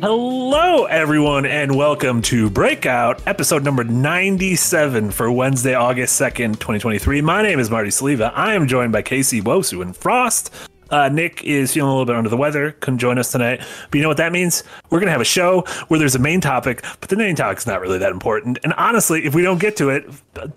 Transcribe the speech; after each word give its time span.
Hello, 0.00 0.84
everyone, 0.84 1.46
and 1.46 1.74
welcome 1.74 2.20
to 2.22 2.50
Breakout, 2.50 3.26
episode 3.26 3.64
number 3.64 3.82
97 3.82 5.10
for 5.10 5.32
Wednesday, 5.32 5.72
August 5.72 6.20
2nd, 6.20 6.52
2023. 6.54 7.22
My 7.22 7.42
name 7.42 7.58
is 7.58 7.70
Marty 7.70 7.88
Sliva. 7.88 8.30
I 8.34 8.52
am 8.52 8.68
joined 8.68 8.92
by 8.92 9.00
Casey 9.00 9.40
Wosu 9.40 9.80
and 9.80 9.96
Frost. 9.96 10.52
Uh, 10.90 11.08
Nick 11.08 11.42
is 11.44 11.72
feeling 11.72 11.88
a 11.88 11.92
little 11.92 12.04
bit 12.04 12.14
under 12.14 12.28
the 12.28 12.36
weather, 12.36 12.72
couldn't 12.72 12.98
join 12.98 13.18
us 13.18 13.32
tonight. 13.32 13.60
But 13.90 13.96
you 13.96 14.02
know 14.02 14.08
what 14.08 14.18
that 14.18 14.32
means? 14.32 14.62
We're 14.90 15.00
going 15.00 15.06
to 15.06 15.12
have 15.12 15.20
a 15.22 15.24
show 15.24 15.62
where 15.88 15.98
there's 15.98 16.14
a 16.14 16.20
main 16.20 16.40
topic, 16.42 16.84
but 17.00 17.08
the 17.08 17.16
main 17.16 17.34
topic's 17.34 17.66
not 17.66 17.80
really 17.80 17.98
that 17.98 18.12
important. 18.12 18.58
And 18.64 18.74
honestly, 18.74 19.24
if 19.24 19.34
we 19.34 19.42
don't 19.42 19.58
get 19.58 19.76
to 19.78 19.88
it, 19.88 20.08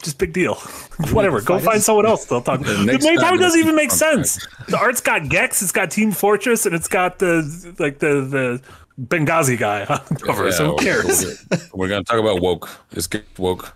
just 0.04 0.20
big 0.20 0.34
deal. 0.34 0.56
Whatever, 1.12 1.42
go 1.42 1.58
find 1.60 1.82
someone 1.82 2.06
else. 2.06 2.26
They'll 2.26 2.42
talk. 2.42 2.60
The 2.70 2.84
next 2.84 3.06
main 3.06 3.18
topic 3.18 3.40
doesn't 3.40 3.60
even 3.60 3.76
make 3.76 3.92
sense. 3.92 4.46
The 4.68 4.78
art's 4.78 5.02
got 5.02 5.30
Gex, 5.30 5.62
it's 5.62 5.72
got 5.72 5.90
Team 5.92 6.12
Fortress, 6.12 6.66
and 6.66 6.76
it's 6.76 6.90
got 6.90 7.20
the 7.20 7.74
like 7.80 8.00
the 8.00 8.22
the 8.22 8.62
Benghazi 9.00 9.58
guy 9.58 9.86
on 9.86 10.02
the 10.10 10.16
cover. 10.26 10.52
so 10.52 10.66
who 10.66 10.72
we're- 10.76 10.84
cares? 10.84 11.46
We're, 11.52 11.58
we're 11.74 11.88
gonna 11.88 12.04
talk 12.04 12.20
about 12.20 12.42
woke. 12.42 12.70
It's 12.92 13.08
get 13.08 13.26
woke. 13.38 13.76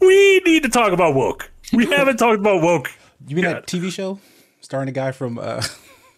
We 0.00 0.40
need 0.44 0.62
to 0.64 0.68
talk 0.68 0.92
about 0.92 1.14
woke. 1.14 1.50
We 1.72 1.86
haven't 1.86 2.16
talked 2.16 2.40
about 2.40 2.62
woke. 2.62 2.90
You 3.26 3.36
mean 3.36 3.44
Yeah. 3.44 3.52
that 3.54 3.66
TV 3.66 3.90
show 3.92 4.18
starring 4.60 4.88
a 4.88 4.92
guy 4.92 5.12
from 5.12 5.38
uh 5.38 5.62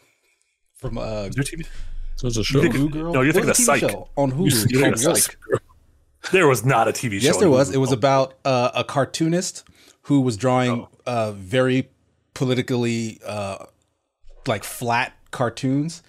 from 0.76 0.98
uh 0.98 1.24
Is 1.28 1.34
there 1.34 1.44
TV? 1.44 1.66
So 2.16 2.28
it's 2.28 2.36
a 2.36 2.44
show. 2.44 2.60
Blue 2.68 2.88
Girl? 2.88 3.12
No, 3.12 3.22
you're 3.22 3.32
There 3.32 3.42
thinking 3.42 3.48
was 3.48 3.58
of 3.58 3.74
a 3.74 3.78
TV 3.78 3.80
Psych. 3.80 3.90
show 3.90 4.08
on 4.16 4.30
You 4.30 4.36
Hulu. 4.36 4.60
think 4.70 4.80
called 4.82 4.92
of 4.94 5.00
Psych. 5.00 5.16
Psych. 5.16 5.60
There 6.32 6.46
was 6.48 6.64
not 6.64 6.88
a 6.88 6.92
TV 6.92 7.20
show. 7.20 7.26
Yes, 7.26 7.36
there 7.38 7.50
was. 7.50 7.70
Hulu. 7.70 7.74
It 7.74 7.78
was 7.78 7.92
about 7.92 8.34
uh, 8.44 8.70
a 8.74 8.84
cartoonist 8.84 9.64
who 10.02 10.20
was 10.22 10.36
drawing 10.36 10.82
Oh. 10.82 10.88
uh, 11.06 11.32
very 11.32 11.90
politically 12.34 13.20
uh, 13.26 13.66
like 14.46 14.64
flat 14.64 15.12
cartoons, 15.32 16.02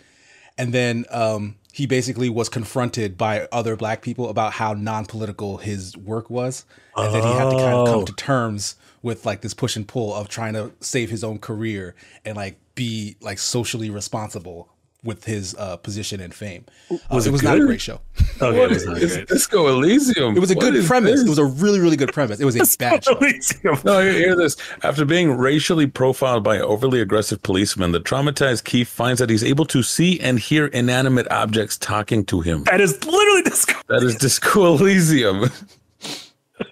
and 0.58 0.74
then 0.74 1.06
um, 1.10 1.56
he 1.76 1.86
basically 1.86 2.30
was 2.30 2.48
confronted 2.48 3.18
by 3.18 3.50
other 3.52 3.76
black 3.76 4.02
people 4.02 4.30
about 4.30 4.54
how 4.54 4.72
non-political 4.72 5.58
his 5.58 5.98
work 5.98 6.30
was, 6.30 6.64
and 6.96 7.14
then 7.14 7.22
he 7.22 7.34
had 7.34 7.50
to 7.50 7.58
kind 7.58 7.74
of 7.74 7.86
Oh. 7.90 7.92
come 7.92 8.06
to 8.06 8.14
oh. 8.14 8.16
terms 8.16 8.76
with 9.02 9.26
like 9.26 9.42
this 9.42 9.54
push 9.54 9.76
and 9.76 9.86
pull 9.86 10.14
of 10.14 10.30
trying 10.30 10.54
to 10.54 10.72
save 10.80 11.10
his 11.10 11.22
own 11.22 11.38
career 11.38 11.94
and 12.24 12.38
like 12.38 12.58
be 12.76 13.18
like 13.20 13.40
socially 13.40 13.90
responsible 13.90 14.70
with 15.06 15.24
his 15.26 15.56
uh, 15.58 15.78
position 15.78 16.20
and 16.20 16.34
fame. 16.34 16.66
Uh, 16.92 16.96
it 17.12 17.28
it 17.28 17.32
was 17.32 17.44
not 17.44 17.58
a 17.58 17.62
great 17.62 17.80
show. 17.80 18.02
Okay, 18.42 18.60
What 18.60 18.72
it 18.72 18.76
is 18.78 18.86
was 18.86 18.86
not 18.88 19.00
this? 19.00 19.14
great. 19.16 19.28
Disco 19.28 19.68
Elysium. 19.68 20.36
It 20.36 20.40
was 20.40 20.52
a 20.52 20.56
What 20.56 20.62
good 20.74 20.86
premise. 20.86 21.12
this? 21.12 21.22
It 21.26 21.30
was 21.30 21.38
a 21.38 21.46
really, 21.46 21.80
really 21.80 21.96
good 21.96 22.12
premise. 22.12 22.40
It 22.42 22.46
was 22.46 22.56
a 22.56 22.78
bad 22.78 23.04
show. 23.06 23.16
Elysium. 23.18 23.78
No, 23.86 24.02
hear, 24.02 24.12
hear 24.12 24.36
this. 24.36 24.58
After 24.84 25.06
being 25.06 25.32
racially 25.38 25.88
profiled 25.88 26.44
by 26.44 26.60
overly 26.60 27.00
aggressive 27.00 27.42
policemen, 27.44 27.92
the 27.94 28.02
traumatized 28.02 28.64
Keef 28.66 28.90
finds 28.90 29.20
that 29.20 29.30
he's 29.30 29.44
able 29.44 29.66
to 29.68 29.82
see 29.84 30.20
and 30.20 30.40
hear 30.40 30.66
inanimate 30.68 31.32
objects 31.32 31.78
talking 31.78 32.26
to 32.26 32.42
him. 32.42 32.64
That 32.66 32.82
is 32.82 32.94
literally 33.06 33.44
disco. 33.44 33.76
That 33.88 34.04
is 34.04 34.16
Disco 34.16 34.66
Elysium. 34.76 35.50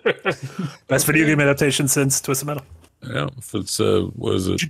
Best 0.87 1.05
video 1.05 1.25
game 1.25 1.39
adaptation 1.39 1.87
since 1.87 2.19
Twisted 2.21 2.47
Metal. 2.47 2.63
yeah, 3.07 3.27
if 3.37 3.53
it's 3.55 3.79
uh, 3.79 4.01
what 4.15 4.35
is 4.35 4.47
it? 4.47 4.61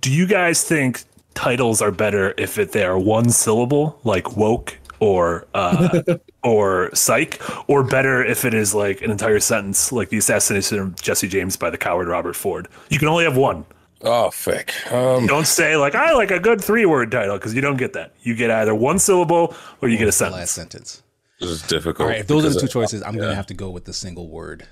Do 0.00 0.12
you 0.12 0.26
guys 0.26 0.62
think 0.62 1.02
titles 1.34 1.82
are 1.82 1.90
better 1.90 2.34
if 2.38 2.58
it, 2.58 2.72
they 2.72 2.84
are 2.84 2.98
one 2.98 3.30
syllable, 3.30 4.00
like 4.04 4.36
woke 4.36 4.78
or 5.00 5.46
uh, 5.54 6.02
or 6.42 6.90
psych, 6.94 7.40
or 7.68 7.82
better 7.82 8.24
if 8.24 8.44
it 8.44 8.54
is 8.54 8.74
like 8.74 9.02
an 9.02 9.10
entire 9.10 9.40
sentence, 9.40 9.92
like 9.92 10.10
the 10.10 10.18
assassination 10.18 10.78
of 10.78 11.00
Jesse 11.00 11.28
James 11.28 11.56
by 11.56 11.70
the 11.70 11.78
coward 11.78 12.08
Robert 12.08 12.36
Ford? 12.36 12.68
You 12.88 12.98
can 12.98 13.08
only 13.08 13.24
have 13.24 13.36
one. 13.36 13.64
Oh, 14.02 14.30
fick. 14.30 14.72
Um, 14.90 15.26
Don't 15.26 15.46
say 15.46 15.76
like 15.76 15.94
I 15.94 16.12
like 16.12 16.30
a 16.30 16.40
good 16.40 16.62
three 16.62 16.86
word 16.86 17.10
title 17.10 17.36
because 17.36 17.54
you 17.54 17.60
don't 17.60 17.76
get 17.76 17.92
that. 17.94 18.14
You 18.22 18.34
get 18.34 18.50
either 18.50 18.74
one 18.74 18.98
syllable 18.98 19.54
or 19.82 19.88
you 19.88 19.98
get 19.98 20.08
a 20.08 20.12
sentence. 20.12 20.38
last 20.38 20.52
sentence. 20.52 20.90
sentence. 20.90 21.40
this 21.40 21.50
is 21.50 21.62
difficult. 21.68 22.06
All 22.06 22.10
right, 22.10 22.20
if 22.20 22.26
those 22.26 22.44
are 22.44 22.50
the 22.50 22.60
two 22.60 22.68
choices, 22.68 23.02
I'm 23.02 23.16
gonna 23.16 23.34
have 23.34 23.46
to 23.48 23.54
go 23.54 23.70
with 23.70 23.84
the 23.84 23.92
single 23.92 24.28
word. 24.28 24.66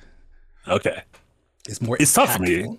Okay. 0.67 1.03
It's 1.69 1.83
more. 1.83 1.97
It's 2.01 2.13
tough 2.13 2.37
for 2.37 2.43
me. 2.43 2.79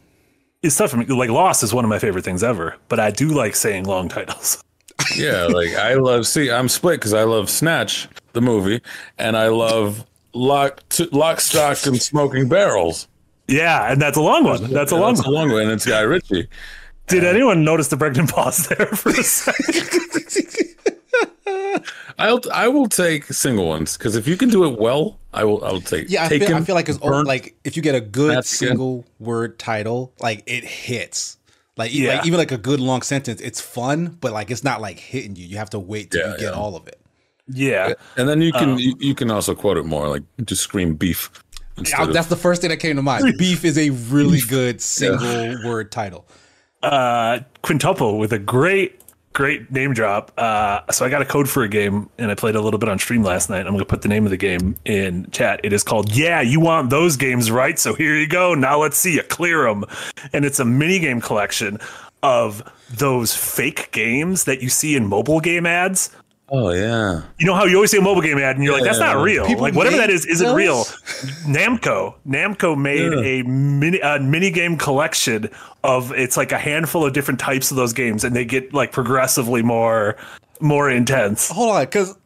It's 0.61 0.75
tough 0.75 0.91
for 0.91 0.97
me. 0.97 1.05
Like 1.05 1.29
Lost 1.29 1.63
is 1.63 1.73
one 1.73 1.85
of 1.85 1.89
my 1.89 1.99
favorite 1.99 2.25
things 2.25 2.43
ever, 2.43 2.75
but 2.89 2.99
I 2.99 3.11
do 3.11 3.29
like 3.29 3.55
saying 3.55 3.85
long 3.85 4.09
titles. 4.09 4.63
Yeah, 5.15 5.45
like 5.45 5.73
I 5.75 5.93
love. 5.93 6.27
See, 6.27 6.51
I'm 6.51 6.67
split 6.67 6.99
because 6.99 7.13
I 7.13 7.23
love 7.23 7.49
Snatch, 7.49 8.07
the 8.33 8.41
movie, 8.41 8.81
and 9.17 9.37
I 9.37 9.47
love 9.47 10.05
Lock, 10.33 10.81
t- 10.89 11.07
Lock, 11.11 11.39
Stock, 11.39 11.85
and 11.85 12.01
Smoking 12.01 12.49
Barrels. 12.49 13.07
Yeah, 13.47 13.91
and 13.91 14.01
that's 14.01 14.17
a 14.17 14.21
long 14.21 14.43
one. 14.43 14.69
That's 14.71 14.91
a 14.91 14.95
long 14.97 15.15
That's 15.15 15.25
one. 15.25 15.33
a 15.35 15.37
long 15.39 15.51
one, 15.51 15.61
and 15.63 15.71
it's 15.71 15.85
Guy 15.85 16.01
Ritchie. 16.01 16.47
Did 17.07 17.23
anyone 17.23 17.63
notice 17.63 17.87
the 17.87 17.97
pregnant 17.97 18.29
pause 18.29 18.67
there 18.67 18.85
for 18.87 19.09
a 19.09 19.23
second? 19.23 20.98
I'll 22.17 22.41
I 22.53 22.67
will 22.67 22.87
take 22.87 23.25
single 23.25 23.67
ones 23.67 23.97
because 23.97 24.15
if 24.15 24.27
you 24.27 24.37
can 24.37 24.49
do 24.49 24.65
it 24.65 24.79
well, 24.79 25.19
I 25.33 25.43
will. 25.43 25.63
I 25.63 25.71
will 25.71 25.81
take. 25.81 26.09
Yeah, 26.09 26.25
I 26.25 26.29
feel, 26.29 26.55
I 26.55 26.61
feel 26.61 26.75
like 26.75 26.89
it's 26.89 26.97
Burnt. 26.97 27.27
like 27.27 27.55
if 27.63 27.75
you 27.75 27.81
get 27.83 27.95
a 27.95 28.01
good 28.01 28.35
That's 28.35 28.59
good. 28.59 28.67
single 28.69 29.05
word 29.19 29.57
title, 29.59 30.13
like 30.19 30.43
it 30.45 30.63
hits. 30.63 31.37
Like, 31.77 31.93
Yeah. 31.93 32.17
like 32.17 32.25
even 32.27 32.37
like 32.37 32.51
a 32.51 32.57
good 32.57 32.79
long 32.81 33.01
sentence, 33.03 33.39
it's 33.39 33.61
fun, 33.61 34.17
but 34.19 34.33
like 34.33 34.51
it's 34.51 34.63
not 34.63 34.81
like 34.81 34.99
hitting 34.99 35.35
you. 35.35 35.45
You 35.45 35.57
have 35.57 35.69
to 35.71 35.79
wait 35.79 36.11
till 36.11 36.21
Yeah, 36.21 36.31
you 36.33 36.37
get 36.39 36.53
yeah. 36.53 36.59
all 36.59 36.75
of 36.75 36.87
it. 36.87 36.99
Yeah. 37.47 37.93
and 38.17 38.27
then 38.27 38.41
you 38.41 38.51
Um, 38.53 38.59
can 38.59 38.79
you, 38.79 38.95
you 38.99 39.15
can 39.15 39.31
also 39.31 39.55
quote 39.55 39.77
it 39.77 39.85
more 39.85 40.07
like 40.09 40.23
just 40.45 40.61
scream 40.61 40.95
beef. 40.95 41.29
instead 41.77 41.97
Yeah, 41.99 42.07
of- 42.07 42.13
that's 42.13 42.27
the 42.27 42.35
first 42.35 42.61
thing 42.61 42.69
that 42.69 42.77
came 42.77 42.95
to 42.97 43.01
mind. 43.01 43.33
Beef 43.37 43.63
is 43.63 43.77
a 43.77 43.91
really 43.91 44.41
good 44.41 44.81
single 44.81 45.57
word 45.65 45.91
title. 45.91 46.27
Uh, 46.83 47.39
quintuple 47.61 48.17
with 48.19 48.31
a 48.33 48.39
great, 48.39 48.99
great 49.39 49.71
name 49.71 49.93
drop. 49.93 50.33
Uh, 50.37 50.81
so 50.91 51.05
I 51.05 51.09
got 51.09 51.21
a 51.21 51.25
code 51.25 51.49
for 51.49 51.63
a 51.63 51.69
game 51.69 52.09
and 52.17 52.29
I 52.29 52.35
played 52.35 52.55
a 52.55 52.61
little 52.61 52.77
bit 52.77 52.89
on 52.89 52.99
stream 52.99 53.23
last 53.23 53.49
night. 53.49 53.59
I'm 53.61 53.67
going 53.67 53.79
to 53.79 53.85
put 53.85 54.01
the 54.01 54.09
name 54.09 54.25
of 54.25 54.31
the 54.31 54.37
game 54.37 54.75
in 54.83 55.31
chat. 55.31 55.61
It 55.63 55.71
is 55.71 55.81
called 55.81 56.13
Yeah, 56.13 56.41
You 56.41 56.59
Want 56.59 56.89
Those 56.89 57.15
Games, 57.15 57.49
Right? 57.49 57.79
So 57.79 57.93
here 57.93 58.17
you 58.17 58.27
go. 58.27 58.53
Now 58.53 58.81
let's 58.81 58.97
see 58.97 59.15
you 59.15 59.23
clear 59.23 59.63
them. 59.63 59.85
And 60.33 60.43
it's 60.43 60.59
a 60.59 60.65
mini 60.65 60.99
game 60.99 61.21
collection 61.21 61.77
of 62.21 62.69
those 62.89 63.33
fake 63.33 63.93
games 63.93 64.43
that 64.43 64.61
you 64.61 64.67
see 64.67 64.97
in 64.97 65.07
mobile 65.07 65.39
game 65.39 65.65
ads. 65.65 66.13
Oh 66.51 66.71
yeah. 66.71 67.21
You 67.37 67.45
know 67.45 67.55
how 67.55 67.65
you 67.65 67.75
always 67.75 67.91
see 67.91 67.97
a 67.97 68.01
mobile 68.01 68.21
game 68.21 68.37
ad 68.37 68.55
and 68.55 68.63
you're 68.63 68.73
like, 68.73 68.83
that's 68.83 68.99
not 68.99 69.17
real. 69.21 69.45
People 69.45 69.61
like 69.63 69.73
whatever 69.75 69.97
that 69.97 70.09
is, 70.09 70.25
is, 70.25 70.41
isn't 70.41 70.47
those? 70.47 70.55
real. 70.55 70.83
Namco, 71.47 72.15
Namco 72.27 72.77
made 72.77 73.11
Yeah. 73.13 73.19
a 73.19 73.43
mini 73.43 73.99
a 73.99 74.19
mini 74.19 74.51
game 74.51 74.77
collection 74.77 75.49
of 75.83 76.11
it's 76.13 76.37
like 76.37 76.51
a 76.51 76.57
handful 76.57 77.05
of 77.05 77.13
different 77.13 77.39
types 77.39 77.71
of 77.71 77.77
those 77.77 77.93
games, 77.93 78.23
and 78.23 78.35
they 78.35 78.45
get 78.45 78.73
like 78.73 78.91
progressively 78.91 79.61
more 79.61 80.15
more 80.59 80.89
intense. 80.89 81.49
Hold 81.49 81.75
on, 81.75 81.85
because 81.85 82.17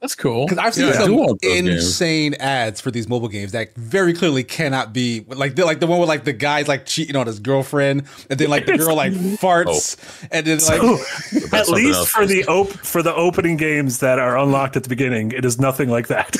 That's 0.00 0.14
cool. 0.14 0.46
Because 0.46 0.58
I've 0.58 0.74
seen 0.74 0.86
Yeah, 0.88 0.92
some 0.94 1.16
want 1.16 1.40
those 1.40 1.52
games. 1.52 1.68
insane 1.68 2.34
ads 2.34 2.80
for 2.80 2.90
these 2.90 3.08
mobile 3.08 3.28
games 3.28 3.52
that 3.52 3.74
very 3.74 4.12
clearly 4.12 4.44
cannot 4.44 4.92
be 4.92 5.24
like 5.28 5.54
the 5.56 5.64
like 5.64 5.80
the 5.80 5.86
one 5.86 5.98
with 6.00 6.08
like 6.08 6.24
the 6.24 6.32
guy's 6.32 6.68
like 6.68 6.86
cheating 6.86 7.16
on 7.16 7.26
his 7.26 7.38
girlfriend 7.38 8.04
and 8.30 8.38
then 8.38 8.48
like 8.50 8.66
the 8.66 8.76
girl 8.78 8.94
like 8.96 9.12
farts 9.40 9.96
and 10.30 10.46
then 10.46 10.58
like 10.58 11.52
At 11.52 11.68
least 11.68 11.98
else 11.98 12.08
for 12.10 12.26
the 12.26 12.36
risky. 12.36 12.44
op- 12.52 12.68
for 12.68 13.02
the 13.02 13.14
opening 13.14 13.56
games 13.56 13.98
that 14.00 14.18
are 14.18 14.36
unlocked 14.38 14.76
at 14.76 14.82
the 14.82 14.88
beginning, 14.88 15.32
it 15.32 15.44
is 15.44 15.58
nothing 15.60 15.88
like 15.88 16.08
that. 16.08 16.36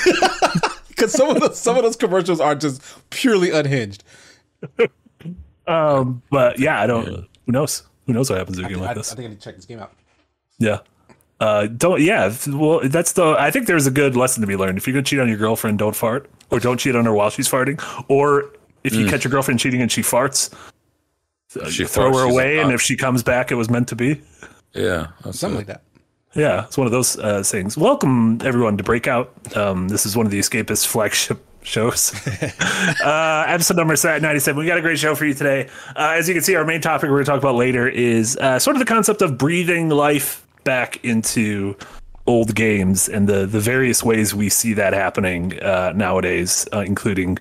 because 0.88 1.12
some 1.12 1.28
of 1.30 1.40
those 1.40 1.58
some 1.58 1.76
of 1.76 1.82
those 1.82 1.96
commercials 1.96 2.40
are 2.40 2.54
just 2.54 2.80
purely 3.10 3.50
unhinged. 3.50 4.04
um, 5.66 6.22
but 6.30 6.58
yeah, 6.58 6.80
I 6.80 6.86
don't. 6.86 7.06
Who 7.06 7.52
knows? 7.52 7.82
Who 8.06 8.12
knows 8.12 8.28
what 8.30 8.38
happens 8.38 8.58
in 8.58 8.64
a 8.64 8.68
game 8.68 8.78
I, 8.78 8.82
like 8.82 8.90
I 8.90 8.94
this? 8.94 9.12
I 9.12 9.16
think 9.16 9.26
I 9.26 9.28
need 9.30 9.40
to 9.40 9.44
check 9.44 9.56
this 9.56 9.64
game 9.64 9.78
out. 9.78 9.92
Yeah. 10.58 10.80
Uh, 11.40 11.66
don't 11.66 12.00
yeah. 12.00 12.32
Well, 12.48 12.80
that's 12.84 13.12
the. 13.12 13.36
I 13.38 13.50
think 13.50 13.66
there's 13.66 13.86
a 13.86 13.90
good 13.90 14.16
lesson 14.16 14.40
to 14.42 14.46
be 14.46 14.56
learned. 14.56 14.78
If 14.78 14.86
you're 14.86 14.94
gonna 14.94 15.02
cheat 15.04 15.20
on 15.20 15.28
your 15.28 15.36
girlfriend, 15.38 15.78
don't 15.78 15.96
fart, 15.96 16.30
or 16.50 16.60
don't 16.60 16.78
cheat 16.78 16.94
on 16.96 17.04
her 17.04 17.12
while 17.12 17.30
she's 17.30 17.48
farting, 17.48 17.82
or 18.08 18.50
if 18.84 18.94
you 18.94 19.08
catch 19.08 19.24
your 19.24 19.30
girlfriend 19.30 19.58
cheating 19.60 19.82
and 19.82 19.90
she 19.90 20.02
farts, 20.02 20.52
uh, 21.60 21.68
She 21.68 21.84
throw 21.84 22.10
farts, 22.12 22.18
her 22.18 22.30
away, 22.30 22.58
and 22.58 22.72
if 22.72 22.80
she 22.80 22.96
comes 22.96 23.22
back, 23.22 23.50
it 23.50 23.56
was 23.56 23.68
meant 23.68 23.88
to 23.88 23.96
be. 23.96 24.20
Yeah, 24.74 25.08
Something 25.30 25.52
it. 25.52 25.56
like 25.56 25.66
that. 25.66 25.82
Yeah, 26.34 26.64
it's 26.64 26.76
one 26.76 26.86
of 26.86 26.92
those 26.92 27.16
uh, 27.16 27.42
things. 27.44 27.76
Welcome 27.76 28.40
everyone 28.42 28.76
to 28.76 28.82
Breakout. 28.82 29.56
Um, 29.56 29.88
this 29.88 30.04
is 30.04 30.16
one 30.16 30.26
of 30.26 30.32
the 30.32 30.38
Escapist 30.40 30.86
flagship 30.86 31.38
shows. 31.62 32.12
uh, 33.04 33.44
episode 33.46 33.76
number 33.76 33.94
97. 33.94 34.58
We 34.58 34.66
got 34.66 34.76
a 34.76 34.80
great 34.80 34.98
show 34.98 35.14
for 35.14 35.26
you 35.26 35.34
today. 35.34 35.68
Uh, 35.94 36.14
as 36.18 36.28
you 36.28 36.34
can 36.34 36.42
see, 36.42 36.56
our 36.56 36.64
main 36.64 36.80
topic 36.80 37.04
we're 37.08 37.16
going 37.16 37.24
to 37.24 37.30
talk 37.30 37.38
about 37.38 37.54
later 37.54 37.88
is 37.88 38.36
uh, 38.36 38.58
sort 38.58 38.74
of 38.74 38.80
the 38.80 38.86
concept 38.86 39.22
of 39.22 39.38
breathing 39.38 39.88
life 39.90 40.43
back 40.64 41.04
into 41.04 41.76
old 42.26 42.54
games 42.54 43.08
and 43.08 43.28
the 43.28 43.46
the 43.46 43.60
various 43.60 44.02
ways 44.02 44.34
we 44.34 44.48
see 44.48 44.72
that 44.74 44.92
happening 44.92 45.58
uh, 45.60 45.92
nowadays, 45.94 46.66
uh, 46.72 46.80
including 46.80 47.38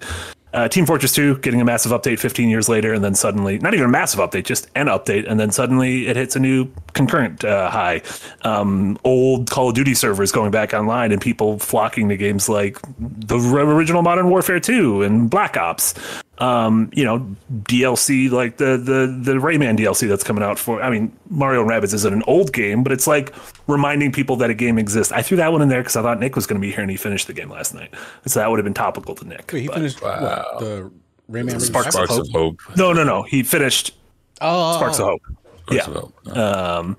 uh, 0.53 0.67
Team 0.67 0.85
Fortress 0.85 1.13
2 1.13 1.37
getting 1.39 1.59
a 1.61 1.65
massive 1.65 1.91
update 1.91 2.19
15 2.19 2.47
years 2.49 2.69
later, 2.69 2.93
and 2.93 3.03
then 3.03 3.15
suddenly, 3.15 3.57
not 3.59 3.73
even 3.73 3.85
a 3.85 3.89
massive 3.89 4.19
update, 4.19 4.45
just 4.45 4.67
an 4.75 4.87
update, 4.87 5.29
and 5.29 5.39
then 5.39 5.51
suddenly 5.51 6.07
it 6.07 6.15
hits 6.15 6.35
a 6.35 6.39
new 6.39 6.67
concurrent 6.93 7.43
uh, 7.43 7.69
high. 7.69 8.01
Um, 8.43 8.97
old 9.03 9.49
Call 9.49 9.69
of 9.69 9.75
Duty 9.75 9.93
servers 9.95 10.31
going 10.31 10.51
back 10.51 10.73
online, 10.73 11.11
and 11.11 11.19
people 11.21 11.59
flocking 11.59 12.09
to 12.09 12.17
games 12.17 12.47
like 12.47 12.77
the 12.99 13.37
original 13.37 14.01
Modern 14.03 14.29
Warfare 14.29 14.59
2 14.59 15.01
and 15.03 15.29
Black 15.29 15.57
Ops. 15.57 15.93
um, 16.39 16.89
you 16.93 17.03
know, 17.03 17.19
DLC 17.63 18.29
like 18.29 18.57
the 18.57 18.75
the 18.77 19.15
the 19.21 19.39
Rayman 19.39 19.77
DLC 19.77 20.07
that's 20.07 20.23
coming 20.23 20.43
out 20.43 20.57
for. 20.57 20.81
I 20.81 20.89
mean, 20.89 21.15
Mario 21.29 21.61
and 21.61 21.69
Rabbids 21.69 21.93
isn't 21.93 22.11
an 22.13 22.23
old 22.27 22.51
game, 22.51 22.81
but 22.83 22.91
it's 22.91 23.05
like 23.05 23.33
reminding 23.67 24.11
people 24.11 24.35
that 24.37 24.49
a 24.49 24.53
game 24.55 24.79
exists. 24.79 25.11
I 25.13 25.21
threw 25.21 25.37
that 25.37 25.51
one 25.51 25.61
in 25.61 25.69
there 25.69 25.81
because 25.81 25.95
I 25.95 26.01
thought 26.01 26.19
Nick 26.19 26.35
was 26.35 26.47
going 26.47 26.59
to 26.59 26.65
be 26.65 26.71
here 26.71 26.81
and 26.81 26.89
he 26.89 26.97
finished 26.97 27.27
the 27.27 27.33
game 27.33 27.49
last 27.49 27.75
night, 27.75 27.93
so 28.25 28.39
that 28.39 28.49
would 28.49 28.57
have 28.57 28.63
been 28.65 28.73
topical 28.73 29.13
to 29.15 29.27
Nick. 29.27 29.51
Wait, 29.53 29.61
he 29.61 29.67
but- 29.67 29.75
finished 29.75 30.01
what, 30.01 30.21
the 30.59 30.91
Rayman 31.31 31.59
Sparks 31.61 31.87
Rayman- 31.95 32.03
of 32.03 32.07
Sparks 32.09 32.17
of 32.17 32.27
Hope. 32.33 32.61
No, 32.75 32.93
no, 32.93 33.03
no. 33.03 33.23
He 33.23 33.43
finished 33.43 33.95
Oh, 34.41 34.75
Sparks 34.77 34.99
of 34.99 35.05
Hope. 35.05 35.21
Sparks 35.67 35.87
Yeah. 35.87 35.93
of 35.93 35.93
Hope. 35.95 36.37
Um, 36.37 36.97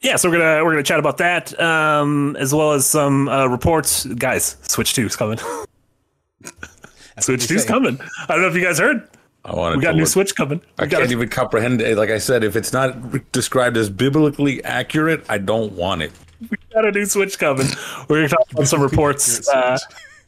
yeah, 0.00 0.16
so 0.16 0.28
we're 0.30 0.38
gonna 0.38 0.64
we're 0.64 0.70
gonna 0.72 0.82
chat 0.82 0.98
about 0.98 1.18
that, 1.18 1.58
um, 1.60 2.36
as 2.38 2.52
well 2.54 2.72
as 2.72 2.86
some 2.86 3.28
uh, 3.28 3.46
reports. 3.46 4.04
Guys, 4.06 4.56
Switch 4.62 4.94
Two 4.94 5.06
is 5.06 5.16
coming. 5.16 5.38
Switch 7.20 7.40
what 7.40 7.48
Two 7.48 7.54
we 7.54 7.56
is 7.56 7.62
say. 7.62 7.68
coming. 7.68 8.00
I 8.28 8.32
don't 8.32 8.42
know 8.42 8.48
if 8.48 8.54
you 8.54 8.62
guys 8.64 8.78
heard. 8.78 9.08
I 9.44 9.54
wanted 9.54 9.76
We 9.78 9.82
got 9.82 9.90
a 9.94 9.96
new 9.96 10.02
look- 10.02 10.08
Switch 10.10 10.34
coming. 10.36 10.60
We 10.78 10.84
I 10.84 10.86
can't 10.88 11.04
a- 11.08 11.10
even 11.12 11.28
comprehend 11.28 11.80
it. 11.82 11.96
Like 11.96 12.10
I 12.10 12.18
said, 12.18 12.42
if 12.44 12.56
it's 12.56 12.72
not 12.72 13.30
described 13.32 13.76
as 13.76 13.90
biblically 13.90 14.62
accurate, 14.64 15.24
I 15.28 15.38
don't 15.38 15.72
want 15.72 16.02
it. 16.02 16.12
we 16.40 16.56
got 16.72 16.84
a 16.86 16.90
new 16.92 17.04
Switch 17.06 17.38
coming. 17.38 17.66
We're 18.08 18.16
gonna 18.18 18.28
talk 18.28 18.50
about 18.52 18.66
some 18.68 18.80
reports. 18.90 19.48
Uh, 19.48 19.78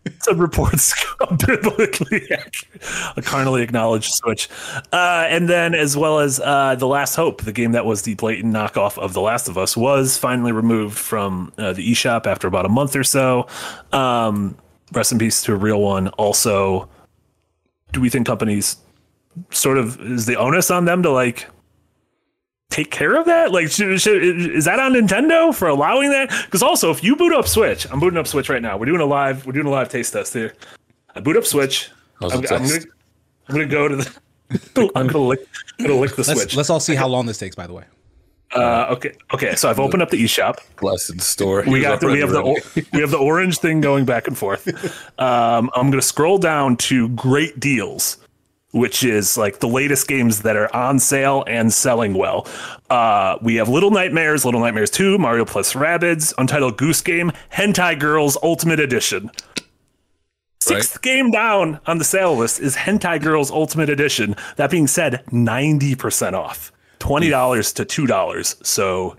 some 0.21 0.39
reports 0.39 0.95
biblically 1.47 2.29
a 3.17 3.23
carnally 3.23 3.63
acknowledged 3.63 4.13
Switch, 4.13 4.49
uh, 4.93 5.27
and 5.29 5.49
then 5.49 5.75
as 5.75 5.97
well 5.97 6.21
as 6.21 6.41
uh, 6.41 6.75
the 6.75 6.87
Last 6.87 7.15
Hope, 7.15 7.43
the 7.43 7.53
game 7.53 7.73
that 7.73 7.87
was 7.87 8.03
the 8.03 8.15
blatant 8.15 8.53
knockoff 8.53 8.99
of 8.99 9.13
The 9.13 9.21
Last 9.21 9.49
of 9.49 9.59
Us, 9.59 9.77
was 9.77 10.19
finally 10.19 10.53
removed 10.53 10.97
from 10.99 11.53
uh, 11.59 11.73
the 11.73 11.93
eShop 11.93 12.27
after 12.27 12.47
about 12.47 12.67
a 12.67 12.69
month 12.69 12.97
or 12.97 13.05
so. 13.05 13.47
Um, 13.93 14.57
rest 14.93 15.13
in 15.13 15.19
peace 15.19 15.43
to 15.43 15.53
a 15.53 15.57
real 15.57 15.81
one. 15.81 16.09
Also, 16.09 16.89
do 17.93 18.01
we 18.01 18.09
think 18.09 18.27
companies 18.27 18.77
sort 19.51 19.79
of 19.79 20.01
is 20.01 20.27
the 20.27 20.37
onus 20.37 20.71
on 20.71 20.85
them 20.85 21.03
to 21.03 21.11
like 21.11 21.47
take 22.71 22.91
care 22.91 23.17
of 23.17 23.27
that? 23.27 23.53
Like, 23.53 23.69
should, 23.71 24.01
should, 24.01 24.23
is 24.23 24.65
that 24.65 24.79
on 24.81 24.93
Nintendo 24.95 25.55
for 25.55 25.69
allowing 25.69 26.11
that? 26.11 26.31
Because 26.45 26.63
also, 26.63 26.91
if 26.91 27.03
you 27.05 27.17
boot 27.17 27.33
up 27.33 27.47
Switch, 27.47 27.91
I'm 27.91 28.01
booting 28.01 28.19
up 28.19 28.27
Switch 28.27 28.49
right 28.49 28.63
now. 28.63 28.77
We're 28.77 28.87
doing 28.87 29.01
a 29.01 29.07
live, 29.07 29.47
we're 29.47 29.53
doing 29.53 29.67
a 29.67 29.71
live 29.71 29.89
taste 29.89 30.13
test 30.13 30.33
here. 30.33 30.55
I 31.15 31.21
boot 31.21 31.37
up 31.37 31.45
Switch. 31.45 31.91
I'm, 32.21 32.31
I'm 32.33 32.41
gonna, 32.43 32.65
I'm 33.49 33.55
gonna 33.55 33.67
go 33.67 33.89
to 33.89 33.97
the. 33.97 34.21
I'm 34.95 35.07
gonna 35.09 35.19
lick, 35.19 35.41
I'm 35.79 35.87
gonna 35.87 35.99
lick 36.01 36.13
the 36.13 36.23
Let's, 36.23 36.33
Switch. 36.41 36.57
let's 36.57 36.71
all 36.71 36.81
see 36.81 36.95
how 36.95 37.09
long 37.09 37.27
this 37.27 37.39
takes. 37.39 37.57
By 37.57 37.67
the 37.67 37.73
way, 37.73 37.85
Uh, 38.55 38.87
okay, 38.91 39.13
okay. 39.33 39.55
So 39.57 39.69
I've 39.69 39.81
opened 39.81 40.03
up 40.03 40.11
the 40.11 40.23
eShop. 40.23 40.57
Blessed 40.81 41.21
story. 41.21 41.69
We 41.69 41.81
got 41.81 42.01
the, 42.01 42.07
we 42.09 42.21
have 42.21 42.31
the 42.31 42.41
or- 42.41 42.59
we 42.93 43.01
have 43.01 43.11
the 43.11 43.19
orange 43.19 43.59
thing 43.59 43.81
going 43.81 44.05
back 44.05 44.27
and 44.29 44.37
forth. 44.37 44.67
Um, 45.19 45.71
I'm 45.77 45.91
gonna 45.91 46.03
scroll 46.03 46.39
down 46.39 46.77
to 46.79 47.09
great 47.11 47.59
deals, 47.61 48.19
which 48.75 49.05
is 49.05 49.39
like 49.39 49.61
the 49.61 49.69
latest 49.69 50.09
games 50.09 50.43
that 50.43 50.57
are 50.57 50.75
on 50.75 50.99
sale 50.99 51.45
and 51.47 51.73
selling 51.73 52.13
well. 52.13 52.47
Uh, 52.91 53.39
we 53.41 53.55
have 53.55 53.69
Little 53.69 53.93
Nightmares, 53.93 54.45
Little 54.45 54.61
Nightmares 54.61 54.91
2, 54.91 55.17
Mario 55.17 55.45
plus 55.45 55.75
Rabbids, 55.75 56.35
Untitled 56.39 56.77
Goose 56.77 57.01
Game, 57.01 57.31
Hentai 57.53 57.99
Girls 57.99 58.37
Ultimate 58.43 58.81
Edition. 58.81 59.31
Sixth 60.61 61.03
game 61.03 61.31
down 61.31 61.79
on 61.87 61.99
the 61.99 62.05
sale 62.05 62.35
list 62.35 62.59
is 62.59 62.75
Hentai 62.75 63.23
Girls 63.23 63.51
Ultimate 63.51 63.91
Edition. 63.91 64.35
That 64.57 64.71
being 64.71 64.87
said, 64.87 65.23
90% 65.31 66.33
off. 66.33 66.73
$20 67.01 67.75
to 67.87 68.07
$2. 68.07 68.67
So 68.67 69.17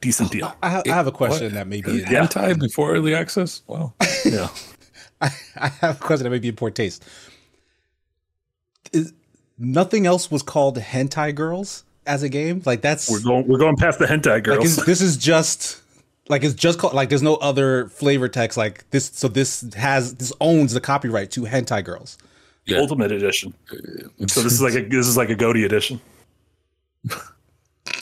decent 0.00 0.32
deal. 0.32 0.52
I, 0.62 0.82
I 0.84 0.88
have 0.88 1.06
a 1.06 1.12
question 1.12 1.54
that 1.54 1.68
may 1.68 1.80
be 1.82 2.02
in, 2.02 2.10
Yeah. 2.10 2.26
Hentai 2.26 2.58
before 2.58 2.92
early 2.92 3.14
access. 3.14 3.62
Wow. 3.66 3.92
Yeah. 4.24 4.48
I 5.20 5.68
have 5.80 5.96
a 6.00 6.04
question 6.04 6.24
that 6.24 6.30
may 6.30 6.38
be 6.40 6.48
in 6.48 6.56
poor 6.56 6.70
taste. 6.70 7.04
Is 8.92 9.12
nothing 9.58 10.06
else 10.06 10.30
was 10.30 10.42
called 10.42 10.78
hentai 10.78 11.34
girls 11.34 11.84
as 12.06 12.22
a 12.22 12.28
game? 12.28 12.62
Like 12.66 12.80
that's 12.82 13.10
We're 13.10 13.20
going 13.22 13.46
we're 13.48 13.58
going 13.58 13.76
past 13.76 13.98
the 13.98 14.06
hentai 14.06 14.26
like 14.34 14.44
girls. 14.44 14.64
is, 14.78 14.84
this 14.84 15.00
is 15.00 15.16
just 15.16 15.80
like 16.28 16.44
it's 16.44 16.54
just 16.54 16.78
called 16.78 16.94
like 16.94 17.08
there's 17.08 17.22
no 17.22 17.36
other 17.36 17.88
flavor 17.88 18.28
text 18.28 18.56
like 18.58 18.88
this. 18.90 19.10
So 19.14 19.28
this 19.28 19.62
has 19.74 20.14
this 20.14 20.32
owns 20.40 20.72
the 20.72 20.80
copyright 20.80 21.30
to 21.32 21.42
hentai 21.42 21.84
girls. 21.84 22.18
Yeah. 22.66 22.78
Ultimate 22.78 23.10
edition. 23.12 23.54
So 24.28 24.40
this 24.42 24.52
is 24.52 24.62
like 24.62 24.74
a 24.74 24.82
this 24.82 25.06
is 25.06 25.16
like 25.16 25.30
a 25.30 25.34
Goaty 25.34 25.64
edition. 25.64 26.00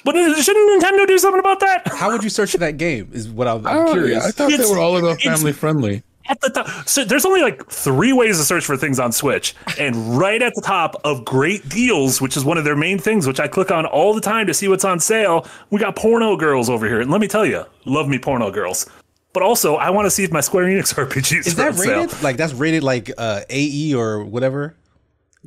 But 0.04 0.14
shouldn't 0.14 0.82
Nintendo 0.82 1.06
do 1.06 1.18
something 1.18 1.40
about 1.40 1.60
that? 1.60 1.88
How 1.88 2.10
would 2.12 2.22
you 2.22 2.30
search 2.30 2.52
for 2.52 2.58
that 2.58 2.76
game? 2.76 3.10
Is 3.12 3.28
what 3.28 3.48
I'm, 3.48 3.66
I'm 3.66 3.76
Oh, 3.88 3.92
curious. 3.92 4.22
yeah, 4.22 4.28
I 4.28 4.30
thought 4.30 4.52
It's- 4.52 4.68
they 4.68 4.74
were 4.74 4.80
all 4.80 4.96
about 4.96 5.20
family 5.20 5.52
friendly. 5.52 6.02
At 6.30 6.40
the 6.40 6.48
top, 6.50 6.88
so 6.88 7.04
there's 7.04 7.24
only 7.26 7.42
like 7.42 7.66
three 7.68 8.12
ways 8.12 8.38
to 8.38 8.44
search 8.44 8.64
for 8.64 8.76
things 8.76 8.98
on 9.00 9.10
Switch, 9.10 9.54
and 9.78 10.16
right 10.16 10.40
at 10.40 10.54
the 10.54 10.60
top 10.62 10.94
of 11.04 11.24
Great 11.24 11.68
Deals, 11.68 12.20
which 12.20 12.36
is 12.36 12.44
one 12.44 12.56
of 12.56 12.62
their 12.64 12.76
main 12.76 12.98
things, 12.98 13.26
which 13.26 13.40
I 13.40 13.48
click 13.48 13.70
on 13.72 13.84
all 13.84 14.14
the 14.14 14.20
time 14.20 14.46
to 14.46 14.54
see 14.54 14.68
what's 14.68 14.84
on 14.84 15.00
sale, 15.00 15.46
we 15.70 15.80
got 15.80 15.96
porno 15.96 16.36
girls 16.36 16.70
over 16.70 16.86
here. 16.86 17.00
And 17.00 17.10
let 17.10 17.20
me 17.20 17.26
tell 17.26 17.44
you, 17.44 17.64
love 17.84 18.08
me 18.08 18.16
porno 18.18 18.50
girls. 18.52 18.88
But 19.32 19.42
also, 19.42 19.74
I 19.74 19.90
want 19.90 20.06
to 20.06 20.10
see 20.10 20.22
if 20.24 20.30
my 20.30 20.40
Square 20.40 20.66
Enix 20.66 20.94
RPGs 21.06 21.46
is 21.48 21.54
that 21.56 21.68
on 21.68 21.74
sale. 21.74 22.02
rated? 22.04 22.22
Like 22.22 22.36
that's 22.36 22.52
rated 22.52 22.82
like 22.84 23.10
uh, 23.18 23.40
AE 23.50 23.94
or 23.94 24.24
whatever. 24.24 24.76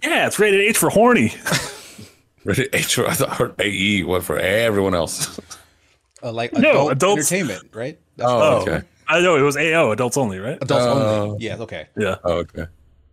Yeah, 0.03 0.27
it's 0.27 0.37
rated 0.37 0.59
H 0.61 0.77
for 0.77 0.89
horny. 0.89 1.33
Rated 2.45 2.75
H 2.75 2.95
for 2.95 3.07
I 3.07 3.13
thought 3.13 3.55
AE 3.61 4.03
what 4.03 4.23
for 4.25 4.37
everyone 4.37 4.93
else. 4.93 5.39
Uh, 6.21 6.31
like 6.33 6.51
No, 6.51 6.89
adult 6.89 6.91
adults- 6.91 7.31
entertainment, 7.31 7.69
right? 7.73 7.97
That's 8.17 8.29
Oh, 8.29 8.61
okay. 8.67 8.81
I 9.07 9.21
know 9.21 9.35
it 9.35 9.41
was 9.41 9.57
AO, 9.57 9.91
adults 9.91 10.17
only, 10.17 10.39
right? 10.39 10.57
Adults 10.61 10.85
Oh. 10.85 11.31
only. 11.31 11.45
Yeah. 11.45 11.57
Okay. 11.57 11.87
Yeah. 11.97 12.15
Oh, 12.23 12.33
okay. 12.39 12.65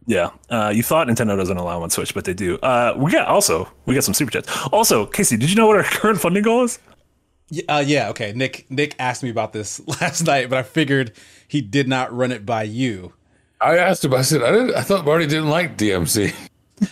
Yeah, 0.07 0.31
uh, 0.49 0.73
you 0.75 0.83
thought 0.83 1.07
Nintendo 1.07 1.37
doesn't 1.37 1.57
allow 1.57 1.83
on 1.83 1.91
Switch, 1.91 2.15
but 2.15 2.25
they 2.25 2.35
do. 2.35 2.57
Uh, 2.59 2.95
we 2.97 3.13
got 3.13 3.29
also 3.29 3.69
we 3.87 3.95
got 3.95 4.03
some 4.03 4.15
super 4.15 4.31
chats. 4.33 4.49
Also, 4.73 5.07
Casey, 5.07 5.37
did 5.37 5.51
you 5.51 5.57
know 5.57 5.67
what 5.69 5.77
our 5.77 5.83
current 6.01 6.21
funding 6.21 6.43
goal 6.43 6.65
is? 6.65 6.79
Yeah, 7.51 7.63
uh, 7.69 7.79
yeah. 7.81 8.09
Okay. 8.09 8.33
Nick 8.35 8.67
Nick 8.71 8.97
asked 8.99 9.23
me 9.23 9.31
about 9.31 9.53
this 9.53 9.81
last 10.01 10.23
night, 10.23 10.49
but 10.51 10.59
I 10.59 10.63
figured 10.65 11.13
he 11.47 11.61
did 11.61 11.87
not 11.87 12.13
run 12.17 12.33
it 12.33 12.45
by 12.47 12.63
you. 12.65 13.13
I 13.61 13.77
asked 13.77 14.05
him. 14.05 14.15
I 14.15 14.23
said, 14.23 14.43
I 14.43 14.51
didn't. 14.51 14.75
I 14.75 14.81
thought 14.83 15.05
Marty 15.05 15.27
didn't 15.27 15.51
like 15.51 15.77
DMC. 15.77 16.35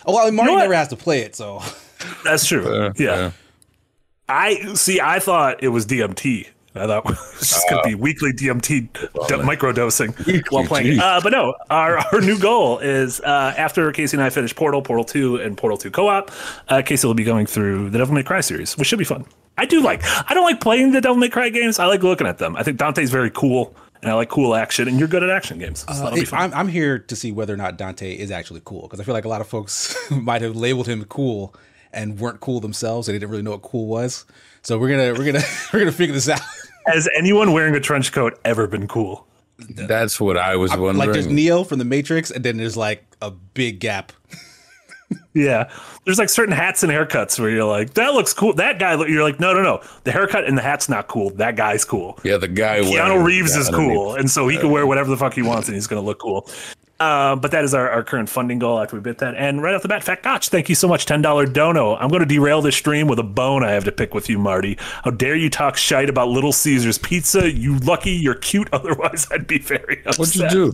Oh, 0.05 0.13
well, 0.15 0.31
Marty 0.31 0.53
what? 0.53 0.59
never 0.61 0.75
has 0.75 0.89
to 0.89 0.97
play 0.97 1.21
it, 1.23 1.35
so 1.35 1.63
That's 2.23 2.47
true. 2.47 2.69
Uh, 2.71 2.93
yeah. 2.99 3.31
I 4.29 4.75
see. 4.75 5.01
I 5.01 5.19
thought 5.19 5.63
it 5.63 5.69
was 5.69 5.87
DMT. 5.87 6.47
I 6.79 6.87
thought 6.87 6.99
it 6.99 7.05
was 7.05 7.39
just 7.41 7.69
going 7.69 7.83
to 7.83 7.89
be 7.89 7.95
weekly 7.95 8.33
DMT 8.33 9.29
d- 9.29 9.37
micro 9.43 9.73
dosing 9.73 10.13
while 10.51 10.65
playing. 10.65 10.99
Uh, 10.99 11.21
but 11.23 11.31
no, 11.33 11.55
our, 11.71 11.99
our 11.99 12.21
new 12.21 12.39
goal 12.39 12.79
is 12.79 13.21
uh, 13.21 13.55
after 13.57 13.91
Casey 13.93 14.17
and 14.17 14.25
I 14.25 14.31
finish 14.31 14.55
Portal, 14.55 14.83
Portal 14.83 15.05
Two, 15.05 15.37
and 15.37 15.57
Portal 15.57 15.79
Two 15.79 15.91
co-op. 15.91 16.31
Uh, 16.69 16.83
Casey 16.83 17.07
will 17.07 17.15
be 17.15 17.25
going 17.25 17.47
through 17.47 17.91
the 17.91 17.99
Devil 17.99 18.15
May 18.15 18.23
Cry 18.23 18.41
series, 18.41 18.77
which 18.77 18.89
should 18.89 18.99
be 18.99 19.05
fun. 19.05 19.25
I 19.57 19.65
do 19.67 19.81
like. 19.83 20.03
I 20.31 20.35
don't 20.35 20.45
like 20.45 20.61
playing 20.61 20.93
the 20.93 21.01
Devil 21.01 21.17
May 21.17 21.29
Cry 21.29 21.49
games. 21.49 21.79
I 21.79 21.87
like 21.87 22.03
looking 22.03 22.27
at 22.27 22.39
them. 22.39 22.55
I 22.57 22.63
think 22.63 22.79
Dante's 22.79 23.11
very 23.11 23.31
cool, 23.31 23.75
and 24.03 24.11
I 24.11 24.15
like 24.15 24.29
cool 24.29 24.55
action. 24.55 24.87
And 24.87 24.99
you're 25.01 25.09
good 25.09 25.25
at 25.25 25.31
action 25.31 25.59
games. 25.59 25.81
So 25.81 25.93
that'll 25.95 26.15
be 26.15 26.21
It- 26.21 26.29
fun. 26.29 26.53
I'm, 26.53 26.55
I'm 26.55 26.69
here 26.69 26.99
to 27.01 27.17
see 27.17 27.33
whether 27.33 27.55
or 27.55 27.57
not 27.57 27.77
Dante 27.77 28.13
is 28.17 28.31
actually 28.31 28.63
cool 28.65 28.83
because 28.83 29.01
I 29.01 29.05
feel 29.05 29.15
like 29.15 29.25
a 29.25 29.29
lot 29.29 29.41
of 29.41 29.49
folks 29.49 29.97
might 30.13 30.43
have 30.43 30.55
labeled 30.55 30.87
him 30.87 31.05
cool 31.07 31.55
and 31.93 32.21
weren't 32.21 32.39
cool 32.41 32.61
themselves. 32.61 33.07
They 33.09 33.15
didn't 33.15 33.31
really 33.31 33.43
know 33.43 33.51
what 33.53 33.63
cool 33.63 33.87
was. 33.89 34.27
So 34.63 34.79
we're 34.79 34.91
gonna 34.91 35.19
we're 35.19 35.33
gonna 35.33 35.45
we're 35.73 35.79
gonna 35.81 35.91
figure 35.93 36.15
this 36.15 36.29
out. 36.29 36.41
Has 36.93 37.09
anyone 37.17 37.53
wearing 37.53 37.75
a 37.75 37.81
trench 37.81 38.13
coat 38.13 38.39
ever 38.45 38.67
been 38.67 38.89
cool? 38.89 39.27
That's 39.71 40.21
what 40.21 40.37
I 40.37 40.57
was 40.57 40.71
wondering. 40.71 40.97
like 40.97 41.13
there's 41.13 41.27
Neo 41.27 41.65
from 41.65 41.79
the 41.79 41.85
Matrix, 41.85 42.31
and 42.31 42.45
then 42.45 42.57
there's 42.57 42.77
like 42.77 43.05
a 43.21 43.31
big 43.31 43.81
gap. 43.81 44.13
Yeah, 45.33 45.71
there's 46.05 46.19
like 46.19 46.29
certain 46.29 46.55
hats 46.55 46.83
and 46.83 46.93
haircuts 46.93 47.39
where 47.41 47.49
you're 47.49 47.65
like, 47.65 47.95
that 47.95 48.13
looks 48.15 48.35
cool. 48.35 48.53
That 48.55 48.79
guy, 48.79 48.95
look- 48.95 49.09
you're 49.09 49.23
like, 49.23 49.41
no, 49.41 49.55
no, 49.55 49.63
no. 49.63 49.83
The 50.05 50.13
haircut 50.13 50.45
and 50.45 50.59
the 50.59 50.63
hat's 50.63 50.89
not 50.89 51.07
cool. 51.09 51.31
That 51.31 51.57
guy's 51.57 51.85
cool. 51.85 52.19
yeah, 52.25 52.37
the 52.37 52.49
guy. 52.49 52.81
Keanu 52.81 53.25
Reeves 53.25 53.57
is 53.57 53.69
cool, 53.71 54.15
and 54.15 54.31
so 54.31 54.49
he 54.49 54.59
can 54.59 54.71
wear 54.71 54.87
whatever 54.87 55.09
the 55.11 55.17
fuck 55.17 55.33
he 55.35 55.43
wants, 55.43 55.69
and 55.69 55.75
he's 55.75 55.87
going 55.87 56.03
to 56.03 56.07
look 56.07 56.19
cool. 56.19 56.51
Uh, 57.01 57.37
but 57.37 57.53
that 57.53 57.63
is 57.63 57.75
our, 57.75 57.89
our 57.89 58.03
current 58.03 58.29
funding 58.29 58.59
goal 58.59 58.81
after 58.81 58.97
we 58.97 59.01
bit 59.01 59.19
that. 59.19 59.37
And 59.37 59.63
right 59.63 59.73
off 59.73 59.83
the 59.83 59.89
bat, 59.89 60.03
Fat 60.03 60.21
Gotch, 60.25 60.49
thank 60.49 60.69
you 60.69 60.75
so 60.75 60.89
much. 60.89 61.07
$10 61.07 61.53
dono. 61.53 61.95
I'm 61.95 62.09
going 62.09 62.23
to 62.23 62.27
derail 62.27 62.61
this 62.61 62.75
stream 62.75 63.07
with 63.07 63.21
a 63.21 63.23
bone 63.23 63.63
I 63.63 63.71
have 63.71 63.85
to 63.85 63.93
pick 63.93 64.15
with 64.15 64.29
you, 64.29 64.37
Marty. 64.37 64.77
How 65.05 65.13
dare 65.13 65.37
you 65.37 65.49
talk 65.49 65.77
shite 65.77 66.11
about 66.11 66.27
Little 66.29 66.53
Caesars 66.53 66.99
Pizza? 66.99 67.53
You 67.53 67.79
lucky 67.79 68.11
you're 68.11 68.35
cute. 68.35 68.69
Otherwise, 68.73 69.29
I'd 69.31 69.47
be 69.47 69.61
very 69.61 70.03
upset. 70.07 70.19
What'd 70.19 70.35
you 70.35 70.49
do? 70.51 70.73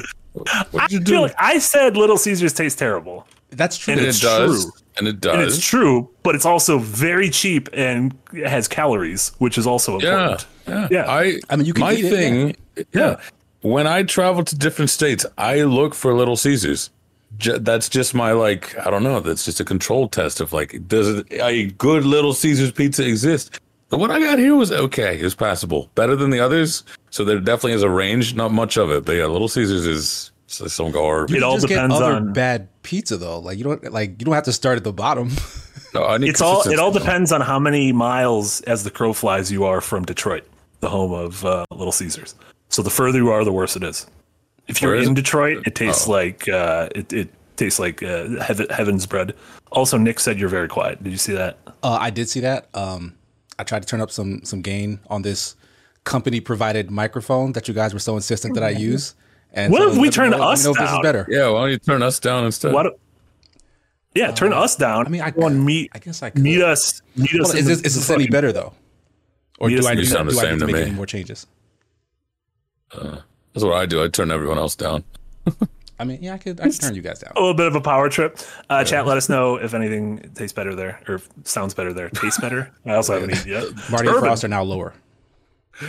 What'd 0.70 0.92
you 0.92 1.00
I 1.00 1.02
do? 1.02 1.12
feel 1.12 1.20
like 1.22 1.34
I 1.36 1.58
said 1.58 1.94
Little 1.94 2.16
Caesars 2.16 2.54
tastes 2.54 2.78
terrible. 2.78 3.26
That's 3.56 3.76
true. 3.78 3.92
and 3.92 4.00
it 4.02 4.08
it's 4.08 4.20
does. 4.20 4.64
true. 4.64 4.72
And 4.96 5.08
it 5.08 5.20
does. 5.20 5.32
And 5.34 5.42
does. 5.42 5.58
it's 5.58 5.66
true, 5.66 6.08
but 6.22 6.34
it's 6.34 6.44
also 6.46 6.78
very 6.78 7.28
cheap 7.30 7.68
and 7.72 8.16
it 8.32 8.46
has 8.46 8.68
calories, 8.68 9.32
which 9.38 9.58
is 9.58 9.66
also 9.66 9.98
Yeah, 10.00 10.22
important. 10.30 10.46
yeah. 10.68 10.88
Yeah. 10.90 11.04
I, 11.10 11.40
I 11.50 11.56
mean, 11.56 11.66
you 11.66 11.72
can 11.74 11.80
my 11.80 11.92
eat 11.94 12.04
it, 12.04 12.10
thing. 12.10 12.56
Yeah. 12.76 12.84
yeah. 12.92 13.20
When 13.62 13.86
I 13.86 14.02
travel 14.02 14.44
to 14.44 14.56
different 14.56 14.90
states, 14.90 15.24
I 15.38 15.62
look 15.62 15.94
for 15.94 16.14
Little 16.14 16.36
Caesars. 16.36 16.90
Ju- 17.38 17.58
that's 17.58 17.88
just 17.88 18.14
my 18.14 18.32
like. 18.32 18.76
I 18.86 18.90
don't 18.90 19.02
know. 19.02 19.18
That's 19.20 19.44
just 19.44 19.58
a 19.58 19.64
control 19.64 20.06
test 20.08 20.40
of 20.40 20.52
like, 20.52 20.86
does 20.86 21.08
it, 21.08 21.26
a 21.32 21.66
good 21.72 22.04
Little 22.04 22.32
Caesars 22.34 22.70
pizza 22.70 23.04
exist? 23.06 23.58
The 23.88 23.96
one 23.98 24.10
I 24.10 24.20
got 24.20 24.38
here 24.38 24.54
was 24.54 24.70
okay. 24.70 25.18
It 25.18 25.24
was 25.24 25.34
passable, 25.34 25.90
better 25.94 26.14
than 26.14 26.30
the 26.30 26.40
others. 26.40 26.84
So 27.10 27.24
there 27.24 27.40
definitely 27.40 27.72
is 27.72 27.82
a 27.82 27.90
range. 27.90 28.34
Not 28.34 28.52
much 28.52 28.76
of 28.76 28.90
it, 28.90 29.04
but 29.04 29.12
yeah, 29.16 29.26
Little 29.26 29.48
Caesars 29.48 29.86
is 29.86 30.30
So 30.54 30.66
some 30.68 30.90
garbage. 30.92 31.34
It 31.36 31.42
all 31.42 31.54
Just 31.56 31.68
get 31.68 31.74
depends 31.76 31.94
other 31.96 32.12
on. 32.14 32.32
bad 32.32 32.68
pizza 32.82 33.16
though. 33.16 33.38
Like 33.40 33.58
you 33.58 33.64
don't 33.64 33.92
like 33.92 34.10
you 34.18 34.24
don't 34.24 34.34
have 34.34 34.44
to 34.44 34.52
start 34.52 34.76
at 34.76 34.84
the 34.84 34.92
bottom. 34.92 35.30
No, 35.92 36.04
I 36.06 36.18
need 36.18 36.28
It's 36.30 36.40
all. 36.40 36.62
It 36.68 36.80
all 36.80 36.90
though. 36.90 36.98
depends 36.98 37.30
on 37.30 37.40
how 37.40 37.60
many 37.60 37.92
miles, 37.92 38.60
as 38.62 38.82
the 38.82 38.90
crow 38.90 39.12
flies, 39.12 39.52
you 39.52 39.62
are 39.64 39.80
from 39.80 40.04
Detroit, 40.04 40.42
the 40.80 40.88
home 40.88 41.12
of 41.12 41.44
uh, 41.44 41.64
Little 41.70 41.92
Caesars. 41.92 42.34
So 42.68 42.82
the 42.82 42.90
further 42.90 43.18
you 43.18 43.30
are, 43.30 43.44
the 43.44 43.52
worse 43.52 43.76
it 43.76 43.84
is. 43.84 44.04
If 44.66 44.82
you're 44.82 44.90
Where 44.90 45.00
is 45.00 45.06
in 45.06 45.12
it? 45.12 45.16
Detroit, 45.16 45.64
it 45.68 45.76
tastes 45.76 46.08
Oh. 46.08 46.10
like 46.10 46.48
uh, 46.48 46.88
it, 46.96 47.12
it 47.12 47.28
tastes 47.56 47.78
like 47.78 48.02
uh, 48.02 48.40
heaven, 48.42 48.66
heaven's 48.70 49.06
bread. 49.06 49.34
Also, 49.70 49.96
Nick 49.96 50.18
said 50.18 50.36
you're 50.40 50.48
very 50.48 50.66
quiet. 50.66 51.00
Did 51.04 51.12
you 51.12 51.16
see 51.18 51.34
that? 51.34 51.58
Uh, 51.84 51.96
I 52.00 52.10
did 52.10 52.28
see 52.28 52.40
that. 52.40 52.68
Um, 52.74 53.14
I 53.60 53.62
tried 53.62 53.82
to 53.82 53.86
turn 53.88 54.00
up 54.00 54.10
some 54.10 54.44
some 54.44 54.62
gain 54.62 54.98
on 55.08 55.22
this 55.22 55.54
company 56.02 56.40
provided 56.40 56.90
microphone 56.90 57.52
that 57.52 57.68
you 57.68 57.74
guys 57.74 57.94
were 57.94 58.00
so 58.00 58.16
insistent 58.16 58.54
that 58.54 58.64
I 58.64 58.70
use. 58.70 59.14
And 59.54 59.72
What 59.72 59.82
so 59.82 59.90
if 59.92 59.98
we 59.98 60.10
turn 60.10 60.30
know- 60.30 60.38
let 60.38 60.46
me 60.46 60.52
us 60.52 60.64
know 60.64 60.72
if 60.72 60.78
this 60.78 60.90
is 60.90 60.98
better. 61.02 61.26
Yeah, 61.28 61.48
why 61.50 61.60
don't 61.62 61.70
you 61.70 61.78
turn 61.78 62.02
us 62.02 62.18
down 62.20 62.44
instead? 62.44 62.72
What? 62.72 62.98
Yeah, 64.14 64.30
turn 64.32 64.52
uh, 64.52 64.60
us 64.60 64.76
down. 64.76 65.06
I 65.06 65.08
mean, 65.08 65.20
I 65.22 65.30
Go 65.30 65.46
and 65.46 65.64
meet. 65.64 65.90
I 65.94 65.98
guess 65.98 66.22
I 66.22 66.30
could. 66.30 66.42
meet 66.42 66.60
us. 66.62 67.02
Meet 67.16 67.26
us. 67.26 67.32
Hold 67.32 67.46
on, 67.50 67.56
in 67.56 67.58
is 67.58 67.64
the- 67.64 67.82
this 67.82 67.82
is 67.82 67.94
this 67.94 68.10
any 68.10 68.26
better 68.28 68.52
though? 68.52 68.72
Or 69.58 69.68
do 69.70 69.86
I 69.86 69.94
do, 69.94 70.04
sound 70.04 70.28
the 70.28 70.32
do 70.32 70.38
I 70.40 70.42
same 70.42 70.52
need 70.54 70.58
to 70.60 70.66
to 70.66 70.72
make 70.72 70.74
me. 70.82 70.82
any 70.88 70.90
more 70.90 71.06
changes? 71.06 71.46
Uh, 72.92 73.18
that's 73.52 73.64
what 73.64 73.74
I 73.74 73.86
do. 73.86 74.02
I 74.02 74.08
turn 74.08 74.30
everyone 74.30 74.58
else 74.58 74.74
down. 74.76 75.04
I 75.98 76.04
mean, 76.04 76.18
yeah, 76.20 76.34
I 76.34 76.38
could 76.38 76.60
I 76.60 76.64
could 76.64 76.80
turn 76.80 76.94
you 76.96 77.02
guys 77.02 77.20
down. 77.20 77.32
a 77.36 77.40
little 77.40 77.54
bit 77.54 77.68
of 77.68 77.76
a 77.76 77.80
power 77.80 78.08
trip. 78.08 78.38
Uh, 78.68 78.82
Chat, 78.82 79.06
let 79.06 79.16
us 79.16 79.28
know 79.28 79.56
if 79.56 79.74
anything 79.74 80.18
tastes 80.34 80.52
better 80.52 80.74
there 80.74 81.00
or 81.06 81.20
sounds 81.44 81.72
better 81.74 81.92
there. 81.92 82.08
Tastes 82.10 82.40
better. 82.40 82.70
I 82.84 82.94
also 82.94 83.14
haven't 83.14 83.30
eaten 83.38 83.48
yet. 83.52 83.64
Marty 83.90 84.08
and 84.08 84.18
Frost 84.18 84.42
are 84.44 84.48
now 84.48 84.62
lower. 84.64 84.92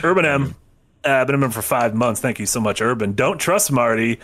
Urban 0.03 0.25
M. 0.25 0.43
Mm-hmm. 0.45 0.51
Uh, 1.05 1.11
I've 1.11 1.27
been 1.27 1.35
a 1.35 1.39
member 1.39 1.53
for 1.53 1.61
five 1.61 1.93
months. 1.93 2.19
Thank 2.21 2.39
you 2.39 2.45
so 2.45 2.59
much, 2.59 2.81
Urban. 2.81 3.13
Don't 3.13 3.37
trust 3.37 3.71
Marty. 3.71 4.19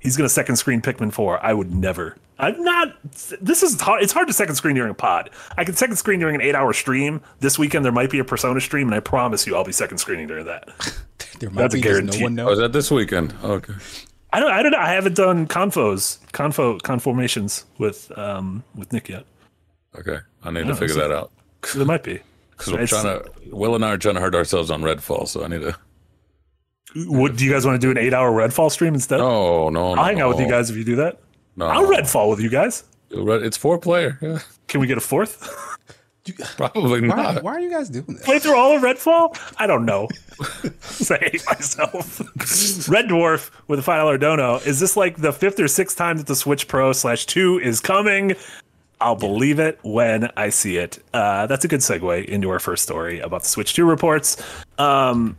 He's 0.00 0.16
gonna 0.16 0.28
second 0.28 0.56
screen 0.56 0.82
Pikmin 0.82 1.12
four. 1.12 1.42
I 1.44 1.52
would 1.54 1.72
never. 1.72 2.16
I'm 2.38 2.62
not. 2.62 2.96
This 3.40 3.62
is 3.62 3.80
hard. 3.80 4.02
It's 4.02 4.12
hard 4.12 4.26
to 4.26 4.34
second 4.34 4.56
screen 4.56 4.74
during 4.74 4.90
a 4.90 4.94
pod. 4.94 5.30
I 5.56 5.64
can 5.64 5.74
second 5.76 5.96
screen 5.96 6.18
during 6.20 6.34
an 6.34 6.40
eight 6.42 6.54
hour 6.54 6.72
stream. 6.72 7.20
This 7.40 7.58
weekend 7.58 7.84
there 7.84 7.92
might 7.92 8.10
be 8.10 8.18
a 8.18 8.24
Persona 8.24 8.60
stream, 8.60 8.88
and 8.88 8.94
I 8.94 9.00
promise 9.00 9.46
you 9.46 9.54
I'll 9.56 9.64
be 9.64 9.72
second 9.72 9.98
screening 9.98 10.26
during 10.26 10.46
that. 10.46 10.68
There 11.40 11.50
might 11.50 11.62
That's 11.62 11.74
a 11.74 11.78
be, 11.78 11.82
does 11.82 11.90
guarantee. 11.92 12.18
no 12.20 12.24
one 12.26 12.38
Oh, 12.38 12.44
know. 12.44 12.52
is 12.52 12.58
that 12.60 12.72
this 12.72 12.92
weekend? 12.92 13.34
Okay. 13.42 13.72
I 14.32 14.38
don't. 14.38 14.52
I 14.52 14.62
don't. 14.62 14.70
know. 14.70 14.78
I 14.78 14.92
haven't 14.92 15.16
done 15.16 15.48
confos, 15.48 16.20
confo, 16.32 16.80
conformations 16.80 17.64
with 17.78 18.16
um 18.16 18.62
with 18.76 18.92
Nick 18.92 19.08
yet. 19.08 19.24
Okay. 19.98 20.18
I 20.44 20.50
need 20.52 20.66
to 20.68 20.74
figure 20.76 20.94
so- 20.94 21.00
that 21.08 21.10
out. 21.12 21.32
There 21.74 21.84
might 21.84 22.02
be. 22.04 22.20
Because 22.56 22.72
we're 22.72 22.86
trying 22.86 23.02
to, 23.20 23.30
Will 23.50 23.74
and 23.74 23.84
I 23.84 23.90
are 23.94 23.98
trying 23.98 24.14
to 24.14 24.20
hurt 24.20 24.36
ourselves 24.36 24.70
on 24.70 24.82
Redfall, 24.82 25.26
so 25.26 25.42
I 25.44 25.48
need 25.48 25.62
to. 25.62 25.76
What 26.94 27.36
do 27.36 27.44
you 27.44 27.50
guys 27.52 27.66
want 27.66 27.80
to 27.80 27.84
do? 27.86 27.90
An 27.90 27.98
eight 27.98 28.14
hour 28.14 28.30
Redfall 28.30 28.70
stream 28.70 28.94
instead? 28.94 29.18
No, 29.18 29.68
no, 29.70 29.94
no. 29.94 30.00
I'll 30.00 30.04
hang 30.06 30.20
out 30.20 30.28
with 30.28 30.40
you 30.40 30.48
guys 30.48 30.70
if 30.70 30.76
you 30.76 30.84
do 30.84 30.96
that. 30.96 31.18
No. 31.56 31.66
I'll 31.66 31.86
Redfall 31.86 32.30
with 32.30 32.40
you 32.40 32.50
guys. 32.50 32.84
It's 33.10 33.56
four 33.56 33.78
player. 33.78 34.18
Yeah. 34.20 34.38
Can 34.68 34.80
we 34.80 34.86
get 34.86 34.98
a 34.98 35.00
fourth? 35.00 35.48
Probably 36.56 37.02
Why, 37.02 37.06
not. 37.34 37.42
why 37.42 37.52
are 37.52 37.60
you 37.60 37.68
guys 37.70 37.90
doing 37.90 38.06
this? 38.06 38.24
Play 38.24 38.38
through 38.38 38.56
all 38.56 38.74
of 38.74 38.82
Redfall? 38.82 39.38
I 39.58 39.66
don't 39.66 39.84
know. 39.84 40.08
I 41.10 41.18
hate 41.20 41.42
myself. 41.46 42.18
Red 42.88 43.06
Dwarf 43.08 43.50
with 43.68 43.78
a 43.78 43.82
five 43.82 43.98
dollar 44.00 44.16
dono. 44.16 44.56
Is 44.56 44.80
this 44.80 44.96
like 44.96 45.18
the 45.18 45.32
fifth 45.34 45.60
or 45.60 45.68
sixth 45.68 45.98
time 45.98 46.16
that 46.16 46.26
the 46.26 46.34
Switch 46.34 46.66
Pro 46.66 46.92
slash 46.94 47.26
two 47.26 47.58
is 47.62 47.78
coming? 47.80 48.36
I'll 49.02 49.16
believe 49.16 49.58
it 49.58 49.78
when 49.82 50.30
I 50.36 50.48
see 50.48 50.78
it. 50.78 50.98
Uh, 51.12 51.46
that's 51.46 51.64
a 51.66 51.68
good 51.68 51.80
segue 51.80 52.24
into 52.24 52.48
our 52.48 52.58
first 52.60 52.84
story 52.84 53.20
about 53.20 53.42
the 53.42 53.48
Switch 53.48 53.74
2 53.74 53.84
reports. 53.84 54.42
Um, 54.78 55.36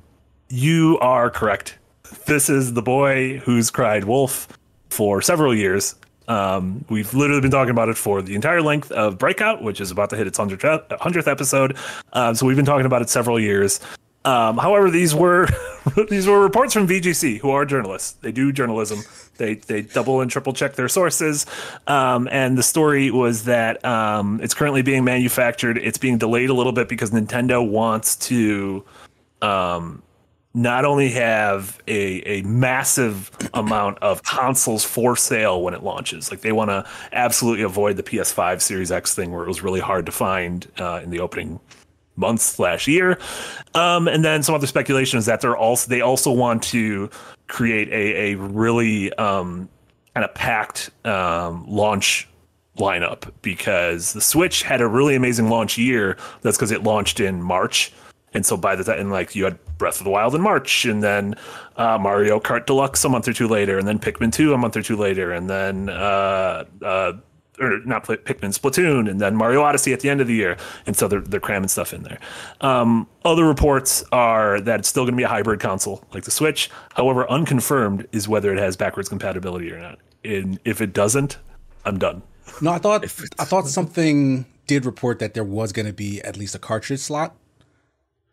you 0.50 0.98
are 1.00 1.30
correct. 1.30 1.78
This 2.25 2.50
is 2.50 2.74
the 2.74 2.82
boy 2.82 3.40
who's 3.40 3.70
cried 3.70 4.04
wolf 4.04 4.48
for 4.90 5.22
several 5.22 5.54
years. 5.54 5.96
Um, 6.28 6.86
we've 6.90 7.14
literally 7.14 7.42
been 7.42 7.52
talking 7.52 7.72
about 7.72 7.90
it 7.90 7.98
for 7.98 8.22
the 8.22 8.36
entire 8.36 8.62
length 8.62 8.92
of 8.92 9.18
Breakout, 9.18 9.62
which 9.62 9.80
is 9.80 9.92
about 9.92 10.10
to 10.12 10.16
hit 10.16 10.25
its 10.28 10.40
100th, 10.40 10.88
100th 10.88 11.28
episode. 11.28 11.78
Um, 12.14 12.36
so 12.36 12.46
we've 12.46 12.56
been 12.56 12.66
talking 12.66 12.86
about 12.86 13.02
it 13.02 13.10
several 13.10 13.40
years. 13.40 13.80
Um, 14.24 14.58
however, 14.58 14.90
these 14.90 15.14
were 15.14 15.48
these 16.10 16.25
were 16.25 16.42
reports 16.42 16.74
from 16.74 16.88
VGC, 16.88 17.40
who 17.40 17.52
are 17.52 17.64
journalists. 17.64 18.14
They 18.14 18.32
do 18.32 18.52
journalism. 18.52 19.04
They 19.38 19.56
they 19.56 19.84
double 19.84 20.22
and 20.22 20.32
triple 20.32 20.52
check 20.52 20.74
their 20.74 20.90
sources. 20.90 21.46
Um, 21.86 22.28
and 22.32 22.58
the 22.58 22.64
story 22.64 23.12
was 23.12 23.44
that 23.44 23.86
um, 23.86 24.40
it's 24.42 24.56
currently 24.56 24.82
being 24.82 25.04
manufactured. 25.04 25.78
It's 25.78 26.00
being 26.00 26.18
delayed 26.18 26.50
a 26.50 26.56
little 26.56 26.72
bit 26.72 26.90
because 26.90 27.12
Nintendo 27.12 27.68
wants 27.68 28.16
to 28.16 28.84
um, 29.44 30.02
not 30.56 30.86
only 30.86 31.10
have 31.10 31.82
a, 31.86 32.22
a 32.22 32.42
massive 32.44 33.30
amount 33.54 34.00
of 34.00 34.24
consoles 34.24 34.86
for 34.86 35.18
sale 35.18 35.62
when 35.62 35.74
it 35.74 35.84
launches, 35.84 36.32
like 36.32 36.42
they 36.42 36.54
want 36.54 36.70
to 36.70 36.86
absolutely 37.12 37.62
avoid 37.62 37.98
the 37.98 38.04
PS5 38.04 38.62
Series 38.62 38.90
X 38.90 39.14
thing 39.14 39.34
where 39.34 39.44
it 39.44 39.48
was 39.48 39.62
really 39.62 39.82
hard 39.82 40.06
to 40.06 40.14
find 40.14 40.72
uh, 40.80 41.02
in 41.04 41.10
the 41.10 41.20
opening 41.20 41.60
month 42.16 42.40
slash 42.40 42.88
year. 42.88 43.20
Um, 43.74 44.08
and 44.08 44.24
then 44.24 44.44
some 44.44 44.56
other 44.56 44.66
speculation 44.66 45.20
is 45.20 45.26
that 45.26 45.42
they're 45.42 45.58
also 45.58 45.90
they 45.90 46.00
also 46.00 46.32
want 46.32 46.64
to 46.64 47.10
create 47.48 47.90
a, 47.90 48.32
a 48.32 48.36
really 48.36 49.12
um, 49.16 49.68
kind 50.14 50.24
of 50.24 50.34
packed 50.34 50.90
um, 51.06 51.66
launch 51.68 52.30
lineup 52.78 53.30
because 53.42 54.14
the 54.14 54.22
Switch 54.22 54.64
had 54.64 54.80
a 54.80 54.88
really 54.88 55.16
amazing 55.16 55.50
launch 55.50 55.78
year. 55.78 56.18
That's 56.44 56.56
because 56.56 56.72
it 56.72 56.84
launched 56.84 57.20
in 57.20 57.42
March. 57.42 57.92
And 58.34 58.46
so 58.46 58.56
by 58.56 58.78
the 58.78 58.86
time, 58.86 59.12
like 59.12 59.36
you 59.36 59.44
had 59.44 59.60
Breath 59.77 60.00
of 60.00 60.03
the 60.03 60.10
Wild 60.10 60.36
in 60.36 60.41
March, 60.41 60.86
and 60.86 61.03
then 61.03 61.36
uh, 61.75 61.98
Mario 61.98 62.39
Kart 62.39 62.65
Deluxe 62.65 63.03
a 63.03 63.10
month 63.10 63.27
or 63.27 63.34
two 63.34 63.48
later, 63.48 63.77
and 63.77 63.88
then 63.88 64.00
Pikmin 64.00 64.32
2 64.32 64.53
a 64.53 64.58
month 64.58 64.77
or 64.77 64.82
two 64.82 64.96
later, 64.96 65.32
and 65.32 65.50
then 65.50 65.89
uh, 65.89 66.65
uh, 66.82 67.13
or 67.60 67.79
not 67.86 68.03
Pikmin 68.05 68.58
Splatoon, 68.58 69.10
and 69.10 69.20
then 69.20 69.36
Mario 69.36 69.62
Odyssey 69.62 69.94
at 69.94 70.01
the 70.01 70.10
end 70.10 70.22
of 70.22 70.27
the 70.27 70.34
year. 70.34 70.58
And 70.86 70.96
so 70.96 71.08
they're 71.08 71.22
they're 71.22 71.39
cramming 71.39 71.70
stuff 71.70 71.94
in 71.94 72.03
there. 72.03 72.20
Um, 72.62 73.08
other 73.24 73.46
reports 73.46 74.03
are 74.12 74.60
that 74.62 74.79
it's 74.82 74.89
still 74.89 75.03
going 75.03 75.13
to 75.13 75.17
be 75.17 75.24
a 75.24 75.27
hybrid 75.27 75.60
console 75.60 76.03
like 76.13 76.24
the 76.24 76.32
Switch. 76.32 76.70
However, 76.94 77.29
unconfirmed 77.29 78.08
is 78.12 78.27
whether 78.27 78.53
it 78.53 78.60
has 78.60 78.75
backwards 78.75 79.10
compatibility 79.10 79.72
or 79.72 79.79
not. 79.79 80.00
And 80.24 80.60
if 80.65 80.82
it 80.82 80.94
doesn't, 80.94 81.38
I'm 81.86 82.00
done. 82.00 82.24
No, 82.62 82.72
I 82.72 82.79
thought 82.79 83.03
I 83.03 83.46
thought 83.46 83.67
something 83.67 84.46
did 84.67 84.86
report 84.86 85.20
that 85.20 85.34
there 85.34 85.44
was 85.44 85.72
going 85.72 85.86
to 85.86 85.94
be 85.94 86.22
at 86.22 86.38
least 86.38 86.55
a 86.55 86.60
cartridge 86.60 87.00
slot, 87.00 87.36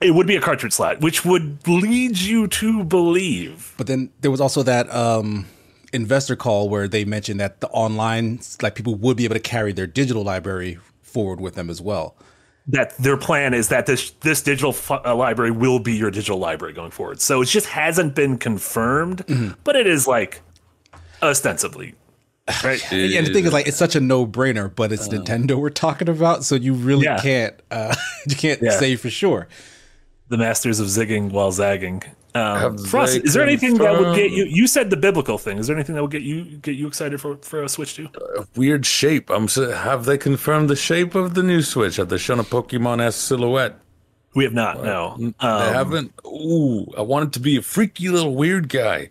It 0.03 0.11
would 0.15 0.27
be 0.27 0.37
a 0.37 0.41
cartridge 0.41 0.73
slot, 0.73 1.01
which 1.01 1.25
would 1.25 1.67
lead 1.69 2.19
you 2.19 2.47
to 2.49 2.85
believe 2.85 3.75
but 3.77 3.87
then 3.87 4.11
there 4.21 4.31
was 4.31 4.41
also 4.41 4.63
that 4.63 4.93
um, 4.95 5.47
investor 5.93 6.37
call 6.37 6.69
where 6.69 6.89
they 6.89 7.05
mentioned 7.05 7.41
that 7.41 7.61
the 7.61 7.69
online 7.69 8.41
like 8.63 8.75
people 8.75 8.95
would 8.97 9.17
be 9.17 9.25
able 9.25 9.35
to 9.35 9.41
carry 9.41 9.73
their 9.73 9.87
digital 9.87 10.23
library 10.25 10.79
forward 11.03 11.41
with 11.41 11.55
them 11.55 11.69
as 11.71 11.81
well. 11.81 12.15
that 12.67 12.97
their 12.99 13.17
plan 13.17 13.53
is 13.55 13.69
that 13.69 13.87
this 13.87 14.11
this 14.21 14.41
digital 14.43 14.73
fu- 14.73 14.95
uh, 15.05 15.15
library 15.15 15.51
will 15.51 15.79
be 15.81 15.95
your 15.95 16.11
digital 16.11 16.39
library 16.39 16.73
going 16.73 16.91
forward. 16.93 17.21
So 17.21 17.43
it 17.43 17.47
just 17.47 17.67
hasn't 17.67 18.15
been 18.15 18.39
confirmed, 18.39 19.25
but 19.65 19.75
it 19.77 19.87
is 19.87 20.07
like 20.07 20.41
ostensibly 21.23 21.95
right. 22.65 22.81
And 22.93 23.27
the 23.27 23.33
thing 23.33 23.45
is, 23.47 23.53
like, 23.53 23.67
it's 23.69 23.77
such 23.77 23.95
a 23.95 24.01
no-brainer, 24.01 24.75
but 24.75 24.93
it's 24.93 25.09
Nintendo 25.09 25.57
we're 25.57 25.71
talking 25.71 26.09
about, 26.09 26.45
so 26.45 26.55
you 26.57 26.75
really 26.75 27.05
Yeah. 27.05 27.19
can't 27.21 27.55
uh, 27.71 27.95
you 28.29 28.37
can't 28.37 28.61
Yeah. 28.63 28.79
say 28.79 28.97
for 28.97 29.11
sure. 29.11 29.49
The 30.33 30.39
masters 30.39 30.81
of 30.81 30.87
zigging 30.89 31.31
while 31.31 31.53
zagging. 31.53 32.03
Um, 32.35 32.79
Frost, 32.79 33.17
is 33.23 33.35
there 33.35 33.43
anything 33.43 33.77
that 33.77 34.01
would 34.01 34.17
get 34.17 34.31
you? 34.31 34.45
You 34.47 34.67
said 34.67 34.89
the 34.89 34.97
biblical 34.97 35.37
thing. 35.37 35.59
Is 35.59 35.67
there 35.67 35.77
anything 35.77 35.95
that 35.95 36.01
would 36.03 36.11
get 36.11 36.23
you 36.23 36.45
get 36.57 36.75
you 36.77 36.87
excited 36.87 37.21
for 37.21 37.37
for 37.43 37.63
a 37.63 37.69
Switch 37.69 37.95
Two? 37.95 38.09
Weird 38.57 38.87
shape. 38.87 39.29
I'm. 39.31 39.47
Have 39.49 40.07
they 40.07 40.17
confirmed 40.17 40.71
the 40.71 40.77
shape 40.77 41.15
of 41.15 41.35
the 41.35 41.43
new 41.43 41.61
Switch? 41.61 41.97
Have 41.97 42.09
they 42.09 42.17
shown 42.17 42.41
a 42.41 42.45
Pokemon 42.45 43.03
S 43.03 43.17
silhouette? 43.17 43.79
We 44.35 44.45
have 44.45 44.55
not. 44.55 44.83
No. 44.83 45.15
they 45.19 45.27
Um, 45.41 45.75
haven't. 45.75 46.13
Ooh, 46.27 46.87
I 46.97 47.03
want 47.03 47.27
it 47.29 47.33
to 47.35 47.41
be 47.41 47.59
a 47.59 47.63
freaky 47.63 48.09
little 48.09 48.35
weird 48.35 48.71
guy. 48.71 49.11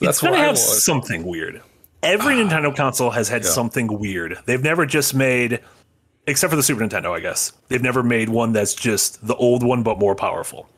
That's 0.00 0.16
it's 0.16 0.20
gonna 0.22 0.38
have 0.38 0.56
something 0.56 1.24
weird. 1.24 1.60
Every 2.02 2.34
Nintendo 2.36 2.74
console 2.74 3.10
has 3.10 3.28
had 3.28 3.44
something 3.44 3.98
weird. 3.98 4.38
They've 4.46 4.62
never 4.62 4.86
just 4.86 5.14
made, 5.14 5.60
except 6.26 6.50
for 6.50 6.56
the 6.56 6.62
Super 6.62 6.80
Nintendo, 6.86 7.10
I 7.16 7.20
guess. 7.20 7.52
They've 7.68 7.82
never 7.82 8.02
made 8.02 8.28
one 8.28 8.52
that's 8.52 8.74
just 8.74 9.26
the 9.26 9.34
old 9.36 9.62
one 9.62 9.82
but 9.82 9.98
more 9.98 10.14
powerful. 10.14 10.68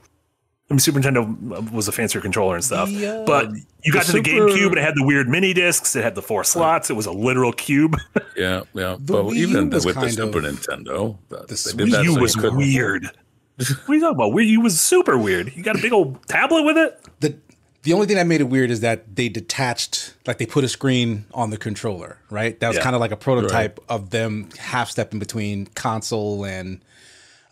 I 0.68 0.74
mean, 0.74 0.80
Super 0.80 0.98
Nintendo 0.98 1.70
was 1.70 1.86
a 1.86 1.92
fancier 1.92 2.20
controller 2.20 2.56
and 2.56 2.64
stuff, 2.64 2.88
The, 2.90 3.20
uh, 3.22 3.24
but 3.24 3.50
you 3.84 3.92
got 3.92 4.04
to 4.06 4.12
the 4.12 4.18
Super- 4.18 4.28
GameCube 4.48 4.66
and 4.70 4.78
it 4.78 4.82
had 4.82 4.96
the 4.96 5.04
weird 5.04 5.28
mini 5.28 5.54
discs. 5.54 5.94
It 5.94 6.02
had 6.02 6.16
the 6.16 6.22
four 6.22 6.42
slots. 6.42 6.90
It 6.90 6.94
was 6.94 7.06
a 7.06 7.12
literal 7.12 7.52
cube. 7.52 7.96
Yeah, 8.36 8.64
yeah. 8.74 8.96
The 9.00 9.12
but 9.14 9.24
Wii 9.24 9.36
even 9.36 9.70
was 9.70 9.86
with 9.86 9.94
the 9.98 10.10
Super 10.10 10.40
of- 10.40 10.44
Nintendo, 10.44 11.16
that, 11.30 11.48
the 11.48 11.72
they 11.74 11.84
Wii 11.84 11.90
that 11.92 12.04
you 12.04 12.14
so 12.14 12.20
was 12.20 12.36
weird. 12.36 13.04
what 13.04 13.70
are 13.88 13.94
you 13.94 14.00
talking 14.00 14.14
about? 14.14 14.32
Wii 14.32 14.46
U 14.48 14.60
was 14.60 14.78
super 14.78 15.16
weird. 15.16 15.56
You 15.56 15.62
got 15.62 15.78
a 15.78 15.80
big 15.80 15.94
old 15.94 16.26
tablet 16.28 16.64
with 16.64 16.76
it. 16.76 17.00
the 17.20 17.38
the 17.86 17.92
only 17.92 18.06
thing 18.06 18.16
that 18.16 18.26
made 18.26 18.40
it 18.40 18.48
weird 18.48 18.70
is 18.70 18.80
that 18.80 19.16
they 19.16 19.28
detached 19.28 20.14
like 20.26 20.38
they 20.38 20.46
put 20.46 20.64
a 20.64 20.68
screen 20.68 21.24
on 21.32 21.50
the 21.50 21.56
controller 21.56 22.18
right 22.30 22.58
that 22.60 22.68
was 22.68 22.76
Yeah. 22.76 22.82
kind 22.82 22.94
of 22.94 23.00
like 23.00 23.12
a 23.12 23.16
prototype 23.16 23.80
of 23.88 24.10
them 24.10 24.48
half 24.58 24.90
stepping 24.90 25.18
between 25.18 25.66
console 25.74 26.44
and 26.44 26.80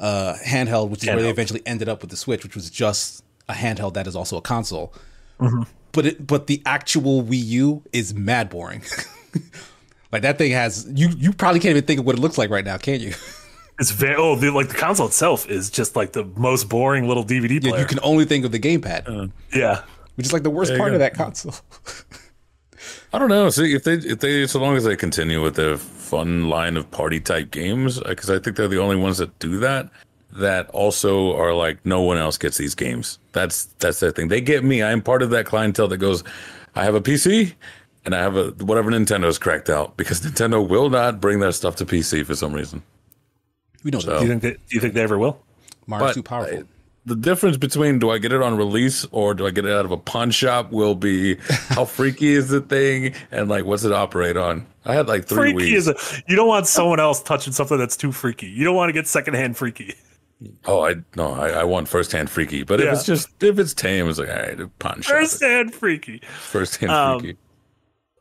uh 0.00 0.35
handheld 0.45 0.91
which 0.91 1.03
is 1.03 1.09
where 1.09 1.23
they 1.23 1.31
eventually 1.31 1.62
ended 1.64 1.88
up 1.88 2.00
with 2.03 2.11
the 2.11 2.17
switch 2.17 2.43
which 2.45 2.55
was 2.55 2.69
just 2.69 3.25
a 3.49 3.55
handheld 3.55 3.95
that 3.95 4.07
is 4.07 4.17
also 4.17 4.37
a 4.37 4.43
console 4.43 4.93
but 5.93 6.07
it 6.07 6.26
but 6.26 6.47
the 6.49 6.61
actual 6.67 7.23
Wii 7.23 7.45
U 7.45 7.83
is 7.93 8.14
mad 8.14 8.50
boring. 8.50 8.83
like 10.12 10.23
that 10.23 10.37
thing 10.38 10.53
has 10.53 10.87
you 10.93 11.09
you 11.17 11.33
probably 11.33 11.61
can't 11.61 11.71
even 11.71 11.85
think 11.85 12.00
of 12.00 12.07
what 12.07 12.17
it 12.17 12.21
looks 12.21 12.37
like 12.37 12.50
right 12.50 12.64
now, 12.64 12.76
can 12.76 13.00
you? 13.00 13.14
It's 13.76 13.91
very 13.91 14.14
oh, 14.14 14.37
the, 14.37 14.53
like 14.53 14.69
the 14.69 14.76
console 14.76 15.09
itself 15.09 15.49
is 15.50 15.69
just 15.69 15.97
like 15.97 16.12
the 16.12 16.25
most 16.37 16.69
boring 16.69 17.09
little 17.09 17.25
DVD 17.25 17.61
player. 17.61 17.81
you 17.81 17.87
can 17.87 17.99
only 18.05 18.25
think 18.25 18.45
of 18.45 18.53
the 18.53 18.61
gamepad, 18.61 19.33
yeah. 19.53 19.83
Which 20.16 20.26
is 20.26 20.33
like 20.33 20.42
the 20.42 20.50
worst 20.50 20.76
part 20.76 20.90
go. 20.90 20.94
of 20.94 21.00
that 21.00 21.14
console. 21.14 21.54
I 23.12 23.18
don't 23.18 23.28
know. 23.28 23.49
See 23.50 23.75
if 23.75 23.85
they 23.85 23.94
if 23.94 24.21
they 24.21 24.47
so 24.47 24.61
long 24.61 24.76
as 24.76 24.85
they 24.85 24.97
continue 24.97 25.42
with 25.42 25.56
their 25.56 25.76
fun 25.76 26.49
line 26.49 26.76
of 26.76 26.90
party 26.90 27.21
type 27.21 27.50
games, 27.50 27.99
uh, 27.99 28.09
because 28.09 28.30
I 28.30 28.38
think 28.38 28.56
they're 28.56 28.68
the 28.68 28.80
only 28.80 28.97
ones 28.97 29.18
that 29.18 29.38
do 29.38 29.59
that. 29.59 29.88
That 30.33 30.68
also 30.71 31.37
are 31.37 31.54
like 31.54 31.78
no 31.87 32.02
one 32.02 32.18
else 32.18 32.37
gets 32.37 32.59
these 32.59 32.75
games. 32.75 33.21
That's 33.33 33.66
that's 33.78 34.00
their 34.00 34.11
thing. 34.11 34.28
They 34.28 34.40
get 34.40 34.64
me. 34.64 34.83
I 34.83 34.90
am 34.90 35.00
part 35.00 35.23
of 35.23 35.30
that 35.30 35.47
clientele 35.47 35.88
that 35.88 35.99
goes. 35.99 36.25
I 36.75 36.83
have 36.83 36.97
a 36.97 37.00
PC 37.00 37.54
and 38.04 38.14
I 38.14 38.18
have 38.18 38.37
a 38.37 38.50
whatever 38.64 38.90
Nintendo's 38.90 39.38
cracked 39.38 39.71
out 39.71 39.97
because 39.97 40.21
Nintendo 40.23 40.66
will 40.66 40.90
not 40.90 41.21
bring 41.21 41.38
their 41.38 41.52
stuff 41.52 41.76
to 41.76 41.87
PC 41.87 42.26
for 42.26 42.35
some 42.35 42.52
reason. 42.52 42.83
We 43.85 43.90
know 43.90 44.00
Do 44.00 44.12
you 44.12 44.26
think 44.26 44.42
that, 44.42 44.66
do 44.66 44.75
you 44.75 44.80
think 44.80 44.94
they 44.94 45.02
ever 45.02 45.18
will? 45.18 45.40
Mario's 45.87 46.09
But 46.09 46.14
too 46.14 46.23
powerful. 46.23 46.64
The 47.06 47.16
difference 47.16 47.58
between 47.58 47.99
do 47.99 48.11
I 48.11 48.18
get 48.18 48.32
it 48.32 48.40
on 48.40 48.56
release 48.56 49.06
or 49.11 49.34
do 49.34 49.46
I 49.46 49.50
get 49.50 49.66
it 49.66 49.73
out 49.73 49.84
of 49.84 49.90
a 49.90 49.96
pawn 49.99 50.30
shop 50.30 50.73
will 50.73 50.94
be 50.94 51.37
how 51.68 51.84
freaky 51.99 52.32
is 52.32 52.49
the 52.49 52.61
thing 52.62 53.14
and 53.30 53.49
like 53.50 53.66
what's 53.66 53.84
it 53.84 53.92
operate 53.92 54.37
on. 54.38 54.66
I 54.87 54.94
had 54.94 55.06
like 55.06 55.26
three 55.26 55.52
Freaky 55.52 55.73
weeks. 55.75 55.87
is 55.87 55.88
a 55.88 56.23
you 56.26 56.34
don't 56.37 56.49
want 56.49 56.66
someone 56.66 57.00
else 57.00 57.23
touching 57.23 57.52
something 57.52 57.76
that's 57.76 57.96
too 57.96 58.11
freaky. 58.12 58.46
You 58.46 58.64
don't 58.64 58.75
want 58.76 58.88
to 58.88 58.94
get 58.94 59.06
secondhand 59.06 59.56
freaky. 59.58 59.94
Oh, 60.66 60.84
I 60.87 60.96
no, 61.16 61.32
I, 61.32 61.50
I 61.50 61.64
want 61.64 61.88
first 61.88 62.11
hand 62.12 62.28
freaky. 62.30 62.64
But 62.64 62.80
Yeah. 62.80 62.87
if 62.87 62.92
it's 62.94 63.04
just 63.04 63.28
if 63.42 63.58
it's 63.58 63.75
tame, 63.75 64.08
it's 64.08 64.18
like 64.18 64.28
all 64.28 64.34
right, 64.37 64.78
pawn 64.78 65.00
shop. 65.02 65.14
First 65.16 65.42
hand 65.42 65.75
freaky. 65.75 66.20
First 66.50 66.76
hand 66.78 66.92
Um, 66.92 67.20
freaky. 67.20 67.38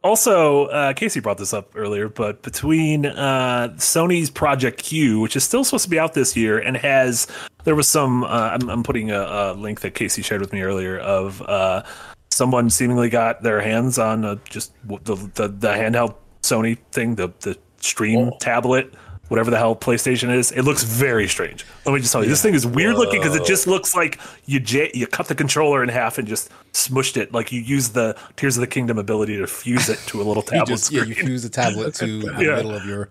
Also, 0.04 0.66
uh, 0.66 0.92
Casey 0.94 1.22
brought 1.22 1.38
this 1.38 1.54
up 1.54 1.72
earlier, 1.76 2.10
but 2.10 2.42
between 2.42 3.06
uh, 3.06 3.70
Sony's 3.78 4.30
Project 4.30 4.84
Q, 4.84 5.22
which 5.22 5.38
is 5.38 5.46
still 5.46 5.64
supposed 5.64 5.86
to 5.86 5.90
be 5.90 5.98
out 5.98 6.14
this 6.14 6.36
year, 6.36 6.60
and 6.60 6.76
has 6.76 7.26
there 7.64 7.74
was 7.76 7.88
some. 7.88 8.26
Uh, 8.26 8.28
I'm, 8.60 8.70
I'm 8.70 8.84
putting 8.84 9.12
a, 9.12 9.22
a 9.22 9.54
link 9.54 9.80
that 9.80 9.96
Casey 9.96 10.22
shared 10.22 10.42
with 10.42 10.52
me 10.52 10.62
earlier 10.62 11.00
of 11.00 11.42
uh, 11.44 11.84
someone 12.32 12.70
seemingly 12.70 13.10
got 13.10 13.44
their 13.44 13.62
hands 13.62 13.98
on 13.98 14.26
uh 14.26 14.36
just 14.50 14.74
the, 14.84 15.16
the 15.36 15.48
the 15.48 15.70
handheld 15.70 16.16
Sony 16.42 16.78
thing, 16.92 17.16
the 17.16 17.32
the 17.40 17.58
stream 17.80 18.30
Oh. 18.34 18.38
tablet. 18.42 18.94
Whatever 19.34 19.50
the 19.50 19.58
hell 19.58 19.76
PlayStation 19.76 20.30
is, 20.32 20.52
it 20.52 20.62
looks 20.62 20.84
very 20.84 21.28
strange. 21.28 21.66
Let 21.88 21.94
me 21.94 22.02
just 22.02 22.12
tell 22.14 22.22
you, 22.24 22.30
this 22.30 22.44
thing 22.44 22.54
is 22.54 22.68
weird 22.68 22.96
looking 22.98 23.20
because 23.20 23.36
it 23.36 23.46
just 23.46 23.66
looks 23.66 23.96
like 23.96 24.20
you 24.46 24.60
j- 24.60 24.92
you 24.94 25.08
cut 25.08 25.28
the 25.28 25.34
controller 25.34 25.82
in 25.82 25.90
half 25.90 26.20
and 26.20 26.28
just 26.28 26.52
smushed 26.72 27.18
it, 27.18 27.34
like 27.34 27.52
you 27.52 27.60
use 27.60 27.90
the 27.90 28.16
Tears 28.36 28.58
of 28.58 28.62
the 28.62 28.68
Kingdom 28.68 29.00
ability 29.00 29.36
to 29.38 29.48
fuse 29.48 29.90
it 29.90 29.98
to 30.06 30.22
a 30.22 30.24
little 30.24 30.44
You 30.52 30.60
tablet 30.60 30.68
just 30.68 30.92
yeah, 30.92 31.02
screen. 31.02 31.18
you 31.18 31.24
fuse 31.26 31.42
the 31.42 31.50
tablet 31.50 31.96
to 31.96 32.20
the 32.22 32.44
Yeah. 32.44 32.56
middle 32.58 32.76
of 32.76 32.86
your. 32.86 33.10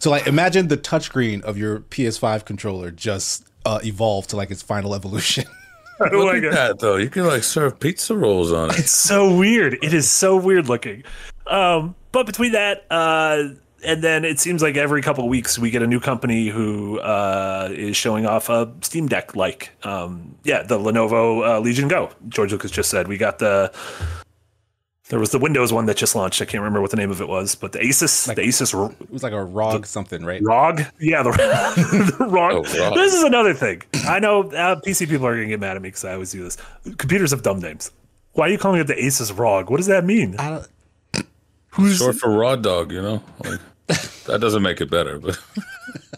So 0.00 0.10
like, 0.10 0.26
imagine 0.26 0.66
the 0.66 0.76
touchscreen 0.76 1.42
of 1.42 1.56
your 1.56 1.80
PS5 1.80 2.44
controller 2.44 2.90
just 2.90 3.46
uh, 3.64 3.78
evolved 3.84 4.30
to 4.30 4.36
like 4.36 4.50
its 4.50 4.62
final 4.62 4.92
evolution. 4.92 5.44
I 6.00 6.08
don't 6.08 6.24
Look 6.24 6.34
like 6.34 6.42
at 6.42 6.52
that 6.52 6.78
though. 6.80 6.96
You 6.96 7.10
can 7.10 7.26
like 7.28 7.44
serve 7.44 7.78
pizza 7.78 8.16
rolls 8.16 8.50
on 8.52 8.70
it. 8.70 8.78
It's 8.80 8.90
so 8.90 9.36
weird. 9.36 9.74
It 9.82 9.94
is 9.94 10.10
so 10.10 10.36
weird 10.36 10.68
looking. 10.68 11.04
Um, 11.46 11.94
but 12.10 12.26
between 12.26 12.52
that, 12.52 12.86
uh, 12.90 13.50
and 13.84 14.02
then 14.02 14.24
it 14.24 14.38
seems 14.38 14.62
like 14.62 14.76
every 14.76 15.02
couple 15.02 15.24
of 15.24 15.30
weeks 15.30 15.58
we 15.58 15.70
get 15.70 15.82
a 15.82 15.86
new 15.86 16.00
company 16.00 16.48
who 16.48 16.98
uh, 17.00 17.68
is 17.72 17.96
showing 17.96 18.26
off 18.26 18.48
a 18.48 18.72
Steam 18.82 19.08
Deck 19.08 19.34
like. 19.36 19.70
Um, 19.84 20.36
yeah, 20.44 20.62
the 20.62 20.78
Lenovo 20.78 21.46
uh, 21.46 21.60
Legion 21.60 21.88
Go. 21.88 22.10
George 22.28 22.52
Lucas 22.52 22.70
just 22.70 22.90
said 22.90 23.08
we 23.08 23.16
got 23.16 23.38
the. 23.38 23.72
There 25.08 25.18
was 25.18 25.32
the 25.32 25.40
Windows 25.40 25.72
one 25.72 25.86
that 25.86 25.96
just 25.96 26.14
launched. 26.14 26.40
I 26.40 26.44
can't 26.44 26.60
remember 26.60 26.80
what 26.80 26.92
the 26.92 26.96
name 26.96 27.10
of 27.10 27.20
it 27.20 27.26
was, 27.26 27.56
but 27.56 27.72
the 27.72 27.80
Asus, 27.80 28.32
the 28.32 28.42
Asus 28.42 28.92
It 29.00 29.10
was 29.10 29.24
like 29.24 29.32
a 29.32 29.42
ROG 29.42 29.84
something, 29.84 30.24
right? 30.24 30.40
ROG. 30.40 30.82
Yeah, 31.00 31.24
the, 31.24 31.30
the 32.18 32.26
ROG. 32.26 32.52
Oh, 32.52 32.78
ROG. 32.78 32.94
This 32.94 33.14
is 33.14 33.24
another 33.24 33.52
thing. 33.52 33.82
I 34.06 34.20
know 34.20 34.42
uh, 34.52 34.80
PC 34.80 35.08
people 35.08 35.26
are 35.26 35.34
going 35.34 35.48
to 35.48 35.50
get 35.50 35.58
mad 35.58 35.74
at 35.74 35.82
me 35.82 35.88
because 35.88 36.04
I 36.04 36.12
always 36.12 36.30
do 36.30 36.44
this. 36.44 36.56
Computers 36.96 37.32
have 37.32 37.42
dumb 37.42 37.58
names. 37.58 37.90
Why 38.34 38.46
are 38.46 38.50
you 38.50 38.58
calling 38.58 38.80
it 38.80 38.86
the 38.86 38.94
Asus 38.94 39.36
ROG? 39.36 39.68
What 39.68 39.78
does 39.78 39.86
that 39.86 40.04
mean? 40.04 40.36
I 40.38 40.50
don't, 40.50 40.68
Who's 41.70 41.98
Short 41.98 42.16
for 42.16 42.30
raw 42.30 42.56
dog, 42.56 42.92
you 42.92 43.00
know? 43.00 43.22
Like, 43.44 43.60
that 44.26 44.40
doesn't 44.40 44.62
make 44.62 44.80
it 44.80 44.90
better, 44.90 45.18
but 45.18 45.38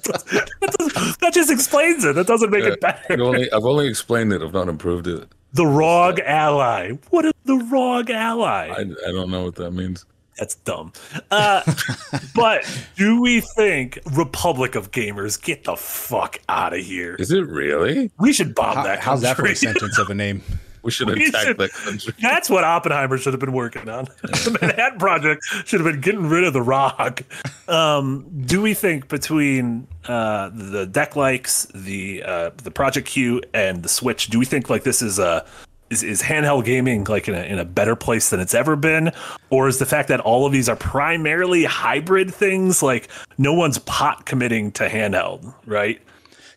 that 0.05 1.31
just 1.33 1.51
explains 1.51 2.05
it. 2.05 2.15
That 2.15 2.27
doesn't 2.27 2.51
make 2.51 2.65
it 2.65 2.73
I've 2.73 2.81
better. 2.81 3.23
only, 3.23 3.51
I've 3.53 3.65
only 3.65 3.89
explained 3.89 4.33
it, 4.33 4.43
I've 4.43 4.53
not 4.53 4.69
improved 4.69 5.07
it. 5.07 5.29
The 5.55 5.67
ROG 5.67 6.21
Ally. 6.21 6.93
What 7.11 7.25
is 7.25 7.33
the 7.45 7.57
ROG 7.57 8.11
Ally? 8.11 8.69
I, 8.69 8.81
I 8.81 9.13
don't 9.13 9.31
know 9.31 9.45
what 9.45 9.55
that 9.57 9.73
means. 9.73 10.05
That's 10.39 10.55
dumb. 10.57 10.93
Uh, 11.31 11.63
but 12.35 12.65
do 12.97 13.21
we 13.21 13.41
think 13.41 13.99
Republic 14.13 14.75
of 14.75 14.91
Gamers 14.91 15.41
get 15.41 15.65
the 15.65 15.77
fuck 15.77 16.41
out 16.49 16.73
of 16.73 16.81
here? 16.81 17.17
Is 17.19 17.31
it 17.31 17.47
really? 17.47 18.11
We 18.19 18.33
should 18.33 18.55
bomb 18.55 18.77
how, 18.77 18.83
that. 18.85 19.01
how's 19.01 19.21
that 19.23 19.37
for 19.37 19.47
a 19.47 19.55
sentence 19.55 19.99
of 19.99 20.11
a 20.11 20.15
name? 20.15 20.43
We 20.83 20.91
should 20.91 21.09
attack 21.09 21.47
should- 21.47 21.59
that 21.59 21.73
country. 21.73 22.15
That's 22.21 22.51
what 22.51 22.65
Oppenheimer 22.65 23.19
should 23.19 23.33
have 23.33 23.41
been 23.41 23.53
working 23.53 23.89
on. 23.89 24.05
the 24.23 24.59
Manhattan 24.61 24.99
Project 24.99 25.45
should 25.65 25.81
have 25.81 25.91
been 25.91 26.01
getting 26.01 26.29
rid 26.29 26.45
of 26.45 26.53
the 26.53 26.63
rock. 26.63 27.23
Um, 27.69 28.27
do 28.45 28.61
we 28.61 28.75
think 28.75 29.09
between 29.09 29.87
uh, 30.07 30.51
the 30.53 30.87
deck 30.87 31.17
likes, 31.17 31.67
the 31.75 32.23
uh, 32.25 32.51
the 32.63 32.71
Project 32.71 33.09
Q, 33.09 33.43
and 33.55 33.83
the 33.83 33.89
Switch, 33.89 34.29
do 34.29 34.39
we 34.39 34.45
think 34.45 34.69
like 34.69 34.83
this 34.83 35.03
is 35.03 35.19
a 35.19 35.45
is, 35.91 36.03
is 36.03 36.23
handheld 36.23 36.65
gaming 36.65 37.05
like 37.05 37.29
in 37.29 37.35
a, 37.35 37.43
in 37.43 37.59
a 37.59 37.65
better 37.65 37.95
place 37.95 38.31
than 38.31 38.41
it's 38.41 38.55
ever 38.55 38.75
been, 38.75 39.13
or 39.51 39.69
is 39.69 39.79
the 39.79 39.87
fact 39.87 40.09
that 40.09 40.21
all 40.21 40.47
of 40.47 40.53
these 40.53 40.69
are 40.69 40.77
primarily 40.77 41.65
hybrid 41.65 42.35
things 42.35 42.83
like 42.83 43.09
no 43.39 43.53
one's 43.53 43.79
pot 43.79 44.25
committing 44.27 44.73
to 44.73 44.89
handheld, 44.89 45.55
right? 45.67 46.01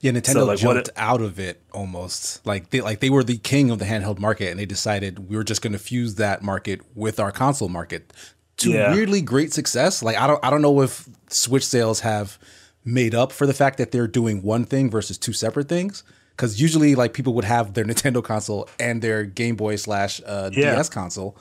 Yeah, 0.06 0.20
Nintendo 0.20 0.48
like, 0.48 0.60
jumped 0.60 0.88
it- 0.90 0.94
out 0.98 1.22
of 1.22 1.40
it 1.40 1.62
almost. 1.74 2.46
Like 2.46 2.70
they 2.70 2.82
like 2.82 3.00
they 3.00 3.10
were 3.10 3.24
the 3.24 3.38
king 3.38 3.72
of 3.72 3.80
the 3.80 3.86
handheld 3.86 4.20
market, 4.20 4.52
and 4.52 4.60
they 4.60 4.66
decided 4.66 5.30
we 5.30 5.36
were 5.36 5.44
just 5.44 5.62
going 5.62 5.74
to 5.74 5.80
fuse 5.80 6.16
that 6.16 6.42
market 6.44 6.82
with 6.96 7.20
our 7.20 7.32
console 7.32 7.70
market 7.70 8.14
to 8.58 8.70
Yeah. 8.72 8.94
weirdly 8.94 9.22
great 9.22 9.52
success. 9.54 10.04
Like 10.04 10.18
I 10.18 10.28
don't 10.28 10.44
I 10.44 10.50
don't 10.50 10.62
know 10.62 10.82
if 10.82 11.08
Switch 11.30 11.66
sales 11.66 12.02
have 12.02 12.38
made 12.84 13.16
up 13.16 13.32
for 13.32 13.48
the 13.48 13.54
fact 13.54 13.78
that 13.80 13.92
they're 13.92 14.08
doing 14.08 14.44
one 14.44 14.64
thing 14.64 14.90
versus 14.90 15.18
two 15.18 15.34
separate 15.34 15.68
things. 15.68 16.04
Because 16.32 16.60
usually, 16.62 16.96
like 16.96 17.14
people 17.14 17.34
would 17.34 17.46
have 17.46 17.74
their 17.74 17.86
Nintendo 17.92 18.24
console 18.24 18.70
and 18.80 19.02
their 19.02 19.24
Game 19.24 19.56
Boy 19.56 19.78
slash 19.78 20.22
uh, 20.26 20.50
Yeah. 20.54 20.76
DS 20.76 20.90
console, 20.90 21.38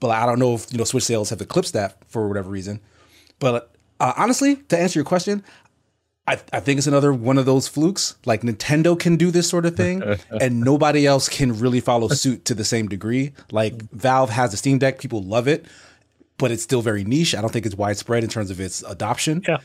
but 0.00 0.08
I 0.10 0.26
don't 0.26 0.38
know 0.38 0.54
if 0.54 0.72
you 0.72 0.78
know 0.78 0.84
Switch 0.84 1.04
sales 1.04 1.30
have 1.30 1.40
eclipsed 1.40 1.74
that 1.74 1.98
for 2.08 2.26
whatever 2.26 2.50
reason. 2.50 2.80
But 3.38 3.70
uh, 4.00 4.14
honestly, 4.16 4.56
to 4.56 4.78
answer 4.78 4.98
your 4.98 5.04
question, 5.04 5.44
I, 6.28 6.32
I 6.52 6.60
think 6.60 6.78
it's 6.78 6.86
another 6.86 7.12
one 7.12 7.38
of 7.38 7.46
those 7.46 7.68
flukes. 7.68 8.16
Like 8.24 8.42
Nintendo 8.42 8.98
can 8.98 9.16
do 9.16 9.30
this 9.30 9.48
sort 9.48 9.64
of 9.64 9.76
thing, 9.76 10.02
and 10.40 10.60
nobody 10.60 11.06
else 11.06 11.28
can 11.28 11.58
really 11.58 11.80
follow 11.80 12.08
suit 12.08 12.44
to 12.46 12.54
the 12.54 12.64
same 12.64 12.88
degree. 12.88 13.32
Like 13.52 13.80
Valve 13.92 14.30
has 14.30 14.50
the 14.50 14.56
Steam 14.56 14.78
Deck, 14.78 14.98
people 14.98 15.22
love 15.22 15.46
it, 15.46 15.66
but 16.38 16.50
it's 16.50 16.62
still 16.62 16.82
very 16.82 17.04
niche. 17.04 17.34
I 17.34 17.40
don't 17.40 17.52
think 17.52 17.66
it's 17.66 17.76
widespread 17.76 18.24
in 18.24 18.30
terms 18.30 18.50
of 18.50 18.60
its 18.60 18.82
adoption. 18.82 19.42
Yeah. 19.46 19.58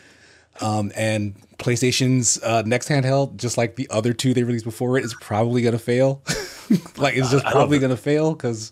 Um, 0.59 0.91
and 0.95 1.35
PlayStation's 1.57 2.41
uh, 2.43 2.61
next 2.65 2.89
handheld, 2.89 3.37
just 3.37 3.57
like 3.57 3.75
the 3.75 3.89
other 3.89 4.13
two 4.13 4.33
they 4.33 4.43
released 4.43 4.65
before 4.65 4.97
it, 4.97 5.05
is 5.05 5.15
probably 5.15 5.61
gonna 5.61 5.79
fail. 5.79 6.21
like 6.97 7.15
it's 7.15 7.31
just 7.31 7.45
probably 7.45 7.79
gonna 7.79 7.97
fail 7.97 8.33
because 8.33 8.71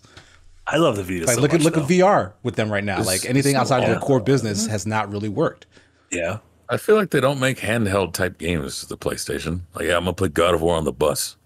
I 0.66 0.76
love 0.76 0.96
the 0.96 1.02
Vita. 1.02 1.26
like 1.26 1.34
so 1.34 1.40
look 1.40 1.54
at 1.54 1.62
look 1.62 1.74
though. 1.74 1.82
at 1.82 1.88
VR 1.88 2.32
with 2.42 2.54
them 2.54 2.70
right 2.70 2.84
now. 2.84 3.02
Like 3.02 3.24
anything 3.24 3.56
outside 3.56 3.82
of 3.82 3.88
their 3.88 3.98
core 3.98 4.20
business 4.20 4.66
has 4.66 4.86
not 4.86 5.10
really 5.10 5.28
worked. 5.28 5.66
Yeah. 6.10 6.38
I 6.70 6.76
feel 6.76 6.94
like 6.94 7.10
they 7.10 7.20
don't 7.20 7.40
make 7.40 7.58
handheld 7.58 8.12
type 8.12 8.38
games, 8.38 8.80
to 8.80 8.86
the 8.86 8.96
PlayStation. 8.96 9.62
Like, 9.74 9.86
yeah, 9.86 9.96
I'm 9.96 10.04
going 10.04 10.14
to 10.14 10.18
play 10.18 10.28
God 10.28 10.54
of 10.54 10.62
War 10.62 10.76
on 10.76 10.84
the 10.84 10.92
bus. 10.92 11.36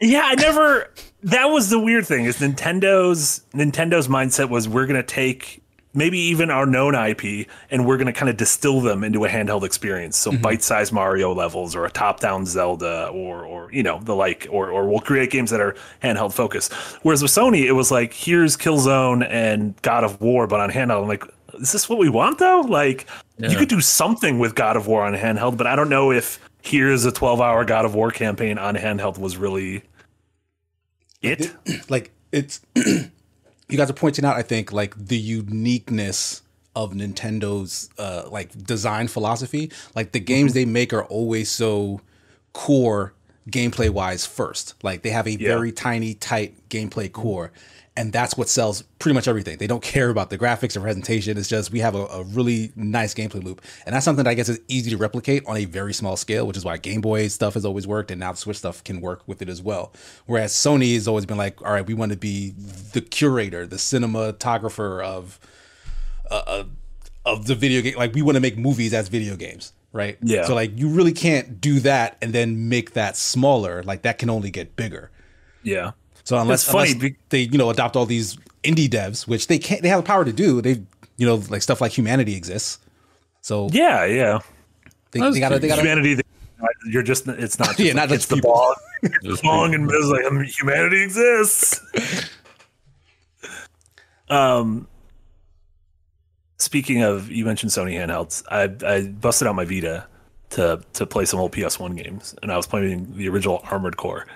Yeah, 0.00 0.22
I 0.24 0.34
never. 0.34 0.90
That 1.24 1.46
was 1.46 1.68
the 1.68 1.78
weird 1.78 2.06
thing. 2.06 2.24
Is 2.24 2.38
Nintendo's 2.38 3.42
Nintendo's 3.52 4.08
mindset 4.08 4.48
was 4.48 4.66
we're 4.66 4.86
gonna 4.86 5.02
take 5.02 5.62
maybe 5.92 6.18
even 6.18 6.50
our 6.50 6.64
known 6.64 6.94
IP 6.94 7.46
and 7.70 7.84
we're 7.84 7.98
gonna 7.98 8.12
kind 8.12 8.30
of 8.30 8.38
distill 8.38 8.80
them 8.80 9.04
into 9.04 9.26
a 9.26 9.28
handheld 9.28 9.62
experience. 9.62 10.16
So 10.16 10.30
mm-hmm. 10.30 10.40
bite-sized 10.40 10.92
Mario 10.92 11.34
levels 11.34 11.76
or 11.76 11.84
a 11.84 11.90
top-down 11.90 12.46
Zelda 12.46 13.08
or 13.08 13.44
or 13.44 13.70
you 13.72 13.82
know 13.82 14.00
the 14.00 14.14
like 14.14 14.46
or 14.50 14.70
or 14.70 14.88
we'll 14.88 15.00
create 15.00 15.30
games 15.30 15.50
that 15.50 15.60
are 15.60 15.76
handheld 16.02 16.32
focused. 16.32 16.72
Whereas 17.02 17.20
with 17.20 17.32
Sony, 17.32 17.66
it 17.66 17.72
was 17.72 17.90
like 17.90 18.14
here's 18.14 18.56
Killzone 18.56 19.26
and 19.28 19.80
God 19.82 20.02
of 20.02 20.18
War, 20.22 20.46
but 20.46 20.60
on 20.60 20.70
handheld. 20.70 21.02
I'm 21.02 21.08
like, 21.08 21.24
is 21.54 21.72
this 21.72 21.88
what 21.88 21.98
we 21.98 22.08
want 22.08 22.38
though? 22.38 22.60
Like 22.60 23.06
you 23.38 23.56
could 23.56 23.68
do 23.68 23.80
something 23.80 24.38
with 24.38 24.54
God 24.54 24.76
of 24.76 24.86
War 24.86 25.02
on 25.02 25.14
handheld, 25.14 25.56
but 25.56 25.66
I 25.66 25.76
don't 25.76 25.88
know 25.88 26.12
if 26.12 26.38
here's 26.62 27.04
a 27.06 27.12
12-hour 27.12 27.64
God 27.64 27.84
of 27.84 27.94
War 27.94 28.10
campaign 28.10 28.58
on 28.58 28.76
handheld 28.76 29.18
was 29.18 29.36
really 29.36 29.82
it. 31.22 31.52
like 31.88 32.12
it's 32.32 32.60
you 32.76 33.76
guys 33.76 33.90
are 33.90 33.94
pointing 33.94 34.24
out 34.24 34.36
i 34.36 34.42
think 34.42 34.72
like 34.72 34.94
the 34.96 35.18
uniqueness 35.18 36.42
of 36.74 36.92
nintendo's 36.92 37.90
uh 37.98 38.24
like 38.30 38.50
design 38.64 39.06
philosophy 39.06 39.70
like 39.94 40.12
the 40.12 40.20
games 40.20 40.54
they 40.54 40.64
make 40.64 40.92
are 40.92 41.04
always 41.04 41.50
so 41.50 42.00
core 42.52 43.12
gameplay 43.50 43.90
wise 43.90 44.26
first. 44.26 44.74
Like 44.82 45.02
they 45.02 45.10
have 45.10 45.26
a 45.26 45.36
very 45.36 45.72
tiny, 45.72 46.14
tight 46.14 46.68
gameplay 46.68 47.10
core, 47.10 47.52
and 48.00 48.14
that's 48.14 48.34
what 48.34 48.48
sells 48.48 48.80
pretty 48.98 49.14
much 49.14 49.28
everything. 49.28 49.58
They 49.58 49.66
don't 49.66 49.82
care 49.82 50.08
about 50.08 50.30
the 50.30 50.38
graphics 50.38 50.74
or 50.74 50.80
presentation. 50.80 51.36
It's 51.36 51.48
just 51.48 51.70
we 51.70 51.80
have 51.80 51.94
a, 51.94 52.06
a 52.06 52.22
really 52.22 52.72
nice 52.74 53.12
gameplay 53.12 53.44
loop, 53.44 53.60
and 53.84 53.94
that's 53.94 54.06
something 54.06 54.24
that 54.24 54.30
I 54.30 54.32
guess 54.32 54.48
is 54.48 54.58
easy 54.68 54.90
to 54.90 54.96
replicate 54.96 55.44
on 55.46 55.58
a 55.58 55.66
very 55.66 55.92
small 55.92 56.16
scale, 56.16 56.46
which 56.46 56.56
is 56.56 56.64
why 56.64 56.78
Game 56.78 57.02
Boy 57.02 57.28
stuff 57.28 57.54
has 57.54 57.66
always 57.66 57.86
worked, 57.86 58.10
and 58.10 58.18
now 58.18 58.32
the 58.32 58.38
Switch 58.38 58.56
stuff 58.56 58.82
can 58.84 59.02
work 59.02 59.22
with 59.26 59.42
it 59.42 59.50
as 59.50 59.60
well. 59.60 59.92
Whereas 60.24 60.54
Sony 60.54 60.94
has 60.94 61.06
always 61.06 61.26
been 61.26 61.36
like, 61.36 61.60
all 61.60 61.72
right, 61.74 61.86
we 61.86 61.92
want 61.92 62.10
to 62.12 62.16
be 62.16 62.54
the 62.94 63.02
curator, 63.02 63.66
the 63.66 63.76
cinematographer 63.76 65.04
of 65.04 65.38
uh, 66.30 66.64
of 67.26 67.46
the 67.46 67.54
video 67.54 67.82
game. 67.82 67.96
Like 67.96 68.14
we 68.14 68.22
want 68.22 68.36
to 68.36 68.40
make 68.40 68.56
movies 68.56 68.94
as 68.94 69.08
video 69.08 69.36
games, 69.36 69.74
right? 69.92 70.16
Yeah. 70.22 70.46
So 70.46 70.54
like 70.54 70.78
you 70.78 70.88
really 70.88 71.12
can't 71.12 71.60
do 71.60 71.80
that 71.80 72.16
and 72.22 72.32
then 72.32 72.70
make 72.70 72.94
that 72.94 73.18
smaller. 73.18 73.82
Like 73.82 74.02
that 74.02 74.16
can 74.16 74.30
only 74.30 74.50
get 74.50 74.74
bigger. 74.74 75.10
Yeah. 75.62 75.90
So 76.24 76.38
unless, 76.38 76.62
It's 76.64 76.72
funny 76.72 76.92
unless 76.92 77.12
they 77.30 77.40
you 77.42 77.58
know 77.58 77.70
adopt 77.70 77.96
all 77.96 78.06
these 78.06 78.36
indie 78.64 78.88
devs, 78.88 79.26
which 79.26 79.46
they 79.46 79.58
can't, 79.58 79.82
they 79.82 79.88
have 79.88 80.00
the 80.02 80.06
power 80.06 80.24
to 80.24 80.32
do. 80.32 80.60
They 80.60 80.82
you 81.16 81.26
know 81.26 81.36
like 81.48 81.62
stuff 81.62 81.80
like 81.80 81.92
Humanity 81.96 82.34
exists. 82.34 82.78
So 83.40 83.68
Yeah, 83.72 84.04
yeah. 84.04 84.40
they, 85.12 85.20
they 85.30 85.40
gotta 85.40 85.58
they 85.58 85.68
gotta 85.68 85.82
Humanity, 85.82 86.20
you're 86.86 87.02
just, 87.02 87.26
it's 87.26 87.58
not 87.58 87.68
just 87.76 87.80
Yeah, 87.80 87.86
like, 87.88 87.94
not 87.96 88.04
it's 88.12 88.26
just 88.26 88.28
the 88.28 88.34
people. 88.36 88.52
ball. 88.52 88.74
Just 89.24 89.42
Long 89.44 89.74
and 89.74 89.90
it's 89.90 90.06
like 90.08 90.26
um, 90.26 90.42
humanity 90.42 91.02
exists. 91.02 91.80
um, 94.28 94.86
speaking 96.58 97.02
of, 97.02 97.30
you 97.30 97.46
mentioned 97.46 97.72
Sony 97.72 97.94
handhelds. 97.94 98.42
I 98.50 98.64
I 98.86 99.06
busted 99.08 99.48
out 99.48 99.54
my 99.54 99.64
Vita 99.64 100.06
to 100.50 100.82
to 100.92 101.06
play 101.06 101.24
some 101.24 101.40
old 101.40 101.52
PS1 101.52 101.96
games, 101.96 102.34
and 102.42 102.52
I 102.52 102.58
was 102.58 102.66
playing 102.66 103.16
the 103.16 103.26
original 103.30 103.62
Armored 103.70 103.96
Core. 103.96 104.26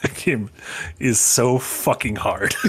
That 0.02 0.16
game 0.16 0.50
is 0.98 1.20
so 1.20 1.58
fucking 1.58 2.16
hard. 2.16 2.54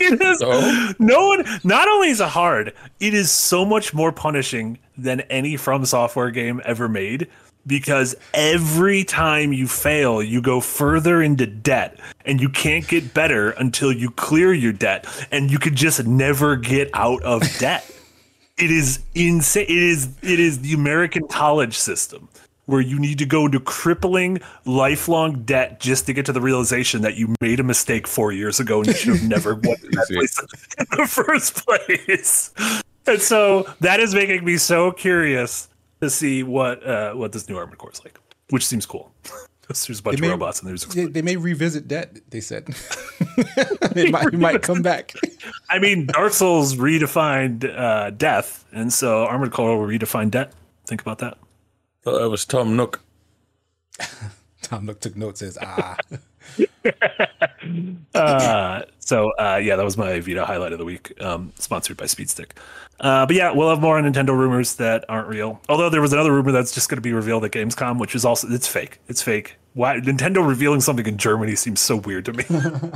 it 0.00 0.20
is. 0.20 0.38
So? 0.38 0.92
No 1.00 1.26
one. 1.26 1.44
Not 1.64 1.88
only 1.88 2.10
is 2.10 2.20
it 2.20 2.28
hard, 2.28 2.72
it 3.00 3.14
is 3.14 3.32
so 3.32 3.64
much 3.64 3.92
more 3.92 4.12
punishing 4.12 4.78
than 4.96 5.22
any 5.22 5.56
From 5.56 5.84
Software 5.84 6.30
game 6.30 6.60
ever 6.64 6.88
made. 6.88 7.26
Because 7.66 8.14
every 8.32 9.02
time 9.04 9.52
you 9.52 9.66
fail, 9.66 10.22
you 10.22 10.40
go 10.40 10.60
further 10.60 11.20
into 11.20 11.46
debt, 11.46 11.98
and 12.24 12.40
you 12.40 12.48
can't 12.48 12.86
get 12.86 13.12
better 13.12 13.50
until 13.50 13.92
you 13.92 14.10
clear 14.12 14.54
your 14.54 14.72
debt, 14.72 15.04
and 15.32 15.50
you 15.50 15.58
could 15.58 15.74
just 15.74 16.06
never 16.06 16.56
get 16.56 16.88
out 16.94 17.22
of 17.24 17.42
debt. 17.58 17.84
it 18.56 18.70
is 18.70 19.00
insane. 19.14 19.66
It 19.68 19.76
is 19.76 20.08
it 20.22 20.40
is 20.40 20.60
the 20.60 20.74
American 20.74 21.26
college 21.26 21.76
system 21.76 22.28
where 22.68 22.82
you 22.82 22.98
need 22.98 23.16
to 23.16 23.24
go 23.24 23.46
into 23.46 23.58
crippling 23.58 24.38
lifelong 24.66 25.42
debt 25.44 25.80
just 25.80 26.04
to 26.04 26.12
get 26.12 26.26
to 26.26 26.32
the 26.34 26.40
realization 26.40 27.00
that 27.00 27.14
you 27.16 27.34
made 27.40 27.58
a 27.58 27.62
mistake 27.62 28.06
four 28.06 28.30
years 28.30 28.60
ago 28.60 28.80
and 28.80 28.88
you 28.88 28.92
should 28.92 29.16
have 29.16 29.26
never 29.26 29.54
went 29.64 29.80
to 29.80 29.88
that 29.88 30.06
place 30.12 30.38
in 30.78 30.86
the 30.98 31.06
first 31.08 31.64
place. 31.66 32.52
And 33.06 33.22
so 33.22 33.66
that 33.80 34.00
is 34.00 34.14
making 34.14 34.44
me 34.44 34.58
so 34.58 34.92
curious 34.92 35.70
to 36.02 36.10
see 36.10 36.42
what 36.42 36.86
uh, 36.86 37.14
what 37.14 37.32
this 37.32 37.48
new 37.48 37.56
Armored 37.56 37.78
Core 37.78 37.90
is 37.90 38.04
like, 38.04 38.20
which 38.50 38.66
seems 38.66 38.84
cool. 38.84 39.10
there's 39.68 39.98
a 39.98 40.02
bunch 40.02 40.18
They 40.18 40.18
of 40.18 40.20
may- 40.20 40.28
robots 40.28 40.60
and 40.60 40.68
there's 40.68 40.84
they, 40.84 41.06
they 41.06 41.22
may 41.22 41.36
revisit 41.36 41.88
debt. 41.88 42.18
They 42.28 42.40
said 42.40 42.68
it 43.96 44.12
might 44.12 44.26
it 44.26 44.38
might 44.38 44.60
come 44.60 44.82
back. 44.82 45.14
I 45.70 45.78
mean, 45.78 46.04
Dark 46.04 46.34
Souls 46.34 46.76
redefined 46.76 47.64
uh, 47.64 48.10
death, 48.10 48.66
and 48.72 48.92
so 48.92 49.24
Armored 49.24 49.52
Core 49.52 49.78
will 49.78 49.86
redefine 49.88 50.30
debt. 50.30 50.52
Think 50.86 51.00
about 51.00 51.18
that. 51.20 51.38
Thought 52.02 52.18
that 52.18 52.30
was 52.30 52.44
Tom 52.44 52.76
Nook. 52.76 53.02
Tom 54.62 54.86
Nook 54.86 55.00
took 55.00 55.16
notes. 55.16 55.40
Says 55.40 55.58
ah. 55.60 55.96
Uh, 58.14 58.82
so 58.98 59.30
uh, 59.32 59.60
yeah, 59.62 59.76
that 59.76 59.84
was 59.84 59.96
my 59.96 60.20
Vita 60.20 60.44
highlight 60.44 60.72
of 60.72 60.78
the 60.78 60.84
week, 60.84 61.12
um, 61.20 61.52
sponsored 61.56 61.96
by 61.96 62.06
Speedstick. 62.06 62.52
Uh, 63.00 63.26
but 63.26 63.36
yeah, 63.36 63.52
we'll 63.52 63.68
have 63.68 63.80
more 63.80 64.00
Nintendo 64.00 64.30
rumors 64.30 64.76
that 64.76 65.04
aren't 65.08 65.28
real. 65.28 65.60
Although 65.68 65.90
there 65.90 66.00
was 66.00 66.12
another 66.12 66.32
rumor 66.32 66.52
that's 66.52 66.72
just 66.72 66.88
going 66.88 66.96
to 66.96 67.02
be 67.02 67.12
revealed 67.12 67.44
at 67.44 67.50
Gamescom, 67.50 67.98
which 67.98 68.14
is 68.14 68.24
also 68.24 68.48
it's 68.48 68.66
fake. 68.66 69.00
It's 69.08 69.22
fake. 69.22 69.56
Why 69.74 69.96
Nintendo 69.96 70.46
revealing 70.46 70.80
something 70.80 71.06
in 71.06 71.18
Germany 71.18 71.54
seems 71.56 71.80
so 71.80 71.96
weird 71.96 72.24
to 72.26 72.32
me. 72.32 72.44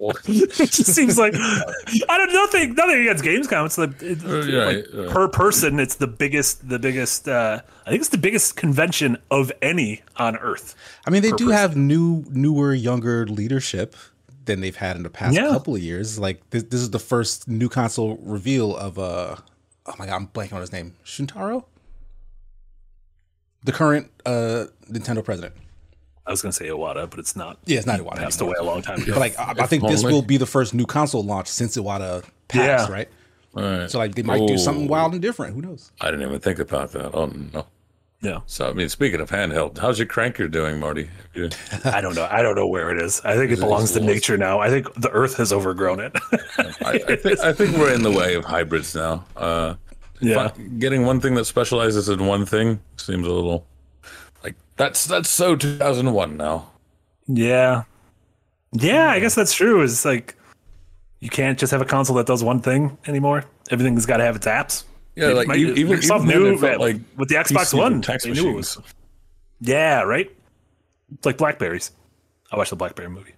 it 0.00 0.70
just 0.70 0.94
seems 0.94 1.16
like 1.18 1.34
I 1.36 2.18
don't 2.18 2.32
nothing 2.32 2.74
nothing 2.74 3.00
against 3.02 3.24
Gamescom. 3.24 3.66
It's 3.66 3.76
the 3.76 3.94
it's 4.00 4.24
Uh, 4.24 4.42
yeah, 4.50 4.64
like, 4.64 4.86
yeah. 4.92 5.12
per 5.12 5.28
person. 5.28 5.78
It's 5.80 5.96
the 5.96 6.06
biggest 6.06 6.68
the 6.68 6.78
biggest. 6.78 7.28
Uh, 7.28 7.60
I 7.86 7.90
think 7.90 8.00
it's 8.00 8.10
the 8.10 8.18
biggest 8.18 8.56
convention 8.56 9.16
of 9.30 9.52
any 9.62 10.02
on 10.16 10.36
Earth. 10.36 10.74
I 11.06 11.10
mean, 11.10 11.22
they 11.22 11.30
do 11.32 11.46
person. 11.46 11.52
have 11.52 11.76
new, 11.76 12.24
newer, 12.30 12.72
younger 12.74 13.26
leadership 13.26 13.94
than 14.44 14.60
they've 14.60 14.76
had 14.76 14.96
in 14.96 15.02
the 15.02 15.10
past 15.10 15.34
Yeah. 15.36 15.48
couple 15.48 15.74
of 15.74 15.82
years. 15.82 16.18
Like 16.18 16.48
this, 16.50 16.62
this 16.64 16.80
is 16.80 16.90
the 16.90 16.98
first 16.98 17.46
new 17.48 17.68
console 17.68 18.18
reveal 18.22 18.76
of 18.76 18.98
uh 18.98 19.36
oh 19.86 19.94
my 19.98 20.06
god, 20.06 20.14
I'm 20.16 20.26
blanking 20.28 20.54
on 20.54 20.60
his 20.60 20.72
name. 20.72 20.96
Shuntaro, 21.04 21.64
the 23.64 23.72
current 23.72 24.10
uh 24.26 24.66
Nintendo 24.90 25.24
president. 25.24 25.54
I 26.30 26.32
was 26.32 26.42
going 26.42 26.52
to 26.52 26.56
say 26.56 26.68
Iwata, 26.68 27.10
but 27.10 27.18
it's 27.18 27.34
not. 27.34 27.58
Yeah, 27.64 27.78
it's 27.78 27.88
not 27.88 27.98
Iwata. 27.98 28.18
Passed 28.18 28.40
anymore. 28.40 28.56
away 28.58 28.68
a 28.68 28.70
long 28.70 28.82
time 28.82 29.02
ago. 29.02 29.14
But 29.14 29.18
like, 29.18 29.36
I, 29.36 29.64
I 29.64 29.66
think 29.66 29.82
this 29.82 30.04
will 30.04 30.22
be 30.22 30.36
the 30.36 30.46
first 30.46 30.74
new 30.74 30.86
console 30.86 31.24
launch 31.24 31.48
since 31.48 31.76
Iwata 31.76 32.22
passed, 32.46 32.88
Yeah. 32.88 32.94
right? 32.94 33.08
All 33.56 33.62
right. 33.64 33.90
So 33.90 33.98
like, 33.98 34.14
they 34.14 34.22
might 34.22 34.46
do 34.46 34.56
something 34.56 34.86
wild 34.86 35.12
and 35.12 35.20
different. 35.20 35.56
Who 35.56 35.62
knows? 35.62 35.90
I 36.00 36.12
didn't 36.12 36.24
even 36.28 36.38
think 36.38 36.60
about 36.60 36.92
that. 36.92 37.12
Oh 37.16 37.26
no. 37.26 37.66
Yeah. 38.22 38.40
So 38.46 38.68
I 38.70 38.72
mean, 38.74 38.88
speaking 38.88 39.20
of 39.20 39.28
handheld, 39.28 39.78
how's 39.78 39.98
your 39.98 40.06
cranker 40.06 40.48
doing, 40.48 40.78
Marty? 40.78 41.10
You- 41.34 41.50
I 41.84 42.00
don't 42.00 42.14
know. 42.14 42.28
I 42.30 42.42
don't 42.42 42.54
know 42.54 42.68
where 42.68 42.92
it 42.96 43.02
is. 43.02 43.20
I 43.24 43.34
think 43.34 43.50
it 43.50 43.54
it 43.58 43.60
belongs 43.60 43.90
to 43.94 44.00
nature 44.00 44.38
now. 44.38 44.60
I 44.60 44.68
think 44.68 44.94
the 44.94 45.10
earth 45.10 45.36
has 45.38 45.52
overgrown 45.52 45.98
it. 45.98 46.12
I, 46.84 47.00
I, 47.08 47.16
think, 47.16 47.40
I 47.40 47.52
think 47.52 47.76
we're 47.76 47.92
in 47.92 48.02
the 48.02 48.12
way 48.12 48.36
of 48.36 48.44
hybrids 48.44 48.94
now. 48.94 49.24
Uh, 49.36 49.74
yeah. 50.20 50.52
getting 50.78 51.04
one 51.04 51.18
thing 51.20 51.34
that 51.34 51.46
specializes 51.46 52.08
in 52.08 52.24
one 52.26 52.46
thing 52.46 52.78
seems 52.98 53.26
a 53.26 53.32
little 53.32 53.52
like 53.52 53.64
that's 54.80 55.04
that's 55.06 55.28
so 55.28 55.56
2001 55.56 56.36
now. 56.36 56.70
Yeah. 57.26 57.82
Yeah, 58.72 59.10
I 59.10 59.20
guess 59.20 59.34
that's 59.34 59.52
true. 59.52 59.82
Is 59.82 60.04
like 60.04 60.34
you 61.20 61.28
can't 61.28 61.58
just 61.58 61.70
have 61.70 61.82
a 61.82 61.84
console 61.84 62.16
that 62.16 62.26
does 62.26 62.42
one 62.42 62.60
thing 62.60 62.96
anymore. 63.06 63.44
Everything's 63.70 64.06
got 64.06 64.16
to 64.16 64.24
have 64.24 64.36
its 64.36 64.46
apps. 64.46 64.84
Yeah, 65.16 65.30
It 65.30 65.34
like 65.36 65.48
might- 65.48 65.58
even 65.58 65.98
Microsoft 65.98 66.24
even 66.24 66.28
then 66.28 66.42
knew 66.42 66.58
that 66.58 66.80
like 66.80 66.96
with 67.16 67.28
the 67.28 67.34
Xbox 67.34 67.72
PCs 67.74 67.78
One, 67.78 68.00
text 68.02 68.26
they 68.26 68.32
knew 68.32 68.50
it 68.50 68.54
was. 68.54 68.78
Yeah, 69.60 70.02
right. 70.02 70.30
It's 71.12 71.26
like 71.26 71.36
Blackberries. 71.36 71.90
I 72.50 72.56
watched 72.56 72.70
the 72.70 72.76
Blackberry 72.76 73.08
movie. 73.10 73.34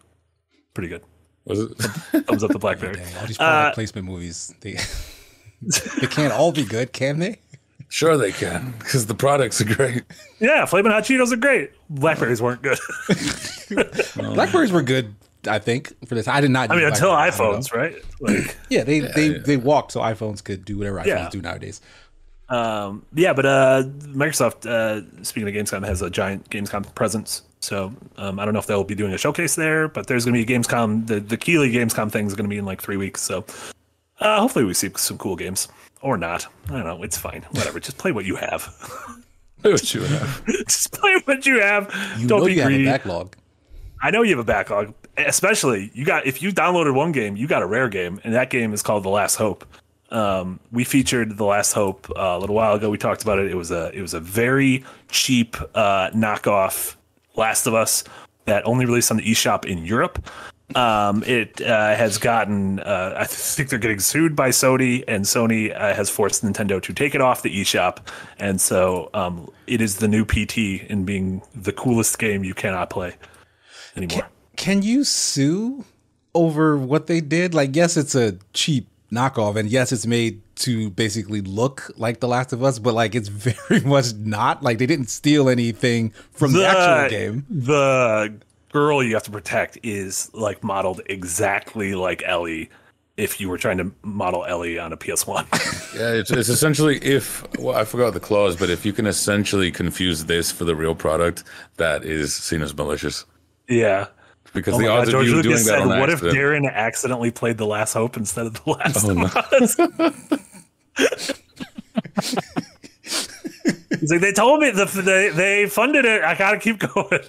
Pretty 0.74 0.88
good. 0.90 1.02
Was 1.44 1.59
it? 1.61 1.68
Thumbs 2.26 2.44
up 2.44 2.52
the 2.52 2.59
Blackberry. 2.59 2.94
Dang, 2.96 3.16
all 3.16 3.26
these 3.26 3.40
Uh, 3.40 3.44
product 3.44 3.74
placement 3.74 4.07
movies, 4.07 4.55
they 4.61 4.72
they 6.00 6.07
can't 6.07 6.33
all 6.33 6.52
be 6.52 6.64
good, 6.64 6.92
can 6.92 7.18
they? 7.18 7.40
Sure, 7.92 8.16
they 8.16 8.33
can 8.33 8.72
because 8.78 9.05
the 9.05 9.14
products 9.14 9.61
are 9.61 9.66
great. 9.66 10.02
Yeah, 10.40 10.64
Flamin' 10.64 10.92
Hot 10.92 11.02
Cheetos 11.02 11.31
are 11.31 11.37
great. 11.37 11.72
Blackberries 11.90 12.40
weren't 12.40 12.62
good. 12.62 12.78
Blackberries 14.16 14.72
were 14.72 14.81
good, 14.81 15.14
I 15.46 15.59
think, 15.59 15.92
for 16.09 16.14
this. 16.14 16.26
I 16.26 16.40
did 16.40 16.50
not. 16.50 16.70
I 16.70 16.76
mean, 16.76 16.87
until 16.87 17.11
Blackberries, 17.11 17.38
I 17.38 17.44
don't 17.44 17.52
know. 17.52 17.59
iPhones, 17.59 17.74
right? 17.74 17.94
Like. 18.20 18.57
Yeah, 18.70 18.85
they 18.85 19.00
they 19.00 19.28
they 19.38 19.57
walked 19.59 19.92
so 19.92 20.00
iPhones 20.00 20.42
could 20.42 20.64
do 20.64 20.78
whatever 20.78 21.00
iPhones 21.00 21.07
Yeah. 21.07 21.28
do 21.31 21.42
nowadays. 21.42 21.83
Um, 22.48 23.05
yeah, 23.12 23.35
but 23.35 23.44
uh, 23.44 23.83
Microsoft, 24.07 24.64
uh, 24.64 25.02
speaking 25.22 25.46
of 25.48 25.55
Gamescom, 25.55 25.85
has 25.87 26.00
a 26.00 26.09
giant 26.09 26.48
Gamescom 26.48 26.94
presence. 26.94 27.42
So 27.61 27.92
um, 28.16 28.40
I 28.40 28.46
don't 28.46 28.55
know 28.55 28.61
if 28.61 28.66
they'll 28.66 28.85
be 28.85 28.94
doing 28.94 29.12
a 29.12 29.18
showcase 29.18 29.55
there, 29.55 29.87
but 29.88 30.07
there's 30.07 30.24
going 30.24 30.35
to 30.40 30.46
be 30.46 30.50
a 30.50 30.59
Gamescom. 30.59 31.07
The 31.09 31.20
the 31.20 31.37
Keighley 31.37 31.70
Gamescom 31.70 32.11
thing 32.11 32.26
is 32.26 32.35
going 32.35 32.46
to 32.46 32.50
be 32.50 32.57
in 32.57 32.64
like 32.64 32.81
three 32.81 32.96
weeks. 32.96 33.20
So 33.20 33.44
uh, 34.20 34.40
hopefully 34.40 34.64
we 34.64 34.72
see 34.72 34.88
some 34.96 35.18
cool 35.18 35.37
games 35.37 35.68
or 36.03 36.17
not. 36.17 36.47
I 36.69 36.73
don't 36.73 36.85
know. 36.85 37.03
It's 37.03 37.17
fine. 37.17 37.43
Whatever. 37.53 37.81
Just 37.81 37.99
play 37.99 38.12
what 38.12 38.25
you 38.25 38.37
have. 38.37 38.73
Do 39.62 39.71
what 39.73 39.95
you 39.95 40.03
have. 40.03 40.45
Just 40.67 40.93
play 40.93 41.15
what 41.25 41.47
you 41.47 41.61
have. 41.61 41.95
You 42.19 42.27
don't 42.27 42.41
know 42.41 42.47
be 42.47 42.55
you 42.55 42.61
have 42.62 42.69
greedy. 42.69 42.87
a 42.87 42.91
backlog. 42.93 43.37
I 44.03 44.11
know 44.11 44.23
you 44.23 44.31
have 44.31 44.41
a 44.41 44.45
backlog. 44.45 44.95
Especially 45.17 45.91
you 45.95 46.05
got 46.05 46.27
if 46.27 46.43
you 46.43 46.51
downloaded 46.51 46.95
one 46.95 47.12
game, 47.12 47.37
you 47.37 47.47
got 47.47 47.62
a 47.62 47.67
rare 47.67 47.88
game, 47.88 48.21
and 48.25 48.35
that 48.35 48.51
game 48.51 48.73
is 48.73 48.83
called 48.83 49.05
The 49.05 49.11
Last 49.11 49.37
Hope. 49.37 49.65
Um, 50.11 50.59
we 50.73 50.85
featured 50.85 51.37
The 51.37 51.45
Last 51.45 51.73
Hope 51.75 52.11
uh, 52.11 52.21
a 52.21 52.38
little 52.38 52.57
while 52.57 52.75
ago. 52.75 52.91
We 52.91 52.99
talked 52.99 53.23
about 53.23 53.38
it. 53.38 53.51
It 53.51 53.55
was 53.55 53.71
a 53.71 53.91
it 53.95 54.01
was 54.01 54.15
a 54.15 54.21
very 54.21 54.85
cheap 55.11 55.57
uh, 55.75 56.11
knockoff 56.11 56.97
Last 57.37 57.67
of 57.67 57.75
Us 57.75 58.05
that 58.47 58.67
only 58.67 58.85
released 58.85 59.11
on 59.11 59.19
the 59.19 59.23
eShop 59.23 59.65
in 59.65 59.85
Europe. 59.85 60.27
Um, 60.77 61.23
it 61.25 61.61
uh, 61.61 61.95
has 61.95 62.19
gotten, 62.19 62.81
uh, 62.81 63.15
I 63.17 63.25
think 63.25 63.69
they're 63.69 63.79
getting 63.79 64.01
sued 64.01 64.35
by 64.35 64.51
Sony, 64.51 65.05
and 65.07 65.25
Sony 65.25 65.75
uh, 65.75 65.95
has 65.95 66.11
forced 66.11 66.45
Nintendo 66.45 66.83
to 66.83 66.93
take 66.93 67.15
it 67.15 67.21
off 67.21 67.43
the 67.43 67.61
eShop. 67.61 67.99
And 68.39 68.61
so 68.61 69.11
um, 69.15 69.51
it 69.67 69.81
is 69.81 69.97
the 69.97 70.09
new 70.09 70.25
PT 70.25 70.85
in 70.91 71.05
being 71.05 71.43
the 71.55 71.73
coolest 71.73 72.19
game 72.19 72.45
you 72.45 72.55
cannot 72.55 72.91
play 72.91 73.15
anymore. 73.97 74.29
Can 74.57 74.83
you 74.83 75.05
sue 75.05 75.85
over 76.35 76.77
what 76.77 77.07
they 77.07 77.21
did? 77.21 77.55
Like, 77.55 77.75
yes, 77.75 77.97
it's 77.97 78.15
a 78.15 78.39
cheap 78.53 78.89
knockoff, 79.13 79.57
and 79.57 79.69
yes, 79.69 79.93
it's 79.93 80.07
made 80.07 80.41
to 80.57 80.91
basically 80.91 81.41
look 81.41 81.91
like 81.97 82.21
The 82.21 82.29
Last 82.29 82.53
of 82.53 82.63
Us, 82.65 82.79
but 82.79 82.95
like 82.95 83.15
it's 83.15 83.29
very 83.29 83.81
much 83.81 84.15
not. 84.15 84.63
Like 84.63 84.79
they 84.79 84.87
didn't 84.87 85.11
steal 85.11 85.49
anything 85.49 86.11
from 86.33 86.53
the, 86.53 86.67
actual 86.67 87.11
game. 87.11 87.47
The 87.51 88.35
girl 88.73 89.03
you 89.03 89.15
have 89.15 89.23
to 89.25 89.31
protect 89.31 89.79
is 89.83 90.31
like 90.35 90.63
modeled 90.65 91.01
exactly 91.07 91.95
like 91.95 92.23
Ellie. 92.27 92.69
If 93.19 93.41
you 93.41 93.49
were 93.51 93.59
trying 93.59 93.77
to 93.79 93.93
model 94.03 94.45
Ellie 94.47 94.79
on 94.79 94.93
a 94.93 94.97
PS1, 94.97 95.45
Yeah, 95.99 96.13
it's, 96.15 96.31
it's 96.31 96.49
essentially 96.49 96.97
if 96.99 97.45
well, 97.59 97.77
I 97.77 97.85
forgot 97.85 98.15
the 98.15 98.21
clause, 98.21 98.57
but 98.57 98.71
if 98.71 98.87
you 98.87 98.93
can 98.95 99.07
essentially 99.07 99.71
confuse 99.71 100.25
this 100.25 100.51
for 100.51 100.65
the 100.65 100.75
real 100.75 100.95
product, 100.95 101.45
that 101.77 102.05
is 102.05 102.35
seen 102.35 102.63
as 102.63 102.75
malicious. 102.75 103.27
yeah. 103.69 104.07
Because 104.55 104.75
Oh 104.75 104.79
the 104.79 104.89
odds 104.89 105.11
God, 105.11 105.21
of 105.21 105.23
George 105.27 105.27
you 105.29 105.35
Lucas 105.37 105.65
doing 105.65 105.79
that 105.79 105.83
said, 105.89 105.93
on 105.93 105.99
"What 106.01 106.11
if. 106.11 106.21
Darren 106.21 106.71
accidentally 106.71 107.31
played 107.31 107.57
The 107.57 107.65
Last 107.67 107.95
Hope 107.95 108.19
instead 108.19 108.45
of 108.47 108.53
The 108.63 108.71
Last 108.71 109.05
Oh, 109.05 109.13
no. 109.15 109.29
He's 114.01 114.11
like, 114.11 114.21
"They 114.21 114.33
told 114.33 114.61
me 114.61 114.71
the, 114.71 114.85
they 114.87 115.29
they 115.31 115.67
funded 115.69 116.05
it. 116.05 116.23
I 116.23 116.35
gotta 116.35 116.59
keep 116.59 116.79
going." 116.81 117.21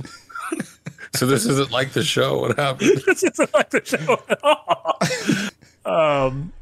So 1.16 1.26
this 1.26 1.46
isn't 1.46 1.72
like 1.72 1.92
the 1.92 2.04
show. 2.04 2.40
What 2.40 2.58
happened? 2.58 3.02
this 3.06 3.24
isn't 3.24 3.54
like 3.54 3.70
the 3.70 3.84
show 3.84 4.22
at 4.30 4.44
all. 4.44 6.28
um, 6.30 6.54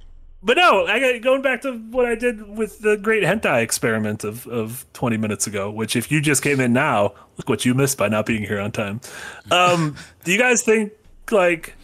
but 0.44 0.58
no, 0.58 0.88
I 0.88 1.00
got 1.00 1.22
going 1.22 1.42
back 1.42 1.62
to 1.62 1.74
what 1.74 2.06
I 2.06 2.16
did 2.16 2.58
with 2.58 2.80
the 2.80 2.98
great 2.98 3.24
hentai 3.24 3.62
experiment 3.62 4.24
of 4.24 4.48
of 4.48 4.86
20 4.94 5.18
minutes 5.18 5.48
ago. 5.48 5.70
Which, 5.70 5.96
if 5.96 6.12
you 6.12 6.20
just 6.22 6.42
came 6.42 6.60
in 6.60 6.74
now, 6.74 7.14
look 7.38 7.48
what 7.48 7.66
you 7.66 7.74
missed 7.74 7.98
by 7.98 8.08
not 8.08 8.26
being 8.26 8.44
here 8.44 8.60
on 8.60 8.72
time. 8.72 9.02
Um, 9.52 9.96
do 10.24 10.32
you 10.32 10.40
guys 10.40 10.64
think 10.64 10.94
like 11.30 11.76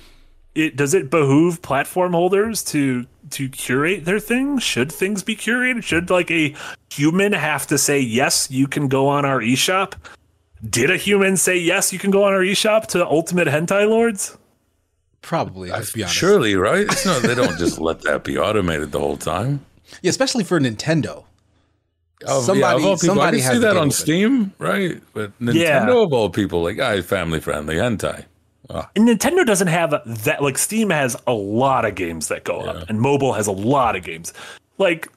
it 0.56 0.76
does 0.76 0.96
it 0.96 1.12
behoove 1.12 1.62
platform 1.62 2.14
holders 2.14 2.64
to 2.66 3.06
to 3.32 3.48
curate 3.48 4.06
their 4.06 4.20
things? 4.20 4.64
Should 4.64 4.92
things 4.92 5.22
be 5.22 5.36
curated? 5.36 5.84
Should 5.84 6.10
like 6.10 6.32
a 6.32 6.56
human 6.92 7.34
have 7.34 7.68
to 7.68 7.78
say 7.78 8.00
yes, 8.00 8.50
you 8.50 8.68
can 8.68 8.88
go 8.88 9.08
on 9.08 9.24
our 9.24 9.40
eShop? 9.40 9.94
Did 10.68 10.90
a 10.92 10.98
human 10.98 11.38
say 11.38 11.58
yes, 11.58 11.94
you 11.94 12.00
can 12.00 12.12
go 12.12 12.24
on 12.24 12.34
our 12.34 12.40
eShop 12.42 12.88
to 12.88 13.06
Ultimate 13.06 13.48
Hentai 13.48 13.88
Lords? 13.88 14.38
Probably, 15.22 15.70
let's 15.70 15.92
be 15.92 16.04
honest. 16.04 16.16
Surely, 16.16 16.56
right? 16.56 16.82
It's 16.90 17.06
not. 17.06 17.22
They 17.22 17.36
don't 17.36 17.58
just 17.58 17.80
let 17.80 18.02
that 18.04 18.24
be 18.24 18.38
automated 18.38 18.92
the 18.92 19.00
whole 19.00 19.18
time. 19.18 19.66
Yeah, 20.02 20.10
especially 20.10 20.44
for 20.44 20.60
Nintendo. 20.60 21.26
Of, 22.26 22.46
Somebody- 22.46 22.60
yeah, 22.62 22.76
of 22.76 22.86
all 22.86 22.96
people, 22.96 23.16
somebody 23.16 23.38
I 23.38 23.42
has 23.42 23.50
can 23.52 23.56
see 23.58 23.62
that 23.68 23.72
on 23.72 23.78
open. 23.78 23.92
Steam, 23.92 24.54
right? 24.58 25.02
But 25.14 25.38
Nintendo 25.40 25.54
Yeah. 25.54 25.90
of 26.04 26.14
all 26.14 26.30
people, 26.30 26.64
like, 26.64 26.80
ah, 26.80 27.00
family 27.02 27.40
friendly 27.40 27.76
hentai. 27.76 28.26
Ah, 28.70 28.90
And 28.96 29.08
Nintendo 29.08 29.46
doesn't 29.46 29.68
have 29.68 29.92
that. 30.06 30.42
Like 30.42 30.58
Steam 30.58 30.90
has 30.90 31.16
a 31.28 31.34
lot 31.34 31.86
of 31.86 31.94
games 31.96 32.28
that 32.30 32.44
go 32.44 32.62
up, 32.62 32.90
and 32.90 33.00
mobile 33.00 33.34
has 33.34 33.46
a 33.48 33.52
lot 33.52 33.96
of 33.96 34.04
games. 34.04 34.34
Like 34.78 35.10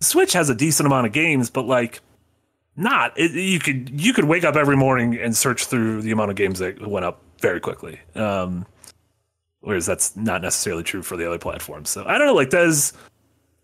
Switch 0.00 0.32
has 0.32 0.48
a 0.48 0.54
decent 0.54 0.86
amount 0.86 1.06
of 1.06 1.12
games, 1.12 1.50
but 1.50 1.66
like 1.66 2.00
not. 2.76 3.18
It, 3.18 3.32
you 3.32 3.58
could 3.58 4.00
you 4.00 4.12
could 4.12 4.24
wake 4.24 4.44
up 4.44 4.56
every 4.56 4.76
morning 4.76 5.16
and 5.16 5.36
search 5.36 5.66
through 5.66 6.02
the 6.02 6.10
amount 6.10 6.30
of 6.30 6.36
games 6.36 6.58
that 6.58 6.86
went 6.86 7.04
up 7.04 7.22
very 7.40 7.60
quickly. 7.60 8.00
Um, 8.14 8.66
whereas 9.60 9.86
that's 9.86 10.16
not 10.16 10.42
necessarily 10.42 10.82
true 10.82 11.02
for 11.02 11.16
the 11.16 11.26
other 11.26 11.38
platforms. 11.38 11.90
So 11.90 12.04
I 12.06 12.18
don't 12.18 12.26
know. 12.26 12.34
Like 12.34 12.50
does 12.50 12.92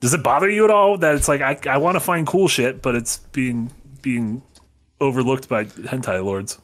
does 0.01 0.14
it 0.14 0.22
bother 0.22 0.51
you 0.51 0.64
at 0.64 0.70
all 0.70 0.98
that 0.98 1.14
it's 1.14 1.29
like 1.29 1.40
I 1.40 1.59
I 1.68 1.77
want 1.79 1.96
to 1.96 2.01
find 2.01 2.27
cool 2.27 2.48
shit, 2.48 2.83
but 2.83 2.94
it's 2.94 3.18
being 3.18 3.70
being 4.01 4.42
overlooked 5.01 5.48
by 5.48 5.64
hentai 5.64 6.25
lords? 6.25 6.59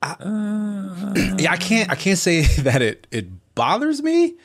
yeah, 0.04 1.52
I 1.52 1.56
can't 1.56 1.90
I 1.90 1.94
can't 1.94 2.18
say 2.18 2.42
that 2.62 2.82
it 2.82 3.06
it 3.10 3.54
bothers 3.54 4.02
me. 4.02 4.36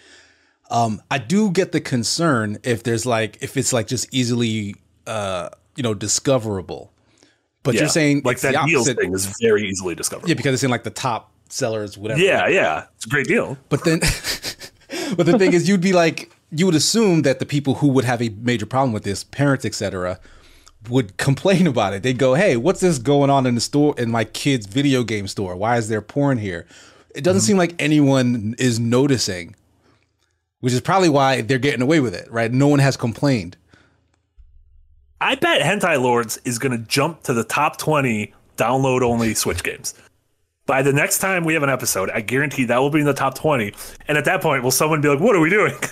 Um, 0.69 1.01
I 1.11 1.17
do 1.19 1.51
get 1.51 1.71
the 1.71 1.81
concern 1.81 2.57
if 2.63 2.83
there's 2.83 3.05
like 3.05 3.37
if 3.41 3.57
it's 3.57 3.73
like 3.73 3.87
just 3.87 4.07
easily 4.11 4.75
uh 5.05 5.49
you 5.75 5.83
know 5.83 5.93
discoverable. 5.93 6.91
But 7.63 7.75
Yeah. 7.75 7.81
you're 7.81 7.89
saying 7.89 8.21
like 8.25 8.41
that 8.41 8.55
opposite. 8.55 8.97
thing 8.97 9.13
is 9.13 9.33
very 9.41 9.67
easily 9.67 9.95
discoverable. 9.95 10.29
Yeah, 10.29 10.35
because 10.35 10.53
it's 10.53 10.63
in 10.63 10.71
like 10.71 10.83
the 10.83 10.89
top 10.89 11.31
sellers, 11.49 11.97
whatever. 11.97 12.19
Yeah, 12.19 12.47
yeah, 12.47 12.85
it's 12.95 13.05
a 13.05 13.09
great 13.09 13.27
deal. 13.27 13.57
But 13.69 13.83
then, 13.85 13.99
but 15.15 15.25
the 15.25 15.37
thing 15.37 15.53
is, 15.53 15.67
you'd 15.69 15.81
be 15.81 15.93
like, 15.93 16.31
you 16.51 16.65
would 16.65 16.75
assume 16.75 17.21
that 17.23 17.39
the 17.39 17.45
people 17.45 17.75
who 17.75 17.87
would 17.87 18.05
have 18.05 18.21
a 18.21 18.29
major 18.29 18.65
problem 18.65 18.91
with 18.91 19.03
this, 19.03 19.23
parents, 19.23 19.65
etc., 19.65 20.19
would 20.89 21.15
complain 21.17 21.67
about 21.67 21.93
it. 21.93 22.03
They'd 22.03 22.17
go, 22.17 22.33
"Hey, 22.33 22.57
what's 22.57 22.81
this 22.81 22.97
going 22.99 23.29
on 23.29 23.45
in 23.45 23.55
the 23.55 23.61
store 23.61 23.95
in 23.97 24.11
my 24.11 24.25
kid's 24.25 24.65
video 24.65 25.03
game 25.03 25.27
store? 25.27 25.55
Why 25.55 25.77
is 25.77 25.87
there 25.87 26.01
porn 26.01 26.37
here?" 26.37 26.65
It 27.15 27.23
doesn't 27.23 27.41
mm-hmm. 27.41 27.45
seem 27.45 27.57
like 27.57 27.75
anyone 27.79 28.55
is 28.57 28.79
noticing, 28.79 29.55
which 30.59 30.73
is 30.73 30.81
probably 30.81 31.09
why 31.09 31.41
they're 31.41 31.59
getting 31.59 31.81
away 31.81 31.99
with 31.99 32.15
it, 32.15 32.29
right? 32.31 32.51
No 32.51 32.67
one 32.67 32.79
has 32.79 32.97
complained. 32.97 33.55
I 35.23 35.35
bet 35.35 35.61
Hentai 35.61 36.01
Lords 36.01 36.37
is 36.45 36.59
going 36.59 36.71
to 36.73 36.85
jump 36.87 37.23
to 37.23 37.33
the 37.33 37.43
top 37.43 37.77
20 37.77 38.33
download 38.57 39.01
only 39.01 39.33
Switch 39.33 39.63
games. 39.63 39.93
By 40.65 40.81
the 40.81 40.93
next 40.93 41.19
time 41.19 41.43
we 41.43 41.53
have 41.55 41.63
an 41.63 41.69
episode, 41.69 42.09
I 42.09 42.21
guarantee 42.21 42.65
that 42.65 42.77
will 42.77 42.89
be 42.89 42.99
in 42.99 43.05
the 43.05 43.13
top 43.13 43.35
20. 43.35 43.73
And 44.07 44.17
at 44.17 44.25
that 44.25 44.41
point, 44.41 44.63
will 44.63 44.71
someone 44.71 45.01
be 45.01 45.09
like, 45.09 45.19
what 45.19 45.35
are 45.35 45.39
we 45.41 45.49
doing? 45.49 45.75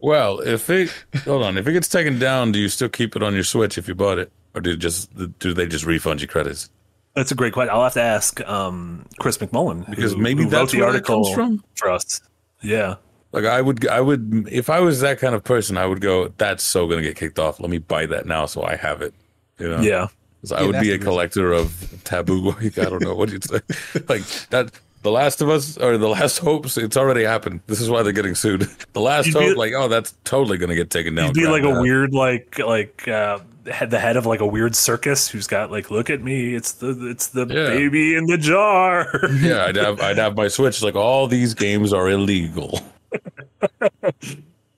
Well, 0.00 0.38
if 0.38 0.70
it 0.70 0.92
hold 1.24 1.42
on, 1.42 1.58
if 1.58 1.66
it 1.66 1.72
gets 1.72 1.88
taken 1.88 2.20
down, 2.20 2.52
do 2.52 2.60
you 2.60 2.68
still 2.68 2.88
keep 2.88 3.16
it 3.16 3.22
on 3.24 3.34
your 3.34 3.42
Switch 3.42 3.78
if 3.78 3.88
you 3.88 3.96
bought 3.96 4.18
it, 4.18 4.30
or 4.54 4.60
do 4.60 4.70
it 4.70 4.76
just 4.76 5.10
do 5.40 5.52
they 5.52 5.66
just 5.66 5.84
refund 5.84 6.22
you 6.22 6.28
credits? 6.28 6.70
That's 7.14 7.32
a 7.32 7.34
great 7.34 7.52
question. 7.52 7.74
I'll 7.74 7.82
have 7.82 7.94
to 7.94 8.00
ask 8.00 8.40
um, 8.48 9.06
Chris 9.18 9.38
McMullen. 9.38 9.90
Because 9.90 10.12
who- 10.12 10.18
maybe 10.18 10.44
who 10.44 10.50
that's 10.50 10.70
the 10.70 10.82
article 10.82 11.24
comes 11.34 11.34
from. 11.80 11.90
us. 11.92 12.20
Yeah. 12.62 12.94
Like 13.32 13.44
I 13.44 13.60
would, 13.60 13.86
I 13.88 14.00
would, 14.00 14.48
if 14.50 14.70
I 14.70 14.80
was 14.80 15.00
that 15.00 15.18
kind 15.18 15.34
of 15.34 15.44
person, 15.44 15.76
I 15.76 15.86
would 15.86 16.00
go. 16.00 16.28
That's 16.38 16.62
so 16.64 16.86
gonna 16.88 17.02
get 17.02 17.16
kicked 17.16 17.38
off. 17.38 17.60
Let 17.60 17.70
me 17.70 17.78
buy 17.78 18.06
that 18.06 18.26
now 18.26 18.46
so 18.46 18.62
I 18.62 18.76
have 18.76 19.02
it. 19.02 19.12
You 19.58 19.68
know? 19.68 19.80
Yeah. 19.80 20.08
'Cause 20.40 20.52
I 20.52 20.62
would 20.62 20.72
be 20.80 20.90
a 20.90 20.92
reason. 20.92 21.00
collector 21.00 21.52
of 21.52 22.00
taboo. 22.04 22.52
Like, 22.62 22.78
I 22.78 22.84
don't 22.84 23.02
know 23.02 23.14
what 23.14 23.30
you'd 23.30 23.44
say. 23.44 23.60
like 24.08 24.22
that. 24.50 24.70
The 25.02 25.10
Last 25.12 25.40
of 25.40 25.48
Us 25.48 25.76
or 25.78 25.96
The 25.96 26.08
Last 26.08 26.38
Hopes, 26.38 26.76
it's 26.76 26.96
already 26.96 27.22
happened. 27.22 27.60
This 27.68 27.80
is 27.80 27.88
why 27.88 28.02
they're 28.02 28.12
getting 28.12 28.34
sued. 28.34 28.68
The 28.94 29.00
Last 29.00 29.26
You'd 29.26 29.34
be- 29.38 29.48
Hope, 29.48 29.56
like, 29.56 29.72
oh, 29.74 29.86
that's 29.88 30.12
totally 30.24 30.58
gonna 30.58 30.74
get 30.74 30.90
taken 30.90 31.14
down. 31.14 31.26
He'd 31.26 31.34
be 31.34 31.40
crap 31.42 31.52
like 31.52 31.62
a 31.64 31.80
weird, 31.80 32.12
like, 32.14 32.58
like, 32.58 33.06
uh, 33.06 33.38
head 33.70 33.90
the 33.90 33.98
head 34.00 34.16
of 34.16 34.26
like 34.26 34.40
a 34.40 34.46
weird 34.46 34.74
circus 34.74 35.28
who's 35.28 35.46
got 35.46 35.70
like, 35.70 35.90
look 35.90 36.08
at 36.10 36.22
me, 36.22 36.54
it's 36.54 36.72
the 36.72 37.08
it's 37.10 37.28
the 37.28 37.46
Yeah. 37.46 37.66
baby 37.66 38.16
in 38.16 38.26
the 38.26 38.38
jar. 38.38 39.06
Yeah, 39.40 39.66
I'd 39.66 39.76
have, 39.76 40.00
I'd 40.00 40.18
have 40.18 40.34
my 40.36 40.48
Switch. 40.48 40.82
Like, 40.82 40.94
all 40.96 41.26
these 41.26 41.52
games 41.54 41.92
are 41.92 42.08
illegal. 42.08 42.80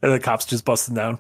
And 0.03 0.13
the 0.13 0.21
cops 0.21 0.45
just 0.45 0.65
busting 0.65 0.95
down. 0.95 1.19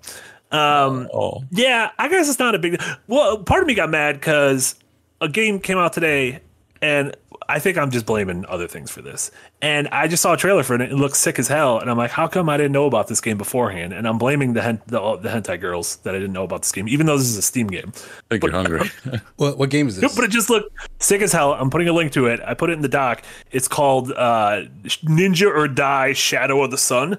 Um, 0.52 1.08
Oh, 1.14 1.44
yeah, 1.50 1.90
I 1.98 2.08
guess 2.08 2.28
it's 2.28 2.38
not 2.38 2.54
a 2.54 2.58
big. 2.58 2.80
Well, 3.06 3.38
part 3.42 3.62
of 3.62 3.66
me 3.68 3.74
got 3.74 3.90
mad 3.90 4.14
because 4.16 4.74
a 5.20 5.28
game 5.28 5.60
came 5.60 5.78
out 5.78 5.92
today, 5.92 6.40
and 6.82 7.14
I 7.48 7.58
think 7.58 7.78
I'm 7.78 7.90
just 7.90 8.06
blaming 8.06 8.44
other 8.48 8.66
things 8.68 8.90
for 8.90 9.02
this. 9.02 9.30
And 9.62 9.86
I 9.88 10.08
just 10.08 10.22
saw 10.22 10.32
a 10.34 10.36
trailer 10.36 10.62
for 10.62 10.74
it. 10.74 10.80
and 10.80 10.92
It 10.92 10.96
looks 10.96 11.18
sick 11.18 11.38
as 11.38 11.46
hell, 11.46 11.78
and 11.78 11.90
I'm 11.90 11.98
like, 11.98 12.10
how 12.10 12.26
come 12.26 12.48
I 12.48 12.56
didn't 12.56 12.72
know 12.72 12.86
about 12.86 13.06
this 13.08 13.20
game 13.20 13.38
beforehand? 13.38 13.92
And 13.92 14.08
I'm 14.08 14.18
blaming 14.18 14.54
the 14.54 14.62
hen- 14.62 14.80
the, 14.86 15.16
the 15.16 15.28
hentai 15.28 15.60
girls 15.60 15.96
that 15.98 16.14
I 16.14 16.18
didn't 16.18 16.32
know 16.32 16.44
about 16.44 16.62
this 16.62 16.72
game, 16.72 16.88
even 16.88 17.06
though 17.06 17.16
this 17.18 17.28
is 17.28 17.36
a 17.36 17.42
Steam 17.42 17.66
game. 17.68 17.92
I 17.94 18.38
think 18.38 18.42
you're 18.44 18.52
hungry. 18.52 18.90
What 19.36 19.56
what 19.58 19.70
game 19.70 19.86
is 19.88 20.00
this? 20.00 20.14
But 20.14 20.24
it 20.24 20.30
just 20.32 20.50
looked 20.50 20.72
sick 21.00 21.22
as 21.22 21.32
hell. 21.32 21.52
I'm 21.54 21.70
putting 21.70 21.88
a 21.88 21.92
link 21.92 22.10
to 22.12 22.26
it. 22.26 22.40
I 22.44 22.54
put 22.54 22.70
it 22.70 22.74
in 22.74 22.82
the 22.82 22.88
doc. 22.88 23.22
It's 23.52 23.68
called 23.68 24.10
uh, 24.12 24.62
Ninja 25.04 25.46
or 25.46 25.68
Die: 25.68 26.12
Shadow 26.12 26.62
of 26.62 26.70
the 26.70 26.78
Sun, 26.78 27.18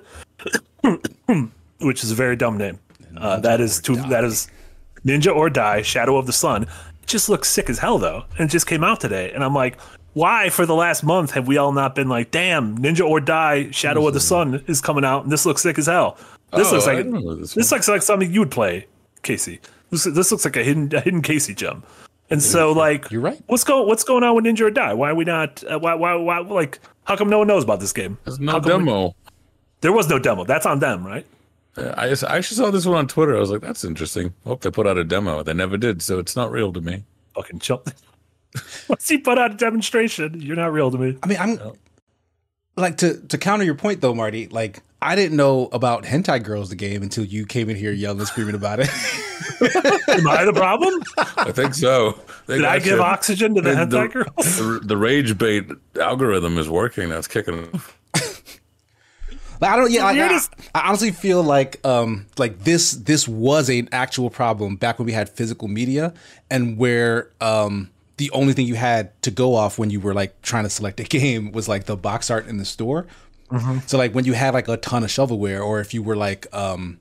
which 1.79 2.03
is 2.03 2.11
a 2.11 2.15
very 2.15 2.35
dumb 2.35 2.57
name. 2.57 2.79
Uh, 3.17 3.39
that 3.39 3.59
is 3.59 3.79
to 3.81 3.95
that 4.09 4.23
is 4.23 4.49
Ninja 5.05 5.35
or 5.35 5.49
Die: 5.49 5.81
Shadow 5.81 6.17
of 6.17 6.25
the 6.25 6.33
Sun. 6.33 6.63
It 6.63 7.07
just 7.07 7.29
looks 7.29 7.49
sick 7.49 7.69
as 7.69 7.79
hell 7.79 7.97
though, 7.97 8.25
and 8.37 8.47
it 8.49 8.51
just 8.51 8.67
came 8.67 8.83
out 8.83 8.99
today. 8.99 9.31
And 9.31 9.43
I'm 9.43 9.53
like, 9.53 9.79
why 10.13 10.49
for 10.49 10.65
the 10.65 10.75
last 10.75 11.03
month 11.03 11.31
have 11.31 11.47
we 11.47 11.57
all 11.57 11.71
not 11.73 11.95
been 11.95 12.07
like, 12.09 12.31
damn, 12.31 12.77
Ninja 12.77 13.05
or 13.07 13.19
Die: 13.19 13.69
Shadow 13.71 14.07
of 14.07 14.13
the 14.13 14.19
Sun 14.19 14.63
is 14.67 14.81
coming 14.81 15.03
out, 15.05 15.23
and 15.23 15.31
this 15.31 15.45
looks 15.45 15.61
sick 15.61 15.77
as 15.77 15.87
hell. 15.87 16.17
This 16.53 16.69
Oh, 16.71 16.75
looks 16.75 16.87
like 16.87 17.37
this 17.39 17.53
this 17.53 17.71
looks 17.71 17.87
like 17.87 18.01
something 18.01 18.31
you 18.31 18.39
would 18.41 18.51
play, 18.51 18.87
Casey. 19.23 19.59
This, 19.89 20.05
this 20.05 20.31
looks 20.31 20.45
like 20.45 20.55
a 20.55 20.63
hidden 20.63 20.93
a 20.95 21.01
hidden 21.01 21.21
Casey 21.21 21.53
gem. 21.53 21.83
And 22.29 22.41
so, 22.41 22.71
like, 22.71 23.11
You're 23.11 23.19
right. 23.19 23.41
What's 23.47 23.65
going 23.65 23.87
What's 23.89 24.05
going 24.05 24.23
on 24.23 24.35
with 24.35 24.45
Ninja 24.45 24.61
or 24.61 24.71
Die? 24.71 24.93
Why 24.93 25.09
are 25.09 25.15
we 25.15 25.25
not? 25.25 25.61
Uh, 25.69 25.79
why, 25.79 25.95
why? 25.95 26.15
Why? 26.15 26.39
Like, 26.39 26.79
how 27.03 27.17
come 27.17 27.29
no 27.29 27.39
one 27.39 27.47
knows 27.47 27.65
about 27.65 27.81
this 27.81 27.91
game? 27.91 28.17
There's 28.23 28.39
no 28.39 28.53
come 28.53 28.61
we- 28.63 28.69
demo. 28.85 29.15
There 29.81 29.91
was 29.91 30.07
no 30.09 30.17
demo. 30.19 30.43
That's 30.45 30.65
on 30.65 30.79
them, 30.79 31.05
right? 31.05 31.25
Uh, 31.77 31.93
I 31.97 32.09
just, 32.09 32.23
I 32.23 32.37
actually 32.37 32.57
saw 32.57 32.69
this 32.71 32.85
one 32.85 32.97
on 32.97 33.07
Twitter. 33.07 33.35
I 33.35 33.39
was 33.39 33.49
like, 33.49 33.61
that's 33.61 33.83
interesting. 33.83 34.33
Hope 34.45 34.61
they 34.61 34.71
put 34.71 34.87
out 34.87 34.97
a 34.97 35.03
demo. 35.03 35.41
They 35.43 35.53
never 35.53 35.77
did, 35.77 36.01
so 36.01 36.19
it's 36.19 36.35
not 36.35 36.51
real 36.51 36.73
to 36.73 36.81
me. 36.81 37.03
Fucking 37.35 37.59
chill. 37.59 37.83
Once 38.89 39.09
you 39.09 39.19
put 39.21 39.37
out 39.37 39.51
a 39.51 39.55
demonstration, 39.55 40.41
you're 40.41 40.57
not 40.57 40.73
real 40.73 40.91
to 40.91 40.97
me. 40.97 41.17
I 41.23 41.27
mean, 41.27 41.37
I'm 41.39 41.59
like 42.75 42.97
to 42.97 43.21
to 43.27 43.37
counter 43.37 43.63
your 43.63 43.75
point 43.75 44.01
though, 44.01 44.13
Marty. 44.13 44.47
Like, 44.49 44.81
I 45.01 45.15
didn't 45.15 45.37
know 45.37 45.69
about 45.71 46.03
hentai 46.03 46.43
girls 46.43 46.69
the 46.69 46.75
game 46.75 47.01
until 47.01 47.23
you 47.23 47.45
came 47.45 47.69
in 47.69 47.77
here 47.77 47.93
yelling 47.93 48.19
and 48.19 48.27
screaming 48.27 48.55
about 48.55 48.81
it. 48.81 48.89
Am 50.09 50.27
I 50.27 50.43
the 50.43 50.53
problem? 50.53 51.01
I 51.37 51.51
think 51.53 51.73
so. 51.75 52.19
They 52.47 52.57
Did 52.57 52.65
I 52.65 52.79
give 52.79 52.97
you. 52.97 53.01
oxygen 53.03 53.55
to 53.55 53.61
the 53.61 53.79
And 53.79 53.89
hentai 53.91 54.11
girls? 54.11 54.57
The, 54.57 54.81
the 54.83 54.97
rage 54.97 55.37
bait 55.37 55.65
algorithm 55.99 56.57
is 56.57 56.69
working. 56.69 57.07
That's 57.09 57.27
kicking. 57.27 57.69
But 59.61 59.69
I 59.69 59.75
don't. 59.75 59.91
Yeah, 59.91 60.05
like, 60.05 60.17
I, 60.17 60.19
weirdest- 60.19 60.53
I 60.73 60.87
honestly 60.87 61.11
feel 61.11 61.43
like 61.43 61.85
um 61.85 62.25
like 62.39 62.63
this 62.63 62.93
this 62.93 63.27
was 63.27 63.69
an 63.69 63.87
actual 63.91 64.31
problem 64.31 64.75
back 64.75 64.97
when 64.97 65.05
we 65.05 65.11
had 65.11 65.29
physical 65.29 65.67
media 65.67 66.13
and 66.49 66.79
where 66.79 67.29
um 67.39 67.91
the 68.17 68.31
only 68.31 68.53
thing 68.53 68.65
you 68.65 68.73
had 68.73 69.19
to 69.21 69.29
go 69.29 69.53
off 69.53 69.77
when 69.77 69.91
you 69.91 69.99
were 69.99 70.15
like 70.15 70.41
trying 70.41 70.63
to 70.63 70.69
select 70.69 70.99
a 70.99 71.03
game 71.19 71.51
was 71.51 71.69
like 71.69 71.85
the 71.85 71.95
box 71.95 72.31
art 72.31 72.47
in 72.47 72.57
the 72.57 72.65
store. 72.65 73.05
So 73.85 73.97
like 73.99 74.15
when 74.15 74.25
you 74.25 74.33
had 74.33 74.55
like 74.55 74.67
a 74.67 74.77
ton 74.77 75.03
of 75.03 75.09
shovelware, 75.11 75.63
or 75.63 75.79
if 75.79 75.93
you 75.93 76.01
were 76.01 76.15
like 76.15 76.47
um 76.53 76.97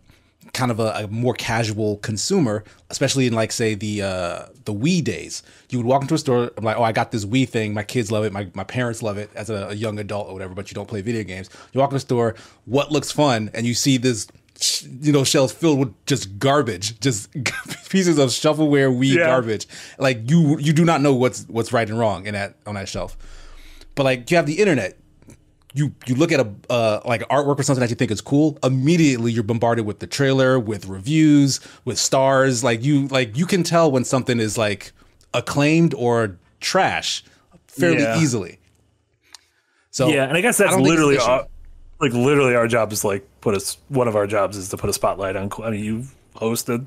kind 0.52 0.70
of 0.70 0.80
a, 0.80 0.90
a 1.04 1.08
more 1.08 1.34
casual 1.34 1.96
consumer, 1.98 2.64
especially 2.90 3.26
in 3.26 3.32
like 3.32 3.52
say 3.52 3.74
the 3.74 4.02
uh 4.02 4.46
the 4.64 4.74
Wii 4.74 5.02
days, 5.04 5.42
you 5.70 5.78
would 5.78 5.86
walk 5.86 6.02
into 6.02 6.14
a 6.14 6.18
store 6.18 6.50
I'm 6.56 6.64
like, 6.64 6.76
oh, 6.76 6.82
I 6.82 6.92
got 6.92 7.10
this 7.12 7.24
Wii 7.24 7.48
thing. 7.48 7.72
My 7.74 7.82
kids 7.84 8.10
love 8.10 8.24
it. 8.24 8.32
My 8.32 8.48
my 8.54 8.64
parents 8.64 9.02
love 9.02 9.18
it 9.18 9.30
as 9.34 9.50
a, 9.50 9.68
a 9.68 9.74
young 9.74 9.98
adult 9.98 10.28
or 10.28 10.32
whatever. 10.32 10.54
But 10.54 10.70
you 10.70 10.74
don't 10.74 10.88
play 10.88 11.00
video 11.02 11.22
games. 11.24 11.50
You 11.72 11.80
walk 11.80 11.90
in 11.90 11.94
the 11.96 12.00
store, 12.00 12.34
what 12.64 12.90
looks 12.92 13.10
fun, 13.12 13.50
and 13.54 13.66
you 13.66 13.74
see 13.74 13.96
this. 13.96 14.26
You 15.00 15.10
know, 15.12 15.24
shelves 15.24 15.54
filled 15.54 15.78
with 15.78 16.04
just 16.04 16.38
garbage, 16.38 17.00
just 17.00 17.32
pieces 17.88 18.18
of 18.18 18.28
shovelware, 18.28 18.94
Wii 18.94 19.14
Yeah. 19.14 19.24
garbage. 19.24 19.66
Like 19.98 20.30
you, 20.30 20.58
you 20.58 20.74
do 20.74 20.84
not 20.84 21.00
know 21.00 21.14
what's 21.14 21.44
what's 21.48 21.72
right 21.72 21.88
and 21.88 21.98
wrong 21.98 22.26
in 22.26 22.34
that 22.34 22.56
on 22.66 22.74
that 22.74 22.86
shelf. 22.86 23.16
But 23.94 24.02
like 24.04 24.30
you 24.30 24.36
have 24.36 24.44
the 24.44 24.58
internet, 24.58 24.98
you 25.72 25.94
you 26.06 26.14
look 26.14 26.32
at 26.32 26.40
a 26.40 26.52
uh, 26.68 27.00
like 27.04 27.22
artwork 27.28 27.58
or 27.58 27.62
something 27.62 27.80
that 27.80 27.90
you 27.90 27.96
think 27.96 28.10
is 28.10 28.20
cool, 28.20 28.58
immediately 28.62 29.30
you're 29.32 29.42
bombarded 29.44 29.86
with 29.86 30.00
the 30.00 30.06
trailer, 30.06 30.58
with 30.58 30.86
reviews, 30.86 31.60
with 31.84 31.98
stars. 31.98 32.64
Like 32.64 32.82
you 32.82 33.06
like 33.08 33.36
you 33.36 33.46
can 33.46 33.62
tell 33.62 33.90
when 33.90 34.04
something 34.04 34.40
is 34.40 34.58
like 34.58 34.92
acclaimed 35.32 35.94
or 35.94 36.36
trash 36.60 37.22
fairly 37.68 38.02
Yeah. 38.02 38.18
easily. 38.18 38.58
So 39.90 40.08
Yeah, 40.08 40.24
and 40.24 40.36
I 40.36 40.40
guess 40.40 40.56
that's 40.58 40.72
it's 40.72 40.80
literally 40.82 41.18
our, 41.18 41.46
like 42.00 42.12
literally 42.12 42.54
our 42.54 42.66
job 42.68 42.92
is 42.92 43.04
like 43.04 43.26
put 43.40 43.54
us. 43.54 43.76
One 43.88 44.08
of 44.08 44.16
our 44.16 44.26
jobs 44.26 44.56
is 44.56 44.68
to 44.70 44.76
put 44.76 44.90
a 44.90 44.92
spotlight 44.92 45.36
on. 45.36 45.50
I 45.62 45.70
mean, 45.70 45.84
you 45.84 46.04
host 46.34 46.68
a, 46.68 46.84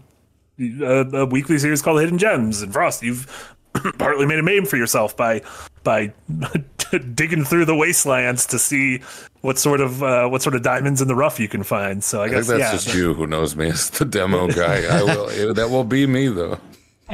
a, 0.60 1.22
a 1.22 1.26
weekly 1.26 1.58
series 1.58 1.82
called 1.82 2.00
Hidden 2.02 2.17
Gems, 2.17 2.62
and 2.62 2.72
Frost, 2.74 3.04
you've 3.04 3.56
partly 3.98 4.26
made 4.26 4.39
a 4.39 4.43
name 4.43 4.65
for 4.65 4.78
yourself 4.78 5.15
by 5.17 5.41
by 5.84 6.13
digging 7.15 7.43
through 7.43 7.65
the 7.65 7.76
wastelands 7.76 8.46
to 8.48 8.60
see 8.60 9.02
what 9.41 9.58
sort 9.58 9.82
of 9.82 10.02
uh, 10.04 10.28
what 10.28 10.41
sort 10.41 10.56
of 10.56 10.62
diamonds 10.62 11.02
in 11.02 11.08
the 11.08 11.15
rough 11.15 11.39
you 11.39 11.48
can 11.48 11.63
find. 11.63 12.04
So 12.04 12.22
I 12.22 12.26
I 12.26 12.30
guess 12.30 12.48
think 12.48 12.60
that's 12.60 12.60
yeah, 12.60 12.72
just 12.72 12.96
you 12.96 13.13
who 13.13 13.28
knows 13.28 13.56
me 13.56 13.69
as 13.69 13.89
the 13.89 14.06
demo 14.06 14.48
guy. 14.54 14.86
I 14.86 15.04
will. 15.04 15.54
that 15.54 15.69
will 15.69 15.84
be 15.84 16.08
me 16.08 16.28
though. 16.28 16.60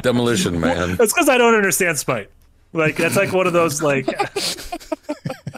Demolition 0.02 0.60
man. 0.60 0.96
That's 0.96 1.12
because 1.12 1.28
I 1.28 1.38
don't 1.38 1.54
understand 1.54 1.98
Smite. 1.98 2.30
Like 2.72 2.96
that's 2.96 3.16
like 3.16 3.32
one 3.32 3.46
of 3.46 3.52
those 3.52 3.82
like. 3.82 4.06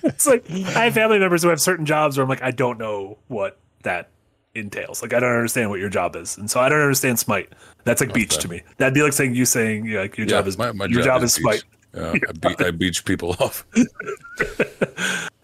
it's 0.04 0.26
like 0.26 0.50
I 0.50 0.84
have 0.84 0.94
family 0.94 1.18
members 1.18 1.42
who 1.42 1.48
have 1.48 1.60
certain 1.60 1.84
jobs 1.84 2.16
where 2.16 2.22
I'm 2.22 2.28
like 2.28 2.42
I 2.42 2.50
don't 2.50 2.78
know 2.78 3.18
what 3.28 3.58
that 3.82 4.08
entails. 4.54 5.02
Like 5.02 5.12
I 5.12 5.20
don't 5.20 5.32
understand 5.32 5.70
what 5.70 5.80
your 5.80 5.88
job 5.88 6.16
is, 6.16 6.38
and 6.38 6.50
so 6.50 6.60
I 6.60 6.68
don't 6.68 6.80
understand 6.80 7.18
Smite. 7.18 7.52
That's 7.84 8.00
like 8.00 8.14
beach 8.14 8.38
to 8.38 8.48
me. 8.48 8.62
That'd 8.78 8.94
be 8.94 9.02
like 9.02 9.12
saying 9.12 9.34
you 9.34 9.44
saying 9.44 9.86
yeah, 9.86 10.00
like 10.00 10.16
your 10.16 10.26
job 10.26 10.46
is 10.46 10.56
my, 10.56 10.72
my 10.72 10.86
your 10.86 11.02
job, 11.02 11.22
is 11.22 11.36
beach. 11.36 11.42
Smite. 11.42 11.64
Yeah, 11.94 12.12
I, 12.28 12.32
be, 12.54 12.64
I 12.64 12.70
beach 12.70 13.04
people 13.04 13.30
off. 13.40 13.66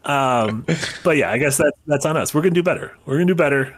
But 0.03 1.17
yeah, 1.17 1.31
I 1.31 1.39
guess 1.39 1.59
that 1.59 1.75
that's 1.87 2.07
on 2.07 2.17
us. 2.17 2.35
We're 2.35 2.43
gonna 2.43 2.55
do 2.55 2.63
better. 2.63 2.97
We're 3.05 3.15
gonna 3.17 3.27
do 3.27 3.35
better, 3.35 3.77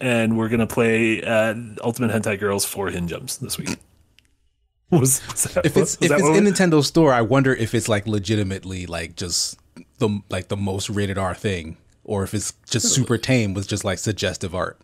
and 0.00 0.38
we're 0.38 0.48
gonna 0.48 0.66
play 0.66 1.22
uh, 1.22 1.54
Ultimate 1.82 2.10
Hentai 2.10 2.38
Girls 2.38 2.64
for 2.64 2.88
Hidden 2.88 3.08
Gems 3.08 3.38
this 3.38 3.58
week. 3.58 3.76
Was, 4.90 5.22
was 5.30 5.44
that, 5.44 5.64
if 5.64 5.76
it's 5.76 5.96
was 6.00 6.02
if 6.02 6.08
that 6.08 6.18
it's 6.18 6.36
in 6.36 6.44
we- 6.44 6.50
Nintendo 6.50 6.82
store, 6.84 7.12
I 7.12 7.20
wonder 7.20 7.54
if 7.54 7.76
it's 7.76 7.88
like 7.88 8.08
legitimately 8.08 8.86
like 8.86 9.14
just 9.14 9.56
the 9.98 10.20
like 10.30 10.48
the 10.48 10.56
most 10.56 10.90
rated 10.90 11.16
R 11.16 11.32
thing, 11.32 11.76
or 12.02 12.24
if 12.24 12.34
it's 12.34 12.54
just 12.68 12.92
super 12.92 13.16
tame 13.16 13.54
with 13.54 13.68
just 13.68 13.84
like 13.84 13.98
suggestive 13.98 14.52
art. 14.52 14.80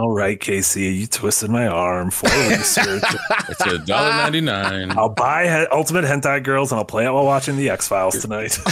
All 0.00 0.10
right, 0.12 0.40
Casey, 0.40 0.82
you 0.94 1.06
twisted 1.06 1.50
my 1.50 1.66
arm 1.66 2.10
for 2.10 2.26
research. 2.48 3.02
It's 3.48 3.60
a 3.66 3.78
dollar 3.78 4.10
ninety 4.10 4.40
nine. 4.40 4.90
I'll 4.96 5.08
buy 5.10 5.44
he- 5.44 5.66
Ultimate 5.70 6.04
Hentai 6.04 6.42
Girls 6.42 6.72
and 6.72 6.78
I'll 6.78 6.84
play 6.84 7.04
it 7.06 7.12
while 7.12 7.24
watching 7.26 7.56
the 7.56 7.68
X 7.70 7.86
Files 7.88 8.18
tonight. 8.20 8.58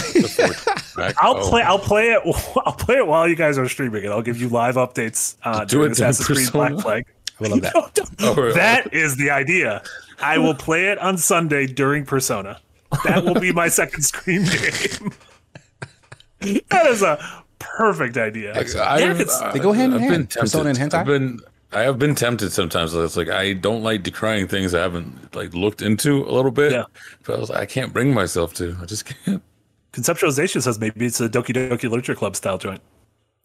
I'll 1.21 1.37
Oh. 1.37 1.49
play. 1.49 1.61
I'll 1.61 1.79
play 1.79 2.09
it. 2.11 2.21
I'll 2.65 2.73
play 2.73 2.95
it 2.97 3.07
while 3.07 3.27
you 3.27 3.35
guys 3.35 3.57
are 3.57 3.69
streaming 3.69 4.03
it. 4.03 4.09
I'll 4.09 4.21
give 4.21 4.41
you 4.41 4.49
live 4.49 4.75
updates 4.75 5.35
uh, 5.43 5.65
Do 5.65 5.77
during 5.77 5.91
it 5.91 5.95
during 5.95 6.09
Assassin's 6.09 6.27
Creed 6.27 6.51
Black 6.51 6.73
Flag. 6.81 7.05
I 7.41 7.47
love 7.47 7.61
that. 7.61 8.09
Oh, 8.21 8.51
That 8.53 8.93
is 8.93 9.15
the 9.15 9.29
idea. 9.29 9.81
I 10.21 10.37
will 10.39 10.55
play 10.55 10.87
it 10.89 10.97
on 10.97 11.17
Sunday 11.17 11.67
during 11.67 12.05
Persona. 12.05 12.59
That 13.05 13.23
will 13.23 13.39
be 13.39 13.53
my 13.53 13.69
second 13.69 14.01
screen 14.01 14.43
game. 14.43 15.13
that 16.69 16.85
is 16.87 17.01
a 17.01 17.43
perfect 17.59 18.17
idea. 18.17 18.51
I've, 18.57 18.73
Yeah, 18.73 19.11
it's- 19.11 19.41
uh, 19.41 19.51
They 19.51 19.59
go 19.59 19.71
hand 19.71 19.93
in 19.93 20.01
I've 20.01 20.01
hand, 20.01 20.11
been 20.13 20.27
tempted. 20.27 20.39
Persona 20.39 20.69
and 20.69 20.77
hentai? 20.77 20.93
I've 20.99 21.05
been 21.05 21.39
I 21.71 21.81
have 21.81 21.99
been 21.99 22.15
tempted 22.15 22.51
sometimes. 22.51 22.95
It's 22.95 23.15
like 23.15 23.29
I 23.29 23.53
don't 23.53 23.83
like 23.83 24.01
decrying 24.03 24.49
things 24.49 24.73
I 24.73 24.79
haven't 24.81 25.35
like 25.35 25.53
looked 25.53 25.81
into 25.83 26.23
a 26.25 26.31
little 26.31 26.49
bit. 26.51 26.71
Yeah. 26.71 26.85
But 27.25 27.35
I 27.35 27.39
was 27.39 27.49
like, 27.51 27.59
I 27.59 27.65
can't 27.67 27.93
bring 27.93 28.11
myself 28.13 28.53
to. 28.55 28.75
I 28.81 28.85
just 28.85 29.05
can't. 29.05 29.43
Conceptualization 29.93 30.61
says 30.63 30.79
maybe 30.79 31.05
it's 31.05 31.21
a 31.21 31.29
Doki 31.29 31.53
Doki 31.55 31.83
Literature 31.83 32.15
Club 32.15 32.35
style 32.35 32.57
joint. 32.57 32.81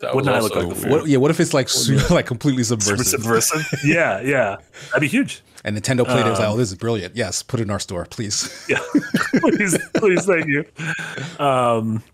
That 0.00 0.14
Wouldn't 0.14 0.34
I 0.34 0.40
look 0.40 0.54
like 0.56 0.68
the 0.68 0.74
weird. 0.74 0.90
What, 0.90 1.06
yeah, 1.08 1.18
what 1.18 1.30
if 1.30 1.38
it's 1.40 1.54
like 1.54 1.68
super, 1.68 2.14
like 2.14 2.26
completely 2.26 2.64
subversive? 2.64 3.06
Subversive. 3.06 3.64
yeah, 3.84 4.20
yeah. 4.20 4.56
That'd 4.88 5.00
be 5.02 5.08
huge. 5.08 5.42
And 5.66 5.76
Nintendo 5.78 6.04
played 6.04 6.26
it 6.26 6.30
was 6.30 6.38
like, 6.38 6.48
Um, 6.48 6.54
oh, 6.54 6.56
this 6.58 6.70
is 6.70 6.76
brilliant. 6.76 7.16
Yes, 7.16 7.42
put 7.42 7.58
it 7.58 7.62
in 7.62 7.70
our 7.70 7.78
store, 7.78 8.04
please. 8.04 8.66
Yeah. 8.68 8.80
please, 9.40 9.78
please, 9.94 10.26
thank 10.26 10.46
you. 10.46 10.64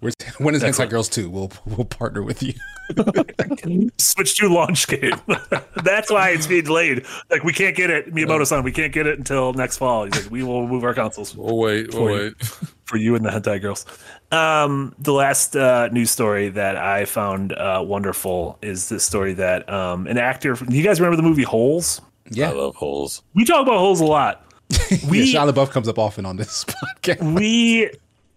We're, 0.01 0.13
when 0.39 0.55
is 0.55 0.63
Hentai 0.63 0.89
Girls 0.89 1.09
2? 1.09 1.29
We'll 1.29 1.51
we'll 1.67 1.85
partner 1.85 2.23
with 2.23 2.43
you. 2.43 2.53
Switch 3.99 4.37
to 4.39 4.49
launch 4.49 4.87
game. 4.89 5.13
That's 5.85 6.11
why 6.11 6.31
it's 6.31 6.47
being 6.47 6.65
delayed. 6.65 7.07
Like 7.31 7.45
we 7.45 7.53
can't 7.53 7.77
get 7.77 7.91
it, 7.91 8.13
Miyamoto-san. 8.15 8.63
We 8.63 8.73
can't 8.73 8.93
get 8.93 9.07
it 9.07 9.19
until 9.19 9.53
next 9.53 9.79
fall. 9.79 10.05
He's 10.05 10.23
like, 10.23 10.31
we 10.31 10.43
will 10.43 10.67
move 10.67 10.85
our 10.85 10.95
consoles 10.95 11.35
Oh 11.39 11.55
wait, 11.55 11.89
oh 11.89 11.93
For 11.99 12.11
you. 12.11 12.17
wait. 12.17 12.43
for 12.85 12.97
you 12.97 13.15
and 13.15 13.25
the 13.25 13.31
hentai 13.31 13.61
girls. 13.61 13.85
Um, 14.33 14.95
the 14.99 15.13
last 15.13 15.57
uh, 15.57 15.89
news 15.89 16.11
story 16.11 16.51
that 16.51 16.77
I 16.77 17.05
found 17.05 17.53
uh, 17.53 17.83
wonderful 17.85 18.59
is 18.63 18.89
this 18.89 19.05
story 19.05 19.33
that 19.35 19.69
um, 19.69 20.07
an 20.07 20.19
actor. 20.19 20.55
Do 20.55 20.77
you 20.77 20.85
guys 20.85 21.01
remember 21.01 21.17
the 21.17 21.29
movie 21.29 21.43
Holes? 21.43 22.01
Yeah, 22.31 22.51
I 22.51 22.53
love 22.53 22.77
holes. 22.77 23.23
We 23.35 23.45
talk 23.45 23.63
about 23.63 23.79
Holes 23.79 24.01
a 24.01 24.05
lot. 24.05 24.45
We 25.09 25.23
yeah, 25.23 25.41
Shia 25.41 25.53
LaBeouf 25.53 25.71
comes 25.71 25.89
up 25.89 25.99
often 25.99 26.25
on 26.25 26.37
this 26.37 26.65
podcast. 27.03 27.35
we 27.35 27.91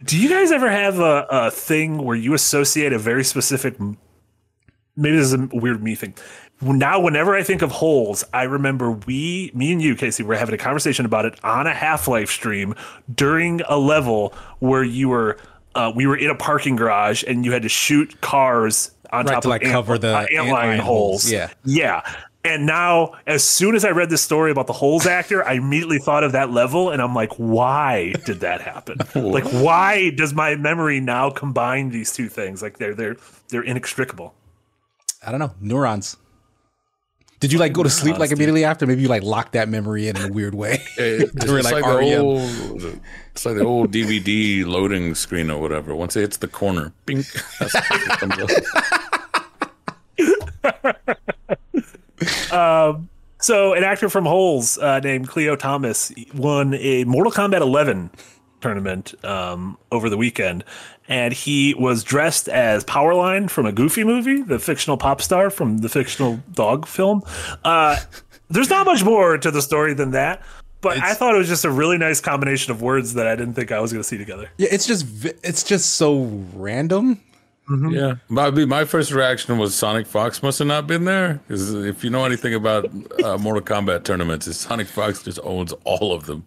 do 0.04 0.20
you 0.20 0.30
guys 0.30 0.52
ever 0.52 0.70
have 0.70 1.00
a, 1.00 1.28
a 1.30 1.52
thing 1.52 2.00
where 2.00 2.16
you 2.16 2.34
associate 2.34 2.92
a 2.94 3.00
very 3.00 3.24
specific 3.24 3.80
maybe 3.80 5.16
this 5.16 5.28
is 5.28 5.34
a 5.34 5.48
weird 5.54 5.82
me 5.84 5.96
thing 5.96 6.14
now 6.62 7.00
whenever 7.00 7.36
i 7.36 7.44
think 7.44 7.62
of 7.62 7.72
holes 7.72 8.24
i 8.34 8.44
remember 8.44 8.92
we 8.92 9.52
me 9.54 9.72
and 9.72 9.82
you 9.82 9.96
casey 9.96 10.24
were 10.24 10.36
having 10.36 10.54
a 10.54 10.58
conversation 10.58 11.06
about 11.06 11.26
it 11.26 11.40
on 11.44 11.68
a 11.68 11.74
half-life 11.74 12.30
stream 12.30 12.76
during 13.14 13.62
a 13.68 13.78
level 13.78 14.34
where 14.60 14.84
you 14.84 15.10
were 15.10 15.38
uh, 15.76 15.92
we 15.96 16.06
were 16.08 16.16
in 16.16 16.30
a 16.30 16.36
parking 16.36 16.76
garage 16.76 17.24
and 17.28 17.46
you 17.46 17.52
had 17.52 17.64
to 17.64 17.70
shoot 17.70 18.22
cars 18.22 18.92
on 19.12 19.26
Right, 19.26 19.34
top 19.34 19.44
to, 19.44 19.48
of 19.48 19.50
like, 19.50 19.64
ant- 19.64 19.72
cover 19.72 19.98
the 19.98 20.16
uh, 20.16 20.26
antlion 20.28 20.50
antlion 20.50 20.80
holes 20.80 21.24
holes, 21.24 21.32
yeah. 21.32 21.50
yeah. 21.66 22.16
And 22.46 22.66
now, 22.66 23.14
as 23.26 23.42
soon 23.42 23.74
as 23.74 23.86
I 23.86 23.92
read 23.92 24.10
this 24.10 24.22
story 24.22 24.52
about 24.52 24.68
the 24.68 24.74
Holes 24.74 25.06
actor, 25.06 25.48
I 25.48 25.54
immediately 25.54 25.98
thought 25.98 26.26
of 26.26 26.34
that 26.34 26.52
level, 26.52 26.90
and 26.90 27.02
I'm 27.02 27.16
like, 27.16 27.32
why 27.36 28.12
did 28.26 28.42
that 28.42 28.60
happen? 28.60 28.98
like, 29.16 29.46
why 29.46 30.10
does 30.10 30.34
my 30.34 30.58
memory 30.58 31.00
now 31.00 31.30
combine 31.30 31.90
these 31.90 32.12
two 32.12 32.28
things? 32.28 32.62
Like, 32.62 32.80
they're 32.80 32.94
they're 32.94 33.16
they're 33.48 33.62
inextricable. 33.62 34.34
I 35.26 35.32
don't 35.32 35.40
know. 35.40 35.54
Neurons. 35.62 36.18
Did 37.44 37.52
you 37.52 37.60
like 37.60 37.74
go 37.74 37.84
to 37.84 37.90
sleep 37.90 38.18
like 38.18 38.32
immediately 38.32 38.64
after? 38.64 38.88
Maybe 38.88 39.02
you 39.02 39.10
like 39.10 39.22
locked 39.22 39.52
that 39.52 39.68
memory 39.68 40.08
in 40.08 40.16
in 40.16 40.30
a 40.30 40.34
weird 40.34 40.56
way. 40.56 40.82
It's, 40.98 41.46
Or 41.46 41.60
it's 41.60 41.70
like 41.70 41.84
like, 41.84 41.84
the 41.84 41.98
REM. 41.98 42.22
old, 42.22 43.00
it's 43.34 43.46
like 43.46 43.56
the 43.56 43.66
old 43.66 43.92
DVD 43.92 44.66
loading 44.66 45.14
screen 45.14 45.52
or 45.52 45.60
whatever. 45.60 45.94
Once 45.94 46.16
it 46.16 46.22
hits 46.22 46.38
the 46.38 46.48
corner, 46.48 46.94
bing. 47.06 47.26
That's 47.60 47.74
what 47.74 48.50
it. 52.54 53.02
So, 53.40 53.74
an 53.74 53.84
actor 53.84 54.08
from 54.08 54.26
Holes 54.26 54.78
uh, 54.78 55.02
named 55.02 55.28
Khleo 55.28 55.60
Thomas 55.60 56.14
won 56.34 56.76
a 56.76 57.04
Mortal 57.04 57.34
Kombat 57.34 57.60
11 57.60 58.10
tournament 58.62 59.14
um, 59.26 59.78
over 59.92 60.10
the 60.10 60.16
weekend, 60.16 60.64
and 61.08 61.34
he 61.34 61.74
was 61.74 62.04
dressed 62.04 62.48
as 62.48 62.84
Powerline 62.86 63.50
from 63.50 63.66
a 63.66 63.72
Goofy 63.72 64.04
movie, 64.04 64.42
the 64.42 64.60
fictional 64.60 64.98
pop 64.98 65.22
star 65.22 65.50
from 65.50 65.80
the 65.80 65.90
fictional 65.90 66.40
dog 66.54 66.88
film. 66.88 67.24
Uh, 67.64 67.98
there's 68.50 68.70
not 68.70 68.86
much 68.86 69.04
more 69.04 69.38
to 69.38 69.52
the 69.52 69.62
story 69.62 69.94
than 69.94 70.12
that. 70.12 70.42
But 70.82 70.98
I 70.98 71.14
thought 71.14 71.34
it 71.34 71.38
was 71.38 71.48
just 71.48 71.64
a 71.64 71.72
really 71.72 71.98
nice 71.98 72.20
combination 72.20 72.72
of 72.72 72.82
words 72.82 73.14
that 73.14 73.26
I 73.26 73.38
didn't 73.38 73.54
think 73.54 73.72
I 73.72 73.80
was 73.80 73.94
going 73.94 74.04
to 74.04 74.08
see 74.08 74.18
together. 74.18 74.50
Yeah, 74.58 74.68
it's 74.70 74.86
just 74.86 75.06
it's 75.42 75.64
just 75.64 75.94
so 75.94 76.24
random. 76.54 77.22
Yeah, 77.70 78.16
my 78.28 78.50
my 78.50 78.84
first 78.84 79.14
reaction 79.14 79.58
was 79.58 79.74
Sonic 79.74 80.06
Fox 80.06 80.44
must 80.44 80.60
have 80.60 80.68
not 80.68 80.86
been 80.86 81.06
there 81.06 81.40
because 81.48 81.74
if 81.74 82.04
you 82.04 82.10
know 82.10 82.26
anything 82.26 82.54
about 82.54 82.92
uh, 83.24 83.38
Mortal 83.38 83.62
Kombat 83.62 84.04
tournaments, 84.04 84.46
is 84.46 84.60
Sonic 84.60 84.88
Fox 84.88 85.24
just 85.24 85.40
owns 85.44 85.72
all 85.86 86.12
of 86.12 86.26
them. 86.26 86.46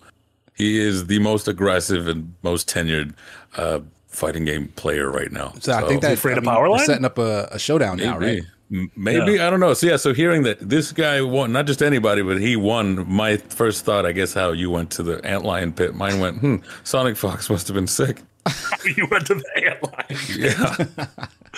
He 0.54 0.78
is 0.78 1.06
the 1.06 1.18
most 1.18 1.48
aggressive 1.48 2.06
and 2.06 2.34
most 2.42 2.68
tenured 2.68 3.14
uh, 3.56 3.80
fighting 4.16 4.44
game 4.44 4.68
player 4.68 5.10
right 5.10 5.30
now. 5.30 5.52
So, 5.60 5.72
I 5.72 5.86
think 5.86 6.02
that 6.02 6.14
afraid 6.14 6.34
I 6.34 6.38
of 6.38 6.44
mean, 6.44 6.54
Powerline? 6.54 6.70
we're 6.78 6.84
setting 6.84 7.04
up 7.04 7.18
a, 7.18 7.48
a 7.52 7.58
showdown 7.58 7.98
now, 7.98 8.18
right? 8.18 8.20
Maybe. 8.20 8.46
M- 8.72 8.90
Maybe 8.96 9.38
I 9.38 9.48
don't 9.48 9.60
know. 9.60 9.74
So 9.74 9.86
yeah, 9.86 9.96
so 9.96 10.12
hearing 10.12 10.42
that 10.42 10.58
this 10.68 10.90
guy 10.90 11.22
won, 11.22 11.52
not 11.52 11.66
just 11.66 11.82
anybody, 11.82 12.22
but 12.22 12.40
he 12.40 12.56
won. 12.56 13.08
My 13.08 13.36
first 13.36 13.84
thought, 13.84 14.04
I 14.04 14.10
guess, 14.10 14.34
how 14.34 14.50
you 14.50 14.70
went 14.70 14.90
to 14.92 15.04
the 15.04 15.18
antlion 15.18 15.76
pit. 15.76 15.94
Mine 15.94 16.18
went, 16.18 16.38
hmm. 16.38 16.56
Sonic 16.82 17.16
Fox 17.16 17.48
must 17.50 17.68
have 17.68 17.76
been 17.76 17.86
sick. 17.86 18.22
you 18.96 19.06
went 19.10 19.26
to 19.26 19.34
the 19.36 19.44
antlion. 19.56 21.06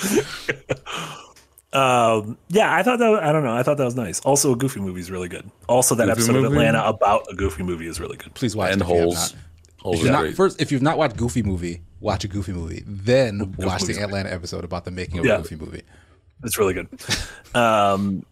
Yeah, 0.01 0.19
Um, 1.71 2.39
yeah, 2.49 2.75
I 2.75 2.83
thought 2.83 2.99
that. 2.99 3.23
I 3.23 3.31
don't 3.31 3.45
know. 3.45 3.55
I 3.55 3.63
thought 3.63 3.77
that 3.77 3.85
was 3.85 3.95
nice. 3.95 4.21
Also, 4.21 4.53
a 4.53 4.57
Goofy 4.57 4.81
movie 4.81 5.01
is 5.01 5.11
really 5.11 5.29
good. 5.29 5.51
Also, 5.69 5.95
that 5.97 6.07
Goofy 6.07 6.13
episode 6.13 6.37
of? 6.37 6.45
Atlanta 6.45 6.83
about 6.83 7.27
a 7.31 7.35
Goofy 7.35 7.63
movie 7.63 7.87
is 7.87 8.01
really 8.01 8.17
good. 8.17 8.33
Please 8.35 8.57
watch 8.57 8.73
and 8.73 8.81
it 8.81 8.85
if 8.85 8.89
you 8.91 8.95
have 8.97 9.05
holes. 9.05 9.35
Not. 9.79 9.83
Holes 9.85 9.97
If 9.99 10.03
you're 10.05 10.13
not, 10.13 10.21
great. 10.21 10.37
first, 10.37 10.61
if 10.61 10.73
you've 10.73 10.83
not 10.83 10.99
watched 10.99 11.17
Goofy 11.17 11.43
movie, 11.43 11.83
watch 12.01 12.25
a 12.25 12.29
Goofy 12.29 12.53
movie. 12.53 12.83
Then 12.87 13.55
watch 13.59 13.83
the 13.83 14.01
Atlanta 14.01 14.33
episode 14.33 14.65
about 14.65 14.85
the 14.85 14.91
making 14.91 15.19
of 15.21 15.27
Yeah. 15.27 15.35
a 15.37 15.39
Goofy 15.39 15.57
movie. 15.57 15.83
It's 16.45 16.59
really 16.59 16.75
good. 16.75 16.89
Um, 17.55 18.25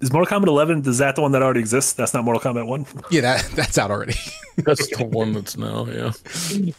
is 0.00 0.12
Mortal 0.12 0.40
Kombat 0.40 0.46
11? 0.48 0.86
Is 0.86 0.98
that 0.98 1.16
the 1.16 1.22
one 1.22 1.32
that 1.32 1.42
already 1.42 1.60
exists? 1.60 1.92
That's 1.94 2.14
not 2.14 2.24
Mortal 2.24 2.40
Kombat 2.40 2.66
1. 2.66 2.86
Yeah, 3.10 3.20
that 3.22 3.50
that's 3.54 3.78
out 3.78 3.90
already. 3.90 4.14
That's 4.58 4.86
the 4.88 5.04
one 5.04 5.32
that's 5.34 5.56
now. 5.56 5.86
Yeah. 5.86 6.10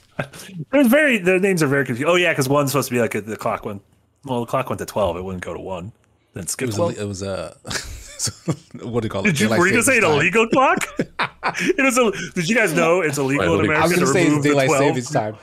There's 0.72 0.88
very 0.88 1.18
the 1.18 1.40
names 1.40 1.64
are 1.64 1.68
very 1.68 1.86
confusing. 1.86 2.12
Oh 2.12 2.16
yeah, 2.16 2.32
because 2.32 2.50
one's 2.50 2.72
supposed 2.72 2.90
to 2.90 2.94
be 2.96 3.00
like 3.00 3.16
a, 3.16 3.22
the 3.22 3.38
clock 3.38 3.66
went. 3.66 3.82
Well, 4.26 4.42
the 4.42 4.46
clock 4.48 4.70
went 4.70 4.80
to 4.80 4.86
12. 4.86 5.16
It 5.18 5.24
wouldn't 5.24 5.44
go 5.44 5.54
to 5.54 5.60
one. 5.62 5.94
Then 6.34 6.44
it 6.44 6.50
skip 6.50 6.68
was 6.68 6.76
12. 6.76 6.98
a, 6.98 7.02
it 7.02 7.06
was 7.08 7.22
a 7.24 7.56
what 8.82 9.02
do 9.02 9.06
you 9.06 9.10
call 9.10 9.22
it? 9.22 9.28
Did 9.32 9.40
you, 9.40 9.46
Daylight 9.48 9.60
were 9.60 9.68
you 9.68 9.74
gonna 9.74 9.84
say 9.84 9.98
an 9.98 10.04
illegal 10.04 10.48
clock? 10.50 10.80
it 11.00 11.80
is 11.86 11.98
a, 11.98 12.12
did 12.34 12.50
you 12.50 12.56
guys 12.56 12.74
know 12.74 13.02
it's 13.02 13.18
illegal 13.18 13.60
in 13.60 13.70
Right, 13.70 13.78
I 13.80 13.84
was 13.84 13.92
America 13.94 13.94
to 13.94 14.00
gonna 14.00 14.14
say 14.14 14.26
remove 14.26 14.44
the 14.44 14.50
daylight 14.50 14.68
12? 14.68 14.80
savings 14.84 15.10
time. 15.12 15.38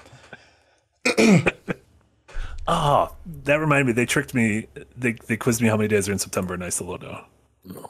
Oh, 2.68 3.14
that 3.45 3.57
reminded 3.61 3.87
me. 3.87 3.93
They 3.93 4.07
tricked 4.07 4.35
me. 4.35 4.66
They, 4.97 5.12
they 5.12 5.37
quizzed 5.37 5.62
me 5.62 5.68
how 5.68 5.77
many 5.77 5.89
days 5.89 6.09
are 6.09 6.12
in 6.12 6.18
September, 6.18 6.55
and 6.55 6.64
I 6.64 6.68
still 6.70 6.97
don't 6.97 7.03
know. 7.03 7.24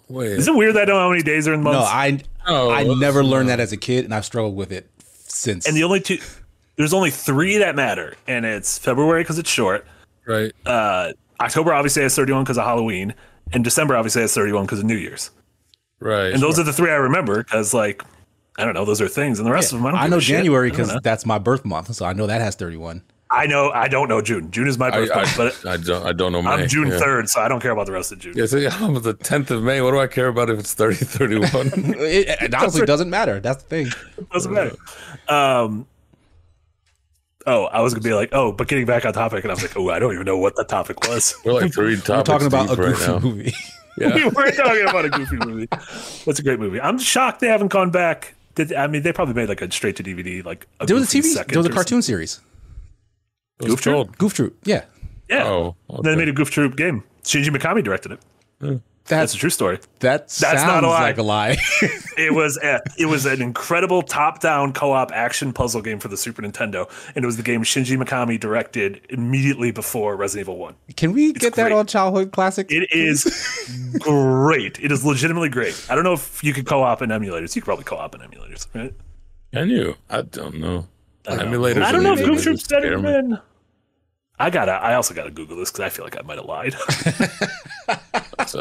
Wait. 0.09 0.33
Is 0.33 0.49
it 0.49 0.55
weird 0.55 0.75
that 0.77 0.83
I 0.83 0.85
don't 0.87 0.97
know 0.97 1.03
how 1.03 1.11
many 1.11 1.23
days 1.23 1.47
are 1.49 1.55
in 1.55 1.63
months? 1.63 1.81
No, 1.81 1.85
I 1.85 2.21
Oh, 2.47 2.71
I 2.71 2.85
never 2.85 3.25
learned 3.25 3.49
that 3.49 3.61
as 3.61 3.73
a 3.73 3.77
kid, 3.77 4.05
and 4.05 4.15
I've 4.15 4.25
struggled 4.25 4.55
with 4.57 4.71
it 4.73 4.89
since. 5.01 5.67
and 5.67 5.77
the 5.77 5.83
only 5.85 6.01
two, 6.01 6.19
there's 6.77 6.95
only 6.95 7.11
three 7.11 7.59
that 7.59 7.75
matter, 7.75 8.15
and 8.29 8.47
it's 8.47 8.79
February 8.79 9.23
because 9.23 9.39
it's 9.39 9.51
short. 9.51 9.87
right. 10.27 10.53
Uh, 10.65 11.13
October 11.41 11.75
obviously 11.75 12.03
has 12.03 12.15
31 12.17 12.45
because 12.45 12.57
of 12.57 12.65
Halloween, 12.65 13.15
and 13.53 13.65
December 13.65 13.97
obviously 13.97 14.23
has 14.23 14.35
31 14.35 14.65
because 14.65 14.81
of 14.81 14.85
New 14.85 14.97
Year's. 14.97 15.31
right. 16.01 16.33
And 16.33 16.43
those 16.43 16.59
are 16.59 16.63
the 16.63 16.73
three 16.73 16.91
I 16.91 16.97
remember 16.97 17.43
because, 17.43 17.73
like, 17.73 18.03
I 18.59 18.65
don't 18.65 18.75
know, 18.75 18.85
those 18.85 19.01
are 19.01 19.09
things, 19.09 19.39
and 19.39 19.47
the 19.47 19.53
rest 19.53 19.73
of 19.73 19.79
them 19.79 19.87
I 19.87 19.91
don't. 19.91 20.01
I 20.01 20.09
know. 20.09 20.21
January 20.21 20.71
because 20.71 20.99
that's 21.03 21.27
my 21.27 21.39
birth 21.39 21.65
month, 21.65 21.95
so 21.95 22.07
I 22.07 22.13
know 22.13 22.27
that 22.27 22.41
has 22.41 22.55
31. 22.55 23.03
I 23.29 23.47
know 23.47 23.71
I 23.71 23.89
don't 23.89 24.09
know 24.09 24.23
June. 24.23 24.51
June 24.51 24.69
is 24.69 24.79
my 24.79 24.87
I, 24.87 24.91
birthday, 24.93 25.15
I, 25.15 25.37
but 25.37 25.67
I 25.67 25.77
don't. 25.77 26.07
I 26.07 26.13
don't 26.13 26.33
know. 26.33 26.39
I'm 26.39 26.61
May. 26.61 26.67
June 26.67 26.89
yeah. 26.89 27.01
3rd, 27.01 27.29
so 27.29 27.41
I 27.41 27.49
don't 27.49 27.61
care 27.61 27.73
about 27.73 27.87
the 27.87 27.93
rest 27.93 28.13
of 28.13 28.19
June. 28.21 28.35
Yeah, 28.37 28.47
so, 28.47 28.57
yeah, 28.57 28.77
I'm 28.81 28.95
the 28.95 29.15
10th 29.15 29.51
of 29.51 29.63
May. 29.63 29.81
What 29.83 29.91
do 29.91 29.99
I 29.99 30.07
care 30.07 30.29
about 30.29 30.49
if 30.49 30.61
it's 30.61 30.75
30, 30.75 30.97
31? 30.97 31.67
It, 32.07 32.29
it 32.41 32.55
honestly 32.55 32.87
doesn't 32.87 33.11
matter. 33.11 33.41
That's 33.41 33.63
the 33.65 33.69
thing. 33.69 33.87
doesn't 34.33 34.53
matter. 34.53 34.77
Um, 35.29 35.87
oh, 37.47 37.65
I 37.67 37.81
was 37.81 37.95
gonna 37.95 38.03
be 38.03 38.15
like, 38.15 38.31
oh, 38.33 38.53
but 38.53 38.69
getting 38.69 38.87
back 38.87 39.05
on 39.07 39.13
topic, 39.13 39.45
and 39.45 39.51
I 39.51 39.55
was 39.55 39.63
like, 39.63 39.77
oh, 39.77 39.91
I 39.91 39.99
don't 39.99 40.13
even 40.13 40.25
know 40.27 40.39
what 40.39 40.57
the 40.57 40.65
topic 40.65 41.01
was. 41.09 41.35
We're 41.45 41.53
like 41.55 41.73
three 41.73 41.97
topics. 41.97 42.09
We're 42.09 42.23
talking 42.23 42.47
about 42.47 42.67
a 42.67 42.77
deep 42.77 42.79
right 42.79 42.95
goofy 42.95 43.13
now. 43.13 43.19
movie. 43.21 43.55
Yeah. 43.99 44.15
we 44.15 44.25
were 44.25 44.51
talking 44.51 44.87
about 44.87 45.07
a 45.07 45.09
goofy 45.09 45.37
movie. 45.37 45.69
What's 46.25 46.39
a 46.39 46.43
great 46.43 46.61
movie? 46.61 46.79
I'm 46.79 46.99
shocked 46.99 47.41
they 47.41 47.47
haven't 47.47 47.69
gone 47.69 47.91
back. 47.91 48.35
Did 48.55 48.75
I 48.75 48.89
mean 48.89 49.01
they 49.03 49.11
probably 49.11 49.33
made 49.33 49.49
like 49.49 49.63
a 49.63 49.71
straight 49.73 49.97
to 49.97 50.03
DVD 50.03 50.45
like 50.45 50.67
a 50.81 50.85
There 50.85 50.95
was 50.97 51.05
a 51.05 51.17
Goofy 51.17 51.27
TV. 51.29 51.33
second 51.33 51.53
There 51.55 51.59
was 51.61 51.67
a 51.67 51.71
or 51.71 51.73
cartoon 51.73 52.03
series. 52.03 52.41
It 53.59 53.69
Goof 53.69 53.81
Troop? 53.81 54.19
Goof 54.19 54.35
Troop. 54.35 54.55
Yeah. 54.65 54.85
Yeah. 55.31 55.45
Oh, 55.45 55.77
Then 55.89 55.99
okay. 56.01 56.11
they 56.11 56.17
made 56.17 56.29
a 56.29 56.33
Goof 56.33 56.51
Troop 56.51 56.77
game. 56.77 57.05
Shinji 57.23 57.47
Mikami 57.49 57.83
directed 57.83 58.13
it. 58.13 58.81
That's 59.09 59.33
that's 59.33 59.35
a 59.35 59.39
true 59.39 59.51
story. 59.51 59.79
that 60.01 60.31
sounds 60.31 60.63
not 60.65 60.83
a 60.83 60.89
lie. 60.89 61.01
like 61.03 61.19
a 61.19 61.23
lie. 61.23 61.57
It 62.19 62.33
was 62.33 62.57
a, 62.57 62.81
it 62.99 63.05
was 63.07 63.27
an 63.27 63.43
incredible 63.43 64.01
top-down 64.01 64.73
co-op 64.73 65.13
action 65.13 65.53
puzzle 65.53 65.83
game 65.83 65.99
for 66.01 66.09
the 66.09 66.17
Super 66.17 66.41
Nintendo, 66.41 66.89
and 67.15 67.23
it 67.23 67.27
was 67.27 67.37
the 67.37 67.43
game 67.43 67.63
Shinji 67.63 68.03
Mikami 68.03 68.41
directed 68.41 69.03
immediately 69.11 69.71
before 69.71 70.17
Resident 70.17 70.45
Evil 70.47 70.57
One. 70.57 70.77
Can 70.97 71.13
we 71.13 71.35
get 71.35 71.53
that 71.57 71.69
great. 71.69 71.73
on 71.77 71.87
Childhood 71.87 72.33
Classic? 72.33 72.67
It 72.71 72.89
is 72.91 73.25
great. 73.99 74.79
It 74.81 74.91
is 74.91 75.05
legitimately 75.05 75.51
great. 75.51 75.87
I 75.91 75.95
don't 75.95 76.05
know 76.05 76.15
if 76.15 76.43
you 76.43 76.55
could 76.55 76.67
co-op 76.67 77.03
in 77.03 77.11
emulators. 77.11 77.55
You 77.55 77.61
could 77.61 77.67
probably 77.67 77.85
co-op 77.85 78.15
in 78.15 78.23
emulators, 78.23 78.67
right? 78.75 78.95
Can 79.53 79.69
you? 79.69 79.95
I 80.09 80.23
don't 80.23 80.55
know. 80.59 80.87
I 81.29 81.37
don't 81.37 81.51
know. 81.51 81.59
Emulators. 81.59 81.83
I 81.83 81.93
don't 81.93 82.03
know 82.03 82.15
if 82.15 82.21
and 82.21 82.29
Goof 82.29 82.39
emulators 82.39 82.43
Troop's 82.45 82.67
better 82.67 82.87
scare 82.87 82.99
me. 82.99 83.11
than. 83.13 83.41
I 84.39 84.49
gotta. 84.49 84.73
I 84.73 84.95
also 84.95 85.13
gotta 85.13 85.31
Google 85.31 85.59
this 85.59 85.71
because 85.71 85.85
I 85.85 85.91
feel 85.91 86.05
like 86.07 86.17
I 86.19 86.23
might 86.23 86.39
have 86.39 86.47
lied. 86.47 86.75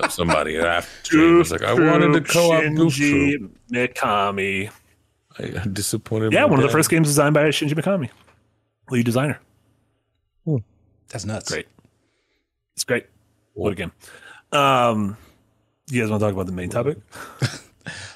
So 0.04 0.08
somebody 0.10 0.58
after 0.58 1.18
was 1.38 1.52
like, 1.52 1.64
I 1.64 1.74
wanted 1.74 2.14
to 2.14 2.22
co-op 2.22 2.62
Goof 2.76 2.94
Shinji 2.94 3.38
Troop. 3.38 3.52
Mikami. 3.72 4.70
I, 5.40 5.44
I'm 5.62 5.74
disappointed. 5.74 6.34
Yeah, 6.34 6.42
my 6.42 6.46
one 6.52 6.60
of 6.60 6.64
the 6.64 6.70
first 6.72 6.90
games 6.90 7.08
designed 7.08 7.34
by 7.34 7.44
Shinji 7.50 7.74
Mikami, 7.74 8.10
lead 8.90 9.06
designer. 9.06 9.40
That's 11.10 11.24
nuts. 11.26 11.52
Great. 11.52 11.68
It's 12.76 12.84
great. 12.84 13.06
What 13.54 13.72
a 13.72 13.76
game. 13.76 13.92
Um, 14.52 15.18
you 15.90 16.02
guys 16.02 16.10
want 16.10 16.20
to 16.20 16.26
talk 16.26 16.34
about 16.34 16.48
the 16.48 16.52
main 16.52 16.70
topic? 16.70 16.98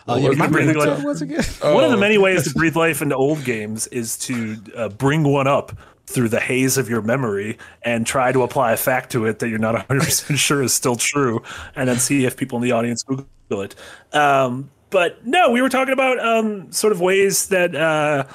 Uh, 0.08 0.16
yeah, 0.20 0.30
was 0.30 0.38
my 0.38 0.48
the 0.48 0.52
brain 0.52 0.66
breathing 0.66 0.78
went 0.78 0.92
like- 0.98 1.04
once 1.06 1.22
again. 1.22 1.44
One 1.62 1.84
of 1.84 1.92
the 1.92 1.98
Oh. 1.98 2.00
many 2.00 2.18
ways 2.18 2.44
to 2.46 2.50
breathe 2.54 2.76
life 2.76 3.02
into 3.02 3.16
old 3.16 3.44
games 3.46 3.88
is 3.88 4.18
to 4.20 4.58
uh, 4.76 4.90
bring 4.90 5.24
one 5.24 5.48
up 5.48 5.72
through 6.10 6.30
the 6.30 6.40
haze 6.40 6.78
of 6.78 6.90
your 6.90 7.02
memory 7.02 7.58
and 7.84 8.06
try 8.06 8.32
to 8.32 8.42
apply 8.42 8.72
a 8.72 8.78
fact 8.78 9.12
to 9.12 9.26
it 9.26 9.40
that 9.40 9.50
you're 9.50 9.60
not 9.60 9.76
100% 9.90 10.38
sure 10.38 10.64
is 10.64 10.74
still 10.74 10.96
true, 10.96 11.44
and 11.76 11.88
then 11.88 12.00
see 12.00 12.26
if 12.26 12.36
people 12.36 12.58
in 12.58 12.64
the 12.64 12.72
audience 12.72 13.04
Google 13.04 13.28
it. 13.62 13.76
Um, 14.12 14.72
but 14.90 15.26
no, 15.26 15.52
we 15.52 15.62
were 15.62 15.70
talking 15.70 15.94
about 15.94 16.20
um, 16.20 16.72
sort 16.72 16.92
of 16.92 17.00
ways 17.00 17.48
that 17.50 17.76
uh, 17.76 18.26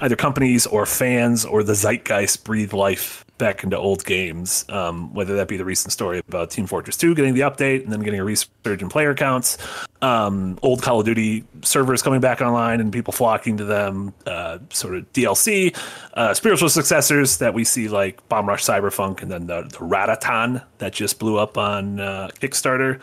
either 0.00 0.16
companies 0.16 0.66
or 0.66 0.86
fans 0.86 1.44
or 1.44 1.62
the 1.62 1.74
zeitgeist 1.74 2.44
breathe 2.44 2.72
life 2.72 3.24
back 3.38 3.64
into 3.64 3.76
old 3.76 4.04
games, 4.04 4.64
um, 4.68 5.12
whether 5.12 5.34
that 5.36 5.48
be 5.48 5.56
the 5.56 5.64
recent 5.64 5.92
story 5.92 6.20
about 6.28 6.50
Team 6.50 6.66
Fortress 6.66 6.96
2 6.96 7.14
getting 7.14 7.34
the 7.34 7.40
update 7.40 7.82
and 7.82 7.92
then 7.92 8.00
getting 8.00 8.20
a 8.20 8.24
resurgence 8.24 8.82
in 8.82 8.88
player 8.88 9.14
counts, 9.14 9.58
um, 10.02 10.58
old 10.62 10.82
Call 10.82 11.00
of 11.00 11.06
Duty 11.06 11.44
servers 11.62 12.02
coming 12.02 12.20
back 12.20 12.40
online 12.40 12.80
and 12.80 12.92
people 12.92 13.12
flocking 13.12 13.56
to 13.56 13.64
them, 13.64 14.14
uh, 14.26 14.58
sort 14.70 14.96
of 14.96 15.12
DLC, 15.12 15.76
uh, 16.14 16.32
spiritual 16.34 16.68
successors 16.68 17.38
that 17.38 17.54
we 17.54 17.64
see 17.64 17.88
like 17.88 18.26
Bomb 18.28 18.48
Rush 18.48 18.64
Cyberfunk 18.64 19.22
and 19.22 19.30
then 19.30 19.46
the, 19.46 19.62
the 19.62 20.62
that 20.78 20.92
just 20.92 21.18
blew 21.18 21.38
up 21.38 21.58
on 21.58 22.00
uh, 22.00 22.28
Kickstarter. 22.40 23.00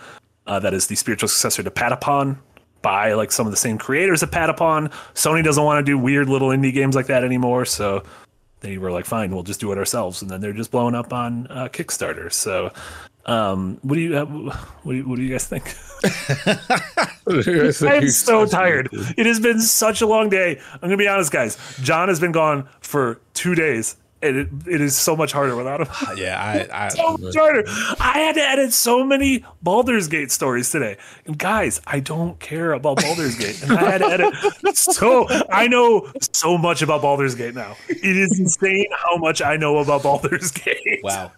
Uh, 0.47 0.59
that 0.59 0.73
is 0.73 0.87
the 0.87 0.95
spiritual 0.95 1.29
successor 1.29 1.61
to 1.61 1.71
Patapon 1.71 2.37
by 2.81 3.13
like 3.13 3.31
some 3.31 3.45
of 3.45 3.51
the 3.51 3.57
same 3.57 3.77
creators 3.77 4.23
of 4.23 4.31
Patapon. 4.31 4.91
Sony 5.13 5.43
doesn't 5.43 5.63
want 5.63 5.85
to 5.85 5.89
do 5.89 5.97
weird 5.97 6.29
little 6.29 6.49
indie 6.49 6.73
games 6.73 6.95
like 6.95 7.07
that 7.07 7.23
anymore, 7.23 7.65
so 7.65 8.03
they 8.61 8.77
were 8.77 8.91
like, 8.91 9.05
"Fine, 9.05 9.33
we'll 9.33 9.43
just 9.43 9.59
do 9.59 9.71
it 9.71 9.77
ourselves." 9.77 10.21
And 10.21 10.31
then 10.31 10.41
they're 10.41 10.53
just 10.53 10.71
blowing 10.71 10.95
up 10.95 11.13
on 11.13 11.47
uh, 11.47 11.67
Kickstarter. 11.67 12.31
So, 12.31 12.71
um, 13.25 13.77
what 13.81 13.95
do 13.95 14.01
you 14.01 14.17
uh, 14.17 14.25
what 14.83 14.93
do 14.93 14.97
you, 14.97 15.07
what 15.07 15.17
do 15.17 15.23
you 15.23 15.29
guys 15.29 15.47
think? 15.47 15.75
I'm 18.01 18.09
so 18.09 18.45
tired. 18.45 18.89
It 19.17 19.25
has 19.25 19.39
been 19.39 19.61
such 19.61 20.01
a 20.01 20.07
long 20.07 20.29
day. 20.29 20.59
I'm 20.73 20.81
gonna 20.81 20.97
be 20.97 21.07
honest, 21.07 21.31
guys. 21.31 21.57
John 21.81 22.07
has 22.07 22.19
been 22.19 22.31
gone 22.31 22.67
for 22.81 23.19
two 23.33 23.53
days, 23.55 23.97
and 24.21 24.37
it, 24.37 24.49
it 24.67 24.81
is 24.81 24.95
so 24.95 25.15
much 25.15 25.31
harder 25.31 25.55
without 25.55 25.81
him. 25.81 25.87
Yeah, 26.17 26.67
I, 26.71 26.85
I 26.85 26.87
so 26.89 27.17
much 27.17 27.35
harder. 27.35 27.63
I 27.99 28.19
had 28.19 28.35
to 28.35 28.41
edit 28.41 28.73
so 28.73 29.03
many 29.03 29.45
Baldur's 29.61 30.07
Gate 30.07 30.31
stories 30.31 30.69
today. 30.69 30.97
And 31.25 31.37
guys, 31.37 31.81
I 31.87 31.99
don't 31.99 32.39
care 32.39 32.73
about 32.73 33.01
Baldur's 33.01 33.35
Gate. 33.37 33.61
And 33.63 33.71
I 33.73 33.91
had 33.91 33.97
to 33.99 34.07
edit 34.07 34.77
so 34.77 35.27
I 35.51 35.67
know 35.67 36.11
so 36.33 36.57
much 36.57 36.81
about 36.81 37.01
Baldur's 37.01 37.35
Gate 37.35 37.55
now. 37.55 37.75
It 37.89 38.17
is 38.17 38.39
insane 38.39 38.87
how 38.95 39.17
much 39.17 39.41
I 39.41 39.57
know 39.57 39.77
about 39.77 40.03
Baldur's 40.03 40.51
Gate. 40.51 41.01
wow. 41.03 41.31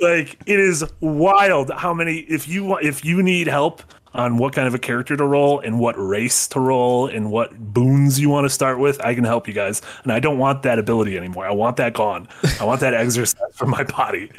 Like 0.00 0.38
it 0.46 0.60
is 0.60 0.84
wild 1.00 1.72
how 1.76 1.92
many 1.92 2.18
if 2.18 2.46
you 2.46 2.62
want 2.64 2.84
if 2.84 3.04
you 3.04 3.20
need 3.20 3.48
help 3.48 3.82
on 4.14 4.36
what 4.38 4.54
kind 4.54 4.66
of 4.66 4.74
a 4.74 4.78
character 4.78 5.16
to 5.16 5.24
roll 5.24 5.60
and 5.60 5.78
what 5.78 5.94
race 5.98 6.46
to 6.48 6.60
roll 6.60 7.06
and 7.06 7.30
what 7.30 7.56
boons 7.58 8.18
you 8.18 8.28
want 8.30 8.44
to 8.46 8.50
start 8.50 8.78
with, 8.78 9.00
I 9.04 9.14
can 9.14 9.24
help 9.24 9.46
you 9.46 9.54
guys. 9.54 9.82
And 10.02 10.12
I 10.12 10.18
don't 10.20 10.38
want 10.38 10.62
that 10.62 10.78
ability 10.78 11.16
anymore. 11.16 11.46
I 11.46 11.52
want 11.52 11.76
that 11.76 11.92
gone. 11.94 12.28
I 12.60 12.64
want 12.64 12.80
that 12.80 12.94
exercise 12.94 13.40
from 13.54 13.70
my 13.70 13.84
body. 13.84 14.30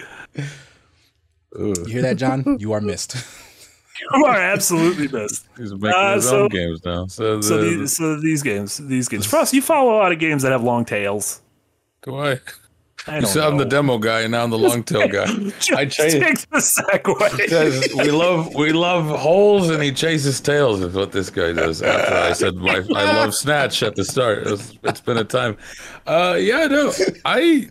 You 1.57 1.73
hear 1.87 2.01
that, 2.03 2.17
John? 2.17 2.57
You 2.59 2.73
are 2.73 2.81
missed. 2.81 3.15
You 4.13 4.25
are 4.25 4.37
absolutely 4.37 5.09
missed. 5.09 5.45
He's 5.57 5.73
making 5.73 5.89
Uh, 5.93 6.15
his 6.15 6.29
so- 6.29 6.43
own 6.43 6.47
games 6.47 6.85
now. 6.85 7.07
So, 7.07 7.35
the, 7.35 7.43
So 7.43 7.61
these, 7.61 7.97
so 7.97 8.15
these 8.15 8.41
games, 8.41 8.77
these 8.77 9.09
games. 9.09 9.25
Frost, 9.25 9.53
you 9.53 9.61
follow 9.61 9.91
a 9.93 9.97
lot 9.97 10.13
of 10.13 10.19
games 10.19 10.41
that 10.43 10.53
have 10.53 10.63
long 10.63 10.85
tails. 10.85 11.41
do 12.03 12.15
I? 12.15 12.39
I 13.09 13.21
said 13.21 13.43
I'm 13.43 13.57
the 13.57 13.65
demo 13.65 13.97
guy, 13.97 14.21
and 14.21 14.31
now 14.31 14.43
I'm 14.43 14.49
the 14.49 14.57
long 14.57 14.83
tail 14.83 15.07
guy. 15.07 15.23
I 15.75 15.85
chase 15.85 16.45
the 16.45 16.57
segue. 16.57 17.37
because 17.37 17.93
we 17.95 18.11
love 18.11 18.53
we 18.55 18.71
love 18.71 19.19
holes, 19.19 19.69
and 19.69 19.81
he 19.81 19.91
chases 19.91 20.39
tails. 20.39 20.81
Is 20.81 20.93
what 20.93 21.11
this 21.11 21.29
guy 21.29 21.53
does. 21.53 21.81
After 21.81 22.13
I 22.15 22.33
said 22.33 22.55
my 22.55 22.83
I 22.95 23.03
love 23.13 23.33
snatch 23.43 23.83
at 23.83 23.95
the 23.95 24.05
start. 24.05 24.47
It's 24.47 25.01
been 25.01 25.17
a 25.17 25.23
time. 25.23 25.57
Uh, 26.05 26.37
yeah, 26.39 26.67
no, 26.67 26.93
I 27.25 27.69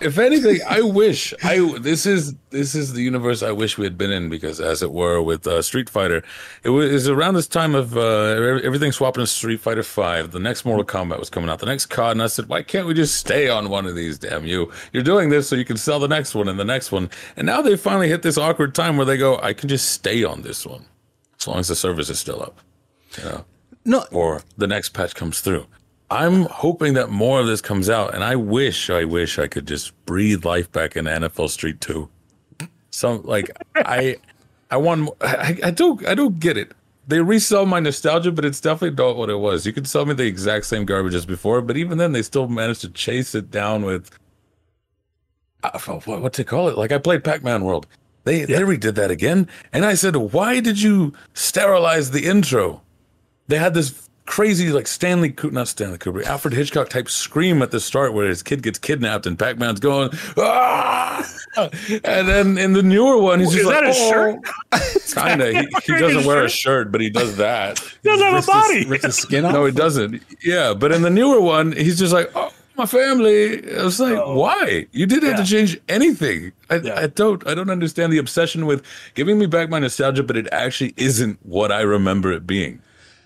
if 0.00 0.18
anything, 0.18 0.60
I 0.68 0.80
wish 0.80 1.34
I 1.42 1.76
this 1.80 2.06
is 2.06 2.34
this 2.50 2.74
is 2.74 2.92
the 2.92 3.02
universe 3.02 3.42
I 3.42 3.52
wish 3.52 3.78
we 3.78 3.84
had 3.84 3.98
been 3.98 4.10
in 4.10 4.28
because, 4.28 4.60
as 4.60 4.82
it 4.82 4.92
were, 4.92 5.20
with 5.22 5.46
uh, 5.46 5.62
Street 5.62 5.90
Fighter, 5.90 6.22
it 6.62 6.70
was 6.70 7.08
around 7.08 7.34
this 7.34 7.46
time 7.46 7.74
of 7.74 7.96
uh, 7.96 8.60
everything 8.64 8.92
swapping 8.92 9.22
to 9.22 9.26
Street 9.26 9.60
Fighter 9.60 9.82
Five. 9.82 10.30
The 10.30 10.40
next 10.40 10.64
Mortal 10.64 10.84
Kombat 10.84 11.18
was 11.18 11.30
coming 11.30 11.50
out, 11.50 11.58
the 11.58 11.66
next 11.66 11.86
COD, 11.86 12.12
and 12.12 12.22
I 12.22 12.26
said, 12.26 12.48
why 12.48 12.62
can't 12.62 12.86
we 12.86 12.94
just 12.94 13.16
stay 13.16 13.48
on 13.48 13.68
one 13.68 13.86
of 13.86 13.94
these? 13.94 14.18
Damn 14.18 14.46
you! 14.46 14.70
You're 14.92 15.02
doing 15.02 15.28
this 15.28 15.48
so 15.48 15.56
you 15.56 15.64
can 15.64 15.76
sell 15.76 15.98
the 15.98 16.08
next 16.08 16.34
one 16.34 16.48
and 16.48 16.58
the 16.58 16.64
next 16.64 16.92
one, 16.92 17.10
and 17.36 17.46
now 17.46 17.62
they 17.62 17.76
finally 17.76 18.08
hit 18.08 18.22
this 18.22 18.38
awkward 18.38 18.74
time 18.74 18.96
where 18.96 19.06
they 19.06 19.16
go, 19.16 19.38
I 19.42 19.52
can 19.52 19.68
just 19.68 19.90
stay 19.90 20.24
on 20.24 20.42
this 20.42 20.66
one 20.66 20.86
as 21.38 21.46
long 21.46 21.58
as 21.58 21.68
the 21.68 21.76
service 21.76 22.10
is 22.10 22.18
still 22.18 22.42
up, 22.42 22.60
you 23.16 23.24
know, 23.24 23.44
No, 23.84 24.04
or 24.12 24.42
the 24.56 24.66
next 24.66 24.90
patch 24.90 25.14
comes 25.14 25.40
through. 25.40 25.66
I'm 26.10 26.46
hoping 26.46 26.94
that 26.94 27.10
more 27.10 27.40
of 27.40 27.46
this 27.46 27.60
comes 27.60 27.88
out, 27.88 28.14
and 28.14 28.24
I 28.24 28.34
wish, 28.34 28.90
I 28.90 29.04
wish 29.04 29.38
I 29.38 29.46
could 29.46 29.66
just 29.66 29.94
breathe 30.06 30.44
life 30.44 30.70
back 30.72 30.96
in 30.96 31.04
NFL 31.04 31.50
Street 31.50 31.80
Two. 31.80 32.08
Some 32.90 33.22
like 33.22 33.50
I, 33.76 34.16
I 34.70 34.76
want. 34.76 35.10
I, 35.20 35.58
I 35.62 35.70
don't. 35.70 36.04
I 36.06 36.14
don't 36.14 36.40
get 36.40 36.56
it. 36.56 36.72
They 37.06 37.20
resell 37.20 37.64
my 37.64 37.80
nostalgia, 37.80 38.32
but 38.32 38.44
it's 38.44 38.60
definitely 38.60 38.96
not 38.96 39.16
what 39.16 39.30
it 39.30 39.38
was. 39.38 39.66
You 39.66 39.72
could 39.72 39.86
sell 39.88 40.04
me 40.04 40.14
the 40.14 40.26
exact 40.26 40.66
same 40.66 40.84
garbage 40.84 41.14
as 41.14 41.26
before, 41.26 41.60
but 41.62 41.76
even 41.76 41.98
then, 41.98 42.12
they 42.12 42.22
still 42.22 42.48
managed 42.48 42.80
to 42.82 42.88
chase 42.88 43.34
it 43.34 43.50
down 43.50 43.84
with. 43.84 44.10
Uh, 45.62 45.78
what, 45.78 46.22
what 46.22 46.32
to 46.32 46.44
call 46.44 46.68
it? 46.68 46.76
Like 46.76 46.90
I 46.90 46.98
played 46.98 47.22
Pac-Man 47.22 47.64
World. 47.64 47.86
They 48.24 48.44
they 48.44 48.62
redid 48.62 48.96
that 48.96 49.12
again, 49.12 49.48
and 49.72 49.84
I 49.84 49.94
said, 49.94 50.16
"Why 50.16 50.58
did 50.58 50.82
you 50.82 51.12
sterilize 51.34 52.10
the 52.10 52.26
intro?" 52.26 52.82
They 53.46 53.58
had 53.58 53.74
this 53.74 54.09
crazy 54.26 54.70
like 54.70 54.86
Stanley 54.86 55.30
Kubrick, 55.30 55.52
not 55.52 55.68
Stanley 55.68 55.98
Kubrick, 55.98 56.24
Alfred 56.24 56.54
Hitchcock 56.54 56.88
type 56.88 57.08
scream 57.08 57.62
at 57.62 57.70
the 57.70 57.80
start 57.80 58.12
where 58.14 58.28
his 58.28 58.42
kid 58.42 58.62
gets 58.62 58.78
kidnapped 58.78 59.26
and 59.26 59.38
Pac-Man's 59.38 59.80
going, 59.80 60.10
ah! 60.36 61.26
and 61.56 62.28
then 62.28 62.58
in 62.58 62.72
the 62.74 62.82
newer 62.82 63.18
one, 63.18 63.40
he's 63.40 63.48
Is 63.54 63.62
just 63.64 63.68
that 63.70 63.84
like, 63.84 63.94
a 63.94 63.98
oh. 63.98 64.40
shirt? 65.12 65.28
Kinda. 65.28 65.60
He, 65.60 65.92
he 65.92 65.98
doesn't 65.98 66.24
wear 66.24 66.44
a 66.44 66.48
shirt, 66.48 66.92
but 66.92 67.00
he 67.00 67.10
does 67.10 67.36
that. 67.36 67.78
He 68.02 68.08
doesn't 68.08 68.24
have 68.24 68.32
a 68.32 68.36
rips 68.36 68.46
his- 68.46 68.54
body. 68.54 68.86
rips 68.86 69.04
his 69.06 69.16
skin 69.16 69.44
off. 69.46 69.52
No, 69.52 69.64
he 69.66 69.72
doesn't. 69.72 70.22
Yeah, 70.44 70.74
but 70.74 70.92
in 70.92 71.02
the 71.02 71.10
newer 71.10 71.40
one, 71.40 71.72
he's 71.72 71.98
just 71.98 72.12
like, 72.12 72.30
oh, 72.36 72.52
my 72.76 72.86
family. 72.86 73.76
I 73.76 73.82
was 73.82 73.98
like, 74.00 74.16
why? 74.26 74.86
You 74.92 75.06
didn't 75.06 75.28
have 75.34 75.44
to 75.44 75.50
change 75.50 75.78
anything. 75.88 76.52
I, 76.70 76.76
Yeah. 76.76 77.00
I 77.00 77.08
don't. 77.08 77.44
I 77.46 77.54
don't 77.54 77.68
understand 77.68 78.12
the 78.12 78.18
obsession 78.18 78.64
with 78.64 78.84
giving 79.14 79.38
me 79.38 79.46
back 79.46 79.68
my 79.68 79.80
nostalgia, 79.80 80.22
but 80.22 80.36
it 80.36 80.46
actually 80.52 80.94
isn't 80.96 81.38
what 81.44 81.72
I 81.72 81.80
remember 81.82 82.32
it 82.32 82.46
being, 82.46 82.80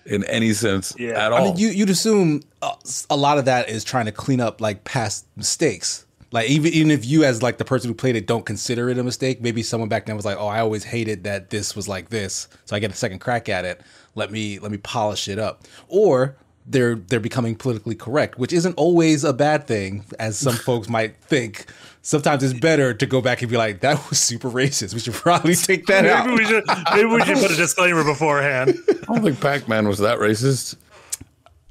in 0.05 0.23
any 0.25 0.53
sense 0.53 0.93
Yeah. 0.97 1.11
at 1.25 1.33
I 1.33 1.37
all. 1.37 1.41
I 1.41 1.45
mean, 1.49 1.57
you, 1.57 1.69
you'd 1.69 1.89
assume 1.89 2.41
uh, 2.61 2.75
a 3.09 3.15
lot 3.17 3.37
of 3.37 3.45
that 3.45 3.69
is 3.69 3.83
trying 3.83 4.05
to 4.05 4.11
clean 4.11 4.39
up 4.41 4.61
like 4.61 4.83
past 4.83 5.25
mistakes. 5.35 6.05
Like 6.31 6.49
even 6.49 6.73
even 6.73 6.91
if 6.91 7.05
you 7.05 7.23
as 7.23 7.41
like 7.41 7.57
the 7.59 7.65
person 7.65 7.89
who 7.89 7.93
played 7.95 8.15
it 8.15 8.27
don't 8.27 8.45
consider 8.45 8.89
it 8.89 8.97
a 8.97 9.03
mistake, 9.03 9.41
maybe 9.41 9.63
someone 9.63 9.87
back 9.89 10.05
then 10.05 10.15
was 10.15 10.25
like, 10.25 10.37
"Oh, 10.37 10.47
I 10.47 10.59
always 10.59 10.83
hated 10.83 11.23
that 11.23 11.49
this 11.49 11.75
was 11.75 11.87
like 11.87 12.09
this, 12.09 12.47
so 12.65 12.75
I 12.75 12.79
get 12.79 12.91
a 12.91 12.95
second 12.95 13.19
crack 13.19 13.47
at 13.47 13.63
it. 13.63 13.79
Let 14.15 14.31
me 14.31 14.59
let 14.59 14.71
me 14.71 14.77
polish 14.77 15.27
it 15.29 15.39
up." 15.39 15.63
Or 15.87 16.35
they're 16.65 16.95
they're 16.95 17.19
becoming 17.21 17.55
politically 17.55 17.95
correct, 17.95 18.37
which 18.37 18.51
isn't 18.51 18.73
always 18.73 19.23
a 19.23 19.31
bad 19.33 19.65
thing, 19.65 20.03
as 20.19 20.37
some 20.37 20.55
folks 20.69 20.89
might 20.89 21.15
think. 21.21 21.67
Sometimes 22.05 22.43
it's 22.43 22.53
better 22.53 22.93
to 22.93 23.05
go 23.07 23.19
back 23.19 23.41
and 23.41 23.49
be 23.49 23.57
like, 23.57 23.79
"That 23.79 24.09
was 24.11 24.19
super 24.19 24.47
racist. 24.47 24.93
We 24.93 24.99
should 24.99 25.15
probably 25.15 25.55
take 25.55 25.87
that 25.87 26.05
out." 26.05 26.27
Maybe 26.27 26.43
we 26.43 26.45
should 26.45 26.63
maybe 26.93 27.05
we 27.07 27.25
should 27.25 27.37
put 27.37 27.49
a 27.49 27.55
disclaimer 27.55 28.03
beforehand. 28.03 28.77
I 28.87 28.93
don't 29.15 29.23
think 29.23 29.41
Pac-Man 29.41 29.87
was 29.87 29.97
that 29.97 30.19
racist. 30.19 30.75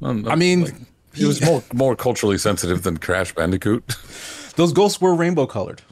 don't 0.01 0.23
know. 0.23 0.31
I 0.31 0.33
um, 0.33 0.39
mean, 0.41 0.65
Like, 0.65 0.75
he 1.15 1.25
was 1.25 1.41
more 1.41 1.63
more 1.73 1.95
culturally 1.95 2.37
sensitive 2.37 2.83
than 2.83 2.97
Crash 2.97 3.33
Bandicoot. 3.33 3.85
those 4.57 4.73
ghosts 4.73 5.01
were 5.01 5.15
rainbow 5.15 5.47
colored. 5.47 5.83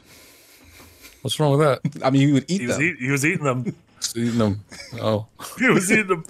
What's 1.21 1.39
wrong 1.39 1.57
with 1.57 1.61
that? 1.61 2.05
I 2.05 2.09
mean, 2.09 2.27
you 2.27 2.33
would 2.33 2.51
eat 2.51 2.59
He 2.59 2.67
was, 2.67 2.75
them. 2.75 2.85
eat, 2.85 2.95
he 2.99 3.11
was 3.11 3.25
eating 3.25 3.45
them. 3.45 3.75
Just 4.01 4.17
eating 4.17 4.39
them. 4.39 4.65
Oh, 4.99 5.25
He 5.57 5.69
was 5.69 5.89
eating 5.89 6.07
them. 6.07 6.25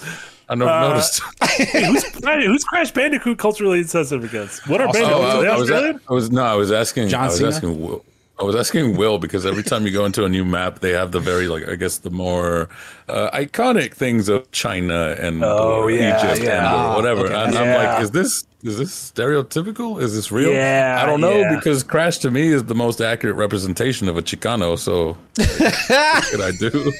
I 0.53 0.55
never 0.55 0.71
Uh, 0.71 0.89
noticed. 0.89 1.21
Hey, 1.53 1.85
who's, 1.85 2.03
who's 2.45 2.63
Crash 2.63 2.91
Bandicoot 2.91 3.37
culturally 3.37 3.79
insensitive 3.79 4.23
against? 4.23 4.67
What 4.67 4.81
are 4.81 4.87
Also, 4.87 4.99
bandicoots? 5.01 5.33
Oh, 5.35 5.41
I, 5.41 5.45
I 5.45 5.57
was, 5.57 5.61
Australian? 5.71 5.99
I 6.09 6.13
was 6.13 6.31
no, 6.31 6.43
I 6.43 6.55
was 6.55 6.71
asking. 6.71 7.09
John 7.09 7.25
I 7.25 7.27
was 7.27 7.37
Cena? 7.37 7.49
asking 7.49 7.81
Will. 7.81 8.03
I 8.39 8.43
was 8.43 8.55
asking 8.55 8.97
Will 8.97 9.19
because 9.19 9.45
every 9.45 9.61
time 9.61 9.85
you 9.85 9.91
go 9.91 10.05
into 10.05 10.25
a 10.25 10.29
new 10.29 10.43
map, 10.43 10.79
they 10.79 10.89
have 10.91 11.11
the 11.11 11.19
very 11.19 11.47
like 11.47 11.67
I 11.69 11.75
guess 11.75 11.99
the 11.99 12.09
more 12.09 12.67
uh, 13.07 13.29
iconic 13.31 13.93
things 13.93 14.27
of 14.29 14.49
China 14.51 15.15
and 15.19 15.43
Oh, 15.43 15.87
yeah, 15.87 16.17
Egypt 16.33 16.43
yeah. 16.43 16.57
and 16.57 16.65
or 16.65 16.69
Ah, 16.79 16.95
whatever. 16.95 17.25
okay. 17.25 17.35
And 17.35 17.55
I'm 17.55 17.75
like, 17.77 18.01
is 18.03 18.09
this 18.11 18.43
is 18.63 18.77
this 18.79 19.11
stereotypical? 19.11 20.01
Is 20.01 20.15
this 20.15 20.31
real? 20.31 20.51
Yeah, 20.51 20.99
I 21.01 21.05
don't 21.05 21.21
know 21.21 21.37
yeah. 21.41 21.55
because 21.55 21.83
Crash 21.83 22.17
to 22.19 22.31
me 22.31 22.47
is 22.47 22.63
the 22.63 22.75
most 22.75 23.01
accurate 23.01 23.35
representation 23.35 24.09
of 24.09 24.17
a 24.17 24.21
Chicano. 24.23 24.79
So 24.79 25.15
what 25.35 26.23
could 26.31 26.41
I 26.41 26.51
do? 26.57 26.91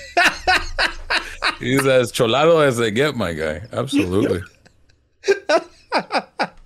He's 1.64 1.86
as 1.86 2.11
cholado 2.11 2.66
as 2.66 2.78
they 2.78 2.91
get, 2.91 3.16
my 3.16 3.34
guy. 3.34 3.61
Absolutely. 3.72 4.41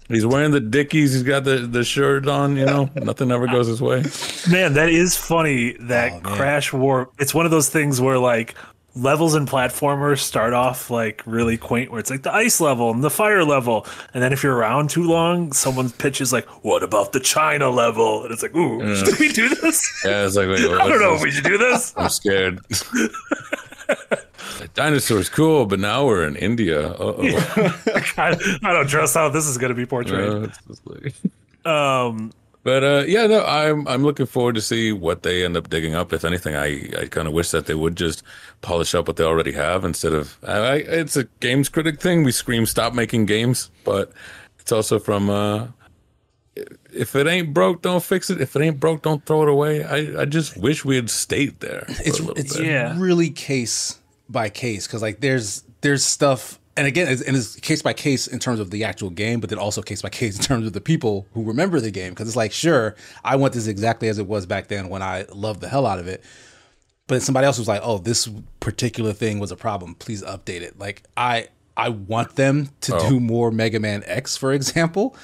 He's 0.10 0.26
wearing 0.26 0.52
the 0.52 0.62
Dickies. 0.62 1.12
He's 1.14 1.24
got 1.24 1.44
the, 1.44 1.58
the 1.58 1.84
shirt 1.84 2.28
on. 2.30 2.56
You 2.56 2.66
know, 2.66 2.90
nothing 2.96 3.30
ever 3.30 3.46
goes 3.48 3.68
his 3.68 3.82
way. 3.82 4.04
Man, 4.50 4.74
that 4.76 4.90
is 4.90 5.18
funny 5.18 5.74
that 5.82 6.14
Oh. 6.14 6.20
Crash 6.36 6.72
War. 6.72 7.10
It's 7.20 7.34
one 7.34 7.46
of 7.46 7.52
those 7.52 7.68
things 7.70 8.00
where 8.00 8.18
like 8.18 8.56
levels 8.96 9.36
and 9.36 9.48
platformers 9.48 10.20
start 10.20 10.54
off 10.54 10.90
like 10.90 11.22
really 11.26 11.58
quaint, 11.58 11.92
where 11.92 12.00
it's 12.00 12.10
like 12.10 12.24
the 12.24 12.34
ice 12.34 12.62
level 12.62 12.90
and 12.90 13.04
the 13.04 13.10
fire 13.10 13.44
level, 13.44 13.86
and 14.14 14.24
then 14.24 14.32
if 14.32 14.44
you're 14.44 14.56
around 14.56 14.90
too 14.90 15.04
long, 15.04 15.52
someone 15.52 15.90
pitches 15.90 16.32
like, 16.32 16.46
"What 16.64 16.84
about 16.84 17.12
the 17.12 17.20
China 17.20 17.70
level?" 17.70 18.24
And 18.24 18.32
it's 18.32 18.42
like, 18.42 18.56
"Ooh, 18.56 18.80
mm. 18.80 18.96
should 19.06 19.20
we 19.20 19.28
do 19.34 19.50
this?" 19.56 19.84
Yeah, 20.06 20.26
it's 20.26 20.38
like, 20.38 20.48
wait, 20.48 20.60
I 20.82 20.88
don't 20.88 21.02
know 21.02 21.16
if 21.16 21.22
we 21.22 21.32
should 21.32 21.44
do 21.44 21.58
this. 21.58 21.94
I'm 21.98 22.08
scared. 22.10 22.62
Dinosaurs 24.74 25.30
cool, 25.30 25.66
but 25.66 25.80
now 25.80 26.06
we're 26.06 26.26
in 26.26 26.36
India. 26.36 26.90
Uh-oh. 26.92 27.22
I, 28.18 28.36
I 28.64 28.74
don't 28.74 28.88
trust 28.88 29.14
how 29.16 29.30
this 29.30 29.46
is 29.48 29.58
going 29.58 29.70
to 29.70 29.76
be 29.76 29.86
portrayed. 29.86 30.52
Uh, 31.66 31.70
Um, 31.70 32.32
But 32.64 32.84
uh, 32.84 33.04
yeah, 33.08 33.28
no, 33.28 33.46
I'm 33.46 33.88
I'm 33.88 34.04
looking 34.04 34.26
forward 34.26 34.56
to 34.56 34.62
see 34.62 34.92
what 34.92 35.24
they 35.24 35.46
end 35.46 35.56
up 35.56 35.70
digging 35.70 35.96
up. 35.96 36.12
If 36.12 36.26
anything, 36.26 36.56
I, 36.56 36.90
I 37.02 37.06
kind 37.08 37.28
of 37.28 37.34
wish 37.34 37.52
that 37.52 37.66
they 37.66 37.76
would 37.76 37.96
just 37.96 38.24
polish 38.62 38.94
up 38.94 39.08
what 39.08 39.16
they 39.16 39.24
already 39.24 39.54
have 39.54 39.86
instead 39.86 40.14
of. 40.14 40.38
I, 40.44 40.58
I, 40.58 40.76
it's 40.76 41.16
a 41.16 41.26
games 41.40 41.70
critic 41.70 42.02
thing. 42.02 42.24
We 42.24 42.32
scream 42.34 42.66
stop 42.66 42.94
making 42.94 43.26
games, 43.26 43.72
but 43.86 44.12
it's 44.60 44.72
also 44.72 45.00
from. 45.00 45.30
Uh, 45.30 45.68
if 46.98 47.16
it 47.16 47.28
ain't 47.28 47.54
broke, 47.54 47.82
don't 47.82 48.04
fix 48.04 48.30
it. 48.30 48.42
If 48.42 48.56
it 48.56 48.62
ain't 48.62 48.80
broke, 48.80 49.04
don't 49.04 49.24
throw 49.26 49.44
it 49.44 49.50
away. 49.50 49.84
I, 49.84 50.22
I 50.22 50.26
just 50.26 50.58
wish 50.58 50.84
we 50.84 50.96
had 50.96 51.10
stayed 51.10 51.60
there. 51.60 51.82
for 51.82 52.02
it's 52.04 52.20
a 52.20 52.24
little 52.24 52.38
it's 52.38 52.58
bit. 52.58 52.66
Yeah. 52.66 52.96
really 52.98 53.30
case 53.30 54.00
by 54.30 54.50
case 54.50 54.88
because 54.88 55.02
like 55.02 55.22
there's 55.22 55.64
there's 55.82 56.04
stuff 56.04 56.60
and 56.76 56.86
again 56.86 57.08
it's, 57.08 57.22
and 57.22 57.36
it's 57.36 57.56
case 57.58 57.82
by 57.82 57.94
case 57.94 58.28
in 58.28 58.40
terms 58.40 58.60
of 58.60 58.72
the 58.72 58.84
actual 58.84 59.10
game 59.10 59.40
but 59.40 59.50
then 59.50 59.60
also 59.60 59.82
case 59.82 60.02
by 60.02 60.10
case 60.10 60.38
in 60.38 60.44
terms 60.44 60.68
of 60.68 60.74
the 60.74 60.82
people 60.82 61.26
who 61.34 61.44
remember 61.44 61.80
the 61.80 61.92
game 61.92 62.12
because 62.12 62.28
it's 62.28 62.36
like 62.36 62.52
sure 62.52 62.96
i 63.24 63.36
want 63.36 63.54
this 63.54 63.68
exactly 63.68 64.08
as 64.08 64.20
it 64.20 64.28
was 64.28 64.46
back 64.46 64.68
then 64.68 64.90
when 64.90 65.02
i 65.02 65.26
loved 65.34 65.62
the 65.62 65.70
hell 65.70 65.86
out 65.86 66.00
of 66.00 66.08
it 66.08 66.24
but 67.08 67.22
somebody 67.22 67.46
else 67.46 67.58
was 67.58 67.68
like 67.68 67.82
oh 67.84 67.98
this 67.98 68.30
particular 68.60 69.14
thing 69.14 69.40
was 69.40 69.52
a 69.52 69.56
problem 69.56 69.96
please 69.96 70.24
update 70.24 70.62
it 70.62 70.78
like 70.78 71.04
i 71.16 71.48
i 71.76 71.90
want 71.90 72.36
them 72.36 72.70
to 72.82 72.96
oh. 72.96 73.10
do 73.10 73.20
more 73.20 73.50
mega 73.50 73.80
man 73.80 74.04
x 74.06 74.36
for 74.36 74.52
example 74.54 75.16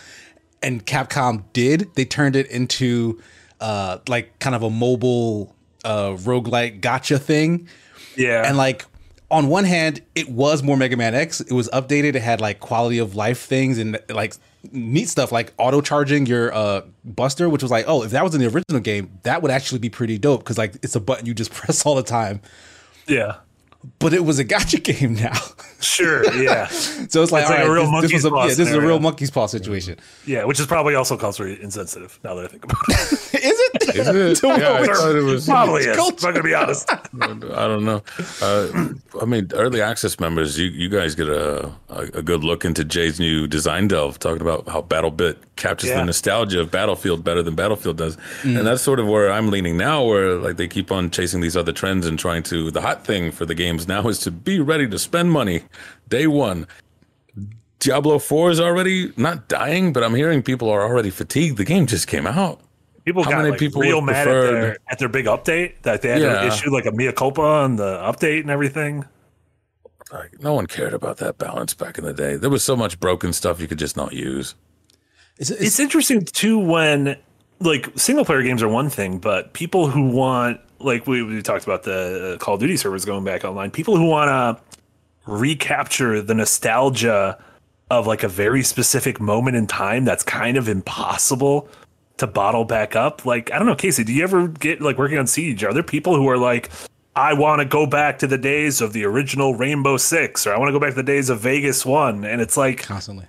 and 0.64 0.86
capcom 0.86 1.44
did 1.54 1.94
they 1.96 2.06
turned 2.06 2.36
it 2.36 2.48
into 2.48 3.22
uh 3.60 3.98
like 4.08 4.38
kind 4.40 4.56
of 4.56 4.64
a 4.64 4.70
mobile 4.70 5.56
uh 5.86 6.10
roguelike 6.12 6.82
gacha 6.82 7.20
thing 7.20 7.68
yeah, 8.16 8.48
and 8.48 8.58
like 8.58 8.86
on 9.32 9.48
one 9.48 9.66
hand, 9.66 10.02
it 10.14 10.30
was 10.30 10.62
more 10.62 10.78
Mega 10.78 10.96
Man 10.96 11.16
X. 11.16 11.42
It 11.42 11.54
was 11.54 11.68
updated. 11.70 12.16
It 12.16 12.22
had 12.22 12.40
like 12.40 12.60
quality 12.60 13.00
of 13.00 13.16
life 13.16 13.42
things 13.42 13.80
and 13.80 14.00
like 14.10 14.36
neat 14.72 15.10
stuff 15.10 15.32
like 15.32 15.52
auto 15.58 15.82
charging 15.82 16.26
your 16.26 16.54
uh 16.54 16.82
Buster, 17.04 17.50
which 17.50 17.64
was 17.64 17.72
like, 17.72 17.86
oh, 17.88 18.04
if 18.04 18.12
that 18.12 18.24
was 18.24 18.36
in 18.36 18.42
the 18.42 18.48
original 18.48 18.80
game, 18.80 19.18
that 19.24 19.42
would 19.42 19.52
actually 19.52 19.80
be 19.80 19.90
pretty 19.90 20.18
dope 20.18 20.42
because 20.42 20.58
like 20.58 20.76
it's 20.84 20.96
a 20.96 21.00
button 21.00 21.26
you 21.26 21.34
just 21.34 21.52
press 21.54 21.86
all 21.86 21.96
the 21.96 22.04
time. 22.04 22.42
yeah, 23.08 23.38
But 24.00 24.14
it 24.14 24.24
was 24.26 24.40
a 24.40 24.46
gacha 24.46 24.82
game 25.00 25.16
now, 25.16 25.34
sure, 25.82 26.24
yeah, 26.42 26.68
so 26.68 27.22
it's 27.24 27.32
like, 27.32 27.42
It's 27.44 27.50
like 27.50 27.60
all 27.60 27.68
a 27.68 27.74
real 27.74 27.84
this, 27.84 27.84
this 27.84 27.92
monkey's 27.92 28.14
was 28.14 28.26
a, 28.26 28.30
paw 28.30 28.42
yeah, 28.44 28.48
this 28.50 28.60
is 28.60 28.74
a 28.74 28.82
real 28.82 29.00
monkey's 29.00 29.32
paw 29.32 29.46
situation. 29.48 29.98
yeah, 30.26 30.44
which 30.46 30.60
is 30.60 30.66
probably 30.68 30.96
also 30.96 31.18
culturally 31.18 31.62
insensitive. 31.62 32.20
Now 32.24 32.36
that 32.36 32.46
I 32.46 32.48
think 32.48 32.64
about 32.66 32.78
it, 32.88 33.02
is 33.44 33.60
it? 33.60 33.96
Is 33.96 34.08
it? 34.08 34.44
Yeah, 34.44 34.74
I 34.74 34.86
thought 34.86 35.16
it 35.16 35.24
was. 35.24 35.46
probably 35.46 35.82
is. 35.84 35.96
culture. 35.96 36.16
If 36.18 36.26
I'm 36.26 36.32
gonna 36.34 36.44
be 36.44 36.54
honest. 36.54 36.90
I 36.92 37.68
don't 37.68 37.86
know. 37.86 38.02
Uh, 38.42 38.90
I 39.22 39.26
mean, 39.26 39.50
early 39.54 39.82
access 39.82 40.20
members, 40.20 40.58
you, 40.58 40.68
you 40.68 40.90
guys 40.90 41.16
get 41.16 41.28
a, 41.28 41.70
a, 41.90 42.02
a 42.14 42.22
good 42.22 42.44
look 42.44 42.64
into 42.66 42.84
Jay's 42.84 43.20
new 43.20 43.48
design 43.48 43.88
delve, 43.90 44.18
talking 44.20 44.42
about 44.42 44.68
how 44.68 44.82
BattleBit 44.82 45.38
captures 45.56 45.90
Yeah. 45.90 45.98
the 45.98 46.06
nostalgia 46.06 46.60
of 46.60 46.72
Battlefield 46.72 47.24
better 47.24 47.44
than 47.44 47.56
Battlefield 47.56 47.98
does, 47.98 48.18
and 48.44 48.58
mm. 48.58 48.64
that's 48.64 48.82
sort 48.82 49.00
of 49.00 49.08
where 49.08 49.32
I'm 49.32 49.50
leaning 49.50 49.78
now. 49.78 50.04
Where 50.04 50.36
like 50.36 50.58
they 50.58 50.68
keep 50.68 50.92
on 50.92 51.10
chasing 51.10 51.42
these 51.42 51.56
other 51.56 51.72
trends 51.72 52.06
and 52.08 52.18
trying 52.18 52.44
to. 52.44 52.72
The 52.72 52.82
hot 52.82 53.06
thing 53.06 53.32
for 53.32 53.46
the 53.46 53.56
games 53.56 53.88
now 53.88 54.08
is 54.08 54.20
to 54.20 54.32
be 54.32 54.60
ready 54.60 54.88
to 54.88 55.00
spend 55.00 55.32
money 55.32 55.64
day 56.10 56.28
one. 56.28 56.68
Diablo 57.80 58.18
4 58.18 58.52
is 58.52 58.62
already 58.62 59.12
not 59.18 59.50
dying, 59.50 59.92
but 59.92 60.06
I'm 60.06 60.16
hearing 60.16 60.42
people 60.42 60.70
are 60.70 60.84
already 60.84 61.10
fatigued. 61.10 61.58
The 61.58 61.66
game 61.66 61.86
just 61.86 62.08
came 62.08 62.26
out. 62.26 62.62
People 63.04 63.24
How 63.24 63.32
got 63.32 63.38
many 63.40 63.50
like, 63.52 63.60
people 63.60 63.82
real 63.82 64.00
mad 64.00 64.26
at 64.26 64.32
their 64.32 64.78
at 64.88 65.00
their 65.00 65.10
big 65.10 65.26
update 65.26 65.82
that 65.82 66.02
they 66.02 66.10
had 66.10 66.20
to 66.20 66.48
issue 66.48 66.72
like 66.72 66.86
a 66.86 66.92
mea 66.92 67.12
culpa 67.12 67.42
on 67.42 67.76
the 67.76 67.98
update 67.98 68.40
and 68.40 68.50
everything. 68.50 69.06
Like 70.14 70.42
no 70.42 70.54
one 70.54 70.68
cared 70.68 70.94
about 70.94 71.18
that 71.18 71.38
balance 71.38 71.74
back 71.74 71.98
in 71.98 72.06
the 72.06 72.14
day. 72.14 72.38
There 72.38 72.50
was 72.50 72.64
so 72.64 72.78
much 72.78 73.00
broken 73.00 73.34
stuff 73.34 73.60
you 73.60 73.68
could 73.68 73.80
just 73.80 73.98
not 73.98 74.14
use. 74.14 74.56
It's, 75.38 75.50
it's, 75.50 75.62
It's 75.62 75.80
interesting 75.80 76.26
too 76.26 76.60
when 76.60 77.18
like 77.60 77.90
single 77.98 78.26
player 78.26 78.44
games 78.44 78.62
are 78.62 78.70
one 78.70 78.90
thing, 78.90 79.20
but 79.20 79.54
people 79.54 79.88
who 79.88 80.10
want 80.10 80.60
like 80.80 81.08
we, 81.08 81.24
we 81.24 81.42
talked 81.42 81.64
about 81.64 81.84
the 81.84 82.34
uh, 82.34 82.38
Call 82.38 82.56
of 82.56 82.60
Duty 82.60 82.78
servers 82.78 83.06
going 83.06 83.24
back 83.24 83.46
online, 83.46 83.72
people 83.72 83.96
who 83.96 84.08
want 84.08 84.30
to 84.30 85.32
recapture 85.32 86.22
the 86.22 86.34
nostalgia 86.34 87.42
of 87.90 88.08
like 88.08 88.24
a 88.24 88.28
very 88.28 88.64
specific 88.64 89.22
moment 89.22 89.56
in 89.56 89.68
time 89.68 90.04
that's 90.04 90.24
kind 90.24 90.58
of 90.58 90.68
impossible 90.68 91.70
to 92.18 92.28
bottle 92.28 92.66
back 92.66 92.96
up. 92.96 93.26
Like 93.26 93.52
I 93.52 93.58
don't 93.58 93.68
know, 93.68 93.76
Casey, 93.76 94.04
do 94.04 94.14
you 94.14 94.24
ever 94.24 94.48
get 94.48 94.82
like 94.82 94.98
working 94.98 95.18
on 95.18 95.28
Siege? 95.28 95.64
Are 95.64 95.74
there 95.74 95.84
people 95.84 96.16
who 96.16 96.28
are 96.28 96.38
like 96.38 96.70
I 97.16 97.34
want 97.34 97.60
to 97.60 97.66
go 97.66 97.86
back 97.86 98.20
to 98.20 98.28
the 98.28 98.38
days 98.38 98.82
of 98.82 98.94
the 98.94 99.06
original 99.06 99.56
Rainbow 99.56 99.98
Six, 99.98 100.48
or 100.48 100.54
I 100.54 100.58
want 100.58 100.70
to 100.70 100.74
go 100.74 100.80
back 100.80 100.92
to 100.92 100.96
the 100.96 101.04
days 101.04 101.30
of 101.30 101.40
Vegas 101.40 101.86
One, 101.86 102.26
and 102.26 102.42
it's 102.42 102.58
like 102.58 102.84
constantly. 102.84 103.26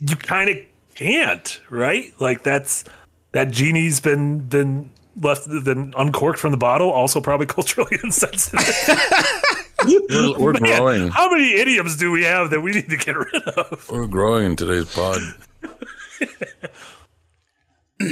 you 0.00 0.16
kind 0.16 0.50
of 0.50 0.58
can't, 0.94 1.60
right? 1.70 2.12
Like 2.20 2.42
that's 2.42 2.84
that 3.32 3.50
genie's 3.50 4.00
been 4.00 4.40
been 4.40 4.90
left 5.20 5.44
then 5.46 5.94
uncorked 5.96 6.38
from 6.38 6.50
the 6.50 6.56
bottle. 6.56 6.90
Also, 6.90 7.20
probably 7.20 7.46
culturally 7.58 7.98
insensitive. 8.02 8.60
We're, 9.86 10.38
we're 10.38 10.52
Man, 10.54 10.62
growing. 10.62 11.08
How 11.08 11.30
many 11.30 11.52
idioms 11.54 11.96
do 11.96 12.10
we 12.10 12.24
have 12.24 12.50
that 12.50 12.60
we 12.60 12.72
need 12.72 12.88
to 12.88 12.96
get 12.96 13.16
rid 13.16 13.34
of? 13.34 13.86
We're 13.90 14.06
growing 14.06 14.46
in 14.46 14.56
today's 14.56 14.92
pod. 14.94 15.20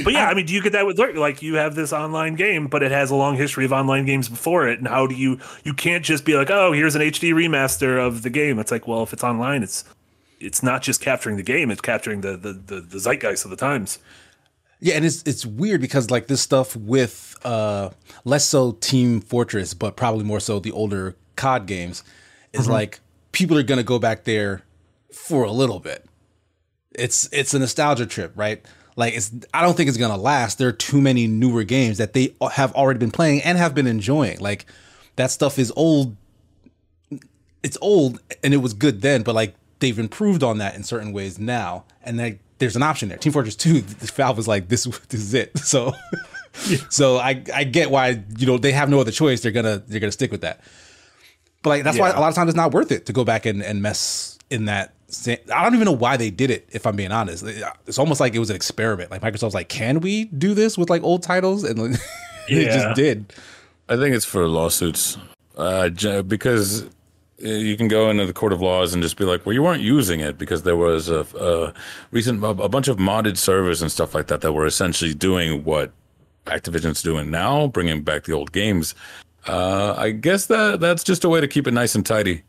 But 0.03 0.13
yeah, 0.13 0.29
I 0.29 0.33
mean, 0.33 0.45
do 0.45 0.53
you 0.53 0.61
get 0.61 0.71
that 0.71 0.85
with 0.85 0.97
Like 0.97 1.41
you 1.41 1.55
have 1.55 1.75
this 1.75 1.91
online 1.91 2.35
game, 2.35 2.67
but 2.67 2.83
it 2.83 2.91
has 2.91 3.11
a 3.11 3.15
long 3.15 3.35
history 3.35 3.65
of 3.65 3.73
online 3.73 4.05
games 4.05 4.29
before 4.29 4.67
it. 4.67 4.79
And 4.79 4.87
how 4.87 5.07
do 5.07 5.15
you 5.15 5.39
you 5.63 5.73
can't 5.73 6.05
just 6.05 6.25
be 6.25 6.35
like, 6.35 6.49
oh, 6.49 6.71
here's 6.71 6.95
an 6.95 7.01
HD 7.01 7.33
remaster 7.33 7.99
of 7.99 8.21
the 8.21 8.29
game. 8.29 8.59
It's 8.59 8.71
like, 8.71 8.87
well, 8.87 9.03
if 9.03 9.13
it's 9.13 9.23
online, 9.23 9.61
it's 9.61 9.83
it's 10.43 10.61
not 10.61 10.81
just 10.81 11.01
capturing 11.01 11.37
the 11.37 11.43
game; 11.43 11.71
it's 11.71 11.81
capturing 11.81 12.21
the 12.21 12.37
the 12.37 12.53
the, 12.53 12.81
the 12.81 12.99
zeitgeist 12.99 13.45
of 13.45 13.51
the 13.51 13.57
times. 13.57 13.99
Yeah, 14.79 14.95
and 14.95 15.05
it's 15.05 15.23
it's 15.23 15.45
weird 15.45 15.81
because 15.81 16.11
like 16.11 16.27
this 16.27 16.41
stuff 16.41 16.75
with 16.75 17.37
uh 17.45 17.89
less 18.25 18.45
so 18.45 18.73
Team 18.73 19.21
Fortress, 19.21 19.73
but 19.73 19.95
probably 19.95 20.25
more 20.25 20.39
so 20.39 20.59
the 20.59 20.71
older 20.71 21.15
COD 21.35 21.65
games, 21.65 22.03
is 22.51 22.67
like 22.67 22.99
people 23.31 23.57
are 23.57 23.63
gonna 23.63 23.83
go 23.83 23.97
back 23.97 24.25
there 24.25 24.63
for 25.11 25.43
a 25.45 25.51
little 25.51 25.79
bit. 25.79 26.05
It's 26.93 27.29
it's 27.31 27.53
a 27.53 27.59
nostalgia 27.59 28.05
trip, 28.05 28.33
right? 28.35 28.63
Like 28.95 29.15
it's 29.15 29.31
I 29.53 29.61
don't 29.61 29.75
think 29.77 29.87
it's 29.87 29.97
gonna 29.97 30.17
last. 30.17 30.57
There 30.57 30.67
are 30.67 30.73
too 30.73 30.99
many 30.99 31.27
newer 31.27 31.63
games 31.63 31.97
that 31.97 32.13
they 32.13 32.35
have 32.51 32.73
already 32.73 32.99
been 32.99 33.11
playing 33.11 33.41
and 33.41 33.57
have 33.57 33.73
been 33.73 33.87
enjoying. 33.87 34.39
Like 34.39 34.65
that 35.15 35.31
stuff 35.31 35.57
is 35.57 35.71
old. 35.75 36.17
It's 37.63 37.77
old 37.81 38.19
and 38.43 38.53
it 38.53 38.57
was 38.57 38.73
good 38.73 39.01
then, 39.01 39.23
but 39.23 39.33
like 39.33 39.55
they've 39.83 39.99
improved 39.99 40.41
on 40.41 40.57
that 40.57 40.75
in 40.75 40.83
certain 40.83 41.11
ways 41.13 41.37
now, 41.37 41.83
and 42.03 42.17
like 42.17 42.39
there's 42.57 42.75
an 42.75 42.83
option 42.83 43.09
there. 43.09 43.17
Team 43.19 43.31
Fortress 43.33 43.55
Two, 43.55 43.81
Valve 43.81 44.37
was 44.37 44.47
like 44.47 44.69
this. 44.69 44.85
This 45.09 45.19
is 45.21 45.33
it. 45.35 45.51
So, 45.59 45.93
so 46.89 47.17
I 47.17 47.43
I 47.53 47.63
get 47.63 47.89
why 47.91 48.23
you 48.37 48.45
know 48.47 48.57
they 48.57 48.71
have 48.71 48.89
no 48.89 48.99
other 48.99 49.11
choice. 49.11 49.41
They're 49.41 49.51
gonna 49.51 49.83
they're 49.87 49.99
gonna 49.99 50.11
stick 50.11 50.31
with 50.31 50.41
that. 50.41 50.61
But 51.63 51.69
like 51.69 51.83
that's 51.83 51.97
why 51.97 52.09
a 52.09 52.19
lot 52.19 52.29
of 52.29 52.35
times 52.35 52.49
it's 52.49 52.55
not 52.57 52.73
worth 52.73 52.91
it 52.91 53.05
to 53.07 53.13
go 53.13 53.23
back 53.23 53.45
and, 53.45 53.63
and 53.63 53.81
mess 53.81 54.37
in 54.49 54.65
that. 54.65 54.93
I 55.27 55.63
don't 55.63 55.73
even 55.75 55.85
know 55.85 55.91
why 55.91 56.17
they 56.17 56.29
did 56.31 56.49
it. 56.51 56.67
If 56.71 56.85
I'm 56.85 56.95
being 56.95 57.11
honest, 57.11 57.43
it's 57.87 57.97
almost 57.99 58.19
like 58.19 58.33
it 58.35 58.39
was 58.39 58.49
an 58.49 58.55
experiment. 58.55 59.11
Like 59.11 59.21
Microsoft's 59.21 59.53
like, 59.53 59.69
can 59.69 59.99
we 59.99 60.25
do 60.25 60.53
this 60.53 60.77
with 60.77 60.89
like 60.89 61.03
old 61.03 61.23
titles? 61.23 61.63
And 61.63 61.79
like, 61.79 61.99
they 62.49 62.65
Yeah. 62.65 62.73
just 62.83 62.95
did. 62.95 63.33
I 63.89 63.95
think 63.95 64.15
it's 64.15 64.25
for 64.25 64.47
lawsuits, 64.47 65.17
uh, 65.57 65.89
because 66.23 66.83
uh, 66.83 66.89
you 67.43 67.75
can 67.77 67.87
go 67.87 68.09
into 68.09 68.25
the 68.25 68.33
court 68.33 68.53
of 68.53 68.61
laws 68.61 68.93
and 68.93 69.03
just 69.03 69.17
be 69.17 69.25
like, 69.25 69.45
well, 69.45 69.53
you 69.53 69.61
weren't 69.61 69.81
using 69.81 70.19
it 70.21 70.37
because 70.37 70.63
there 70.63 70.77
was 70.77 71.09
a, 71.09 71.25
a 71.39 71.73
recent 72.11 72.43
a, 72.43 72.47
a 72.47 72.69
bunch 72.69 72.87
of 72.87 72.97
modded 72.97 73.37
servers 73.37 73.81
and 73.81 73.91
stuff 73.91 74.15
like 74.15 74.27
that 74.27 74.41
that 74.41 74.53
were 74.53 74.65
essentially 74.65 75.13
doing 75.13 75.63
what 75.63 75.91
Activision's 76.45 77.01
doing 77.01 77.29
now, 77.31 77.67
bringing 77.67 78.01
back 78.01 78.23
the 78.23 78.33
old 78.33 78.51
games. 78.51 78.95
Uh, 79.47 79.93
I 79.97 80.11
guess 80.11 80.45
that 80.47 80.79
that's 80.79 81.03
just 81.03 81.23
a 81.23 81.29
way 81.29 81.41
to 81.41 81.47
keep 81.47 81.67
it 81.67 81.73
nice 81.73 81.95
and 81.95 82.05
tidy. 82.05 82.43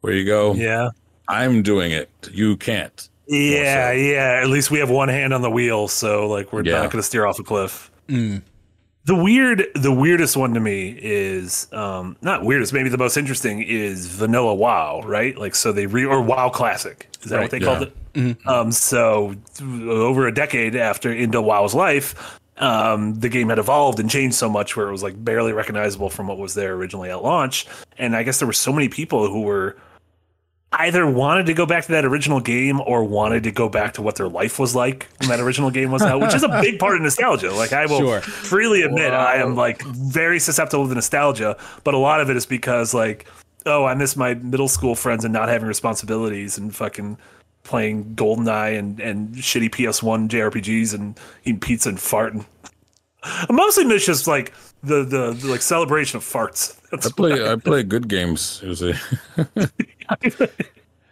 Where 0.00 0.14
you 0.14 0.24
go, 0.24 0.54
Yeah. 0.54 0.90
I'm 1.28 1.62
doing 1.62 1.92
it, 1.92 2.08
you 2.32 2.56
can't. 2.56 3.08
Yeah, 3.28 3.92
yeah. 3.92 4.40
At 4.42 4.48
least 4.48 4.70
we 4.70 4.78
have 4.80 4.90
one 4.90 5.08
hand 5.08 5.32
on 5.32 5.42
the 5.42 5.50
wheel, 5.50 5.86
so 5.88 6.26
like 6.26 6.52
we're 6.52 6.64
Yeah. 6.64 6.72
not 6.80 6.90
going 6.90 7.00
to 7.00 7.02
steer 7.02 7.26
off 7.26 7.38
a 7.38 7.42
cliff. 7.44 7.90
The 9.04 9.14
weird, 9.14 9.66
the 9.74 9.92
weirdest 9.92 10.36
one 10.36 10.52
to 10.54 10.60
me 10.60 10.96
is 11.00 11.68
um, 11.72 12.16
not 12.20 12.44
weirdest. 12.44 12.72
Maybe 12.72 12.90
the 12.90 12.98
most 12.98 13.16
interesting 13.16 13.62
is 13.62 14.06
Vanilla 14.06 14.54
WoW, 14.54 15.02
right? 15.04 15.36
Like, 15.36 15.54
so 15.54 15.72
they 15.72 15.86
re 15.86 16.04
or 16.04 16.20
WoW 16.20 16.50
Classic. 16.50 17.08
Is 17.22 17.30
that 17.30 17.36
Right, 17.36 17.42
what 17.42 17.50
they 17.50 17.58
yeah. 17.58 17.64
called 17.64 17.82
it? 17.82 18.46
Um, 18.46 18.72
so 18.72 19.34
over 19.62 20.26
a 20.26 20.34
decade 20.34 20.76
after 20.76 21.12
into 21.12 21.40
WoW's 21.40 21.74
life, 21.74 22.38
um, 22.58 23.14
the 23.14 23.30
game 23.30 23.48
had 23.48 23.58
evolved 23.58 24.00
and 24.00 24.10
changed 24.10 24.36
so 24.36 24.48
much 24.50 24.76
where 24.76 24.88
it 24.88 24.92
was 24.92 25.02
like 25.02 25.22
barely 25.24 25.52
recognizable 25.52 26.10
from 26.10 26.26
what 26.26 26.36
was 26.36 26.54
there 26.54 26.74
originally 26.74 27.10
at 27.10 27.22
launch. 27.22 27.66
And 27.96 28.14
I 28.14 28.22
guess 28.22 28.38
there 28.38 28.46
were 28.46 28.52
so 28.52 28.72
many 28.72 28.88
people 28.88 29.30
who 29.30 29.42
were 29.42 29.76
either 30.72 31.04
wanted 31.10 31.46
to 31.46 31.54
go 31.54 31.66
back 31.66 31.84
to 31.86 31.92
that 31.92 32.04
original 32.04 32.40
game 32.40 32.80
or 32.80 33.02
wanted 33.02 33.42
to 33.42 33.50
go 33.50 33.68
back 33.68 33.94
to 33.94 34.02
what 34.02 34.14
their 34.16 34.28
life 34.28 34.58
was 34.58 34.74
like 34.74 35.08
when 35.18 35.28
that 35.28 35.40
original 35.40 35.70
game 35.70 35.90
was 35.90 36.00
out, 36.02 36.20
which 36.20 36.34
is 36.34 36.44
a 36.44 36.48
big 36.60 36.78
part 36.78 36.94
of 36.94 37.02
nostalgia. 37.02 37.52
Like 37.52 37.72
I 37.72 37.86
will 37.86 37.98
Sure. 37.98 38.20
freely 38.20 38.82
admit 38.82 39.12
I 39.12 39.36
am 39.36 39.56
like 39.56 39.82
very 39.82 40.38
susceptible 40.38 40.86
to 40.88 40.94
nostalgia, 40.94 41.56
but 41.82 41.94
a 41.94 41.98
lot 41.98 42.20
of 42.20 42.30
it 42.30 42.36
is 42.36 42.46
because 42.46 42.94
like, 42.94 43.26
oh, 43.66 43.84
I 43.84 43.94
miss 43.94 44.16
my 44.16 44.34
middle 44.34 44.68
school 44.68 44.94
friends 44.94 45.24
and 45.24 45.32
not 45.34 45.48
having 45.48 45.66
responsibilities 45.66 46.56
and 46.56 46.74
fucking 46.74 47.18
playing 47.64 48.14
GoldenEye 48.14 48.78
and, 48.78 49.00
and 49.00 49.34
shitty 49.34 49.70
PS1 49.70 50.28
JRPGs 50.28 50.94
and 50.94 51.18
eating 51.44 51.60
pizza 51.60 51.88
and 51.88 51.98
farting. 51.98 52.46
I 53.22 53.46
mostly 53.52 53.84
miss 53.84 54.06
just 54.06 54.26
like 54.28 54.52
the, 54.82 55.04
the, 55.04 55.32
the 55.32 55.48
like 55.48 55.62
celebration 55.62 56.16
of 56.16 56.24
farts. 56.24 56.76
That's 56.90 57.06
I 57.06 57.10
play 57.10 57.48
I 57.48 57.56
play 57.56 57.82
good 57.82 58.08
games. 58.08 58.60
It 58.64 58.96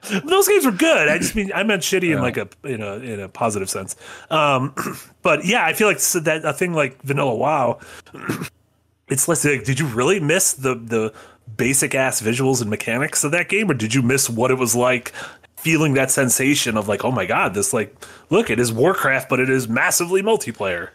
those 0.25 0.49
games 0.49 0.66
were 0.66 0.73
good. 0.73 1.09
I 1.09 1.19
just 1.19 1.35
mean 1.35 1.53
I 1.55 1.62
meant 1.62 1.83
shitty 1.83 2.14
in 2.14 2.21
like 2.21 2.37
a 2.37 2.49
in 2.64 2.83
a 2.83 2.95
in 2.97 3.21
a 3.21 3.29
positive 3.29 3.71
sense. 3.71 3.97
Um, 4.31 4.75
but 5.23 5.45
yeah, 5.45 5.64
I 5.64 5.73
feel 5.73 5.89
like 5.89 6.01
so 6.01 6.21
that 6.21 6.45
a 6.45 6.53
thing 6.53 6.73
like 6.73 7.01
Vanilla 7.03 7.35
WoW, 7.35 7.79
it's 9.09 9.29
less 9.29 9.45
like, 9.45 9.64
did 9.64 9.79
you 9.79 9.87
really 9.87 10.21
miss 10.21 10.55
the 10.55 10.75
the 10.75 11.12
basic 11.57 11.95
ass 11.95 12.21
visuals 12.21 12.61
and 12.61 12.71
mechanics 12.71 13.25
of 13.25 13.31
that 13.33 13.49
game, 13.49 13.71
or 13.71 13.75
did 13.75 13.95
you 13.95 14.03
miss 14.03 14.29
what 14.29 14.51
it 14.51 14.59
was 14.59 14.75
like? 14.75 15.12
Feeling 15.57 15.95
that 15.95 16.11
sensation 16.11 16.77
of 16.77 16.87
like, 16.87 17.05
oh 17.05 17.11
my 17.11 17.27
god, 17.27 17.55
this 17.55 17.73
like, 17.73 17.95
look, 18.31 18.49
it 18.49 18.61
is 18.61 18.73
Warcraft, 18.73 19.29
but 19.29 19.41
it 19.41 19.51
is 19.51 19.69
massively 19.69 20.23
multiplayer. 20.23 20.91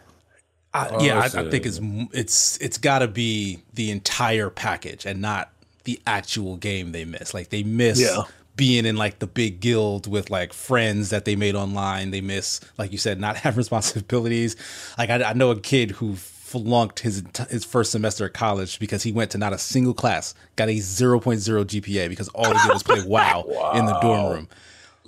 I, 0.74 1.02
yeah, 1.04 1.18
I, 1.20 1.24
I 1.26 1.50
think 1.50 1.64
it's 1.66 1.78
it's 2.12 2.56
it's 2.58 2.78
got 2.78 2.98
to 2.98 3.08
be 3.08 3.60
the 3.74 3.90
entire 3.90 4.50
package 4.50 5.06
and 5.06 5.20
not 5.20 5.50
the 5.84 6.00
actual 6.06 6.56
game 6.56 6.92
they 6.92 7.04
miss. 7.04 7.32
Like 7.32 7.50
they 7.50 7.62
miss 7.62 8.00
Yeah. 8.00 8.22
being 8.56 8.84
in 8.84 8.96
like 8.96 9.20
the 9.20 9.26
big 9.28 9.60
guild 9.60 10.06
with 10.10 10.30
like 10.30 10.52
friends 10.52 11.10
that 11.10 11.24
they 11.26 11.36
made 11.36 11.54
online. 11.54 12.10
They 12.10 12.20
miss, 12.20 12.60
like 12.76 12.90
you 12.90 12.98
said, 12.98 13.20
not 13.20 13.36
having 13.44 13.58
responsibilities. 13.58 14.56
Like 14.98 15.10
I, 15.10 15.22
I 15.22 15.32
know 15.32 15.50
a 15.52 15.60
kid 15.60 15.92
who 15.92 16.16
flunked 16.16 17.00
his 17.00 17.22
his 17.50 17.64
first 17.64 17.92
semester 17.92 18.24
at 18.26 18.32
college 18.34 18.78
because 18.80 19.02
he 19.04 19.12
went 19.12 19.30
to 19.32 19.38
not 19.38 19.52
a 19.52 19.58
single 19.58 19.94
class, 19.94 20.34
got 20.56 20.68
a 20.68 20.72
0.0 20.72 21.20
GPA 21.22 22.08
because 22.08 22.28
all 22.28 22.46
he 22.46 22.52
did 22.62 22.72
was 22.72 22.82
play 22.82 23.02
WoW, 23.06 23.72
in 23.74 23.86
the 23.86 23.98
dorm 24.00 24.32
room. 24.32 24.48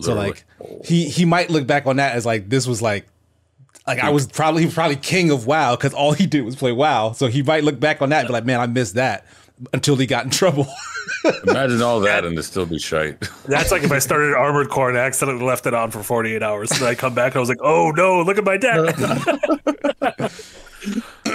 So 0.00 0.14
like 0.14 0.44
he 0.84 1.08
he 1.08 1.24
might 1.24 1.50
look 1.50 1.66
back 1.66 1.86
on 1.86 1.96
that 1.96 2.14
as 2.14 2.24
like 2.26 2.48
this 2.50 2.66
was 2.66 2.82
like 2.82 3.06
like 3.86 3.98
I 3.98 4.10
was 4.10 4.26
probably 4.26 4.62
he 4.62 4.66
was 4.66 4.74
probably 4.74 4.96
king 4.96 5.30
of 5.30 5.46
WoW 5.46 5.76
because 5.76 5.94
all 5.94 6.12
he 6.12 6.26
did 6.26 6.42
was 6.42 6.56
play 6.56 6.72
WoW. 6.72 7.12
So 7.12 7.26
he 7.28 7.42
might 7.42 7.64
look 7.64 7.78
back 7.78 8.02
on 8.02 8.10
that 8.10 8.20
and 8.20 8.28
be 8.28 8.32
like, 8.32 8.44
man, 8.44 8.60
I 8.60 8.66
missed 8.66 8.94
that 8.94 9.26
until 9.72 9.96
he 9.96 10.06
got 10.06 10.24
in 10.24 10.30
trouble. 10.30 10.66
imagine 11.46 11.82
all 11.82 12.00
that 12.00 12.24
and 12.24 12.36
to 12.36 12.42
still 12.42 12.66
be 12.66 12.78
shite. 12.78 13.20
That's 13.44 13.70
like 13.70 13.82
if 13.82 13.92
I 13.92 13.98
started 13.98 14.34
Armored 14.34 14.68
Core 14.70 14.88
and 14.88 14.98
accidentally 14.98 15.44
left 15.44 15.66
it 15.66 15.74
on 15.74 15.90
for 15.90 16.02
48 16.02 16.42
hours. 16.42 16.70
And 16.72 16.80
then 16.80 16.88
I 16.88 16.94
come 16.94 17.14
back 17.14 17.32
and 17.32 17.36
I 17.36 17.40
was 17.40 17.48
like, 17.48 17.62
oh 17.62 17.90
no, 17.90 18.22
look 18.22 18.38
at 18.38 18.44
my 18.44 18.56
deck. 18.56 18.96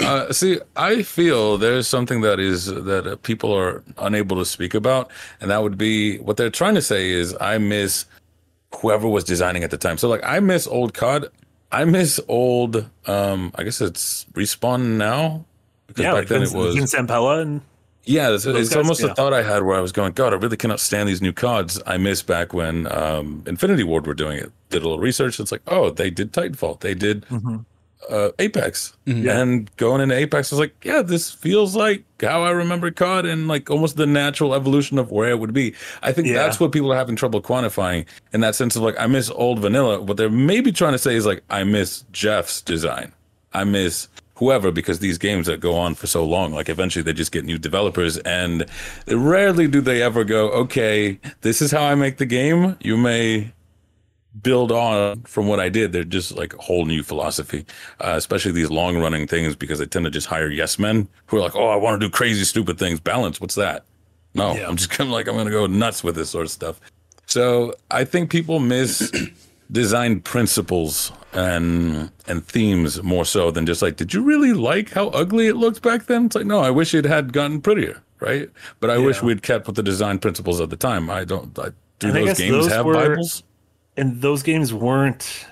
Uh, 0.00 0.32
see, 0.32 0.58
I 0.76 1.02
feel 1.02 1.58
there's 1.58 1.86
something 1.86 2.22
that 2.22 2.40
is 2.40 2.66
that 2.66 3.06
uh, 3.06 3.16
people 3.16 3.52
are 3.52 3.84
unable 3.98 4.36
to 4.38 4.44
speak 4.44 4.74
about, 4.74 5.10
and 5.40 5.50
that 5.50 5.62
would 5.62 5.78
be 5.78 6.18
what 6.18 6.36
they're 6.36 6.50
trying 6.50 6.74
to 6.74 6.82
say 6.82 7.10
is 7.10 7.36
I 7.40 7.58
miss 7.58 8.06
whoever 8.74 9.06
was 9.08 9.22
designing 9.24 9.62
at 9.62 9.70
the 9.70 9.76
time. 9.76 9.98
So 9.98 10.08
like 10.08 10.22
I 10.24 10.40
miss 10.40 10.66
old 10.66 10.94
COD, 10.94 11.28
I 11.72 11.84
miss 11.84 12.20
old. 12.28 12.88
um 13.06 13.52
I 13.54 13.64
guess 13.64 13.80
it's 13.80 14.26
respawn 14.32 14.96
now 14.96 15.44
because 15.86 16.04
yeah, 16.04 16.10
back 16.10 16.20
like 16.20 16.28
then 16.28 16.40
Vince, 16.40 16.54
it 16.54 16.56
was 16.58 16.74
Vince 16.76 16.94
Zampella 16.94 17.42
and 17.42 17.60
yeah. 18.04 18.32
It's, 18.32 18.46
it's 18.46 18.74
almost 18.76 19.02
yeah. 19.02 19.10
a 19.10 19.14
thought 19.14 19.32
I 19.32 19.42
had 19.42 19.62
where 19.62 19.76
I 19.76 19.80
was 19.80 19.92
going, 19.92 20.12
God, 20.12 20.32
I 20.32 20.36
really 20.36 20.56
cannot 20.56 20.80
stand 20.80 21.08
these 21.08 21.22
new 21.22 21.32
CODs. 21.32 21.80
I 21.86 21.96
miss 21.96 22.22
back 22.22 22.52
when 22.52 22.90
um 22.92 23.42
Infinity 23.46 23.84
Ward 23.84 24.06
were 24.06 24.14
doing 24.14 24.38
it. 24.38 24.52
Did 24.70 24.82
a 24.82 24.88
little 24.88 25.00
research. 25.00 25.40
It's 25.40 25.52
like, 25.52 25.62
oh, 25.66 25.90
they 25.90 26.10
did 26.10 26.32
Titanfall. 26.32 26.80
They 26.80 26.94
did. 26.94 27.26
Mm-hmm. 27.26 27.58
Uh, 28.10 28.30
Apex, 28.38 28.96
and 29.06 29.74
going 29.76 30.00
into 30.00 30.14
Apex, 30.16 30.52
I 30.52 30.56
was 30.56 30.60
like, 30.60 30.74
yeah, 30.84 31.02
this 31.02 31.30
feels 31.30 31.74
like 31.76 32.04
how 32.20 32.42
I 32.42 32.50
remember 32.50 32.90
COD, 32.90 33.26
and 33.26 33.48
like 33.48 33.70
almost 33.70 33.96
the 33.96 34.06
natural 34.06 34.54
evolution 34.54 34.98
of 34.98 35.10
where 35.10 35.30
it 35.30 35.38
would 35.38 35.52
be. 35.52 35.74
I 36.02 36.12
think 36.12 36.28
Yeah. 36.28 36.34
that's 36.34 36.58
what 36.60 36.72
people 36.72 36.92
are 36.92 36.96
having 36.96 37.16
trouble 37.16 37.40
quantifying 37.42 38.06
in 38.32 38.40
that 38.40 38.54
sense 38.54 38.76
of 38.76 38.82
like, 38.82 38.96
I 38.98 39.06
miss 39.06 39.30
old 39.30 39.60
vanilla. 39.60 40.00
What 40.00 40.16
they're 40.16 40.30
maybe 40.30 40.72
trying 40.72 40.92
to 40.92 40.98
say 40.98 41.14
is 41.14 41.26
like, 41.26 41.42
I 41.50 41.64
miss 41.64 42.04
Jeff's 42.12 42.60
design. 42.62 43.12
I 43.52 43.64
miss 43.64 44.08
whoever 44.36 44.72
because 44.72 44.98
these 44.98 45.18
games 45.18 45.46
that 45.46 45.60
go 45.60 45.76
on 45.76 45.94
for 45.94 46.08
so 46.08 46.24
long 46.24 46.52
like 46.52 46.68
eventually 46.68 47.02
they 47.02 47.12
just 47.12 47.30
get 47.30 47.44
new 47.44 47.58
developers 47.58 48.16
and 48.18 48.64
rarely 49.06 49.68
do 49.68 49.80
they 49.80 50.02
ever 50.02 50.24
go 50.24 50.48
okay 50.50 51.16
this 51.42 51.62
is 51.62 51.70
how 51.70 51.82
i 51.82 51.94
make 51.94 52.16
the 52.16 52.26
game 52.26 52.76
you 52.80 52.96
may 52.96 53.52
build 54.40 54.72
on 54.72 55.20
from 55.24 55.46
what 55.46 55.60
i 55.60 55.68
did 55.68 55.92
they're 55.92 56.04
just 56.04 56.32
like 56.32 56.54
a 56.54 56.62
whole 56.62 56.86
new 56.86 57.02
philosophy 57.02 57.66
uh, 58.00 58.14
especially 58.16 58.50
these 58.52 58.70
long 58.70 58.96
running 58.96 59.26
things 59.26 59.54
because 59.54 59.78
they 59.78 59.84
tend 59.86 60.04
to 60.06 60.10
just 60.10 60.26
hire 60.26 60.48
yes 60.48 60.78
men 60.78 61.06
who 61.26 61.36
are 61.36 61.40
like 61.40 61.54
oh 61.54 61.68
i 61.68 61.76
want 61.76 62.00
to 62.00 62.06
do 62.06 62.10
crazy 62.10 62.44
stupid 62.44 62.78
things 62.78 62.98
balance 62.98 63.40
what's 63.40 63.56
that 63.56 63.84
no 64.34 64.54
Yeah. 64.54 64.68
i'm 64.68 64.76
just 64.76 64.88
kind 64.90 65.08
of 65.08 65.12
like 65.12 65.28
i'm 65.28 65.36
gonna 65.36 65.50
go 65.50 65.66
nuts 65.66 66.02
with 66.02 66.14
this 66.14 66.30
sort 66.30 66.46
of 66.46 66.50
stuff 66.50 66.80
so 67.26 67.74
i 67.90 68.04
think 68.04 68.30
people 68.30 68.58
miss 68.58 69.12
design 69.70 70.20
principles 70.20 71.12
and 71.34 72.10
and 72.26 72.46
themes 72.46 73.02
more 73.02 73.24
so 73.24 73.50
than 73.50 73.64
just 73.64 73.80
like, 73.80 73.96
did 73.96 74.12
you 74.12 74.22
really 74.22 74.52
like 74.52 74.90
how 74.90 75.08
ugly 75.08 75.46
it 75.46 75.56
looked 75.56 75.80
back 75.80 76.04
then? 76.04 76.26
It's 76.26 76.36
like, 76.36 76.44
no, 76.44 76.60
I 76.60 76.68
wish 76.68 76.92
it 76.94 77.06
had 77.06 77.32
gotten 77.32 77.58
prettier, 77.62 78.02
right? 78.20 78.50
But 78.80 78.90
I 78.90 78.98
wish 78.98 79.22
we'd 79.22 79.42
kept 79.42 79.66
with 79.66 79.76
the 79.76 79.82
design 79.82 80.18
principles 80.18 80.60
at 80.60 80.68
the 80.68 80.76
time. 80.76 81.08
I 81.08 81.24
don't. 81.24 81.58
I, 81.58 81.70
do 82.00 82.08
And 82.08 82.16
those 82.16 82.36
games 82.38 82.50
those 82.50 82.68
have 82.70 82.84
were- 82.84 82.92
Bibles? 82.92 83.44
And 83.96 84.20
those 84.22 84.42
games 84.42 84.72
weren't 84.72 85.46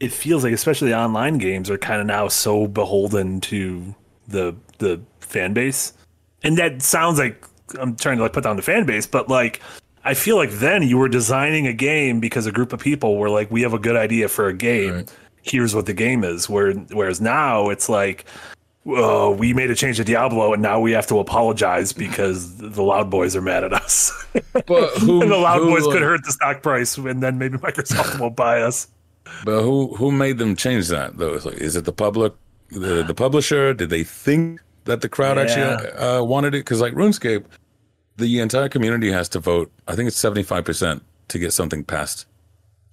it 0.00 0.12
feels 0.12 0.44
like 0.44 0.52
especially 0.52 0.92
online 0.92 1.38
games 1.38 1.70
are 1.70 1.78
kind 1.78 2.00
of 2.00 2.06
now 2.06 2.28
so 2.28 2.66
beholden 2.66 3.40
to 3.40 3.94
the 4.28 4.54
the 4.78 5.00
fan 5.20 5.54
base. 5.54 5.92
And 6.42 6.58
that 6.58 6.82
sounds 6.82 7.18
like 7.18 7.44
i'm 7.80 7.96
trying 7.96 8.16
to 8.16 8.22
like 8.22 8.32
put 8.32 8.44
down 8.44 8.54
the 8.54 8.62
fan 8.62 8.86
base 8.86 9.08
but 9.08 9.28
like 9.28 9.60
i 10.04 10.14
feel 10.14 10.36
like 10.36 10.50
then 10.52 10.84
you 10.84 10.96
were 10.96 11.08
designing 11.08 11.66
a 11.66 11.72
game 11.72 12.20
because 12.20 12.46
a 12.46 12.52
group 12.52 12.72
of 12.72 12.78
people 12.78 13.16
were 13.16 13.28
like 13.28 13.50
we 13.50 13.62
have 13.62 13.74
a 13.74 13.78
good 13.78 13.96
idea 13.96 14.28
for 14.28 14.46
a 14.46 14.52
game. 14.54 14.94
Right. 14.94 15.16
here's 15.42 15.74
what 15.74 15.86
the 15.86 15.92
game 15.92 16.22
is. 16.24 16.48
Where 16.48 16.72
whereas 16.72 17.20
now 17.20 17.70
it's 17.70 17.88
like 17.88 18.24
oh, 18.86 19.32
we 19.32 19.52
made 19.52 19.70
a 19.70 19.74
change 19.74 19.96
to 19.96 20.04
Diablo, 20.04 20.52
and 20.52 20.62
now 20.62 20.80
we 20.80 20.92
have 20.92 21.06
to 21.08 21.18
apologize 21.18 21.92
because 21.92 22.56
the 22.58 22.82
Loud 22.82 23.10
Boys 23.10 23.34
are 23.34 23.42
mad 23.42 23.64
at 23.64 23.72
us. 23.72 24.12
But 24.66 24.90
who, 24.98 25.22
and 25.22 25.30
the 25.30 25.36
Loud 25.36 25.60
who, 25.60 25.70
Boys 25.70 25.84
could 25.84 26.02
hurt 26.02 26.24
the 26.24 26.32
stock 26.32 26.62
price, 26.62 26.96
and 26.96 27.22
then 27.22 27.38
maybe 27.38 27.56
Microsoft 27.58 28.18
won't 28.20 28.36
buy 28.36 28.62
us. 28.62 28.88
But 29.44 29.62
who 29.62 29.94
who 29.96 30.12
made 30.12 30.38
them 30.38 30.56
change 30.56 30.88
that 30.88 31.16
though? 31.16 31.38
Like, 31.44 31.54
is 31.54 31.76
it 31.76 31.84
the 31.84 31.92
public, 31.92 32.32
the 32.70 33.02
the 33.02 33.14
publisher? 33.14 33.74
Did 33.74 33.90
they 33.90 34.04
think 34.04 34.60
that 34.84 35.00
the 35.00 35.08
crowd 35.08 35.38
actually 35.38 35.90
uh, 35.92 36.22
wanted 36.22 36.54
it? 36.54 36.58
Because 36.58 36.80
like 36.80 36.94
RuneScape, 36.94 37.44
the 38.16 38.40
entire 38.40 38.68
community 38.68 39.10
has 39.10 39.28
to 39.30 39.40
vote. 39.40 39.70
I 39.88 39.94
think 39.94 40.08
it's 40.08 40.16
seventy 40.16 40.42
five 40.42 40.64
percent 40.64 41.02
to 41.28 41.38
get 41.38 41.52
something 41.52 41.84
passed. 41.84 42.26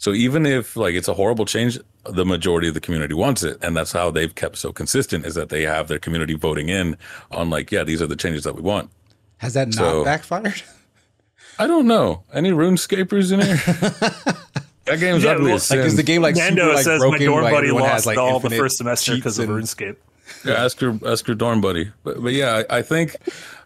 So 0.04 0.12
even 0.12 0.45
if 0.45 0.76
like 0.76 0.95
it's 0.95 1.08
a 1.08 1.14
horrible 1.14 1.45
change, 1.45 1.80
the 2.04 2.26
majority 2.26 2.68
of 2.68 2.74
the 2.74 2.82
community 2.82 3.14
wants 3.14 3.41
it, 3.41 3.58
and 3.62 3.74
that's 3.74 3.93
how 3.93 4.12
they've 4.12 4.36
kept 4.36 4.58
so 4.58 4.74
consistent. 4.74 5.26
Is 5.26 5.34
that 5.36 5.47
they 5.47 5.62
have 5.62 5.88
their 5.88 5.97
community 5.97 6.34
voting 6.34 6.68
in 6.68 6.97
on 7.32 7.49
like, 7.49 7.72
yeah, 7.72 7.86
these 7.86 8.01
are 8.01 8.08
the 8.08 8.18
changes 8.18 8.43
that 8.43 8.54
we 8.54 8.62
want. 8.62 8.89
Has 9.38 9.54
that 9.54 9.68
not 9.70 9.76
So- 9.76 10.04
backfired? 10.04 10.62
I 11.58 11.68
don't 11.68 11.88
know 11.88 12.24
any 12.34 12.51
RuneScapers 12.51 13.32
in 13.32 13.39
here. 13.39 13.56
that 14.86 14.99
game's 14.99 15.24
Yeah, 15.24 15.32
ugly 15.36 15.51
well, 15.54 15.62
Like, 15.70 15.80
is 15.80 15.95
the 15.95 16.04
game 16.04 16.22
like 16.22 16.36
Nando 16.36 16.64
super 16.64 16.76
like 16.76 16.84
says 16.84 16.99
broken? 16.99 17.20
my 17.20 17.26
dorm 17.26 17.43
buddy 17.43 17.56
everyone 17.56 17.84
lost 17.84 17.93
has, 17.93 18.06
like, 18.06 18.18
all 18.18 18.41
the 18.41 18.49
first 18.49 18.76
semester 18.76 19.16
because 19.16 19.39
of 19.39 19.47
RuneScape. 19.47 19.95
Yeah, 20.43 20.56
ask 20.66 20.82
your 20.82 20.99
ask 21.06 21.26
your 21.28 21.36
dorm 21.36 21.62
buddy. 21.62 21.91
But 22.04 22.22
but 22.22 22.34
yeah, 22.34 22.64
I, 22.70 22.80
I 22.80 22.82
think 22.82 23.16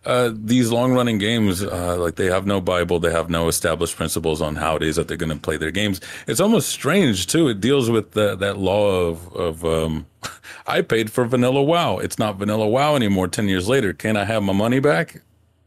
uh, 0.06 0.32
these 0.34 0.72
long 0.72 0.94
running 0.94 1.18
games, 1.18 1.64
uh, 1.64 1.98
like 1.98 2.16
they 2.16 2.28
have 2.28 2.46
no 2.46 2.62
Bible, 2.62 3.00
they 3.00 3.12
have 3.12 3.30
no 3.30 3.48
established 3.48 3.96
principles 3.96 4.42
on 4.42 4.56
how 4.56 4.76
it 4.76 4.84
is 4.84 4.96
that 4.96 5.08
they're 5.08 5.18
going 5.18 5.32
to 5.32 5.38
play 5.38 5.58
their 5.58 5.72
games. 5.72 6.00
It's 6.28 6.40
almost 6.40 6.70
strange 6.70 7.28
too. 7.28 7.50
It 7.50 7.60
deals 7.60 7.90
with 7.90 8.12
the, 8.12 8.36
that 8.36 8.58
law 8.58 8.90
of 8.90 9.34
of 9.36 9.66
um, 9.66 10.06
I 10.68 10.82
paid 10.82 11.12
for 11.12 11.26
Vanilla 11.26 11.62
WoW. 11.62 11.98
It's 11.98 12.20
not 12.20 12.38
Vanilla 12.38 12.68
WoW 12.68 12.96
anymore. 12.96 13.28
Ten 13.28 13.48
years 13.48 13.68
later, 13.68 13.94
can 13.94 14.16
I 14.18 14.24
have 14.24 14.44
my 14.44 14.54
money 14.54 14.80
back? 14.80 15.22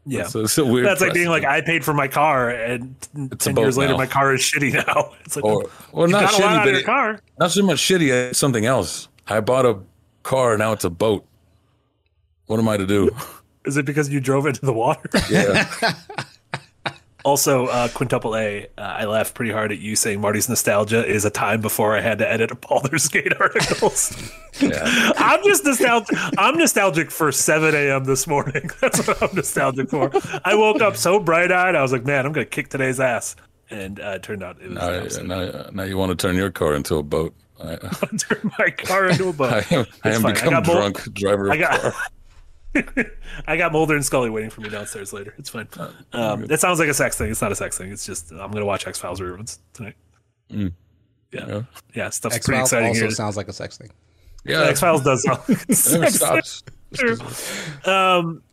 Yeah. 0.05 0.25
So 0.25 0.41
it's 0.41 0.57
a 0.57 0.65
weird. 0.65 0.87
That's 0.87 1.01
like 1.01 1.13
being 1.13 1.29
like. 1.29 1.43
I 1.43 1.61
paid 1.61 1.85
for 1.85 1.93
my 1.93 2.07
car, 2.07 2.49
and 2.49 2.95
a 3.31 3.35
ten 3.35 3.55
years 3.55 3.77
later, 3.77 3.93
now. 3.93 3.97
my 3.97 4.07
car 4.07 4.33
is 4.33 4.41
shitty 4.41 4.73
now. 4.87 5.13
It's 5.25 5.35
like, 5.35 5.45
or 5.45 5.69
well, 5.91 6.07
not 6.07 6.31
shitty, 6.31 6.63
but 6.63 6.75
it- 6.75 6.85
car. 6.85 7.19
not 7.39 7.51
so 7.51 7.63
much 7.63 7.77
shitty. 7.77 8.09
It's 8.09 8.39
something 8.39 8.65
else. 8.65 9.07
I 9.27 9.39
bought 9.39 9.65
a 9.65 9.79
car. 10.23 10.57
Now 10.57 10.71
it's 10.71 10.83
a 10.83 10.89
boat. 10.89 11.25
What 12.47 12.59
am 12.59 12.67
I 12.67 12.77
to 12.77 12.87
do? 12.87 13.15
Is 13.65 13.77
it 13.77 13.85
because 13.85 14.09
you 14.09 14.19
drove 14.19 14.45
into 14.45 14.65
the 14.65 14.73
water? 14.73 15.09
Yeah. 15.29 15.71
Also, 17.23 17.67
uh, 17.67 17.87
quintuple 17.89 18.35
A, 18.35 18.63
uh, 18.79 18.81
I 18.81 19.05
laughed 19.05 19.35
pretty 19.35 19.51
hard 19.51 19.71
at 19.71 19.77
you 19.77 19.95
saying 19.95 20.19
Marty's 20.21 20.49
nostalgia 20.49 21.05
is 21.05 21.23
a 21.23 21.29
time 21.29 21.61
before 21.61 21.95
I 21.95 22.01
had 22.01 22.17
to 22.17 22.27
edit 22.27 22.49
Baldur's 22.61 23.07
Gate 23.09 23.31
articles. 23.39 24.31
yeah. 24.59 25.11
I'm 25.17 25.43
just 25.43 25.63
nostalgic. 25.63 26.17
I'm 26.39 26.57
nostalgic 26.57 27.11
for 27.11 27.31
7 27.31 27.75
a.m. 27.75 28.05
this 28.05 28.25
morning. 28.25 28.71
That's 28.81 29.05
what 29.07 29.21
I'm 29.21 29.35
nostalgic 29.35 29.91
for. 29.91 30.09
I 30.43 30.55
woke 30.55 30.81
up 30.81 30.97
so 30.97 31.19
bright 31.19 31.51
eyed. 31.51 31.75
I 31.75 31.83
was 31.83 31.91
like, 31.91 32.05
man, 32.05 32.25
I'm 32.25 32.31
gonna 32.31 32.43
kick 32.43 32.69
today's 32.69 32.99
ass. 32.99 33.35
And 33.69 33.99
uh, 33.99 34.13
it 34.15 34.23
turned 34.23 34.41
out 34.41 34.59
it 34.59 34.71
was 34.71 35.19
Now, 35.19 35.45
now, 35.51 35.69
now 35.71 35.83
you 35.83 35.97
want 35.97 36.09
to 36.09 36.15
turn 36.15 36.35
your 36.35 36.49
car 36.49 36.73
into 36.73 36.95
a 36.95 37.03
boat. 37.03 37.35
I, 37.63 37.75
turn 38.17 38.51
my 38.57 38.71
car 38.71 39.05
into 39.09 39.29
a 39.29 39.33
boat. 39.33 39.53
I 39.71 39.75
am, 39.75 39.85
I 40.03 40.09
am 40.09 40.23
become 40.23 40.53
both- 40.63 40.65
drunk 40.75 41.13
driver 41.13 41.51
I 41.51 41.57
got- 41.57 41.81
car. 41.81 41.93
I 43.47 43.57
got 43.57 43.71
Mulder 43.73 43.95
and 43.95 44.05
Scully 44.05 44.29
waiting 44.29 44.49
for 44.49 44.61
me 44.61 44.69
downstairs 44.69 45.11
later. 45.13 45.33
It's 45.37 45.49
fine. 45.49 45.67
Um, 46.13 46.45
it 46.49 46.59
sounds 46.59 46.79
like 46.79 46.89
a 46.89 46.93
sex 46.93 47.17
thing. 47.17 47.29
It's 47.31 47.41
not 47.41 47.51
a 47.51 47.55
sex 47.55 47.77
thing. 47.77 47.91
It's 47.91 48.05
just 48.05 48.31
I'm 48.31 48.51
gonna 48.51 48.65
watch 48.65 48.87
X 48.87 48.97
Files 48.99 49.19
reruns 49.19 49.59
tonight. 49.73 49.95
Yeah, 50.49 50.69
Yeah. 51.31 51.61
yeah, 51.93 52.09
stuff's 52.09 52.35
X 52.37 52.45
pretty 52.45 52.57
Files 52.59 52.69
exciting 52.69 52.87
also 52.89 53.01
here. 53.01 53.11
sounds 53.11 53.37
like 53.37 53.47
a 53.47 53.53
sex 53.53 53.77
thing. 53.77 53.89
Yeah, 54.45 54.61
X 54.63 54.79
Files 54.79 55.03
does 55.03 55.23
sound 55.23 55.39
like 55.47 55.69
a 55.69 55.73
sex 55.75 56.15
stops. 56.15 56.63
Um, 57.85 58.43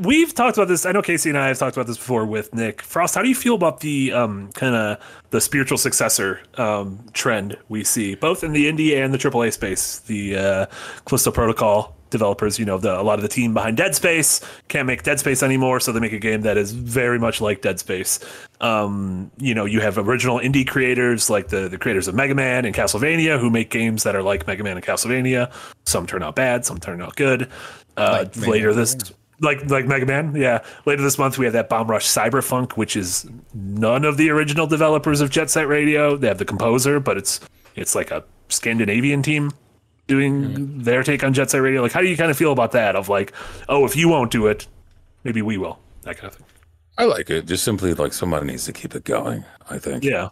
we've 0.00 0.34
talked 0.34 0.58
about 0.58 0.68
this. 0.68 0.84
I 0.84 0.92
know 0.92 1.00
Casey 1.00 1.30
and 1.30 1.38
I 1.38 1.48
have 1.48 1.58
talked 1.58 1.76
about 1.78 1.86
this 1.86 1.96
before 1.96 2.26
with 2.26 2.54
Nick 2.54 2.82
Frost. 2.82 3.14
How 3.14 3.22
do 3.22 3.28
you 3.28 3.34
feel 3.34 3.54
about 3.54 3.80
the 3.80 4.12
um, 4.12 4.50
kind 4.52 4.74
of 4.76 4.98
the 5.30 5.40
spiritual 5.40 5.78
successor 5.78 6.40
um, 6.58 7.06
trend 7.14 7.56
we 7.70 7.84
see 7.84 8.14
both 8.14 8.44
in 8.44 8.52
the 8.52 8.70
indie 8.70 9.02
and 9.02 9.14
the 9.14 9.18
AAA 9.18 9.52
space? 9.54 10.00
The 10.00 10.36
uh, 10.36 10.66
Callisto 11.06 11.30
Protocol 11.30 11.95
developers, 12.10 12.58
you 12.58 12.64
know, 12.64 12.78
the, 12.78 12.98
a 12.98 13.02
lot 13.02 13.18
of 13.18 13.22
the 13.22 13.28
team 13.28 13.54
behind 13.54 13.76
Dead 13.76 13.94
Space 13.94 14.40
can't 14.68 14.86
make 14.86 15.02
Dead 15.02 15.18
Space 15.20 15.42
anymore, 15.42 15.80
so 15.80 15.92
they 15.92 16.00
make 16.00 16.12
a 16.12 16.18
game 16.18 16.42
that 16.42 16.56
is 16.56 16.72
very 16.72 17.18
much 17.18 17.40
like 17.40 17.62
Dead 17.62 17.78
Space. 17.78 18.20
Um, 18.60 19.30
you 19.38 19.54
know, 19.54 19.64
you 19.64 19.80
have 19.80 19.98
original 19.98 20.38
indie 20.38 20.66
creators 20.66 21.28
like 21.28 21.48
the 21.48 21.68
the 21.68 21.78
creators 21.78 22.08
of 22.08 22.14
Mega 22.14 22.34
Man 22.34 22.64
and 22.64 22.74
Castlevania 22.74 23.38
who 23.38 23.50
make 23.50 23.70
games 23.70 24.02
that 24.04 24.16
are 24.16 24.22
like 24.22 24.46
Mega 24.46 24.62
Man 24.64 24.76
and 24.76 24.84
Castlevania. 24.84 25.52
Some 25.84 26.06
turn 26.06 26.22
out 26.22 26.36
bad, 26.36 26.64
some 26.64 26.78
turn 26.78 27.02
out 27.02 27.16
good. 27.16 27.50
Uh, 27.96 28.24
Like 28.34 28.36
later 28.46 28.68
Man. 28.68 28.76
this 28.76 28.96
like 29.40 29.68
like 29.70 29.86
Mega 29.86 30.06
Man, 30.06 30.34
yeah. 30.34 30.62
Later 30.86 31.02
this 31.02 31.18
month 31.18 31.38
we 31.38 31.44
have 31.44 31.52
that 31.52 31.68
Bomb 31.68 31.88
Rush 31.90 32.06
Cyberfunk, 32.06 32.72
which 32.72 32.96
is 32.96 33.28
none 33.54 34.04
of 34.04 34.16
the 34.16 34.30
original 34.30 34.66
developers 34.66 35.20
of 35.20 35.30
Jet 35.30 35.50
Set 35.50 35.68
Radio. 35.68 36.16
They 36.16 36.28
have 36.28 36.38
the 36.38 36.44
composer, 36.44 37.00
but 37.00 37.16
it's 37.18 37.40
it's 37.74 37.94
like 37.94 38.10
a 38.10 38.24
Scandinavian 38.48 39.22
team 39.22 39.50
doing 40.06 40.78
their 40.82 41.02
take 41.02 41.24
on 41.24 41.32
Jet 41.32 41.50
Set 41.50 41.58
Radio. 41.58 41.82
Like, 41.82 41.92
how 41.92 42.00
do 42.00 42.06
you 42.08 42.16
kind 42.16 42.30
of 42.30 42.36
feel 42.36 42.52
about 42.52 42.72
that? 42.72 42.96
Of 42.96 43.08
like, 43.08 43.32
oh, 43.68 43.84
if 43.84 43.96
you 43.96 44.08
won't 44.08 44.30
do 44.30 44.46
it, 44.46 44.66
maybe 45.24 45.42
we 45.42 45.56
will. 45.58 45.78
That 46.02 46.16
kind 46.16 46.28
of 46.32 46.36
thing. 46.38 46.46
I 46.98 47.04
like 47.04 47.28
it. 47.30 47.46
Just 47.46 47.64
simply 47.64 47.92
like 47.94 48.12
somebody 48.12 48.46
needs 48.46 48.64
to 48.66 48.72
keep 48.72 48.94
it 48.94 49.04
going. 49.04 49.44
I 49.68 49.78
think. 49.78 50.04
Yeah, 50.04 50.28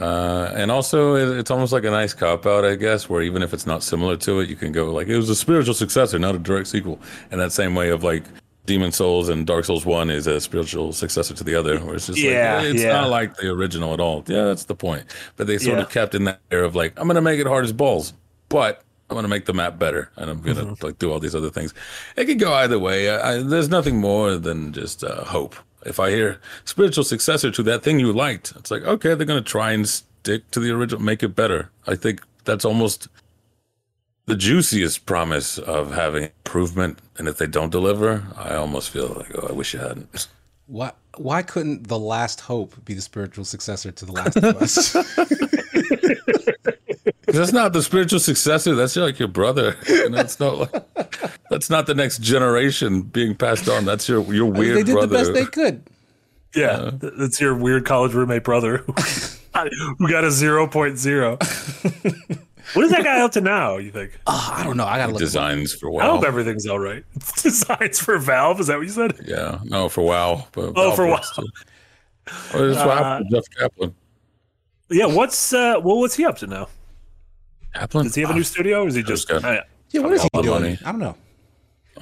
Uh, 0.00 0.52
and 0.54 0.70
also, 0.70 1.14
it's 1.38 1.50
almost 1.50 1.72
like 1.72 1.84
a 1.84 1.90
nice 1.90 2.12
cop 2.12 2.46
out, 2.46 2.64
I 2.64 2.74
guess, 2.76 3.08
where 3.08 3.22
even 3.22 3.42
if 3.42 3.52
it's 3.54 3.66
not 3.66 3.82
similar 3.82 4.16
to 4.18 4.40
it, 4.40 4.48
you 4.48 4.56
can 4.56 4.72
go 4.72 4.92
like 4.92 5.08
it 5.08 5.16
was 5.16 5.30
a 5.30 5.34
spiritual 5.34 5.74
successor, 5.74 6.18
not 6.18 6.34
a 6.34 6.38
direct 6.38 6.66
sequel. 6.68 7.00
And 7.30 7.40
that 7.40 7.52
same 7.52 7.74
way 7.74 7.88
of 7.90 8.04
like 8.04 8.24
Demon 8.66 8.92
Souls 8.92 9.28
and 9.28 9.46
Dark 9.46 9.64
Souls 9.64 9.84
One 9.86 10.10
is 10.10 10.26
a 10.26 10.40
spiritual 10.40 10.92
successor 10.92 11.34
to 11.34 11.44
the 11.44 11.54
other, 11.54 11.78
where 11.80 11.94
it's 11.96 12.06
just 12.06 12.18
Yeah, 12.18 12.56
like 12.58 12.66
it's 12.66 12.82
yeah. 12.82 12.92
not 12.92 13.10
like 13.10 13.36
the 13.36 13.48
original 13.50 13.92
at 13.94 14.00
all. 14.00 14.22
Yeah, 14.26 14.44
that's 14.44 14.64
the 14.64 14.74
point. 14.74 15.04
But 15.36 15.46
they 15.46 15.58
sort 15.58 15.78
Yeah. 15.78 15.82
of 15.84 15.90
kept 15.90 16.14
in 16.14 16.24
that 16.24 16.40
air 16.50 16.64
of 16.64 16.74
like 16.76 16.92
I'm 16.98 17.06
gonna 17.06 17.20
make 17.22 17.40
it 17.40 17.46
hard 17.46 17.64
as 17.64 17.72
balls, 17.72 18.12
but 18.48 18.82
I'm 19.10 19.16
gonna 19.16 19.28
make 19.28 19.44
the 19.44 19.52
map 19.52 19.78
better, 19.78 20.10
and 20.16 20.30
I'm 20.30 20.40
gonna 20.40 20.64
Mm-hmm. 20.64 20.84
like 20.84 20.98
do 20.98 21.12
all 21.12 21.20
these 21.20 21.34
other 21.34 21.50
things. 21.50 21.74
It 22.16 22.24
could 22.26 22.38
go 22.38 22.52
either 22.54 22.78
way. 22.78 23.10
I, 23.10 23.34
I, 23.34 23.42
there's 23.42 23.68
nothing 23.68 23.98
more 24.00 24.36
than 24.36 24.72
just 24.72 25.04
uh, 25.04 25.24
hope. 25.24 25.54
If 25.84 26.00
I 26.00 26.10
hear 26.10 26.40
spiritual 26.64 27.04
successor 27.04 27.50
to 27.50 27.62
that 27.64 27.82
thing 27.82 28.00
you 28.00 28.12
liked, 28.12 28.52
it's 28.56 28.70
like 28.70 28.82
okay, 28.84 29.14
they're 29.14 29.26
gonna 29.26 29.42
try 29.42 29.72
and 29.72 29.86
stick 29.88 30.50
to 30.52 30.60
the 30.60 30.70
original, 30.70 31.02
make 31.02 31.22
it 31.22 31.36
better. 31.36 31.70
I 31.86 31.94
think 31.96 32.22
that's 32.44 32.64
almost 32.64 33.08
the 34.26 34.36
juiciest 34.36 35.04
promise 35.04 35.58
of 35.58 35.92
having 35.92 36.24
improvement. 36.24 36.98
And 37.18 37.28
if 37.28 37.36
they 37.36 37.46
don't 37.46 37.70
deliver, 37.70 38.24
I 38.38 38.54
almost 38.54 38.88
feel 38.88 39.08
like 39.08 39.30
oh, 39.36 39.48
I 39.50 39.52
wish 39.52 39.74
you 39.74 39.80
hadn't. 39.80 40.28
Why 40.66 40.92
why 41.18 41.42
couldn't 41.42 41.88
the 41.88 41.98
Last 41.98 42.40
Hope 42.40 42.82
be 42.86 42.94
the 42.94 43.02
spiritual 43.02 43.44
successor 43.44 43.92
to 43.92 44.06
the 44.06 44.12
Last 44.12 44.36
of 44.38 44.56
Us? 44.62 44.96
That's 47.38 47.52
not 47.52 47.72
the 47.72 47.82
spiritual 47.82 48.20
successor. 48.20 48.74
That's 48.74 48.96
like 48.96 49.18
your 49.18 49.28
brother. 49.28 49.76
You 49.88 50.10
know, 50.10 50.18
it's 50.20 50.40
not 50.40 50.58
like, 50.58 51.40
that's 51.50 51.70
not 51.70 51.86
the 51.86 51.94
next 51.94 52.20
generation 52.20 53.02
being 53.02 53.34
passed 53.34 53.68
on. 53.68 53.84
That's 53.84 54.08
your 54.08 54.22
your 54.34 54.46
weird 54.46 54.54
brother. 54.54 54.74
they 54.74 54.82
did 54.82 54.92
brother. 54.92 55.06
the 55.06 55.14
best 55.14 55.32
they 55.34 55.44
could. 55.46 55.82
Yeah, 56.54 56.90
th- 57.00 57.12
that's 57.18 57.40
your 57.40 57.54
weird 57.54 57.84
college 57.84 58.12
roommate 58.14 58.44
brother 58.44 58.78
who 58.78 58.92
who 59.98 60.08
got 60.08 60.24
a 60.24 60.28
0.0. 60.28 62.38
what 62.74 62.84
is 62.84 62.90
that 62.92 63.04
guy 63.04 63.20
up 63.20 63.32
to 63.32 63.40
now, 63.40 63.76
you 63.78 63.90
think? 63.90 64.12
Oh, 64.26 64.52
I 64.56 64.62
don't 64.64 64.76
know. 64.76 64.84
I 64.84 64.98
gotta 64.98 65.12
look. 65.12 65.20
Designs 65.20 65.74
for 65.74 65.90
well. 65.90 66.06
I 66.06 66.10
hope 66.10 66.24
everything's 66.24 66.66
all 66.66 66.78
right. 66.78 67.04
Designs 67.42 67.98
for 68.00 68.18
Valve, 68.18 68.60
is 68.60 68.68
that 68.68 68.76
what 68.76 68.86
you 68.86 68.92
said? 68.92 69.18
Yeah, 69.24 69.58
no, 69.64 69.88
for 69.88 70.04
WoW. 70.04 70.46
But 70.52 70.72
Oh, 70.76 70.92
for 70.94 71.06
works 71.08 71.36
WoW. 71.36 71.44
too. 71.44 71.50
Oh, 72.54 72.68
that's 72.68 72.78
what 72.86 72.98
Uh, 72.98 73.04
happened 73.04 73.30
to 73.30 73.36
Jeff 73.36 73.44
Kaplan. 73.58 73.94
Yeah, 74.90 75.06
what's 75.06 75.52
uh 75.52 75.80
well 75.82 75.98
what's 75.98 76.14
he 76.16 76.24
up 76.24 76.38
to 76.38 76.46
now? 76.46 76.68
Kaplan. 77.74 78.04
Does 78.06 78.14
he 78.14 78.22
have 78.22 78.30
a 78.30 78.34
new 78.34 78.42
studio 78.44 78.82
or 78.84 78.88
is 78.88 78.94
he 78.94 79.02
just 79.02 79.28
good. 79.28 79.44
uh, 79.44 79.62
Yeah, 79.90 80.00
what 80.02 80.12
is 80.12 80.22
he 80.22 80.28
doing? 80.34 80.48
money. 80.62 80.78
I 80.84 80.90
don't 80.92 81.00
know. 81.00 81.16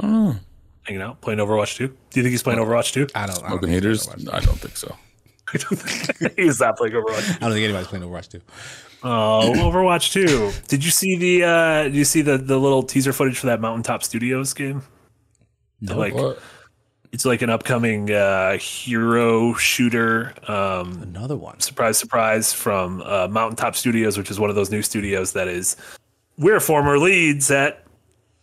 Oh. 0.03 0.37
hanging 0.83 1.03
out, 1.03 1.21
playing 1.21 1.39
Overwatch 1.39 1.77
2? 1.77 1.87
Do 1.89 1.95
you 2.15 2.23
think 2.23 2.31
he's 2.31 2.43
playing 2.43 2.59
Overwatch 2.61 2.93
2? 2.93 3.09
I 3.15 3.27
don't. 3.27 3.31
I 3.31 3.33
don't, 3.33 3.37
Smoking 3.49 3.61
think, 3.61 3.73
heaters? 3.73 4.09
I 4.09 4.41
don't 4.41 4.59
think 4.59 4.77
so. 4.77 4.95
I 5.55 5.59
don't 5.59 5.77
think 5.79 6.33
he's 6.39 6.61
not 6.61 6.77
playing 6.77 6.95
Overwatch. 6.95 7.37
I 7.37 7.39
don't 7.41 7.53
think 7.53 7.65
anybody's 7.65 7.89
playing 7.89 8.05
Overwatch 8.05 8.29
2. 8.31 8.41
Oh, 9.05 9.53
Overwatch 9.57 10.13
2. 10.13 10.53
Did 10.69 10.85
you 10.85 10.91
see 10.91 11.17
the 11.17 11.45
uh 11.45 11.83
did 11.85 11.95
you 11.97 12.05
see 12.05 12.23
the 12.23 12.39
the 12.39 12.59
little 12.59 12.83
teaser 12.83 13.13
footage 13.13 13.39
for 13.39 13.47
that 13.47 13.61
Mountaintop 13.61 14.03
Studios 14.03 14.55
game? 14.55 14.83
No. 15.81 15.97
Like 15.99 16.15
What? 16.15 16.39
It's 17.13 17.25
like 17.25 17.43
an 17.43 17.51
upcoming 17.51 18.11
uh 18.11 18.57
hero 18.59 19.55
shooter 19.55 20.33
um 20.49 21.03
Another 21.03 21.37
one. 21.37 21.61
surprise 21.61 21.99
surprise 21.99 22.53
from 22.53 23.03
uh, 23.03 23.29
mountaintop 23.29 23.77
studios 23.77 24.17
which 24.19 24.31
is 24.31 24.41
one 24.41 24.51
of 24.51 24.57
those 24.57 24.71
new 24.71 24.83
studios 24.83 25.33
that 25.35 25.49
is 25.49 25.77
we're 26.39 26.61
former 26.61 26.99
leads 26.99 27.51
at 27.51 27.85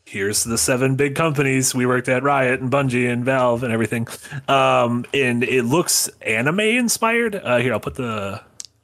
here's 0.05 0.43
the 0.43 0.57
seven 0.57 0.95
big 0.95 1.15
companies 1.15 1.73
we 1.75 1.85
worked 1.85 2.09
at 2.09 2.23
riot 2.23 2.59
and 2.61 2.71
bungie 2.71 3.11
and 3.11 3.25
valve 3.25 3.63
and 3.63 3.71
everything 3.73 4.07
um 4.47 5.05
and 5.13 5.43
it 5.43 5.63
looks 5.63 6.07
anime 6.21 6.59
inspired 6.59 7.35
uh 7.35 7.57
here 7.57 7.73
i'll 7.73 7.79
put 7.79 7.95
the 7.95 8.41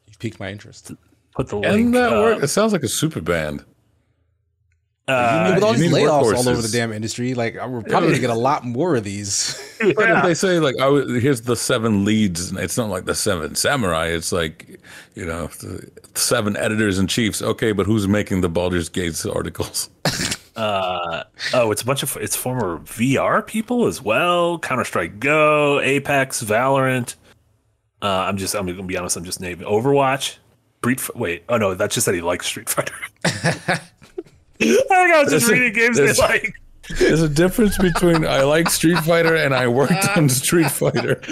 You 0.07 0.13
piqued 0.19 0.39
my 0.39 0.49
interest. 0.51 0.91
put 1.35 1.47
the 1.49 1.59
Doesn't 1.59 1.81
link 1.81 1.93
that 1.93 2.13
uh, 2.13 2.21
work? 2.21 2.43
It 2.43 2.47
sounds 2.47 2.73
like 2.73 2.83
a 2.83 2.87
super 2.87 3.21
band. 3.21 3.63
Uh, 5.07 5.51
with 5.53 5.63
all 5.63 5.73
you 5.73 5.83
these 5.83 5.91
need 5.91 6.05
layoffs 6.05 6.35
all 6.35 6.49
over 6.49 6.61
the 6.61 6.67
damn 6.67 6.91
industry, 6.91 7.35
like 7.35 7.55
we're 7.55 7.83
probably 7.83 8.09
gonna 8.09 8.19
get 8.19 8.31
a 8.31 8.33
lot 8.33 8.65
more 8.65 8.95
of 8.95 9.03
these. 9.03 9.61
But 9.77 9.89
if 9.89 9.99
yeah. 9.99 10.21
they 10.21 10.33
say 10.33 10.59
like, 10.59 10.75
"Oh, 10.79 11.05
here's 11.19 11.41
the 11.41 11.55
seven 11.55 12.05
leads," 12.05 12.53
it's 12.53 12.77
not 12.77 12.89
like 12.89 13.03
the 13.03 13.13
seven 13.13 13.55
samurai. 13.55 14.07
It's 14.07 14.31
like, 14.31 14.79
you 15.15 15.25
know, 15.25 15.47
the 15.47 15.91
seven 16.15 16.55
editors 16.55 16.97
in 16.97 17.07
chiefs. 17.07 17.41
Okay, 17.41 17.73
but 17.73 17.85
who's 17.85 18.07
making 18.07 18.39
the 18.39 18.47
Baldur's 18.47 18.87
Gates 18.87 19.25
articles? 19.25 19.89
uh 20.55 21.25
oh 21.53 21.69
it's 21.69 21.81
a 21.81 21.85
bunch 21.85 22.01
of 22.01 22.15
it's 22.21 22.33
former 22.33 22.77
vr 22.79 23.45
people 23.45 23.87
as 23.87 24.01
well 24.01 24.57
counter-strike 24.57 25.19
go 25.19 25.81
apex 25.81 26.41
valorant 26.41 27.15
uh 28.01 28.05
i'm 28.07 28.37
just 28.37 28.55
i'm 28.55 28.65
gonna 28.65 28.81
be 28.83 28.97
honest 28.97 29.17
i'm 29.17 29.25
just 29.25 29.41
naming 29.41 29.67
overwatch 29.67 30.37
Street, 30.85 31.15
wait, 31.15 31.43
oh 31.49 31.57
no, 31.57 31.73
that's 31.73 31.95
just 31.95 32.05
that 32.05 32.13
he 32.13 32.21
likes 32.21 32.45
Street 32.45 32.69
Fighter. 32.69 32.93
I 34.61 34.65
think 34.65 34.91
I 34.91 35.23
was 35.23 35.31
just 35.31 35.47
There's 35.47 35.49
a- 35.49 35.53
reading 35.53 35.73
games 35.73 35.97
they 35.97 36.13
like. 36.13 36.53
There's 36.99 37.21
a 37.23 37.29
difference 37.29 37.77
between 37.79 38.25
I 38.27 38.43
like 38.43 38.69
Street 38.69 38.99
Fighter 38.99 39.35
and 39.35 39.55
I 39.55 39.67
worked 39.67 40.07
on 40.15 40.29
Street 40.29 40.69
Fighter. 40.69 41.19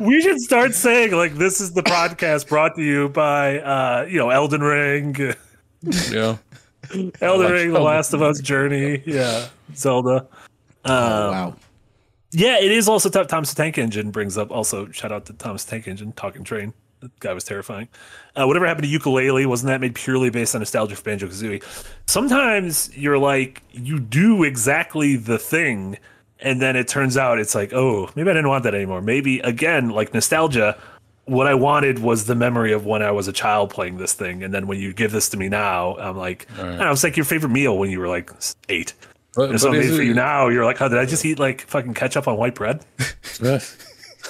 We 0.00 0.20
should 0.20 0.40
start 0.40 0.74
saying 0.74 1.12
like 1.12 1.34
this 1.34 1.60
is 1.60 1.72
the 1.72 1.82
podcast 1.82 2.48
brought 2.48 2.74
to 2.76 2.82
you 2.82 3.08
by 3.08 3.58
uh, 3.60 4.06
you 4.08 4.18
know 4.18 4.28
Elden 4.30 4.60
Ring, 4.60 5.14
Yeah, 6.10 6.36
Elden 6.92 7.10
like 7.22 7.52
Ring, 7.52 7.72
The 7.72 7.80
Last 7.80 8.12
of 8.12 8.20
Us, 8.22 8.40
Journey, 8.40 9.02
yeah, 9.06 9.48
Zelda. 9.74 10.26
Um, 10.84 10.94
wow. 10.94 11.56
Yeah, 12.32 12.58
it 12.60 12.70
is 12.70 12.88
also 12.88 13.08
tough. 13.08 13.28
Thomas 13.28 13.54
Tank 13.54 13.78
Engine 13.78 14.10
brings 14.10 14.36
up 14.36 14.50
also 14.50 14.90
shout 14.90 15.12
out 15.12 15.24
to 15.26 15.32
Thomas 15.32 15.64
Tank 15.64 15.88
Engine, 15.88 16.12
Talking 16.12 16.44
Train. 16.44 16.74
That 17.00 17.18
guy 17.20 17.32
was 17.32 17.44
terrifying. 17.44 17.88
Uh, 18.36 18.46
whatever 18.46 18.66
happened 18.66 18.86
to 18.90 18.98
Yooka-Laylee? 18.98 19.46
Wasn't 19.46 19.68
that 19.68 19.80
made 19.80 19.94
purely 19.94 20.28
based 20.28 20.54
on 20.54 20.60
nostalgia 20.60 20.96
for 20.96 21.02
Banjo 21.02 21.28
Kazooie? 21.28 21.62
Sometimes 22.06 22.94
you're 22.96 23.18
like, 23.18 23.62
you 23.72 23.98
do 23.98 24.42
exactly 24.44 25.16
the 25.16 25.38
thing, 25.38 25.98
and 26.40 26.60
then 26.60 26.76
it 26.76 26.88
turns 26.88 27.16
out 27.16 27.38
it's 27.38 27.54
like, 27.54 27.72
oh, 27.72 28.10
maybe 28.14 28.28
I 28.30 28.34
didn't 28.34 28.48
want 28.48 28.64
that 28.64 28.74
anymore. 28.74 29.00
Maybe 29.00 29.40
again, 29.40 29.90
like 29.90 30.12
nostalgia. 30.12 30.78
What 31.24 31.46
I 31.46 31.54
wanted 31.54 32.00
was 32.00 32.26
the 32.26 32.34
memory 32.34 32.72
of 32.72 32.86
when 32.86 33.02
I 33.02 33.12
was 33.12 33.28
a 33.28 33.32
child 33.32 33.70
playing 33.70 33.98
this 33.98 34.12
thing, 34.14 34.42
and 34.42 34.52
then 34.52 34.66
when 34.66 34.80
you 34.80 34.92
give 34.92 35.12
this 35.12 35.28
to 35.30 35.36
me 35.36 35.48
now, 35.48 35.96
I'm 35.96 36.16
like, 36.16 36.46
I 36.58 36.62
don't 36.62 36.78
know, 36.78 36.90
it's 36.90 37.04
like 37.04 37.16
your 37.16 37.24
favorite 37.24 37.50
meal 37.50 37.78
when 37.78 37.88
you 37.90 38.00
were 38.00 38.08
like 38.08 38.30
eight. 38.68 38.94
but, 39.36 39.50
And 39.50 39.60
so 39.60 39.70
made 39.70 39.94
for 39.94 40.02
you 40.02 40.12
now. 40.12 40.48
You're 40.48 40.64
like, 40.64 40.82
oh, 40.82 40.88
did 40.88 40.98
I 40.98 41.06
just 41.06 41.24
eat 41.24 41.38
like 41.38 41.60
fucking 41.62 41.94
ketchup 41.94 42.26
on 42.26 42.36
white 42.36 42.54
bread? 42.56 42.84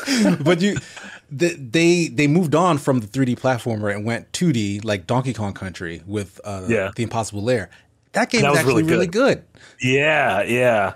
but 0.41 0.61
you 0.61 0.77
the, 1.31 1.55
they 1.55 2.09
they 2.09 2.27
moved 2.27 2.55
on 2.55 2.79
from 2.79 3.01
the 3.01 3.07
3D 3.07 3.39
platformer 3.39 3.95
and 3.95 4.05
went 4.05 4.33
2D 4.33 4.85
like 4.85 5.07
Donkey 5.07 5.33
Kong 5.33 5.53
Country 5.55 6.03
with 6.07 6.41
uh, 6.45 6.65
Yeah. 6.69 6.91
the 6.97 7.03
Impossible 7.03 7.43
Lair. 7.43 7.71
That 8.13 8.31
game 8.31 8.43
That 8.43 8.51
was 8.51 8.59
was 8.59 8.67
actually 8.67 8.83
really 8.83 8.93
really 8.93 9.07
good. 9.07 9.45
Yeah, 9.81 10.43
yeah. 10.43 10.95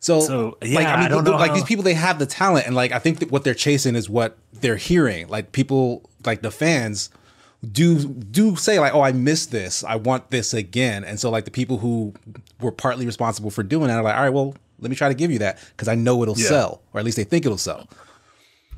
So, 0.00 0.20
So, 0.20 0.58
like 0.60 0.70
yeah, 0.70 0.78
I 0.94 0.96
mean, 0.98 1.06
I 1.06 1.08
don't 1.08 1.24
the- 1.24 1.30
know 1.32 1.36
like 1.38 1.48
how- 1.50 1.54
these 1.56 1.64
people, 1.64 1.82
they 1.82 1.94
have 1.94 2.18
the 2.18 2.26
talent, 2.26 2.66
and 2.66 2.76
like 2.76 2.92
I 2.92 2.98
think 2.98 3.18
that 3.20 3.30
what 3.32 3.42
they're 3.44 3.54
chasing 3.54 3.96
is 3.96 4.08
what 4.08 4.36
they're 4.52 4.76
hearing. 4.76 5.28
Like 5.28 5.52
people, 5.52 6.08
like 6.26 6.42
the 6.42 6.50
fans, 6.50 7.08
do 7.72 7.98
do 8.06 8.54
say 8.56 8.78
like, 8.78 8.94
"Oh, 8.94 9.00
I 9.00 9.12
missed 9.12 9.50
this. 9.50 9.82
I 9.82 9.96
want 9.96 10.30
this 10.30 10.52
again." 10.54 11.04
And 11.04 11.18
so, 11.18 11.30
like 11.30 11.46
the 11.46 11.50
people 11.50 11.78
who 11.78 12.12
were 12.60 12.70
partly 12.72 13.06
responsible 13.06 13.50
for 13.50 13.62
doing 13.62 13.88
that 13.88 13.96
are 13.98 14.02
like, 14.02 14.14
"All 14.14 14.22
right, 14.22 14.30
well, 14.32 14.54
let 14.78 14.90
me 14.90 14.96
try 14.96 15.08
to 15.08 15.14
give 15.14 15.30
you 15.30 15.38
that 15.38 15.58
because 15.70 15.88
I 15.88 15.94
know 15.94 16.22
it'll 16.22 16.38
Yeah. 16.38 16.48
sell, 16.48 16.82
or 16.92 17.00
at 17.00 17.04
least 17.06 17.16
they 17.16 17.24
think 17.24 17.46
it'll 17.46 17.56
sell." 17.58 17.88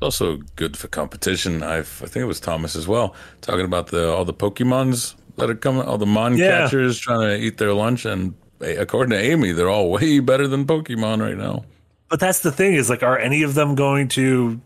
Also 0.01 0.37
good 0.55 0.77
for 0.77 0.87
competition. 0.87 1.63
I've, 1.63 2.01
I 2.03 2.07
think 2.07 2.23
it 2.23 2.27
was 2.27 2.39
Thomas 2.39 2.75
as 2.75 2.87
well 2.87 3.15
talking 3.41 3.65
about 3.65 3.87
the 3.87 4.11
all 4.11 4.25
the 4.25 4.33
Pokemons 4.33 5.15
that 5.37 5.49
are 5.49 5.55
coming, 5.55 5.83
all 5.83 5.97
the 5.97 6.05
Mon 6.05 6.37
Yeah. 6.37 6.63
catchers 6.63 6.99
trying 6.99 7.21
to 7.21 7.35
eat 7.37 7.57
their 7.57 7.73
lunch, 7.73 8.05
and 8.05 8.33
according 8.61 9.11
to 9.11 9.19
Amy, 9.23 9.51
they're 9.51 9.69
all 9.69 9.91
way 9.97 10.19
better 10.19 10.47
than 10.47 10.65
Pokemon 10.65 11.21
right 11.21 11.37
now. 11.37 11.63
But 12.09 12.19
that's 12.19 12.39
the 12.39 12.51
thing 12.51 12.73
is 12.75 12.89
like, 12.89 13.03
are 13.03 13.17
any 13.19 13.43
of 13.43 13.53
them 13.53 13.75
going 13.75 14.07
to 14.09 14.61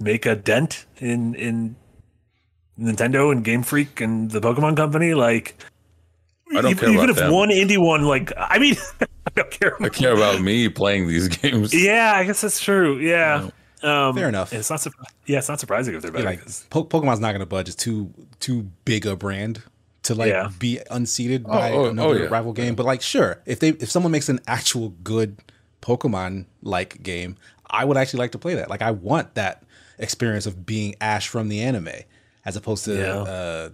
make 0.00 0.26
a 0.26 0.34
dent 0.34 0.86
in 0.98 1.34
in 1.34 1.76
Nintendo 2.78 3.32
and 3.32 3.44
Game 3.44 3.62
Freak 3.62 4.00
and 4.00 4.30
the 4.30 4.40
Pokemon 4.40 4.76
Company? 4.76 5.14
Like, 5.14 5.56
I 6.50 6.62
don't 6.62 6.70
even, 6.70 6.78
care 6.78 6.90
even 6.90 7.10
if 7.10 7.16
them. 7.16 7.32
one 7.32 7.50
indie 7.50 7.76
one, 7.78 8.04
like, 8.04 8.32
I 8.36 8.58
mean, 8.58 8.76
I 9.00 9.30
don't 9.34 9.50
care. 9.50 9.76
I 9.82 9.88
care 9.90 10.14
about 10.14 10.40
me 10.40 10.68
playing 10.68 11.06
these 11.08 11.28
games. 11.42 11.74
Yeah, 11.74 12.12
I 12.14 12.24
guess 12.24 12.40
that's 12.40 12.60
true. 12.60 12.98
Yeah. 12.98 13.50
Um, 13.82 14.14
Fair 14.16 14.28
enough. 14.28 14.52
It's 14.52 14.70
not. 14.70 14.80
surpri- 14.80 15.04
Yeah, 15.26 15.38
it's 15.38 15.48
not 15.48 15.60
surprising 15.60 15.94
if 15.94 16.02
they're 16.02 16.10
better. 16.10 16.24
Like 16.24 16.42
'cause- 16.42 16.66
po- 16.70 16.84
Pokemon's 16.84 17.20
not 17.20 17.28
going 17.30 17.40
to 17.40 17.46
budge. 17.46 17.68
It's 17.68 17.76
too 17.76 18.12
too 18.40 18.70
big 18.84 19.06
a 19.06 19.14
brand 19.16 19.62
to 20.04 20.14
like 20.14 20.30
Yeah. 20.30 20.50
be 20.58 20.80
unseated 20.90 21.44
by 21.44 21.72
oh, 21.72 21.86
oh, 21.86 21.90
another 21.90 22.18
yeah. 22.24 22.28
rival 22.28 22.52
game. 22.52 22.74
But 22.74 22.86
like, 22.86 23.02
sure, 23.02 23.40
if 23.46 23.60
they 23.60 23.68
if 23.70 23.90
someone 23.90 24.10
makes 24.12 24.28
an 24.28 24.40
actual 24.46 24.90
good 25.04 25.38
Pokemon 25.82 26.46
like 26.62 27.02
game, 27.02 27.36
I 27.70 27.84
would 27.84 27.96
actually 27.96 28.18
like 28.20 28.32
to 28.32 28.38
play 28.38 28.54
that. 28.54 28.68
Like, 28.70 28.82
I 28.82 28.90
want 28.90 29.34
that 29.34 29.62
experience 29.98 30.46
of 30.46 30.64
being 30.66 30.94
Ash 31.00 31.28
from 31.28 31.48
the 31.48 31.60
anime, 31.60 31.88
as 32.44 32.56
opposed 32.56 32.84
to 32.86 32.96
Yeah. 32.96 33.12
uh, 33.22 33.68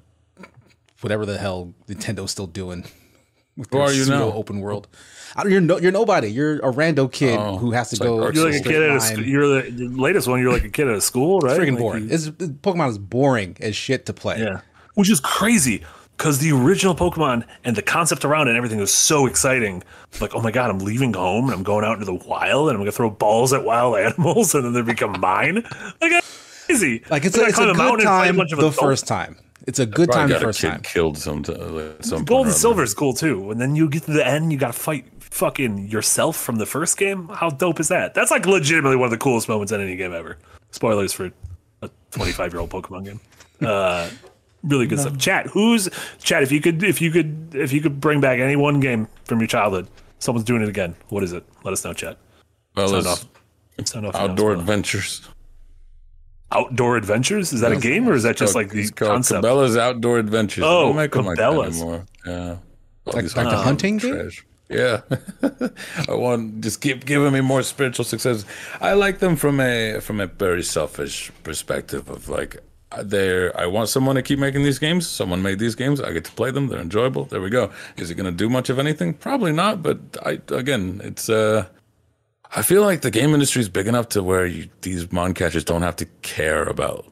whatever 1.00 1.24
the 1.26 1.38
hell 1.38 1.72
Nintendo's 1.88 2.30
still 2.30 2.46
doing. 2.46 2.84
With 3.56 3.70
Who 3.70 3.78
their 3.78 3.86
are 3.86 3.92
you 3.92 4.04
pseudo 4.04 4.30
now? 4.30 4.32
Open 4.36 4.60
world. 4.60 4.88
I 5.36 5.42
don't, 5.42 5.52
you're 5.52 5.60
no, 5.60 5.78
you're 5.78 5.92
nobody. 5.92 6.28
You're 6.28 6.56
a 6.56 6.72
rando 6.72 7.10
kid 7.10 7.38
Oh, 7.38 7.56
who 7.58 7.70
has 7.72 7.90
to 7.90 7.94
it's 7.94 8.00
like 8.00 8.08
go. 8.08 8.30
You're 8.30 8.44
like 8.46 8.54
a 8.54 8.58
Straight 8.58 8.72
kid 8.72 8.82
at 8.82 8.90
a. 8.90 8.98
line. 8.98 9.00
sc- 9.16 9.26
You're 9.26 9.62
the, 9.62 9.70
the 9.70 9.88
latest 9.88 10.26
one. 10.28 10.40
You're 10.40 10.52
like 10.52 10.64
a 10.64 10.68
kid 10.70 10.88
at 10.88 10.94
a 10.94 11.00
school, 11.00 11.40
right? 11.40 11.58
Freaking 11.60 11.70
Like 11.72 11.78
boring. 11.78 12.04
you- 12.08 12.14
It's, 12.14 12.28
Pokemon 12.28 12.88
is 12.90 12.98
boring 12.98 13.56
as 13.60 13.74
shit 13.76 14.06
to 14.06 14.12
play. 14.12 14.40
Yeah. 14.40 14.60
Which 14.94 15.10
is 15.10 15.18
crazy 15.20 15.82
because 16.16 16.38
the 16.38 16.52
original 16.52 16.94
Pokemon 16.94 17.44
and 17.64 17.74
the 17.76 17.82
concept 17.82 18.24
around 18.24 18.46
it 18.46 18.50
and 18.50 18.56
everything 18.56 18.78
was 18.78 18.92
so 18.92 19.26
exciting. 19.26 19.82
Like, 20.20 20.34
oh 20.34 20.40
my 20.40 20.52
God, 20.52 20.70
I'm 20.70 20.78
leaving 20.78 21.12
home 21.14 21.46
and 21.46 21.54
I'm 21.54 21.64
going 21.64 21.84
out 21.84 21.94
into 21.94 22.04
the 22.06 22.14
wild 22.14 22.68
and 22.68 22.76
I'm 22.76 22.80
going 22.80 22.86
to 22.86 22.92
throw 22.96 23.10
balls 23.10 23.52
at 23.52 23.64
wild 23.64 23.96
animals 23.98 24.54
and 24.54 24.64
then 24.64 24.72
they 24.72 24.82
become 24.82 25.18
mine. 25.20 25.64
Like, 26.00 26.22
crazy. 26.66 27.02
Like 27.10 27.24
it's 27.24 27.36
I 27.36 27.40
a, 27.40 27.42
gotta 27.42 27.48
it's 27.50 27.58
a 27.58 27.62
climb 27.62 27.68
good 27.68 27.76
mountain 27.76 28.06
a 28.06 28.10
time 28.10 28.36
the 28.36 28.42
adults. 28.56 28.78
first 28.78 29.06
time. 29.08 29.36
It's 29.66 29.78
a 29.78 29.86
good 29.86 30.10
time 30.12 30.28
Probably 30.28 30.34
the 30.34 30.34
got 30.34 30.42
a 30.42 30.46
first 30.46 30.60
kid 30.60 30.68
time. 30.70 30.82
killed 30.82 31.18
some 31.18 31.40
at 31.48 32.04
some 32.04 32.24
Gold 32.24 32.46
and 32.46 32.54
silver 32.54 32.82
is 32.82 32.92
cool 32.94 33.14
too. 33.14 33.50
And 33.50 33.60
then 33.60 33.74
you 33.74 33.88
get 33.88 34.02
to 34.04 34.12
the 34.12 34.26
end, 34.26 34.52
you 34.52 34.58
got 34.58 34.68
to 34.68 34.72
fight 34.78 35.06
fucking 35.20 35.88
yourself 35.88 36.36
from 36.36 36.56
the 36.56 36.66
first 36.66 36.96
game. 36.98 37.28
How 37.28 37.48
dope 37.50 37.80
is 37.80 37.88
that? 37.88 38.14
That's 38.14 38.30
like 38.30 38.44
legitimately 38.46 38.96
one 38.96 39.06
of 39.06 39.10
the 39.10 39.18
coolest 39.18 39.48
moments 39.48 39.72
in 39.72 39.80
any 39.80 39.96
game 39.96 40.12
ever. 40.12 40.36
Spoilers 40.70 41.12
for 41.12 41.30
a 41.82 41.90
25 42.10 42.52
year 42.52 42.60
old 42.60 42.70
Pokemon 42.70 43.04
game. 43.06 43.20
Uh, 43.66 44.10
really 44.62 44.86
good 44.86 45.00
stuff. 45.00 45.16
Chat, 45.18 45.46
who's 45.46 45.88
chat? 46.18 46.42
If 46.42 46.52
you 46.52 46.60
could, 46.60 46.82
if 46.82 47.00
you 47.00 47.10
could, 47.10 47.52
if 47.54 47.72
you 47.72 47.80
could 47.80 48.00
bring 48.00 48.20
back 48.20 48.40
any 48.40 48.56
one 48.56 48.80
game 48.80 49.08
from 49.24 49.38
your 49.40 49.48
childhood, 49.48 49.88
someone's 50.18 50.44
doing 50.44 50.60
it 50.62 50.68
again. 50.68 50.94
What 51.08 51.22
is 51.22 51.32
it? 51.32 51.44
Let 51.62 51.72
us 51.72 51.84
know, 51.84 51.94
chat. 51.94 52.18
Well, 52.76 52.88
Sound 52.88 52.98
it's 53.00 53.08
off. 53.08 53.26
Sound 53.86 54.06
off. 54.06 54.14
outdoor 54.14 54.50
spoiler. 54.50 54.54
adventures. 54.60 55.26
Outdoor 56.52 56.96
Adventures. 56.96 57.52
Is 57.52 57.60
that 57.62 57.72
a 57.72 57.76
game 57.76 58.08
or 58.08 58.12
is 58.14 58.22
that 58.22 58.36
just 58.36 58.54
like 58.54 58.70
the 58.70 58.80
It's 58.82 58.90
called 58.90 59.10
concept? 59.10 59.44
Cabela's 59.44 59.76
Outdoor 59.76 60.18
Adventures. 60.18 60.62
They 60.62 60.68
Oh, 60.68 60.86
don't 60.88 60.96
make 60.96 61.12
them 61.12 61.26
like 61.26 61.36
that 61.38 61.50
Cabela's. 61.50 61.76
anymore. 61.80 62.04
Yeah. 62.26 62.56
All 63.06 63.12
Like- 63.12 63.24
like 63.24 63.32
the 63.34 63.40
hard 63.50 63.64
hunting 63.64 63.96
game? 63.98 64.14
trash. 64.14 64.44
Yeah, 64.70 65.02
I 66.08 66.14
want 66.14 66.62
just 66.62 66.80
keep 66.80 67.04
giving 67.04 67.32
me 67.34 67.42
more 67.42 67.62
spiritual 67.62 68.04
success. 68.06 68.46
I 68.80 68.94
like 68.94 69.18
them 69.18 69.36
from 69.36 69.60
a 69.60 70.00
from 70.00 70.20
a 70.20 70.26
very 70.26 70.62
selfish 70.62 71.30
perspective 71.42 72.08
of 72.08 72.30
like 72.30 72.56
they're. 73.02 73.54
I 73.60 73.66
want 73.66 73.90
someone 73.90 74.16
to 74.16 74.22
keep 74.22 74.38
making 74.38 74.62
these 74.64 74.78
games. 74.78 75.06
Someone 75.06 75.42
made 75.42 75.58
these 75.58 75.74
games. 75.74 76.00
I 76.00 76.12
get 76.12 76.24
to 76.24 76.32
play 76.32 76.50
them. 76.50 76.68
They're 76.68 76.80
enjoyable. 76.80 77.26
There 77.26 77.42
we 77.42 77.50
go. 77.50 77.70
Is 77.98 78.10
it 78.10 78.14
going 78.14 78.24
to 78.24 78.32
do 78.36 78.48
much 78.48 78.70
of 78.70 78.78
anything? 78.78 79.12
Probably 79.12 79.52
not. 79.52 79.82
But 79.82 79.98
I 80.24 80.40
again, 80.48 81.00
it's 81.04 81.28
uh. 81.28 81.66
I 82.56 82.62
feel 82.62 82.82
like 82.82 83.00
the 83.00 83.10
game 83.10 83.34
industry 83.34 83.60
is 83.60 83.68
big 83.68 83.88
enough 83.88 84.08
to 84.10 84.22
where 84.22 84.46
you, 84.46 84.68
these 84.82 85.10
mon 85.10 85.34
catchers 85.34 85.64
don't 85.64 85.82
have 85.82 85.96
to 85.96 86.06
care 86.22 86.64
about 86.64 87.04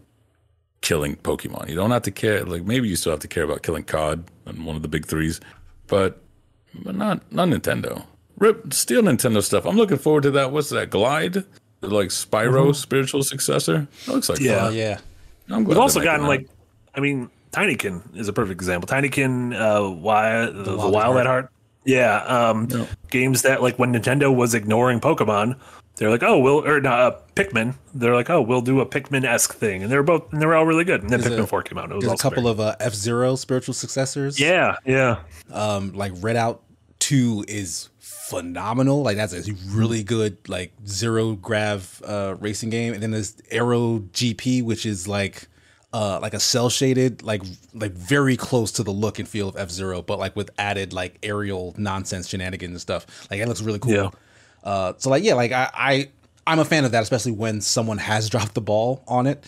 killing 0.82 1.16
Pokemon. 1.16 1.68
You 1.68 1.74
don't 1.74 1.90
have 1.90 2.02
to 2.02 2.10
care. 2.10 2.44
Like 2.44 2.64
maybe 2.64 2.88
you 2.88 2.96
still 2.96 3.12
have 3.12 3.20
to 3.20 3.28
care 3.28 3.42
about 3.42 3.62
killing 3.62 3.84
COD 3.84 4.24
and 4.46 4.64
one 4.64 4.76
of 4.76 4.82
the 4.82 4.88
big 4.88 5.06
threes, 5.06 5.40
but 5.88 6.20
but 6.84 6.94
not 6.94 7.30
not 7.32 7.48
Nintendo. 7.48 8.04
Rip, 8.38 8.72
steal 8.72 9.02
Nintendo 9.02 9.42
stuff. 9.42 9.66
I'm 9.66 9.76
looking 9.76 9.98
forward 9.98 10.24
to 10.24 10.30
that. 10.32 10.52
What's 10.52 10.70
that? 10.70 10.90
Glide, 10.90 11.34
the, 11.34 11.44
like 11.88 12.08
Spyro 12.08 12.74
spiritual 12.74 13.22
successor. 13.22 13.86
That 14.06 14.12
looks 14.12 14.28
like 14.28 14.40
Yeah. 14.40 14.66
Fun. 14.66 14.74
yeah. 14.74 14.98
I'm 15.48 15.64
glad 15.64 15.74
We've 15.74 15.78
also 15.78 16.02
gotten 16.02 16.26
like, 16.26 16.48
I 16.94 17.00
mean, 17.00 17.30
Tinykin 17.52 18.16
is 18.16 18.28
a 18.28 18.32
perfect 18.32 18.60
example. 18.60 18.88
Tinykin, 18.88 19.54
uh, 19.54 19.90
why 19.92 20.46
the, 20.46 20.52
the 20.52 20.76
Wild 20.76 20.92
Wild 20.92 21.16
at 21.16 21.20
at 21.20 21.26
Heart. 21.26 21.52
Yeah, 21.84 22.22
um, 22.24 22.68
games 23.10 23.42
that 23.42 23.60
like 23.62 23.78
when 23.78 23.92
Nintendo 23.92 24.34
was 24.34 24.54
ignoring 24.54 25.00
Pokemon, 25.00 25.58
they're 25.96 26.10
like, 26.10 26.22
oh, 26.22 26.38
we'll 26.38 26.66
or 26.66 26.80
not 26.80 27.00
uh, 27.00 27.16
Pikmin. 27.34 27.74
They're 27.94 28.14
like, 28.14 28.30
oh, 28.30 28.40
we'll 28.40 28.60
do 28.62 28.80
a 28.80 28.86
Pikmin 28.86 29.24
esque 29.24 29.54
thing, 29.54 29.82
and 29.82 29.90
they're 29.92 30.02
both 30.02 30.32
and 30.32 30.40
they 30.40 30.46
were 30.46 30.54
all 30.54 30.64
really 30.66 30.84
good. 30.84 31.02
And 31.02 31.10
then 31.10 31.20
There's 31.20 31.34
Pikmin 31.34 31.44
a- 31.44 31.46
Four 31.46 31.62
came 31.62 31.78
out. 31.78 31.90
It 31.90 31.96
was 31.96 32.04
a 32.06 32.16
couple 32.16 32.42
very- 32.44 32.52
of 32.52 32.60
uh, 32.60 32.76
F 32.80 32.94
Zero 32.94 33.34
spiritual 33.36 33.74
successors. 33.74 34.38
yeah, 34.40 34.76
yeah, 34.86 35.20
Um, 35.52 35.92
like 35.92 36.12
Redout 36.14 36.60
Two 36.98 37.44
is 37.48 37.88
phenomenal. 37.98 39.02
Like 39.02 39.16
that's 39.16 39.32
a 39.34 39.52
really 39.68 40.02
good 40.02 40.38
like 40.48 40.72
zero 40.86 41.34
grav 41.34 42.00
uh, 42.06 42.36
racing 42.40 42.70
game. 42.70 42.94
And 42.94 43.02
then 43.02 43.10
there's 43.10 43.36
Aero 43.50 43.98
GP, 44.12 44.62
which 44.64 44.86
is 44.86 45.06
like 45.08 45.48
uh 45.92 46.18
like 46.20 46.34
a 46.34 46.40
cell 46.40 46.70
shaded 46.70 47.22
like 47.22 47.42
like 47.74 47.92
very 47.92 48.36
close 48.36 48.72
to 48.72 48.82
the 48.82 48.90
look 48.90 49.18
and 49.18 49.28
feel 49.28 49.48
of 49.48 49.56
F 49.56 49.70
Zero, 49.70 50.02
but 50.02 50.18
like 50.18 50.34
with 50.34 50.50
added 50.58 50.92
like 50.92 51.18
aerial 51.22 51.74
nonsense 51.76 52.28
shenanigans 52.28 52.72
and 52.72 52.80
stuff. 52.80 53.28
Like 53.30 53.40
it 53.40 53.48
looks 53.48 53.62
really 53.62 53.78
cool. 53.78 53.92
Yeah. 53.92 54.10
Uh, 54.64 54.92
so 54.96 55.10
like 55.10 55.24
yeah, 55.24 55.34
like 55.34 55.52
I, 55.52 55.70
I 55.74 56.08
I'm 56.46 56.58
a 56.58 56.64
fan 56.64 56.84
of 56.84 56.92
that, 56.92 57.02
especially 57.02 57.32
when 57.32 57.60
someone 57.60 57.98
has 57.98 58.28
dropped 58.30 58.54
the 58.54 58.60
ball 58.60 59.02
on 59.06 59.26
it. 59.26 59.44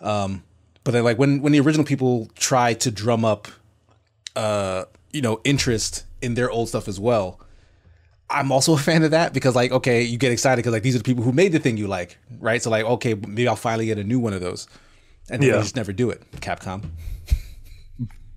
Um, 0.00 0.42
but 0.84 0.92
then 0.92 1.04
like 1.04 1.18
when 1.18 1.42
when 1.42 1.52
the 1.52 1.60
original 1.60 1.84
people 1.84 2.28
tried 2.34 2.80
to 2.80 2.90
drum 2.90 3.24
up, 3.24 3.48
uh, 4.36 4.84
you 5.12 5.22
know, 5.22 5.40
interest 5.44 6.04
in 6.20 6.34
their 6.34 6.50
old 6.50 6.68
stuff 6.68 6.88
as 6.88 6.98
well. 6.98 7.40
I'm 8.30 8.50
also 8.50 8.72
a 8.76 8.78
fan 8.78 9.02
of 9.02 9.10
that 9.10 9.32
because 9.32 9.54
like 9.54 9.72
okay, 9.72 10.02
you 10.02 10.18
get 10.18 10.32
excited 10.32 10.56
because 10.56 10.72
like 10.72 10.82
these 10.82 10.94
are 10.94 10.98
the 10.98 11.04
people 11.04 11.24
who 11.24 11.32
made 11.32 11.52
the 11.52 11.58
thing 11.58 11.76
you 11.76 11.86
like, 11.86 12.18
right? 12.40 12.62
So 12.62 12.70
like 12.70 12.84
okay, 12.84 13.14
maybe 13.14 13.46
I'll 13.46 13.56
finally 13.56 13.86
get 13.86 13.98
a 13.98 14.04
new 14.04 14.18
one 14.18 14.32
of 14.32 14.40
those, 14.40 14.66
and 15.30 15.42
Yeah. 15.42 15.52
they 15.56 15.58
just 15.62 15.76
never 15.76 15.92
do 15.92 16.10
it. 16.10 16.22
Capcom. 16.40 16.84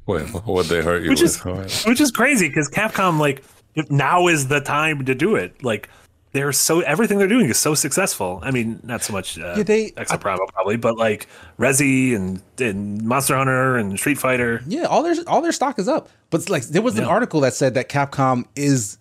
Wait, 0.07 0.23
what 0.45 0.67
they 0.67 0.81
hurt 0.83 1.01
you 1.03 1.09
which 1.09 1.21
with? 1.21 1.31
is 1.31 1.41
All 1.45 1.53
right. 1.55 1.83
which 1.87 1.99
is 1.99 2.11
crazy 2.11 2.47
because 2.47 2.69
Capcom 2.69 3.19
like 3.19 3.43
now 3.89 4.27
is 4.27 4.47
the 4.49 4.61
time 4.61 5.03
to 5.05 5.15
do 5.15 5.35
it. 5.35 5.63
Like 5.63 5.89
they're 6.31 6.51
so 6.51 6.81
everything 6.81 7.17
they're 7.17 7.27
doing 7.27 7.49
is 7.49 7.57
so 7.57 7.73
successful. 7.73 8.39
I 8.43 8.51
mean, 8.51 8.79
not 8.83 9.01
so 9.01 9.13
much 9.13 9.39
uh, 9.39 9.55
Yeah, 9.57 9.63
they- 9.63 9.91
Exoprimal 9.91 10.47
probably, 10.53 10.77
but 10.77 10.95
like 10.97 11.27
Resi 11.57 12.15
and, 12.15 12.41
and 12.59 13.01
Monster 13.03 13.35
Hunter 13.35 13.77
and 13.77 13.97
Street 13.97 14.19
Fighter. 14.19 14.61
Yeah, 14.67 14.83
all 14.83 15.01
their 15.01 15.15
all 15.27 15.41
their 15.41 15.51
stock 15.53 15.79
is 15.79 15.87
up. 15.87 16.09
But 16.29 16.49
like 16.49 16.63
there 16.63 16.81
was 16.83 16.97
an 16.99 17.05
article 17.05 17.39
that 17.41 17.53
said 17.55 17.73
that 17.73 17.89
Capcom 17.89 18.45
is 18.55 18.97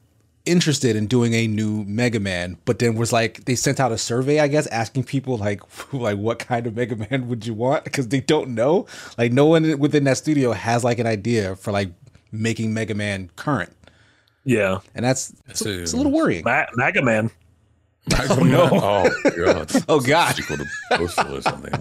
interested 0.47 0.95
in 0.97 1.07
doing 1.07 1.33
a 1.35 1.47
new 1.47 1.85
Mega 1.85 2.21
Man, 2.21 2.59
but 2.65 2.79
then 2.79 2.97
was 2.97 3.13
like 3.13 3.45
they 3.47 3.55
sent 3.55 3.81
out 3.81 3.93
a 3.93 3.99
survey, 3.99 4.41
I 4.41 4.49
guess, 4.49 4.67
asking 4.69 5.05
people 5.05 5.37
like 5.39 5.61
like 5.93 6.19
what 6.19 6.39
kind 6.39 6.67
of 6.67 6.77
Mega 6.77 6.97
Man 6.97 7.29
would 7.29 7.47
you 7.47 7.55
want 7.55 7.85
because 7.85 8.09
they 8.09 8.21
don't 8.21 8.55
know. 8.55 8.87
Like 9.19 9.33
no 9.33 9.47
one 9.47 9.79
within 9.79 10.05
that 10.05 10.17
studio 10.19 10.53
has 10.53 10.85
like 10.85 10.99
an 10.99 11.07
idea 11.07 11.57
for 11.57 11.73
like 11.73 11.91
making 12.33 12.75
Mega 12.75 12.95
Man 12.95 13.31
current, 13.37 13.73
Yeah, 14.45 14.81
and 14.95 15.05
that's 15.05 15.33
it's, 15.49 15.61
See. 15.61 15.71
it's 15.71 15.93
a 15.93 15.97
little 15.97 16.13
worrying. 16.13 16.45
Ma- 16.45 16.67
Mega 16.75 17.01
Man. 17.03 17.31
Oh 18.29 18.41
no! 18.45 18.69
Oh 18.71 19.31
god! 19.37 19.85
Oh, 19.89 20.01
God. 20.01 20.35
Sequel 20.37 20.59
to 20.59 20.67
Postal 20.91 21.37
or 21.37 21.41
something. 21.41 21.73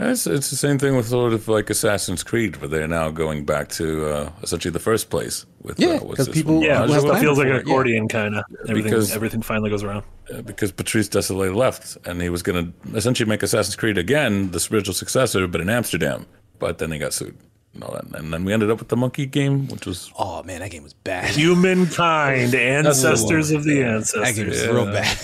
I 0.00 0.04
don't 0.04 0.08
know. 0.08 0.12
It's, 0.12 0.26
it's 0.26 0.48
the 0.50 0.56
same 0.56 0.78
thing 0.78 0.96
with 0.96 1.08
sort 1.08 1.34
of 1.34 1.46
like 1.46 1.68
Assassin's 1.68 2.22
Creed, 2.22 2.56
where 2.56 2.68
they're 2.68 2.88
now 2.88 3.10
going 3.10 3.44
back 3.44 3.68
to 3.70 4.06
uh, 4.06 4.32
essentially 4.42 4.72
the 4.72 4.78
first 4.78 5.10
place. 5.10 5.44
With 5.62 5.78
Yeah, 5.78 5.88
uh, 5.96 5.98
what's 6.04 6.16
'cause 6.16 6.26
this 6.26 6.34
people- 6.36 6.54
one? 6.56 6.64
Yeah, 6.64 6.78
Who 6.78 6.84
it 6.84 6.86
has 6.88 6.94
just 6.96 7.06
plans 7.06 7.22
feels 7.22 7.38
like 7.38 7.46
an 7.48 7.52
it, 7.52 7.54
yeah. 7.56 7.60
accordion 7.60 8.08
kind 8.08 8.34
of. 8.36 8.44
Everything 8.66 8.84
because- 8.84 9.12
everything 9.14 9.42
finally 9.42 9.68
goes 9.68 9.82
around. 9.82 10.04
Uh, 10.32 10.40
because 10.40 10.72
Patrice 10.72 11.08
Désilets 11.10 11.54
left, 11.54 11.98
and 12.06 12.22
he 12.22 12.30
was 12.30 12.42
going 12.42 12.72
to 12.72 12.96
essentially 12.96 13.28
make 13.28 13.42
Assassin's 13.42 13.76
Creed 13.76 13.98
again, 13.98 14.52
the 14.52 14.60
spiritual 14.60 14.94
successor, 14.94 15.46
but 15.46 15.60
in 15.60 15.68
Amsterdam. 15.68 16.24
But 16.58 16.78
then 16.78 16.88
they 16.90 16.98
got 16.98 17.12
sued. 17.12 17.36
And, 17.74 17.84
all 17.84 17.92
that. 17.92 18.18
and 18.18 18.32
then 18.32 18.44
we 18.44 18.52
ended 18.52 18.68
up 18.70 18.80
with 18.80 18.88
the 18.88 18.96
monkey 18.96 19.26
game, 19.26 19.68
which 19.68 19.86
was 19.86 20.10
Oh 20.18 20.42
man, 20.42 20.58
that 20.60 20.70
game 20.72 20.82
was 20.82 20.92
bad. 20.94 21.30
Humankind, 21.36 22.52
ancestors 22.54 23.50
of 23.52 23.62
the 23.64 23.74
That 23.82 23.84
game 23.84 23.94
was 23.96 24.14
ancestors. 24.14 24.66
real 24.66 24.86
bad. 24.86 25.18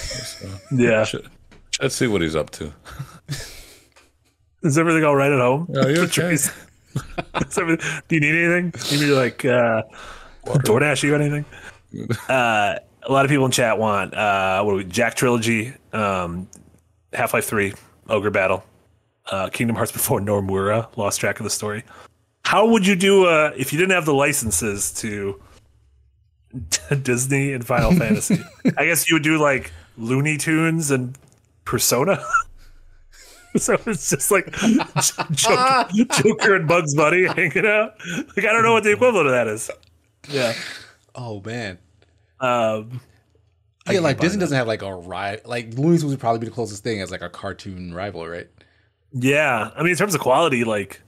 Yeah, 0.70 1.06
Let's 1.82 1.94
see 1.96 2.06
what 2.06 2.20
he's 2.22 2.36
up 2.36 2.50
to. 2.50 2.72
is 4.66 4.78
everything 4.78 5.04
all 5.04 5.16
right 5.16 5.32
at 5.32 5.38
home? 5.38 5.68
Are 5.76 5.90
you 5.90 6.02
okay? 6.02 6.36
Do 8.08 8.14
you 8.14 8.20
need 8.20 8.34
anything? 8.34 8.74
You 8.90 9.06
need 9.06 9.12
like 9.12 9.44
uh, 9.44 9.82
DoorDash 10.44 11.02
you 11.02 11.14
anything? 11.14 11.44
Uh, 12.28 12.76
a 13.04 13.12
lot 13.12 13.24
of 13.24 13.30
people 13.30 13.46
in 13.46 13.50
chat 13.50 13.78
want 13.78 14.12
uh, 14.12 14.60
what 14.62 14.72
are 14.72 14.76
we, 14.76 14.84
Jak 14.84 15.14
Trilogy, 15.14 15.72
um, 15.94 16.46
Half 17.14 17.32
Life 17.32 17.46
Three, 17.46 17.72
Ogre 18.10 18.30
Battle, 18.30 18.64
uh, 19.30 19.48
Kingdom 19.48 19.76
Hearts 19.76 19.92
before 19.92 20.20
Nomura. 20.20 20.94
Lost 20.98 21.20
track 21.20 21.40
of 21.40 21.44
the 21.44 21.50
story. 21.50 21.84
How 22.44 22.66
would 22.66 22.86
you 22.86 22.96
do 22.96 23.26
uh, 23.26 23.52
if 23.56 23.72
you 23.72 23.78
didn't 23.78 23.92
have 23.92 24.04
the 24.04 24.12
licenses 24.12 24.92
to 24.94 25.40
Disney 27.02 27.52
and 27.52 27.66
Final 27.66 27.92
Fantasy? 27.92 28.44
I 28.76 28.84
guess 28.84 29.08
you 29.08 29.14
would 29.14 29.22
do 29.22 29.38
like 29.38 29.72
Looney 29.96 30.36
Tunes 30.36 30.90
and 30.90 31.16
Persona. 31.64 32.22
so 33.62 33.76
it's 33.86 34.10
just 34.10 34.30
like 34.30 34.52
Joker, 35.32 35.88
Joker 35.92 36.54
and 36.56 36.68
Bugs 36.68 36.94
Bunny 36.94 37.24
hanging 37.24 37.66
out. 37.66 37.94
Like 38.36 38.44
I 38.46 38.52
don't 38.52 38.62
know 38.62 38.72
what 38.72 38.84
the 38.84 38.92
equivalent 38.92 39.26
of 39.26 39.32
that 39.32 39.48
is. 39.48 39.70
Yeah. 40.28 40.54
Oh 41.14 41.40
man. 41.44 41.78
Um, 42.40 43.00
Yeah, 43.90 44.00
like 44.00 44.18
Disney 44.18 44.36
that. 44.38 44.40
doesn't 44.44 44.56
have 44.56 44.66
like 44.66 44.82
a 44.82 44.94
rival. 44.94 45.48
Like 45.48 45.74
Looney 45.74 45.98
Tunes 45.98 46.06
would 46.06 46.20
probably 46.20 46.40
be 46.40 46.46
the 46.46 46.52
closest 46.52 46.82
thing 46.82 47.00
as 47.00 47.10
like 47.10 47.22
a 47.22 47.30
cartoon 47.30 47.94
rival, 47.94 48.26
right? 48.26 48.48
yeah. 49.12 49.70
I 49.74 49.82
mean, 49.82 49.92
in 49.92 49.96
terms 49.96 50.14
of 50.14 50.20
quality, 50.20 50.64
like, 50.64 51.00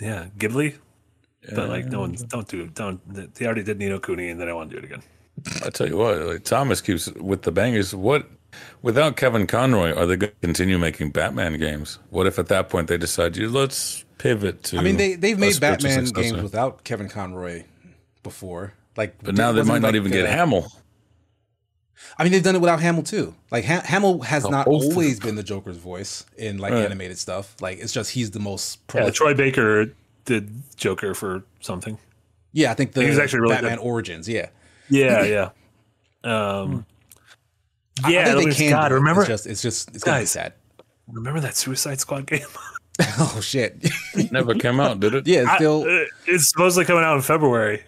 yeah, 0.00 0.26
Ghibli. 0.38 0.76
But 1.54 1.68
like, 1.70 1.86
no 1.86 2.00
one's 2.00 2.22
don't 2.22 2.46
do 2.46 2.66
don't. 2.68 3.00
They 3.34 3.46
already 3.46 3.62
did 3.62 3.78
Ni 3.78 3.88
no 3.88 3.98
Kuni, 3.98 4.28
and 4.28 4.40
they 4.40 4.44
don't 4.44 4.56
want 4.56 4.70
to 4.70 4.76
do 4.76 4.82
it 4.82 4.84
again. 4.84 5.02
I 5.64 5.70
tell 5.70 5.88
you 5.88 5.96
what, 5.96 6.18
like, 6.20 6.44
Thomas 6.44 6.80
keeps 6.82 7.06
with 7.12 7.42
the 7.42 7.50
bangers. 7.50 7.94
What 7.94 8.28
without 8.82 9.16
Kevin 9.16 9.46
Conroy, 9.46 9.92
are 9.94 10.06
they 10.06 10.16
going 10.16 10.32
to 10.32 10.38
continue 10.40 10.78
making 10.78 11.10
Batman 11.10 11.58
games? 11.58 11.98
What 12.10 12.26
if 12.26 12.38
at 12.38 12.48
that 12.48 12.68
point 12.68 12.88
they 12.88 12.98
decide, 12.98 13.36
you 13.36 13.48
let's 13.48 14.04
pivot 14.18 14.62
to? 14.64 14.78
I 14.78 14.82
mean, 14.82 14.96
they 14.96 15.14
they've 15.14 15.38
made 15.38 15.58
Batman 15.60 16.04
games 16.06 16.40
without 16.42 16.84
Kevin 16.84 17.08
Conroy 17.08 17.64
before. 18.22 18.74
Like, 18.96 19.16
but 19.22 19.34
now 19.34 19.52
they 19.52 19.62
might 19.62 19.78
not 19.80 19.88
like 19.88 19.94
even 19.96 20.12
get 20.12 20.22
the- 20.22 20.32
Hamill. 20.32 20.70
I 22.18 22.22
mean, 22.24 22.32
they've 22.32 22.42
done 22.42 22.54
it 22.56 22.60
without 22.60 22.80
Hamill 22.80 23.02
too. 23.02 23.34
Like 23.50 23.64
ha- 23.64 23.82
Hamill 23.84 24.20
has 24.22 24.48
not 24.48 24.66
both 24.66 24.84
of 24.84 24.90
always 24.90 25.20
been 25.20 25.36
the 25.36 25.42
Joker's 25.42 25.76
voice 25.76 26.24
in 26.36 26.58
like 26.58 26.72
Right. 26.72 26.84
animated 26.84 27.18
stuff. 27.18 27.54
Like 27.60 27.78
it's 27.78 27.92
just 27.92 28.10
he's 28.10 28.30
the 28.30 28.40
most. 28.40 28.80
Yeah, 28.94 29.10
Troy 29.10 29.34
Baker 29.34 29.92
did 30.24 30.50
Joker 30.76 31.14
for 31.14 31.44
something. 31.60 31.98
Yeah, 32.52 32.70
I 32.70 32.74
think 32.74 32.92
the 32.92 33.02
He 33.02 33.08
was 33.10 33.18
actually 33.18 33.40
really 33.40 33.54
Batman 33.56 33.76
good. 33.78 33.84
Origins. 33.84 34.28
Yeah, 34.28 34.48
Yeah, 34.88 35.24
yeah. 36.24 36.60
Um, 36.60 36.84
I 38.04 38.10
yeah. 38.10 38.24
think 38.24 38.36
let 38.36 38.42
they 38.44 38.50
me- 38.50 38.54
can. 38.56 38.70
God, 38.70 38.92
remember 38.92 39.20
It's 39.22 39.28
just 39.28 39.46
it's 39.46 39.62
just 39.62 39.88
it's 39.94 40.04
gonna 40.04 40.18
be 40.18 40.22
Guys. 40.22 40.30
sad. 40.30 40.52
remember 41.08 41.40
that 41.40 41.56
Suicide 41.56 42.00
Squad 42.00 42.26
game? 42.26 42.46
oh 43.18 43.40
shit. 43.42 43.88
Never 44.30 44.54
came 44.54 44.78
out, 44.80 45.00
did 45.00 45.14
it? 45.14 45.26
yeah, 45.28 45.40
it's 45.42 45.50
I- 45.50 45.56
still. 45.56 45.82
uh, 45.82 46.04
it's 46.26 46.48
supposedly 46.50 46.84
coming 46.84 47.04
out 47.04 47.16
in 47.16 47.22
February, 47.22 47.82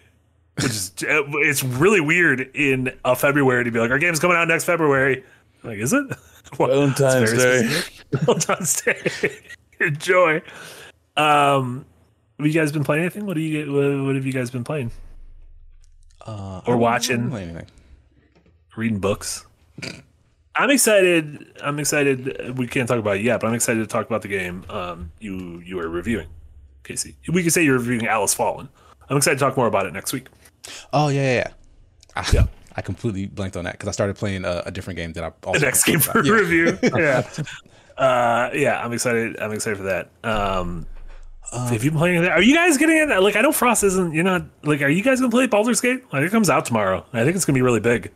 which 0.55 0.65
is 0.65 0.91
uh, 1.03 1.23
it's 1.39 1.63
really 1.63 2.01
weird 2.01 2.41
in 2.55 2.91
a 3.05 3.15
February 3.15 3.63
to 3.63 3.71
be 3.71 3.79
like 3.79 3.91
our 3.91 3.99
game's 3.99 4.19
coming 4.19 4.37
out 4.37 4.47
next 4.47 4.63
February. 4.65 5.23
I'm 5.63 5.69
like, 5.69 5.79
is 5.79 5.93
it? 5.93 6.05
Well, 6.59 6.69
it's 6.89 6.99
Valentine's 6.99 7.31
Day. 7.31 7.63
specific. 7.63 8.21
Valentine's 8.21 8.81
Day. 8.81 9.39
Enjoy. 9.79 10.41
Um, 11.17 11.85
have 12.37 12.45
you 12.47 12.53
guys 12.53 12.71
been 12.71 12.83
playing 12.83 13.01
anything? 13.03 13.25
What 13.25 13.35
do 13.35 13.41
you 13.41 13.71
what, 13.71 14.05
what 14.07 14.15
have 14.15 14.25
you 14.25 14.33
guys 14.33 14.51
been 14.51 14.63
playing? 14.63 14.91
uh, 16.25 16.61
Or 16.67 16.77
watching. 16.77 17.29
know 17.29 17.35
anything. 17.37 17.65
Reading 18.75 18.99
books. 18.99 19.45
I'm 20.55 20.69
excited. 20.69 21.51
I'm 21.63 21.79
excited. 21.79 22.57
We 22.57 22.67
can't 22.67 22.87
talk 22.87 22.99
about 22.99 23.17
it 23.17 23.23
yet, 23.23 23.39
but 23.41 23.47
I'm 23.47 23.55
excited 23.55 23.79
to 23.79 23.87
talk 23.87 24.05
about 24.05 24.21
the 24.21 24.27
game 24.27 24.63
um, 24.69 25.11
you 25.19 25.61
you 25.65 25.79
are 25.79 25.89
reviewing, 25.89 26.27
Casey. 26.83 27.15
We 27.27 27.43
could 27.43 27.53
say 27.53 27.63
you're 27.63 27.77
reviewing 27.79 28.07
Alice 28.07 28.33
Fallen. 28.33 28.69
I'm 29.09 29.17
excited 29.17 29.39
to 29.39 29.45
talk 29.45 29.57
more 29.57 29.67
about 29.67 29.85
it 29.85 29.93
next 29.93 30.13
week. 30.13 30.27
Oh 30.91 31.07
yeah, 31.07 31.21
yeah. 31.21 31.33
yeah. 31.35 31.51
I, 32.15 32.31
Yeah. 32.31 32.45
I 32.75 32.81
completely 32.81 33.27
blanked 33.27 33.55
on 33.55 33.65
that 33.65 33.73
because 33.73 33.87
I 33.87 33.91
started 33.91 34.15
playing 34.15 34.45
a, 34.45 34.63
a 34.65 34.71
different 34.71 34.97
game 34.97 35.13
that 35.13 35.23
I 35.23 35.31
also 35.43 35.59
The 35.59 35.65
next 35.65 35.83
game 35.83 35.99
for 35.99 36.11
about. 36.11 36.25
Yeah. 36.25 36.33
review. 36.33 36.79
Yeah. 36.95 37.27
Uh, 37.97 38.49
yeah, 38.53 38.83
I'm 38.83 38.91
excited. 38.93 39.39
I'm 39.39 39.51
excited 39.51 39.77
for 39.77 39.83
that. 39.83 40.09
Um, 40.23 40.87
have 41.51 41.83
you 41.83 41.91
been 41.91 41.99
playing 41.99 42.21
that? 42.23 42.31
Are 42.31 42.41
you 42.41 42.55
guys 42.55 42.77
getting 42.79 42.97
it? 42.97 43.09
Like, 43.21 43.35
I 43.35 43.41
know 43.41 43.51
Frost 43.51 43.83
isn't. 43.83 44.13
You're 44.13 44.23
not. 44.23 44.43
Like, 44.63 44.81
are 44.81 44.89
you 44.89 45.03
guys 45.03 45.19
gonna 45.19 45.29
play 45.29 45.45
Baldur's 45.45 45.81
Gate? 45.81 46.03
Like, 46.11 46.23
it 46.23 46.31
comes 46.31 46.49
out 46.49 46.65
tomorrow. 46.65 47.05
I 47.13 47.23
think 47.23 47.35
it's 47.35 47.45
gonna 47.45 47.55
be 47.57 47.61
really 47.61 47.79
big. 47.79 48.11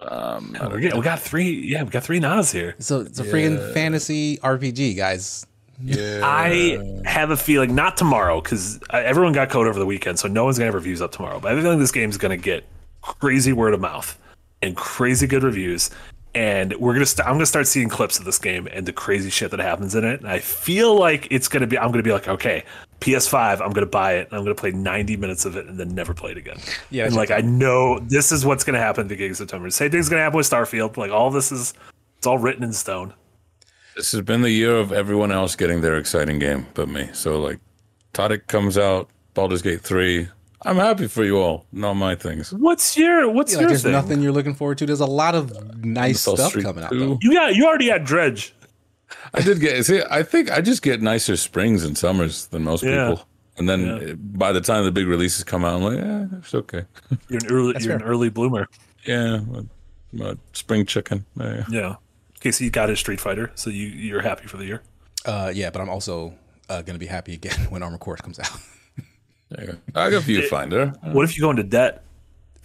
Um, 0.00 0.56
I 0.60 0.68
We're 0.68 0.78
we 0.78 1.02
got 1.02 1.20
three. 1.20 1.50
Yeah, 1.50 1.82
we 1.82 1.90
got 1.90 2.04
three 2.04 2.20
Nas 2.20 2.52
here. 2.52 2.76
So 2.78 3.00
it's 3.00 3.18
a 3.18 3.24
freaking 3.24 3.72
fantasy 3.74 4.36
RPG, 4.38 4.96
guys. 4.96 5.44
yeah. 5.82 6.20
I 6.22 7.02
have 7.04 7.30
a 7.30 7.36
feeling 7.36 7.74
not 7.74 7.96
tomorrow 7.96 8.40
because 8.40 8.78
everyone 8.92 9.32
got 9.32 9.50
code 9.50 9.66
over 9.66 9.78
the 9.78 9.86
weekend, 9.86 10.18
so 10.18 10.28
no 10.28 10.44
one's 10.44 10.58
gonna 10.58 10.66
have 10.66 10.74
reviews 10.74 11.02
up 11.02 11.12
tomorrow. 11.12 11.40
But 11.40 11.48
I 11.48 11.50
have 11.50 11.58
a 11.58 11.62
feeling 11.62 11.78
this 11.80 11.92
game's 11.92 12.16
gonna 12.16 12.36
get 12.36 12.64
crazy 13.02 13.52
word 13.52 13.74
of 13.74 13.80
mouth 13.80 14.18
and 14.62 14.76
crazy 14.76 15.26
good 15.26 15.42
reviews, 15.42 15.90
and 16.34 16.74
we're 16.76 16.92
gonna. 16.92 17.06
St- 17.06 17.26
I'm 17.26 17.34
gonna 17.34 17.46
start 17.46 17.66
seeing 17.66 17.88
clips 17.88 18.20
of 18.20 18.24
this 18.24 18.38
game 18.38 18.68
and 18.70 18.86
the 18.86 18.92
crazy 18.92 19.30
shit 19.30 19.50
that 19.50 19.60
happens 19.60 19.96
in 19.96 20.04
it. 20.04 20.20
And 20.20 20.28
I 20.28 20.38
feel 20.38 20.96
like 20.96 21.26
it's 21.30 21.48
gonna 21.48 21.66
be. 21.66 21.76
I'm 21.76 21.90
gonna 21.90 22.04
be 22.04 22.12
like, 22.12 22.28
okay, 22.28 22.64
PS5. 23.00 23.60
I'm 23.60 23.72
gonna 23.72 23.86
buy 23.86 24.14
it. 24.14 24.28
and 24.28 24.36
I'm 24.38 24.42
gonna 24.44 24.54
play 24.54 24.70
90 24.72 25.16
minutes 25.16 25.44
of 25.44 25.56
it 25.56 25.66
and 25.66 25.78
then 25.78 25.94
never 25.94 26.14
play 26.14 26.32
it 26.32 26.36
again. 26.36 26.58
Yeah, 26.90 27.04
and 27.06 27.14
like 27.14 27.30
I 27.30 27.40
know 27.40 27.98
this 28.00 28.32
is 28.32 28.44
what's 28.44 28.64
gonna 28.64 28.78
happen 28.78 29.08
to 29.08 29.16
Gig 29.16 29.34
September. 29.34 29.70
Same 29.70 29.90
thing's 29.90 30.08
gonna 30.08 30.22
happen 30.22 30.36
with 30.36 30.48
Starfield. 30.48 30.96
Like 30.96 31.10
all 31.10 31.30
this 31.30 31.52
is. 31.52 31.74
It's 32.16 32.26
all 32.26 32.38
written 32.38 32.64
in 32.64 32.72
stone. 32.72 33.14
This 33.94 34.10
has 34.12 34.20
been 34.22 34.42
the 34.42 34.50
year 34.50 34.76
of 34.76 34.92
everyone 34.92 35.30
else 35.30 35.54
getting 35.54 35.80
their 35.80 35.96
exciting 35.96 36.38
game 36.40 36.66
but 36.74 36.88
me. 36.88 37.08
So 37.12 37.40
like 37.40 37.60
Tadic 38.14 38.46
comes 38.48 38.76
out, 38.76 39.08
Baldur's 39.34 39.62
Gate 39.62 39.80
3. 39.82 40.28
I'm 40.62 40.76
happy 40.76 41.06
for 41.06 41.22
you 41.22 41.38
all. 41.38 41.66
Not 41.70 41.94
my 41.94 42.16
things. 42.16 42.52
What's 42.52 42.96
your 42.96 43.30
What's 43.30 43.52
Like, 43.54 43.60
your 43.60 43.68
there's 43.68 43.84
thing? 43.84 43.92
nothing 43.92 44.20
you're 44.20 44.32
looking 44.32 44.54
forward 44.54 44.78
to. 44.78 44.86
There's 44.86 44.98
a 44.98 45.06
lot 45.06 45.36
of 45.36 45.84
nice 45.84 46.20
Soul 46.22 46.36
stuff 46.36 46.50
Street 46.50 46.64
coming 46.64 46.82
out 46.82 46.90
though. 46.90 47.18
You 47.20 47.32
got. 47.32 47.54
You 47.54 47.66
already 47.66 47.88
had 47.88 48.04
Dredge. 48.04 48.52
I 49.34 49.40
did 49.40 49.60
get 49.60 49.84
see 49.86 50.02
I 50.10 50.22
think 50.22 50.50
I 50.50 50.60
just 50.60 50.82
get 50.82 51.00
nicer 51.02 51.36
springs 51.36 51.84
and 51.84 51.96
summers 51.96 52.46
than 52.46 52.64
most 52.64 52.82
Yeah. 52.82 53.08
people. 53.10 53.24
And 53.56 53.68
then 53.68 53.88
uh, 53.88 54.14
by 54.16 54.52
the 54.52 54.60
time 54.60 54.84
the 54.84 54.92
big 54.92 55.06
releases 55.08 55.42
come 55.42 55.64
out, 55.64 55.74
I'm 55.74 55.82
like, 55.82 55.98
yeah, 55.98 56.38
it's 56.38 56.54
okay. 56.54 56.84
You're 57.28 57.40
an 57.44 57.50
early. 57.50 57.74
you're 57.80 57.96
an 57.96 58.02
early 58.02 58.28
bloomer. 58.30 58.68
yeah, 59.04 59.40
uh, 60.20 60.22
uh, 60.24 60.34
spring 60.52 60.86
chicken. 60.86 61.24
Yeah. 61.36 61.64
Yeah. 61.68 61.94
Okay, 62.38 62.52
so 62.52 62.62
you 62.62 62.70
got 62.70 62.88
his 62.88 63.00
Street 63.00 63.20
Fighter, 63.20 63.50
so 63.56 63.68
you 63.70 63.86
you're 63.88 64.20
happy 64.22 64.46
for 64.46 64.58
the 64.58 64.64
year. 64.64 64.82
Uh, 65.26 65.50
yeah, 65.52 65.70
but 65.70 65.80
I'm 65.82 65.88
also 65.88 66.34
uh, 66.68 66.82
gonna 66.82 67.00
be 67.00 67.06
happy 67.06 67.34
again 67.34 67.58
when 67.70 67.82
Armored 67.82 67.98
Core 68.00 68.16
comes 68.16 68.38
out. 68.38 68.50
There 69.50 69.64
you 69.64 69.72
go. 69.72 69.78
I 70.00 70.10
got 70.10 70.22
Viewfinder. 70.22 71.12
What 71.12 71.24
if 71.24 71.36
you 71.36 71.42
go 71.42 71.50
into 71.50 71.64
debt? 71.64 72.04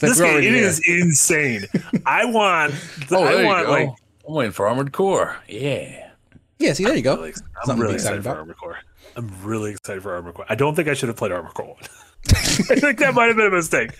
This 0.00 0.20
game 0.20 0.38
it 0.42 0.54
is 0.54 0.80
insane. 0.86 1.64
I 2.04 2.24
want. 2.24 2.74
Oh, 3.10 3.24
I 3.24 3.40
you 3.40 3.46
want 3.46 3.66
go. 3.66 3.72
like. 3.72 3.88
I'm 4.28 4.34
waiting 4.34 4.52
for 4.52 4.68
Armored 4.68 4.92
Core. 4.92 5.36
Yeah. 5.48 6.10
Yeah, 6.58 6.74
see, 6.74 6.84
there 6.84 6.94
you 6.94 7.02
go. 7.02 7.24
I'm 7.24 7.32
Something 7.64 7.76
to 7.76 7.82
really 7.82 7.94
excited, 7.94 8.18
excited 8.18 8.24
for 8.24 8.38
Armored 8.38 8.56
Core. 8.58 8.78
I'm 9.16 9.30
really 9.42 9.70
excited 9.70 10.02
for 10.02 10.14
Armored 10.14 10.34
Core. 10.34 10.44
I 10.48 10.54
don't 10.54 10.74
think 10.74 10.86
I 10.86 10.94
should 10.94 11.08
have 11.08 11.16
played 11.16 11.32
Armored 11.32 11.54
Core 11.54 11.66
one. 11.66 11.76
I 12.28 12.32
think 12.78 12.98
that 12.98 13.14
might 13.14 13.26
have 13.26 13.36
been 13.36 13.46
a 13.46 13.50
mistake. 13.50 13.92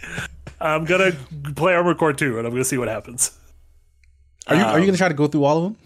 I'm 0.61 0.85
gonna 0.85 1.13
play 1.57 1.73
Armored 1.75 1.97
Core 1.99 2.13
two, 2.13 2.37
and 2.37 2.47
I'm 2.47 2.53
gonna 2.53 2.65
see 2.65 2.77
what 2.77 2.89
happens. 2.89 3.39
Are 4.49 4.57
you 4.57 4.63
are 4.63 4.79
you 4.79 4.83
um, 4.83 4.87
gonna 4.87 4.99
try 4.99 5.09
to 5.09 5.15
go 5.15 5.29
through 5.29 5.45
all 5.45 5.59
of 5.59 5.63
them? 5.65 5.77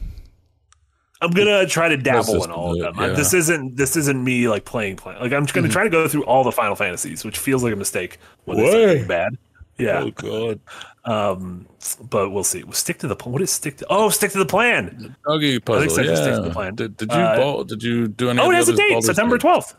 I'm 1.20 1.30
gonna 1.30 1.66
try 1.66 1.88
to 1.88 1.96
dabble 1.96 2.34
just 2.34 2.46
in 2.46 2.50
all 2.50 2.70
of 2.72 2.78
do 2.78 2.82
it, 2.82 2.86
them. 2.86 2.98
I- 2.98 3.06
yeah. 3.08 3.12
This 3.12 3.34
isn't 3.34 3.76
this 3.76 3.96
isn't 3.96 4.24
me 4.24 4.48
like 4.48 4.64
playing 4.64 4.96
playing. 4.96 5.20
Like 5.20 5.32
I'm 5.32 5.44
just 5.44 5.54
gonna 5.54 5.68
mm-hmm. 5.68 5.72
try 5.72 5.84
to 5.84 5.90
go 5.90 6.08
through 6.08 6.24
all 6.24 6.42
the 6.42 6.52
Final 6.52 6.74
Fantasies, 6.74 7.24
which 7.24 7.38
feels 7.38 7.62
like 7.62 7.72
a 7.72 7.76
mistake 7.76 8.18
when 8.44 8.56
they 8.56 8.64
Way. 8.64 9.04
bad. 9.04 9.38
Yeah, 9.78 10.00
Oh 10.00 10.10
god. 10.10 10.60
Um, 11.04 11.66
but 12.10 12.30
we'll 12.30 12.44
see. 12.44 12.62
We'll 12.62 12.72
stick 12.74 12.98
to 12.98 13.08
the 13.08 13.16
plan. 13.16 13.32
What 13.32 13.42
is 13.42 13.50
stick 13.50 13.76
to? 13.78 13.86
Oh, 13.90 14.08
stick 14.10 14.30
to 14.32 14.38
the 14.38 14.46
plan. 14.46 15.16
Doggy 15.26 15.58
puzzle. 15.60 15.90
said 15.90 16.04
just 16.06 16.22
stick 16.22 16.34
to 16.34 16.40
yeah. 16.40 16.46
the 16.48 16.52
plan. 16.52 16.74
Did, 16.74 16.96
did 16.96 17.10
you 17.12 17.18
Uh, 17.18 17.36
ball, 17.36 17.64
did 17.64 17.82
you 17.82 18.08
do 18.08 18.30
any? 18.30 18.40
Oh, 18.40 18.46
of 18.46 18.52
it 18.52 18.56
has 18.56 18.68
a 18.68 18.76
date, 18.76 18.90
Baldur's 18.90 19.06
September 19.06 19.38
12th. 19.38 19.74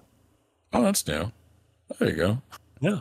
Oh, 0.74 0.82
that's 0.84 1.08
new. 1.08 1.32
There 2.00 2.10
you 2.10 2.16
go. 2.16 2.42
Yeah, 2.82 3.00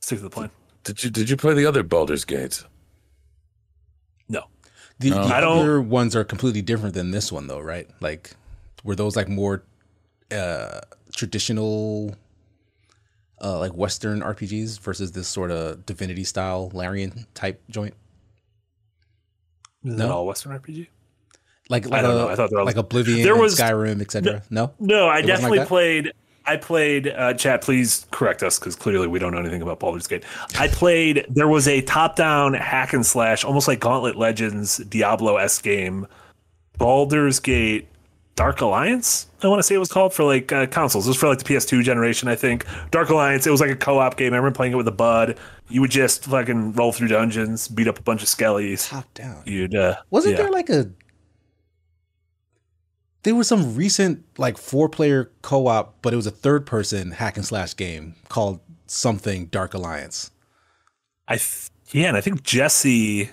stick 0.00 0.18
to 0.18 0.24
the 0.24 0.30
plan. 0.30 0.50
Did 0.84 1.04
you 1.04 1.10
did 1.10 1.30
you 1.30 1.36
play 1.36 1.54
the 1.54 1.66
other 1.66 1.82
Baldur's 1.82 2.24
Gates? 2.24 2.64
No, 4.28 4.44
The, 4.98 5.10
the 5.10 5.20
I 5.20 5.40
don't- 5.40 5.58
other 5.58 5.80
ones 5.80 6.16
are 6.16 6.24
completely 6.24 6.62
different 6.62 6.94
than 6.94 7.10
this 7.10 7.30
one, 7.30 7.46
though, 7.46 7.60
right? 7.60 7.88
Like, 8.00 8.30
were 8.82 8.96
those 8.96 9.14
like 9.14 9.28
more 9.28 9.62
uh, 10.32 10.80
traditional, 11.14 12.16
uh, 13.42 13.58
like 13.58 13.72
Western 13.74 14.20
RPGs 14.20 14.80
versus 14.80 15.12
this 15.12 15.28
sort 15.28 15.50
of 15.50 15.84
Divinity 15.86 16.24
style 16.24 16.70
Larian 16.72 17.26
type 17.34 17.60
joint? 17.70 17.94
is 19.84 19.96
that 19.96 20.10
all 20.10 20.26
Western 20.26 20.58
RPG? 20.58 20.86
Like, 21.68 21.86
like 21.86 22.02
don't 22.02 22.10
a, 22.12 22.14
know. 22.18 22.28
I 22.28 22.34
thought 22.36 22.50
there 22.50 22.58
was- 22.58 22.66
like 22.66 22.76
Oblivion, 22.76 23.22
there 23.22 23.36
was- 23.36 23.58
Skyrim, 23.58 24.00
etc. 24.00 24.42
No, 24.50 24.72
No, 24.78 25.08
I 25.08 25.16
like 25.16 25.26
definitely 25.26 25.64
played. 25.64 26.12
I 26.44 26.56
played. 26.56 27.06
Uh, 27.06 27.34
chat, 27.34 27.62
please 27.62 28.06
correct 28.10 28.42
us 28.42 28.58
because 28.58 28.74
clearly 28.74 29.06
we 29.06 29.20
don't 29.20 29.32
know 29.32 29.38
anything 29.38 29.62
about 29.62 29.78
Baldur's 29.78 30.08
Gate. 30.08 30.24
I 30.58 30.66
played. 30.72 31.24
There 31.28 31.46
was 31.48 31.68
a 31.68 31.82
top-down 31.82 32.54
hack 32.54 32.92
and 32.92 33.06
slash, 33.06 33.44
almost 33.44 33.68
like 33.68 33.78
Gauntlet 33.78 34.16
Legends, 34.16 34.78
Diablo 34.78 35.36
s 35.36 35.60
game, 35.60 36.06
Baldur's 36.78 37.38
Gate, 37.38 37.86
Dark 38.34 38.60
Alliance. 38.62 39.26
I 39.42 39.48
want 39.48 39.58
to 39.58 39.62
say 39.62 39.74
it 39.74 39.78
was 39.78 39.92
called 39.92 40.14
for 40.14 40.24
like 40.24 40.50
uh, 40.52 40.66
consoles. 40.66 41.06
It 41.06 41.10
was 41.10 41.16
for 41.18 41.28
like 41.28 41.38
the 41.38 41.44
PS2 41.44 41.82
generation, 41.82 42.28
I 42.28 42.34
think. 42.34 42.64
Dark 42.90 43.10
Alliance. 43.10 43.46
It 43.46 43.50
was 43.50 43.60
like 43.60 43.70
a 43.70 43.76
co-op 43.76 44.16
game. 44.16 44.32
I 44.32 44.36
remember 44.36 44.54
playing 44.56 44.72
it 44.72 44.76
with 44.76 44.88
a 44.88 44.92
bud. 44.92 45.38
You 45.68 45.80
would 45.82 45.90
just 45.90 46.24
fucking 46.24 46.72
roll 46.72 46.92
through 46.92 47.08
dungeons, 47.08 47.68
beat 47.68 47.88
up 47.88 47.98
a 47.98 48.02
bunch 48.02 48.22
of 48.22 48.28
skellies. 48.28 48.88
top 48.88 49.12
down. 49.14 49.42
You'd 49.44 49.74
uh, 49.74 49.96
Wasn't 50.10 50.32
yeah. 50.36 50.42
there 50.42 50.50
like 50.50 50.70
a? 50.70 50.90
There 53.22 53.34
was 53.34 53.46
some 53.48 53.76
recent 53.76 54.24
like 54.38 54.58
four 54.58 54.88
player 54.88 55.30
co 55.42 55.66
op, 55.66 55.96
but 56.02 56.12
it 56.12 56.16
was 56.16 56.26
a 56.26 56.30
third 56.32 56.66
person 56.66 57.12
hack 57.12 57.36
and 57.36 57.46
slash 57.46 57.76
game 57.76 58.14
called 58.28 58.60
something 58.86 59.46
Dark 59.46 59.74
Alliance. 59.74 60.30
I 61.28 61.36
th- 61.36 61.68
yeah, 61.92 62.08
and 62.08 62.16
I 62.16 62.20
think 62.20 62.42
Jesse 62.42 63.30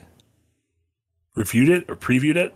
reviewed 1.35 1.69
it 1.69 1.85
or 1.89 1.95
previewed 1.95 2.35
it. 2.35 2.53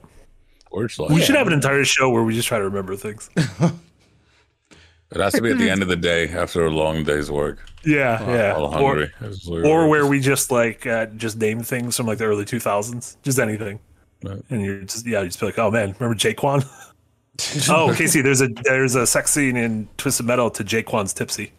Words 0.73 0.97
We 0.97 1.05
like 1.07 1.23
should 1.23 1.35
have 1.35 1.47
an 1.47 1.53
entire 1.53 1.85
show 1.85 2.09
where 2.09 2.23
we 2.23 2.33
just 2.33 2.47
try 2.47 2.57
to 2.57 2.63
remember 2.63 2.95
things. 2.95 3.29
it 3.37 5.19
has 5.19 5.33
to 5.33 5.41
be 5.41 5.51
at 5.51 5.57
the 5.59 5.69
end 5.71 5.81
of 5.81 5.87
the 5.87 5.95
day 5.95 6.29
after 6.29 6.65
a 6.65 6.69
long 6.71 7.03
day's 7.03 7.29
work. 7.29 7.59
Yeah, 7.85 8.19
yeah. 8.29 8.53
All 8.55 8.65
Or, 8.65 8.71
hungry. 8.71 9.11
It's 9.21 9.47
like- 9.47 9.65
or 9.65 9.87
where 9.87 10.07
we 10.07 10.19
just 10.19 10.51
like 10.51 10.85
uh, 10.87 11.05
just 11.07 11.37
name 11.37 11.61
things 11.61 11.95
from 11.97 12.07
like 12.07 12.17
the 12.17 12.25
early 12.25 12.45
two 12.45 12.59
thousands, 12.59 13.17
just 13.23 13.39
anything, 13.39 13.79
Right. 14.23 14.41
and 14.49 14.61
you're 14.61 14.81
just 14.81 15.05
yeah, 15.05 15.21
you 15.21 15.27
just 15.27 15.39
be 15.39 15.45
like, 15.45 15.59
oh 15.59 15.69
man, 15.69 15.95
remember 15.99 16.15
Jaquan? 16.15 16.65
oh, 17.69 17.93
Casey, 17.95 18.21
there's 18.21 18.41
a 18.41 18.47
there's 18.63 18.95
a 18.95 19.05
sex 19.05 19.31
scene 19.31 19.55
in 19.57 19.87
Twisted 19.97 20.25
Metal 20.25 20.49
to 20.51 20.63
Jaquan's 20.63 21.13
Tipsy. 21.13 21.51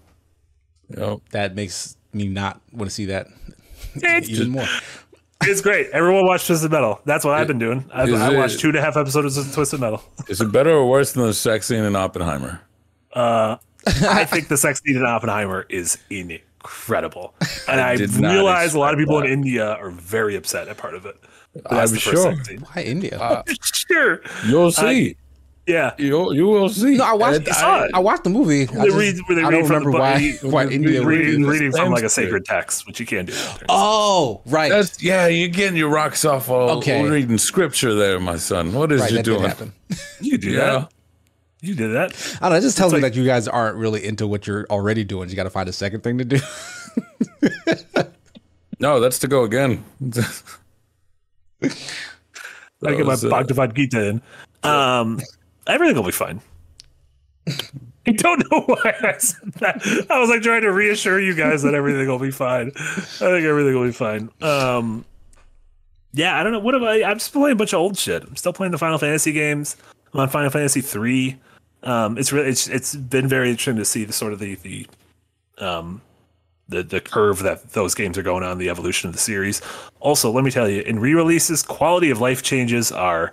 Yep. 0.96 1.18
That 1.30 1.54
makes 1.54 1.96
me 2.12 2.26
not 2.28 2.60
want 2.72 2.90
to 2.90 2.94
see 2.94 3.06
that 3.06 3.26
It's, 3.94 4.28
even 4.28 4.50
more. 4.50 4.66
It's 5.48 5.60
great. 5.60 5.90
Everyone 5.90 6.26
watch 6.26 6.46
Twisted 6.46 6.70
Metal. 6.70 7.00
That's 7.04 7.24
what 7.24 7.34
I've 7.34 7.46
been 7.46 7.58
doing. 7.58 7.84
I've, 7.92 8.08
Is 8.08 8.20
I 8.20 8.32
it- 8.32 8.36
watched 8.36 8.60
two 8.60 8.68
and 8.68 8.76
a 8.76 8.80
half 8.82 8.96
episodes 8.96 9.36
of 9.36 9.52
Twisted 9.52 9.80
Metal. 9.80 10.02
Is 10.28 10.40
it 10.40 10.50
better 10.52 10.70
or 10.70 10.88
worse 10.88 11.12
than 11.12 11.26
the 11.26 11.34
sex 11.34 11.66
scene 11.66 11.84
in 11.84 11.96
Oppenheimer? 11.96 12.60
Uh, 13.12 13.56
I 13.86 14.24
think 14.24 14.48
the 14.48 14.56
sex 14.56 14.80
scene 14.84 14.96
in 14.96 15.04
Oppenheimer 15.04 15.66
is 15.68 15.98
incredible, 16.10 17.34
and 17.68 17.80
I, 17.80 17.96
did 17.96 18.18
not 18.18 18.32
realize 18.32 18.74
a 18.74 18.78
lot 18.78 18.94
of 18.94 19.00
expect 19.00 19.08
people 19.10 19.18
in. 19.24 19.32
India 19.32 19.72
are 19.74 19.90
very 19.90 20.34
upset 20.36 20.68
at 20.68 20.76
part 20.76 20.94
of 20.94 21.06
it. 21.06 21.16
But 21.52 21.70
that's 21.70 21.90
I'm 21.92 21.94
the 21.94 22.00
first 22.00 22.46
sure. 22.48 22.58
Why 22.74 22.82
India? 22.82 23.44
Sure. 23.62 24.20
You'll 24.46 24.72
see. 24.72 25.16
Yeah. 25.66 25.94
you 25.98 26.32
you 26.34 26.46
will 26.46 26.68
see. 26.68 26.96
no, 26.96 27.04
I 27.04 27.14
watched. 27.14 27.48
I 27.48 27.52
saw 27.52 27.82
it. 27.84 27.90
I 27.94 27.98
watched 27.98 28.24
the 28.24 28.30
movie. 28.30 28.62
I, 28.62 28.66
They 28.66 28.84
just- 28.84 28.96
read, 28.96 29.16
where 29.26 29.36
they 29.36 29.42
I 29.44 29.50
don't 29.50 29.62
from 29.66 29.76
remember 29.84 29.92
the, 29.92 29.98
why 29.98 30.18
he- 30.18 30.32
why 30.46 30.66
India. 30.66 31.02
reading, 31.02 31.44
reading 31.44 31.72
from 31.72 31.90
like 31.92 32.04
a 32.04 32.08
sacred 32.08 32.44
text, 32.44 32.86
which 32.86 33.00
you 33.00 33.06
can't 33.06 33.28
do. 33.28 33.34
Oh, 33.68 34.42
right. 34.46 34.70
That's 34.70 35.02
yeah. 35.02 35.26
You're 35.26 35.48
getting 35.48 35.76
your 35.76 35.88
rocks 35.88 36.24
off 36.24 36.50
all 36.50 36.70
Okay. 36.78 37.08
reading 37.08 37.38
scripture 37.38 37.94
there, 37.94 38.20
my 38.20 38.36
son. 38.36 38.72
What 38.74 38.92
is 38.92 39.00
right. 39.00 39.10
you 39.10 39.16
That 39.18 39.24
doing? 39.24 39.72
You 40.20 40.36
do 40.38 40.50
Yeah. 40.50 40.58
that. 40.58 40.92
You 41.62 41.74
did 41.74 41.92
that. 41.94 42.10
I 42.42 42.46
don't 42.46 42.50
know. 42.52 42.56
It 42.58 42.60
just 42.60 42.76
tells 42.76 42.92
me 42.92 43.00
like- 43.00 43.14
that 43.14 43.18
you 43.18 43.24
guys 43.24 43.48
aren't 43.48 43.76
really 43.78 44.04
into 44.04 44.26
what 44.26 44.46
you're 44.46 44.66
already 44.68 45.02
doing. 45.02 45.30
You 45.30 45.36
got 45.36 45.44
to 45.44 45.50
find 45.50 45.66
a 45.68 45.72
second 45.72 46.02
thing 46.02 46.18
to 46.18 46.24
do. 46.24 46.38
No, 48.80 48.98
that's 49.00 49.20
to 49.20 49.28
go 49.28 49.44
again. 49.44 49.82
I 51.62 51.68
get 52.82 52.98
my 52.98 53.02
was, 53.04 53.24
uh, 53.24 53.30
Bhagavad 53.30 53.74
Gita 53.74 54.08
in. 54.08 54.22
Um, 54.62 55.20
everything 55.66 55.96
will 55.96 56.04
be 56.04 56.12
fine. 56.12 56.40
I 58.06 58.12
don't 58.12 58.50
know 58.50 58.60
why 58.60 58.94
I 59.02 59.16
said 59.18 59.52
that. 59.54 60.06
I 60.10 60.18
was 60.18 60.28
like 60.28 60.42
trying 60.42 60.62
to 60.62 60.72
reassure 60.72 61.20
you 61.20 61.34
guys 61.34 61.62
that 61.62 61.74
everything 61.74 62.06
will 62.06 62.18
be 62.18 62.30
fine. 62.30 62.72
I 62.76 63.00
think 63.00 63.44
everything 63.46 63.74
will 63.74 63.86
be 63.86 63.92
fine. 63.92 64.30
Um, 64.42 65.04
yeah, 66.12 66.38
I 66.38 66.42
don't 66.42 66.52
know. 66.52 66.58
What 66.58 66.74
am 66.74 66.84
I? 66.84 67.02
I'm 67.02 67.18
just 67.18 67.32
playing 67.32 67.54
a 67.54 67.56
bunch 67.56 67.72
of 67.72 67.80
old 67.80 67.96
shit. 67.96 68.22
I'm 68.22 68.36
still 68.36 68.52
playing 68.52 68.72
the 68.72 68.78
Final 68.78 68.98
Fantasy 68.98 69.32
games. 69.32 69.76
I'm 70.12 70.20
on 70.20 70.28
Final 70.28 70.50
Fantasy 70.50 70.80
three. 70.80 71.36
Um, 71.82 72.18
it's 72.18 72.32
really 72.32 72.48
it's 72.48 72.68
it's 72.68 72.94
been 72.94 73.26
very 73.26 73.50
interesting 73.50 73.76
to 73.76 73.84
see 73.84 74.04
the 74.04 74.12
sort 74.12 74.32
of 74.32 74.38
the 74.38 74.54
the 74.56 74.86
um 75.58 76.02
the 76.68 76.82
the 76.82 77.00
curve 77.00 77.40
that 77.40 77.72
those 77.72 77.94
games 77.94 78.16
are 78.16 78.22
going 78.22 78.44
on, 78.44 78.58
the 78.58 78.70
evolution 78.70 79.08
of 79.08 79.14
the 79.14 79.20
series. 79.20 79.60
Also, 80.00 80.30
let 80.30 80.44
me 80.44 80.50
tell 80.50 80.68
you, 80.68 80.82
in 80.82 80.98
re-releases, 80.98 81.62
quality 81.62 82.10
of 82.10 82.20
life 82.20 82.42
changes 82.42 82.92
are 82.92 83.32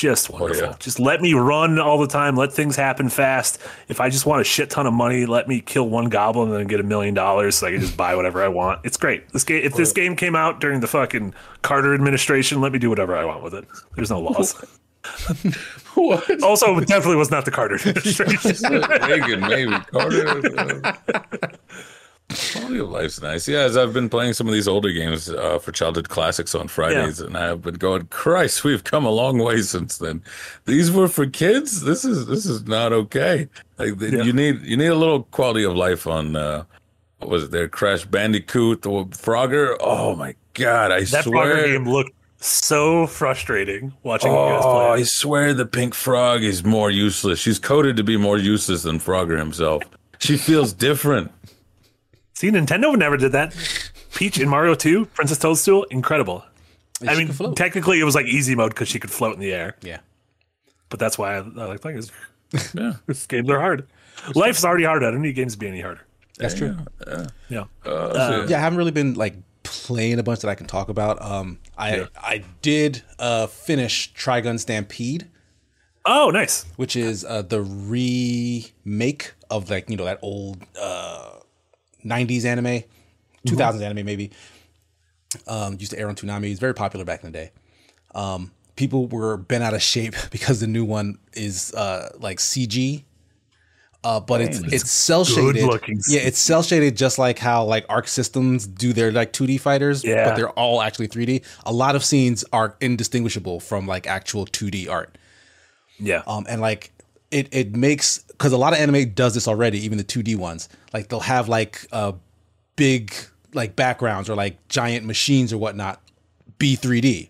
just 0.00 0.30
oh, 0.32 0.38
wonderful. 0.38 0.68
yeah. 0.68 0.76
Just 0.78 0.98
let 0.98 1.20
me 1.20 1.34
run 1.34 1.78
all 1.78 1.98
the 1.98 2.06
time. 2.06 2.34
Let 2.34 2.52
things 2.52 2.74
happen 2.74 3.10
fast. 3.10 3.58
If 3.88 4.00
I 4.00 4.08
just 4.08 4.24
want 4.24 4.40
a 4.40 4.44
shit 4.44 4.70
ton 4.70 4.86
of 4.86 4.94
money, 4.94 5.26
let 5.26 5.46
me 5.46 5.60
kill 5.60 5.88
one 5.90 6.06
goblin 6.06 6.48
and 6.48 6.58
then 6.58 6.66
get 6.66 6.80
a 6.80 6.82
million 6.82 7.12
dollars 7.12 7.56
so 7.56 7.66
I 7.66 7.72
can 7.72 7.80
just 7.80 7.98
buy 7.98 8.14
whatever 8.14 8.42
I 8.42 8.48
want. 8.48 8.80
It's 8.82 8.96
great. 8.96 9.28
This 9.28 9.44
game, 9.44 9.62
if 9.62 9.74
this 9.74 9.92
game 9.92 10.16
came 10.16 10.34
out 10.34 10.58
during 10.58 10.80
the 10.80 10.86
fucking 10.86 11.34
Carter 11.60 11.92
administration, 11.92 12.62
let 12.62 12.72
me 12.72 12.78
do 12.78 12.88
whatever 12.88 13.14
I 13.14 13.26
want 13.26 13.42
with 13.42 13.54
it. 13.54 13.66
There's 13.94 14.10
no 14.10 14.20
laws. 14.20 14.54
What? 15.94 16.42
also, 16.42 16.78
definitely 16.80 17.16
was 17.16 17.30
not 17.30 17.44
the 17.44 17.50
Carter 17.50 17.74
administration. 17.74 18.80
Reagan, 19.08 19.40
maybe 19.40 19.72
Carter. 19.90 20.28
Uh, 20.56 20.92
Quality 22.52 22.78
of 22.78 22.90
life's 22.90 23.20
nice. 23.20 23.48
Yeah, 23.48 23.60
as 23.60 23.76
I've 23.76 23.92
been 23.92 24.08
playing 24.08 24.34
some 24.34 24.46
of 24.46 24.52
these 24.52 24.68
older 24.68 24.92
games 24.92 25.28
uh, 25.28 25.58
for 25.58 25.72
childhood 25.72 26.08
classics 26.08 26.54
on 26.54 26.68
Fridays, 26.68 27.20
and 27.20 27.36
I've 27.36 27.62
been 27.62 27.74
going, 27.74 28.06
Christ, 28.06 28.62
we've 28.64 28.84
come 28.84 29.04
a 29.04 29.10
long 29.10 29.38
way 29.38 29.62
since 29.62 29.98
then. 29.98 30.22
These 30.64 30.90
were 30.92 31.08
for 31.08 31.26
kids. 31.26 31.82
This 31.82 32.04
is 32.04 32.26
this 32.26 32.46
is 32.46 32.66
not 32.66 32.92
okay. 32.92 33.48
Like 33.78 34.00
Yeah. 34.00 34.22
you 34.22 34.32
need 34.32 34.60
you 34.62 34.76
need 34.76 34.86
a 34.88 34.94
little 34.94 35.24
quality 35.24 35.64
of 35.64 35.74
life 35.74 36.06
on 36.06 36.36
uh, 36.36 36.64
what 37.18 37.30
was 37.30 37.44
it 37.44 37.50
there? 37.50 37.68
Crash 37.68 38.04
Bandicoot 38.04 38.86
or 38.86 39.06
Frogger. 39.06 39.76
Oh 39.80 40.14
my 40.14 40.34
God, 40.54 40.92
I 40.92 41.00
that 41.04 41.24
swear. 41.24 41.56
Frogger 41.56 41.64
game 41.66 41.88
looked 41.88 42.12
so 42.42 43.06
frustrating 43.06 43.92
watching 44.02 44.30
you 44.30 44.36
guys 44.36 44.62
Oh, 44.64 44.70
play. 44.70 45.00
I 45.00 45.02
swear 45.02 45.52
the 45.52 45.66
pink 45.66 45.94
frog 45.94 46.42
is 46.42 46.64
more 46.64 46.90
useless. 46.90 47.38
She's 47.38 47.58
coded 47.58 47.96
to 47.96 48.04
be 48.04 48.16
more 48.16 48.38
useless 48.38 48.82
than 48.84 48.98
Frogger 48.98 49.36
himself. 49.38 49.82
She 50.20 50.36
feels 50.36 50.72
different. 50.72 51.30
See, 52.40 52.50
Nintendo 52.50 52.96
never 52.96 53.18
did 53.18 53.32
that. 53.32 53.54
Peach 54.14 54.40
in 54.40 54.48
Mario 54.48 54.74
2, 54.74 55.04
Princess 55.04 55.36
Toadstool, 55.36 55.84
incredible. 55.90 56.42
I 57.06 57.14
mean, 57.22 57.54
technically 57.54 58.00
it 58.00 58.04
was 58.04 58.14
like 58.14 58.24
easy 58.24 58.54
mode 58.54 58.70
because 58.70 58.88
she 58.88 58.98
could 58.98 59.10
float 59.10 59.34
in 59.34 59.40
the 59.40 59.52
air, 59.52 59.76
Yeah. 59.82 59.98
but 60.88 60.98
that's 60.98 61.18
why 61.18 61.34
I, 61.34 61.38
I 61.40 61.64
like 61.66 61.82
playing 61.82 62.00
this. 62.52 62.72
Yeah. 62.74 62.94
These 63.06 63.26
games 63.26 63.50
are 63.50 63.60
hard. 63.60 63.86
Life's 64.34 64.64
already 64.64 64.84
hard. 64.84 65.04
I 65.04 65.10
don't 65.10 65.20
need 65.20 65.34
games 65.34 65.52
to 65.52 65.58
be 65.58 65.68
any 65.68 65.82
harder. 65.82 66.00
That's 66.38 66.54
true. 66.54 66.76
Yeah. 67.50 67.64
Uh, 67.84 68.46
Yeah, 68.48 68.56
I 68.56 68.60
haven't 68.60 68.78
really 68.78 68.90
been 68.90 69.12
like 69.14 69.34
playing 69.62 70.18
a 70.18 70.22
bunch 70.22 70.40
that 70.40 70.48
I 70.48 70.54
can 70.54 70.66
talk 70.66 70.88
about. 70.88 71.20
Um, 71.20 71.58
I 71.76 71.96
Yeah. 71.96 72.06
I 72.16 72.42
did 72.62 73.02
uh 73.18 73.48
finish 73.48 74.14
Trigun 74.14 74.58
Stampede, 74.58 75.26
Oh, 76.06 76.30
nice. 76.30 76.64
which 76.76 76.96
is 76.96 77.22
uh 77.26 77.42
the 77.42 77.60
remake 77.60 79.34
of 79.50 79.68
like 79.68 79.90
you 79.90 79.96
know 79.98 80.06
that 80.06 80.18
old 80.22 80.62
uh 80.80 81.32
90s 82.04 82.44
anime, 82.44 82.82
2000s 83.46 83.82
anime 83.82 84.04
maybe. 84.04 84.30
Um, 85.46 85.76
used 85.78 85.92
to 85.92 85.98
air 85.98 86.08
on 86.08 86.16
Toonami. 86.16 86.50
It's 86.50 86.58
very 86.60 86.74
popular 86.74 87.04
back 87.04 87.22
in 87.22 87.30
the 87.30 87.38
day. 87.38 87.50
Um, 88.14 88.50
people 88.76 89.06
were 89.06 89.36
bent 89.36 89.62
out 89.62 89.74
of 89.74 89.82
shape 89.82 90.14
because 90.30 90.60
the 90.60 90.66
new 90.66 90.84
one 90.84 91.18
is 91.34 91.72
uh 91.74 92.10
like 92.18 92.38
CG. 92.38 93.04
Uh, 94.02 94.18
but 94.18 94.40
it's 94.40 94.58
it's 94.72 94.90
cell 94.90 95.26
shaded. 95.26 95.62
Yeah, 96.08 96.20
it's 96.20 96.38
cell 96.38 96.62
shaded 96.62 96.96
just 96.96 97.18
like 97.18 97.38
how 97.38 97.64
like 97.64 97.84
Arc 97.90 98.08
Systems 98.08 98.66
do 98.66 98.94
their 98.94 99.12
like 99.12 99.34
2D 99.34 99.60
fighters, 99.60 100.02
Yeah. 100.02 100.24
but 100.24 100.36
they're 100.36 100.48
all 100.50 100.80
actually 100.80 101.06
3D. 101.08 101.44
A 101.66 101.72
lot 101.72 101.94
of 101.94 102.02
scenes 102.02 102.42
are 102.50 102.76
indistinguishable 102.80 103.60
from 103.60 103.86
like 103.86 104.06
actual 104.06 104.46
2D 104.46 104.88
art. 104.88 105.18
Yeah. 105.98 106.22
Um, 106.26 106.46
and 106.48 106.62
like 106.62 106.92
it 107.30 107.48
it 107.52 107.76
makes 107.76 108.24
because 108.40 108.54
a 108.54 108.56
lot 108.56 108.72
of 108.72 108.78
anime 108.78 109.10
does 109.10 109.34
this 109.34 109.46
already, 109.46 109.84
even 109.84 109.98
the 109.98 110.04
2D 110.04 110.34
ones. 110.34 110.70
Like 110.94 111.08
they'll 111.08 111.20
have 111.20 111.50
like 111.50 111.86
uh 111.92 112.12
big 112.74 113.12
like 113.52 113.76
backgrounds 113.76 114.30
or 114.30 114.34
like 114.34 114.66
giant 114.68 115.04
machines 115.04 115.52
or 115.52 115.58
whatnot 115.58 116.00
be 116.58 116.74
3D. 116.74 117.28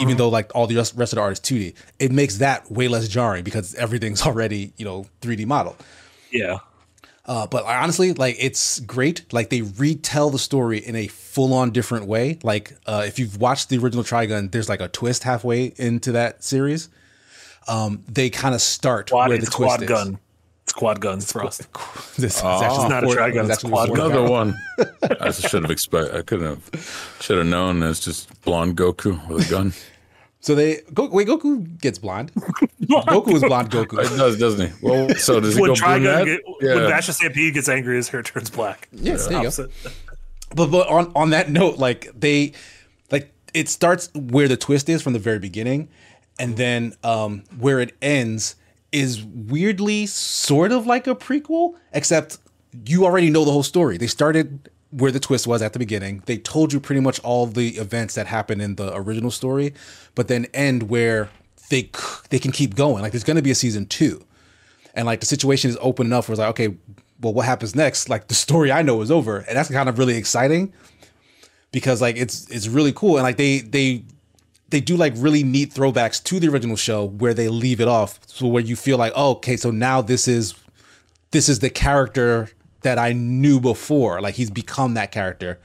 Even 0.00 0.16
though 0.16 0.30
like 0.30 0.50
all 0.54 0.66
the 0.66 0.76
rest 0.76 0.94
rest 0.96 1.12
of 1.12 1.16
the 1.16 1.20
art 1.20 1.32
is 1.32 1.40
2D, 1.40 1.74
it 1.98 2.12
makes 2.12 2.38
that 2.38 2.70
way 2.70 2.88
less 2.88 3.08
jarring 3.08 3.44
because 3.44 3.74
everything's 3.74 4.22
already 4.26 4.72
you 4.78 4.86
know 4.86 5.04
3D 5.20 5.44
model. 5.46 5.76
yeah. 6.32 6.58
Uh, 7.26 7.46
but 7.46 7.62
honestly, 7.66 8.14
like, 8.14 8.36
it's 8.38 8.80
great. 8.80 9.30
Like, 9.34 9.50
they 9.50 9.60
retell 9.60 10.30
the 10.30 10.38
story 10.38 10.78
in 10.78 10.96
a 10.96 11.08
full 11.08 11.52
on 11.52 11.72
different 11.72 12.06
way. 12.06 12.38
Like, 12.42 12.74
uh, 12.86 13.04
if 13.06 13.18
you've 13.18 13.38
watched 13.38 13.68
the 13.68 13.76
original 13.76 14.02
Trigun, 14.02 14.50
there's 14.50 14.70
like 14.70 14.80
a 14.80 14.88
twist 14.88 15.24
halfway 15.24 15.74
into 15.76 16.12
that 16.12 16.42
series. 16.42 16.88
Um, 17.66 18.02
they 18.08 18.30
kind 18.30 18.54
of 18.54 18.62
start 18.62 19.10
Quad, 19.10 19.28
where 19.28 19.36
the 19.36 19.44
twist 19.44 19.56
quad 19.56 19.82
is. 19.82 20.18
Gun. 20.68 20.72
It's 20.72 20.72
quad 20.72 21.00
guns 21.00 21.32
for 21.32 21.44
us. 21.44 21.58
This 22.16 22.36
is 22.36 22.42
actually 22.42 22.88
not 22.88 23.04
a 23.04 23.06
fourth- 23.06 23.18
Trigun, 23.18 23.44
it's 23.44 23.48
it's 23.48 23.64
actually 23.64 23.70
quad 23.70 23.88
the 23.90 23.96
fourth 23.96 24.10
Another 24.12 24.30
one. 24.30 24.54
I 25.20 25.30
should 25.30 25.62
have 25.62 25.70
expected. 25.70 26.16
I 26.16 26.22
couldn't 26.22 26.46
have. 26.46 27.16
Should 27.20 27.38
have 27.38 27.46
known. 27.46 27.82
It's 27.82 28.00
just 28.00 28.28
blonde 28.42 28.76
Goku 28.76 29.26
with 29.28 29.46
a 29.46 29.50
gun. 29.50 29.72
So 30.40 30.54
they 30.54 30.82
go, 30.94 31.08
wait, 31.08 31.26
Goku 31.26 31.80
gets 31.80 31.98
blonde. 31.98 32.32
Goku 32.82 33.34
is 33.34 33.42
blonde. 33.42 33.72
He 33.72 33.78
Goku. 33.80 33.96
does, 34.16 34.38
doesn't 34.38 34.68
he? 34.70 34.72
Well, 34.80 35.08
so 35.16 35.40
does 35.40 35.56
he 35.56 35.60
When 35.60 35.70
go 35.70 35.74
Trigun 35.74 36.02
brunette? 36.04 36.24
get, 36.26 36.40
yeah. 36.60 36.74
when 36.76 36.84
Vash 36.88 37.06
the 37.08 37.12
Stampede 37.12 37.54
gets 37.54 37.68
angry, 37.68 37.96
his 37.96 38.08
hair 38.08 38.22
turns 38.22 38.48
black. 38.48 38.88
Yes, 38.92 39.24
there 39.26 39.32
you 39.38 39.42
go. 39.42 39.48
Opposite. 39.48 39.70
but 40.54 40.70
but 40.70 40.86
on 40.88 41.10
on 41.16 41.30
that 41.30 41.50
note, 41.50 41.78
like 41.78 42.08
they 42.14 42.52
like 43.10 43.32
it 43.52 43.68
starts 43.68 44.10
where 44.14 44.46
the 44.46 44.56
twist 44.56 44.88
is 44.88 45.02
from 45.02 45.12
the 45.12 45.18
very 45.18 45.40
beginning, 45.40 45.88
and 46.38 46.56
then 46.56 46.94
um 47.02 47.42
where 47.58 47.80
it 47.80 47.96
ends 48.00 48.54
is 48.92 49.22
weirdly 49.24 50.06
sort 50.06 50.72
of 50.72 50.86
like 50.86 51.06
a 51.06 51.14
prequel, 51.14 51.74
except 51.92 52.38
you 52.86 53.04
already 53.04 53.30
know 53.30 53.44
the 53.44 53.52
whole 53.52 53.62
story. 53.62 53.98
They 53.98 54.06
started 54.06 54.70
where 54.90 55.10
the 55.10 55.20
twist 55.20 55.46
was 55.46 55.60
at 55.60 55.74
the 55.74 55.78
beginning. 55.78 56.22
They 56.26 56.38
told 56.38 56.72
you 56.72 56.80
pretty 56.80 57.00
much 57.00 57.20
all 57.20 57.46
the 57.46 57.76
events 57.76 58.14
that 58.14 58.26
happened 58.26 58.62
in 58.62 58.76
the 58.76 58.94
original 58.94 59.30
story, 59.30 59.74
but 60.14 60.28
then 60.28 60.46
end 60.54 60.84
where 60.84 61.28
they 61.70 61.90
they 62.30 62.38
can 62.38 62.52
keep 62.52 62.74
going. 62.74 63.02
Like 63.02 63.12
there's 63.12 63.24
going 63.24 63.36
to 63.36 63.42
be 63.42 63.50
a 63.50 63.54
season 63.54 63.86
two 63.86 64.24
and 64.98 65.06
like 65.06 65.20
the 65.20 65.26
situation 65.26 65.70
is 65.70 65.78
open 65.80 66.06
enough 66.06 66.28
where 66.28 66.34
it's 66.34 66.40
like, 66.40 66.50
okay, 66.50 66.76
well, 67.20 67.32
what 67.32 67.46
happens 67.46 67.76
next? 67.76 68.08
Like 68.08 68.26
the 68.26 68.34
story 68.34 68.72
I 68.72 68.82
know 68.82 69.00
is 69.00 69.12
over, 69.12 69.38
and 69.38 69.56
that's 69.56 69.70
kind 69.70 69.88
of 69.88 69.96
really 69.96 70.16
exciting 70.16 70.72
because 71.70 72.02
like 72.02 72.16
it's 72.16 72.50
it's 72.50 72.66
really 72.66 72.92
cool, 72.92 73.16
and 73.16 73.22
like 73.22 73.36
they 73.36 73.60
they 73.60 74.02
they 74.70 74.80
do 74.80 74.96
like 74.96 75.14
really 75.16 75.42
neat 75.42 75.72
throwbacks 75.72 76.22
to 76.24 76.38
the 76.38 76.48
original 76.48 76.76
show 76.76 77.04
where 77.04 77.34
they 77.34 77.48
leave 77.48 77.80
it 77.80 77.88
off, 77.88 78.20
so 78.26 78.46
where 78.46 78.62
you 78.62 78.76
feel 78.76 78.98
like, 78.98 79.12
oh, 79.16 79.32
okay, 79.32 79.56
so 79.56 79.70
now 79.70 80.02
this 80.02 80.28
is 80.28 80.54
this 81.30 81.48
is 81.48 81.58
the 81.58 81.70
character 81.70 82.50
that 82.82 82.98
I 82.98 83.12
knew 83.12 83.60
before, 83.60 84.20
like 84.20 84.34
he's 84.34 84.50
become 84.50 84.94
that 84.94 85.12
character, 85.12 85.58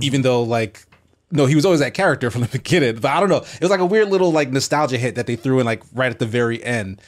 even 0.00 0.22
though 0.22 0.42
like. 0.42 0.84
No, 1.30 1.44
he 1.44 1.54
was 1.54 1.66
always 1.66 1.80
that 1.80 1.92
character 1.92 2.30
from 2.30 2.40
the 2.40 2.48
beginning, 2.48 2.96
but 2.96 3.10
I 3.10 3.20
don't 3.20 3.28
know. 3.28 3.36
It 3.36 3.60
was 3.60 3.68
like 3.68 3.80
a 3.80 3.86
weird 3.86 4.08
little 4.08 4.32
like 4.32 4.50
nostalgia 4.50 4.96
hit 4.96 5.14
that 5.16 5.26
they 5.26 5.36
threw 5.36 5.60
in 5.60 5.66
like 5.66 5.82
right 5.92 6.10
at 6.10 6.18
the 6.18 6.24
very 6.24 6.64
end. 6.64 7.02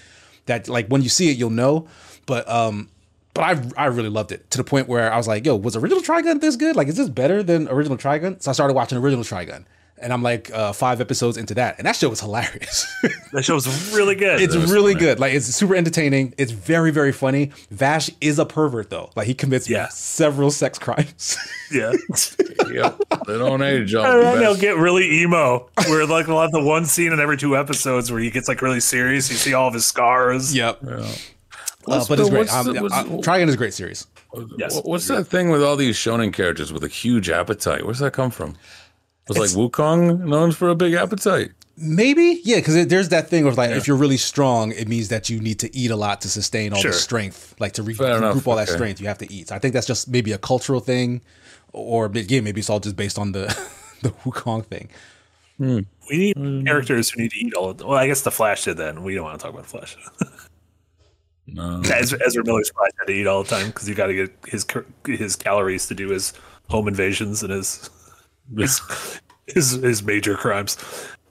That 0.44 0.68
like 0.68 0.88
when 0.88 1.00
you 1.00 1.08
see 1.08 1.30
it, 1.30 1.38
you'll 1.38 1.48
know. 1.48 1.88
But 2.26 2.46
um, 2.46 2.90
but 3.32 3.42
I 3.76 3.84
I 3.84 3.86
really 3.86 4.10
loved 4.10 4.30
it 4.32 4.50
to 4.50 4.58
the 4.58 4.64
point 4.64 4.88
where 4.88 5.10
I 5.10 5.16
was 5.16 5.26
like, 5.26 5.46
yo, 5.46 5.56
was 5.56 5.74
original 5.74 6.02
Trigun 6.02 6.40
this 6.42 6.56
good? 6.56 6.76
Like, 6.76 6.88
is 6.88 6.96
this 6.96 7.08
better 7.08 7.42
than 7.42 7.66
original 7.68 7.96
Trigun? 7.96 8.42
So 8.42 8.50
I 8.50 8.54
started 8.54 8.74
watching 8.74 8.98
original 8.98 9.24
Trigun, 9.24 9.64
and 10.00 10.12
I'm 10.12 10.22
like 10.22 10.50
uh, 10.52 10.72
five 10.72 11.00
episodes 11.00 11.36
into 11.36 11.54
that, 11.54 11.78
and 11.78 11.86
that 11.86 11.96
show 11.96 12.08
was 12.08 12.20
hilarious. 12.20 12.86
That 13.32 13.44
show 13.44 13.54
was 13.54 13.94
really 13.94 14.16
good. 14.16 14.40
it's 14.40 14.56
really 14.56 14.92
funny. 14.94 15.04
good. 15.04 15.20
Like, 15.20 15.34
it's 15.34 15.46
super 15.46 15.76
entertaining. 15.76 16.34
It's 16.36 16.50
very 16.50 16.90
very 16.90 17.12
funny. 17.12 17.52
Vash 17.70 18.10
is 18.20 18.40
a 18.40 18.44
pervert 18.44 18.90
though. 18.90 19.10
Like, 19.14 19.28
he 19.28 19.34
commits 19.34 19.70
Yeah. 19.70 19.86
several 19.86 20.50
sex 20.50 20.80
crimes. 20.80 21.36
yeah. 21.70 21.92
Yep. 22.72 22.98
They 23.28 23.38
don't 23.38 23.62
age 23.62 23.94
all 23.94 24.04
And 24.04 24.18
the 24.18 24.22
then 24.24 24.38
they'll 24.40 24.50
best. 24.54 24.60
get 24.60 24.76
really 24.78 25.22
emo. 25.22 25.68
Where 25.86 26.06
like 26.06 26.26
they'll 26.26 26.40
have 26.40 26.50
the 26.50 26.60
one 26.60 26.86
scene 26.86 27.12
in 27.12 27.20
every 27.20 27.36
two 27.36 27.56
episodes 27.56 28.10
where 28.10 28.20
he 28.20 28.30
gets 28.32 28.48
like 28.48 28.62
really 28.62 28.80
serious. 28.80 29.30
You 29.30 29.36
see 29.36 29.54
all 29.54 29.68
of 29.68 29.74
his 29.74 29.86
scars. 29.86 30.52
yep. 30.52 30.80
Yeah. 30.84 30.90
Uh, 31.86 32.04
but 32.08 32.16
the- 32.16 32.22
it's 32.22 32.30
great. 32.30 32.38
what's 32.40 32.52
Um, 32.52 32.74
the- 32.74 32.82
what's 32.82 32.94
uh, 32.94 33.04
Trigun 33.04 33.46
is 33.46 33.54
a 33.54 33.58
great 33.58 33.74
series. 33.74 34.08
Yes. 34.58 34.80
What's 34.84 35.06
that 35.06 35.28
thing 35.28 35.50
with 35.50 35.62
all 35.62 35.76
these 35.76 35.96
shonen 35.96 36.32
characters 36.32 36.72
with 36.72 36.82
a 36.82 36.88
huge 36.88 37.30
appetite? 37.30 37.84
Where's 37.84 38.00
that 38.00 38.12
come 38.12 38.32
from? 38.32 38.56
Was 39.28 39.38
like 39.38 39.50
It's- 39.50 39.56
Wukong 39.56 40.20
known 40.20 40.52
for 40.52 40.68
a 40.68 40.74
big 40.74 40.94
appetite? 40.94 41.52
Maybe, 41.82 42.42
yeah, 42.44 42.56
because 42.56 42.86
there's 42.88 43.08
that 43.08 43.30
thing 43.30 43.46
of 43.46 43.56
like 43.56 43.70
if 43.70 43.88
you're 43.88 43.96
really 43.96 44.18
strong, 44.18 44.72
it 44.72 44.86
means 44.86 45.08
that 45.08 45.30
you 45.30 45.40
need 45.40 45.58
to 45.60 45.74
eat 45.74 45.90
a 45.90 45.96
lot 45.96 46.20
to 46.20 46.28
sustain 46.28 46.74
all 46.74 46.80
Sure. 46.80 46.90
the 46.90 46.96
strength, 46.96 47.54
like 47.58 47.72
to 47.72 47.82
re- 47.82 47.94
Fair 47.94 48.20
regroup 48.20 48.46
all 48.46 48.56
that 48.56 48.68
strength. 48.68 49.00
You 49.00 49.06
have 49.06 49.16
to 49.18 49.32
eat. 49.32 49.48
So 49.48 49.54
I 49.54 49.58
think 49.58 49.72
that's 49.72 49.86
just 49.86 50.06
maybe 50.06 50.32
a 50.32 50.38
cultural 50.38 50.80
thing, 50.80 51.22
or 51.72 52.04
again, 52.04 52.44
maybe 52.44 52.60
it's 52.60 52.68
all 52.68 52.80
just 52.80 52.96
based 52.96 53.18
on 53.18 53.32
the 53.32 53.46
the 54.02 54.10
Wukong 54.10 54.66
thing. 54.66 54.90
Hmm. 55.56 55.80
We 56.10 56.18
need 56.18 56.36
hmm. 56.36 56.64
characters 56.64 57.10
who 57.10 57.22
need 57.22 57.30
to 57.30 57.38
eat 57.38 57.54
all 57.54 57.70
of 57.70 57.80
Well, 57.80 57.96
I 57.96 58.06
guess 58.06 58.22
the 58.22 58.30
Flash 58.30 58.64
did 58.64 58.76
that, 58.76 58.90
and 58.90 59.02
we 59.02 59.14
don't 59.14 59.24
want 59.24 59.40
to 59.40 59.42
talk 59.42 59.54
about 59.54 59.64
the 59.64 59.70
Flash. 59.70 59.96
No. 61.46 61.80
Ezra, 61.94 62.18
Ezra 62.26 62.44
Miller's 62.44 62.70
probably 62.70 62.92
had 62.98 63.06
to 63.06 63.12
eat 63.12 63.26
all 63.26 63.42
the 63.42 63.48
time 63.48 63.68
because 63.68 63.88
you 63.88 63.94
got 63.94 64.08
to 64.08 64.14
get 64.14 64.32
his 64.46 64.66
his 65.06 65.34
calories 65.36 65.86
to 65.86 65.94
do 65.94 66.08
his 66.10 66.34
home 66.68 66.88
invasions 66.88 67.42
and 67.42 67.52
his 67.52 67.88
his, 68.56 68.80
his 69.46 69.72
his 69.72 70.02
major 70.02 70.36
crimes. 70.36 70.76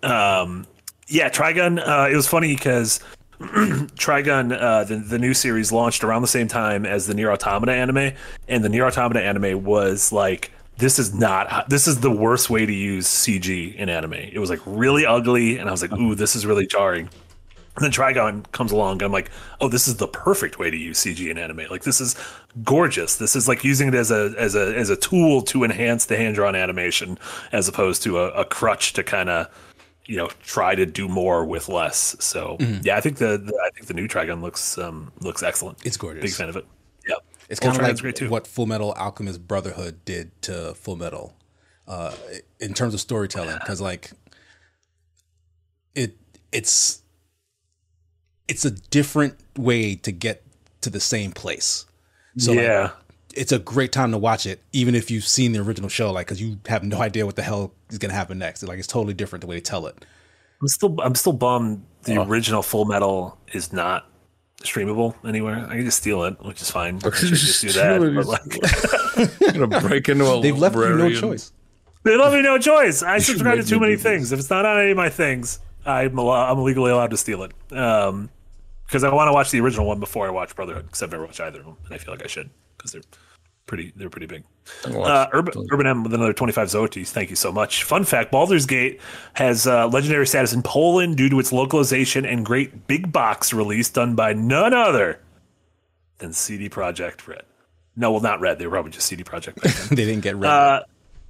Um, 0.03 0.65
yeah, 1.07 1.29
Trigun. 1.29 1.79
Uh, 1.79 2.09
it 2.09 2.15
was 2.15 2.27
funny 2.27 2.55
because 2.55 2.99
Trigun, 3.39 4.59
uh, 4.59 4.83
the 4.83 4.97
the 4.97 5.19
new 5.19 5.33
series 5.33 5.71
launched 5.71 6.03
around 6.03 6.21
the 6.21 6.27
same 6.27 6.47
time 6.47 6.85
as 6.85 7.07
the 7.07 7.13
Nier 7.13 7.31
Automata 7.31 7.71
anime, 7.73 8.13
and 8.47 8.63
the 8.63 8.69
Nier 8.69 8.85
Automata 8.85 9.21
anime 9.21 9.63
was 9.63 10.11
like. 10.11 10.51
This 10.77 10.97
is 10.97 11.13
not. 11.13 11.69
This 11.69 11.89
is 11.89 11.99
the 11.99 12.09
worst 12.09 12.49
way 12.49 12.65
to 12.65 12.71
use 12.71 13.05
CG 13.05 13.75
in 13.75 13.89
anime. 13.89 14.13
It 14.13 14.39
was 14.39 14.49
like 14.49 14.61
really 14.65 15.05
ugly, 15.05 15.57
and 15.57 15.67
I 15.67 15.73
was 15.73 15.81
like, 15.81 15.91
"Ooh, 15.91 16.15
this 16.15 16.37
is 16.37 16.45
really 16.45 16.65
jarring." 16.65 17.09
And 17.75 17.85
then 17.85 17.91
Trigun 17.91 18.51
comes 18.51 18.71
along, 18.71 18.93
and 18.93 19.03
I'm 19.03 19.11
like, 19.11 19.31
oh, 19.61 19.69
this 19.69 19.87
is 19.87 19.97
the 19.97 20.07
perfect 20.07 20.59
way 20.59 20.69
to 20.69 20.75
use 20.75 20.99
CG 20.99 21.29
in 21.29 21.37
anime. 21.37 21.67
Like 21.69 21.83
this 21.83 22.01
is 22.01 22.15
gorgeous. 22.63 23.15
This 23.17 23.35
is 23.35 23.47
like 23.47 23.63
using 23.63 23.87
it 23.87 23.93
as 23.95 24.11
a 24.11 24.33
as 24.37 24.55
a 24.55 24.75
as 24.75 24.89
a 24.89 24.95
tool 24.97 25.41
to 25.43 25.63
enhance 25.63 26.05
the 26.05 26.17
hand 26.17 26.35
drawn 26.35 26.55
animation, 26.55 27.17
as 27.51 27.67
opposed 27.67 28.03
to 28.03 28.19
a, 28.19 28.31
a 28.31 28.45
crutch 28.45 28.93
to 28.93 29.03
kind 29.03 29.29
of 29.29 29.47
you 30.05 30.17
know 30.17 30.27
try 30.43 30.75
to 30.75 30.85
do 30.85 31.07
more 31.07 31.45
with 31.45 31.69
less. 31.69 32.15
So 32.19 32.57
yeah, 32.81 32.97
I 32.97 33.01
think 33.01 33.17
the, 33.17 33.37
the 33.37 33.53
I 33.65 33.69
think 33.69 33.87
the 33.87 33.93
new 33.93 34.07
Trigun 34.07 34.41
looks 34.41 34.77
um 34.77 35.11
looks 35.21 35.41
excellent. 35.43 35.77
It's 35.85 35.95
gorgeous. 35.97 36.23
Big 36.23 36.33
fan 36.33 36.49
of 36.49 36.57
it. 36.57 36.65
Yeah, 37.07 37.15
It's 37.47 37.59
kind 37.59 37.75
of 37.75 37.81
like 37.81 37.97
great 37.99 38.15
too. 38.15 38.29
what 38.29 38.45
Full 38.47 38.65
Metal 38.65 38.91
Alchemist 38.93 39.47
Brotherhood 39.47 40.03
did 40.03 40.41
to 40.41 40.73
Full 40.73 40.95
Metal, 40.97 41.33
uh, 41.87 42.13
in 42.59 42.73
terms 42.73 42.93
of 42.93 42.99
storytelling. 42.99 43.57
Because 43.59 43.79
like, 43.79 44.11
it 45.95 46.17
it's 46.51 47.03
it's 48.49 48.65
a 48.65 48.71
different 48.71 49.35
way 49.57 49.95
to 49.95 50.11
get 50.11 50.43
to 50.81 50.89
the 50.89 50.99
same 50.99 51.31
place. 51.31 51.85
So 52.37 52.51
like, 52.51 52.61
yeah. 52.61 52.91
it's 53.33 53.51
a 53.51 53.59
great 53.59 53.91
time 53.91 54.11
to 54.11 54.17
watch 54.17 54.45
it, 54.45 54.61
even 54.73 54.95
if 54.95 55.11
you've 55.11 55.25
seen 55.25 55.51
the 55.51 55.59
original 55.59 55.89
show, 55.89 56.11
like 56.11 56.27
because 56.27 56.41
you 56.41 56.57
have 56.67 56.83
no 56.83 56.97
idea 57.01 57.25
what 57.25 57.35
the 57.35 57.43
hell 57.43 57.73
is 57.89 57.97
gonna 57.97 58.13
happen 58.13 58.39
next. 58.39 58.63
Like 58.63 58.79
it's 58.79 58.87
totally 58.87 59.13
different 59.13 59.41
the 59.41 59.47
way 59.47 59.55
they 59.55 59.61
tell 59.61 59.85
it. 59.87 60.05
I'm 60.61 60.67
still 60.67 60.99
I'm 61.01 61.15
still 61.15 61.33
bummed 61.33 61.85
the 62.03 62.21
original 62.21 62.61
Full 62.63 62.85
Metal 62.85 63.37
is 63.53 63.71
not 63.71 64.09
streamable 64.61 65.15
anywhere. 65.25 65.65
I 65.69 65.75
can 65.75 65.85
just 65.85 65.99
steal 65.99 66.23
it, 66.23 66.35
which 66.43 66.61
is 66.61 66.71
fine. 66.71 66.99
I 67.05 67.11
should 67.11 67.29
just 67.29 67.61
do 67.61 67.71
that. 67.71 68.01
Steal 68.01 68.03
it. 68.03 68.15
but, 68.15 68.25
like, 69.39 69.55
You're 69.55 69.67
gonna 69.67 69.87
break 69.87 70.09
into 70.09 70.25
a 70.25 70.41
They've 70.41 70.57
left 70.57 70.75
you 70.75 70.95
no 70.95 71.13
choice. 71.13 71.51
They 72.03 72.17
left 72.17 72.33
me 72.33 72.41
no 72.41 72.57
choice. 72.57 73.03
I 73.03 73.19
subscribe 73.19 73.59
to 73.59 73.63
too 73.63 73.79
many 73.79 73.97
things. 73.97 74.31
If 74.31 74.39
it's 74.39 74.49
not 74.49 74.65
on 74.65 74.79
any 74.79 74.91
of 74.91 74.97
my 74.97 75.09
things, 75.09 75.59
I'm 75.85 76.17
allow- 76.17 76.51
I'm 76.51 76.63
legally 76.63 76.91
allowed 76.91 77.11
to 77.11 77.17
steal 77.17 77.43
it. 77.43 77.51
Um, 77.73 78.29
because 78.89 79.03
I 79.03 79.13
want 79.13 79.27
to 79.27 79.33
watch 79.33 79.51
the 79.51 79.59
original 79.61 79.85
one 79.85 79.99
before 79.99 80.25
I 80.25 80.31
watch 80.31 80.55
Brotherhood, 80.55 80.87
because 80.87 81.03
I've 81.03 81.11
never 81.11 81.25
watched 81.25 81.39
either 81.39 81.59
of 81.59 81.65
them, 81.65 81.77
and 81.85 81.93
I 81.93 81.99
feel 81.99 82.11
like 82.11 82.23
I 82.23 82.27
should 82.27 82.49
because 82.75 82.91
they're 82.91 83.03
pretty 83.67 83.93
they're 83.95 84.09
pretty 84.09 84.25
big. 84.25 84.43
Uh, 84.83 85.27
Urban, 85.31 85.67
Urban 85.71 85.85
M 85.85 86.03
with 86.03 86.13
another 86.15 86.33
25 86.33 86.69
Zotis. 86.69 87.09
Thank 87.09 87.29
you 87.29 87.35
so 87.35 87.51
much. 87.51 87.83
Fun 87.83 88.03
fact 88.03 88.31
Baldur's 88.31 88.65
Gate 88.65 88.99
has 89.33 89.67
uh, 89.67 89.87
legendary 89.87 90.25
status 90.25 90.53
in 90.53 90.63
Poland 90.63 91.17
due 91.17 91.29
to 91.29 91.39
its 91.39 91.53
localization 91.53 92.25
and 92.25 92.43
great 92.43 92.87
big 92.87 93.11
box 93.11 93.53
release 93.53 93.89
done 93.89 94.15
by 94.15 94.33
none 94.33 94.73
other 94.73 95.19
than 96.17 96.33
CD 96.33 96.67
Projekt 96.67 97.27
Red. 97.27 97.43
No, 97.95 98.11
well, 98.11 98.21
not 98.21 98.39
Red. 98.39 98.57
They 98.57 98.65
were 98.65 98.71
probably 98.71 98.91
just 98.91 99.05
CD 99.05 99.23
then. 99.23 99.53
they 99.89 100.05
didn't 100.05 100.21
get 100.21 100.35
rid. 100.35 100.45
uh, 100.45 100.81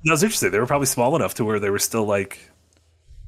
that 0.06 0.12
was 0.12 0.24
interesting. 0.24 0.52
They 0.52 0.60
were 0.60 0.66
probably 0.66 0.88
small 0.88 1.14
enough 1.18 1.34
to 1.36 1.46
where 1.46 1.60
they 1.60 1.70
were 1.70 1.80
still 1.80 2.06
like. 2.06 2.40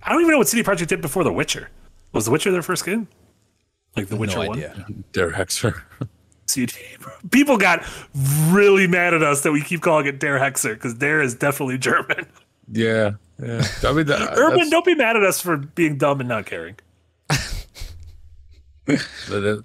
I 0.01 0.13
don't 0.13 0.21
even 0.21 0.31
know 0.31 0.37
what 0.37 0.47
CD 0.47 0.63
Projekt 0.63 0.87
did 0.87 1.01
before 1.01 1.25
The 1.25 1.33
Witcher. 1.33 1.69
Was 2.13 2.25
The 2.25 2.31
Witcher 2.31 2.51
their 2.51 2.61
first 2.61 2.85
game? 2.85 3.09
Like 3.95 4.07
The 4.07 4.15
Witcher 4.15 4.39
no 4.39 4.47
1? 4.49 4.57
idea. 4.57 4.85
Der 5.13 5.31
Hexer. 5.31 5.81
CD. 6.47 6.73
People 7.31 7.57
got 7.57 7.84
really 8.49 8.85
mad 8.88 9.13
at 9.13 9.23
us 9.23 9.41
that 9.41 9.51
we 9.51 9.61
keep 9.61 9.81
calling 9.81 10.05
it 10.05 10.19
Der 10.19 10.38
Hexer 10.38 10.73
because 10.73 10.93
Der 10.95 11.22
is 11.22 11.34
definitely 11.34 11.77
German. 11.77 12.26
yeah, 12.72 13.11
yeah. 13.41 13.65
I 13.84 13.93
mean, 13.93 14.05
that, 14.07 14.38
Urban, 14.38 14.69
don't 14.69 14.84
be 14.84 14.95
mad 14.95 15.15
at 15.15 15.23
us 15.23 15.39
for 15.41 15.55
being 15.57 15.97
dumb 15.97 16.19
and 16.19 16.27
not 16.27 16.45
caring. 16.45 16.76
they, 18.85 18.97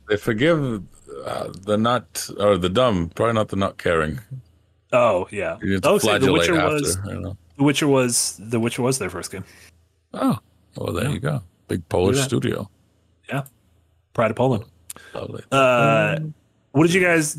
they 0.09 0.17
forgive 0.17 0.83
uh, 1.25 1.53
the 1.63 1.77
not 1.77 2.29
or 2.39 2.57
the 2.57 2.69
dumb, 2.69 3.11
probably 3.15 3.35
not 3.35 3.49
the 3.49 3.57
not 3.57 3.79
caring. 3.79 4.21
Oh 4.93 5.27
yeah. 5.33 5.59
Oh, 5.83 5.99
so 5.99 6.19
The 6.19 6.33
Witcher 6.33 6.57
after. 6.57 6.75
was 6.75 6.99
you 7.07 7.21
know? 7.21 7.37
The 7.57 7.65
Witcher 7.65 7.89
was 7.89 8.41
The 8.41 8.61
Witcher 8.61 8.83
was 8.83 8.99
their 8.99 9.11
first 9.11 9.33
game. 9.33 9.45
Oh, 10.15 10.39
well, 10.77 10.93
there 10.93 11.11
you 11.11 11.19
go. 11.19 11.43
Big 11.69 11.89
Polish 11.89 12.21
studio. 12.21 12.71
Yeah. 13.29 13.43
Pride 14.17 14.31
of 14.31 14.37
Poland. 14.39 14.65
Lovely. 15.15 15.43
Uh, 15.53 16.19
what 16.73 16.87
did 16.87 16.95
you 16.95 17.03
guys? 17.03 17.37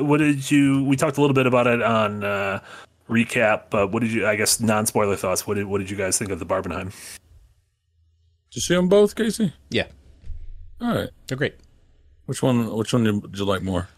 What 0.00 0.18
did 0.18 0.50
you? 0.50 0.84
We 0.84 0.96
talked 0.96 1.16
a 1.16 1.20
little 1.22 1.32
bit 1.32 1.46
about 1.46 1.66
it 1.66 1.80
on 1.82 2.22
uh, 2.22 2.60
recap, 3.08 3.70
but 3.70 3.90
what 3.90 4.02
did 4.02 4.12
you? 4.12 4.26
I 4.26 4.36
guess 4.36 4.60
non 4.60 4.84
spoiler 4.84 5.16
thoughts. 5.16 5.46
What 5.46 5.54
did 5.54 5.64
What 5.64 5.78
did 5.78 5.88
you 5.88 5.96
guys 5.96 6.18
think 6.18 6.30
of 6.30 6.38
the 6.38 6.44
Barbenheim? 6.46 6.92
Did 8.50 8.56
you 8.56 8.60
see 8.60 8.74
them 8.74 8.88
both, 8.90 9.16
Casey? 9.16 9.54
Yeah, 9.70 9.86
All 10.78 10.94
right. 10.94 11.08
they're 11.26 11.38
great. 11.38 11.54
Which 12.26 12.42
one? 12.42 12.70
Which 12.76 12.92
one 12.92 13.04
did 13.04 13.38
you 13.38 13.46
like 13.46 13.62
more? 13.62 13.88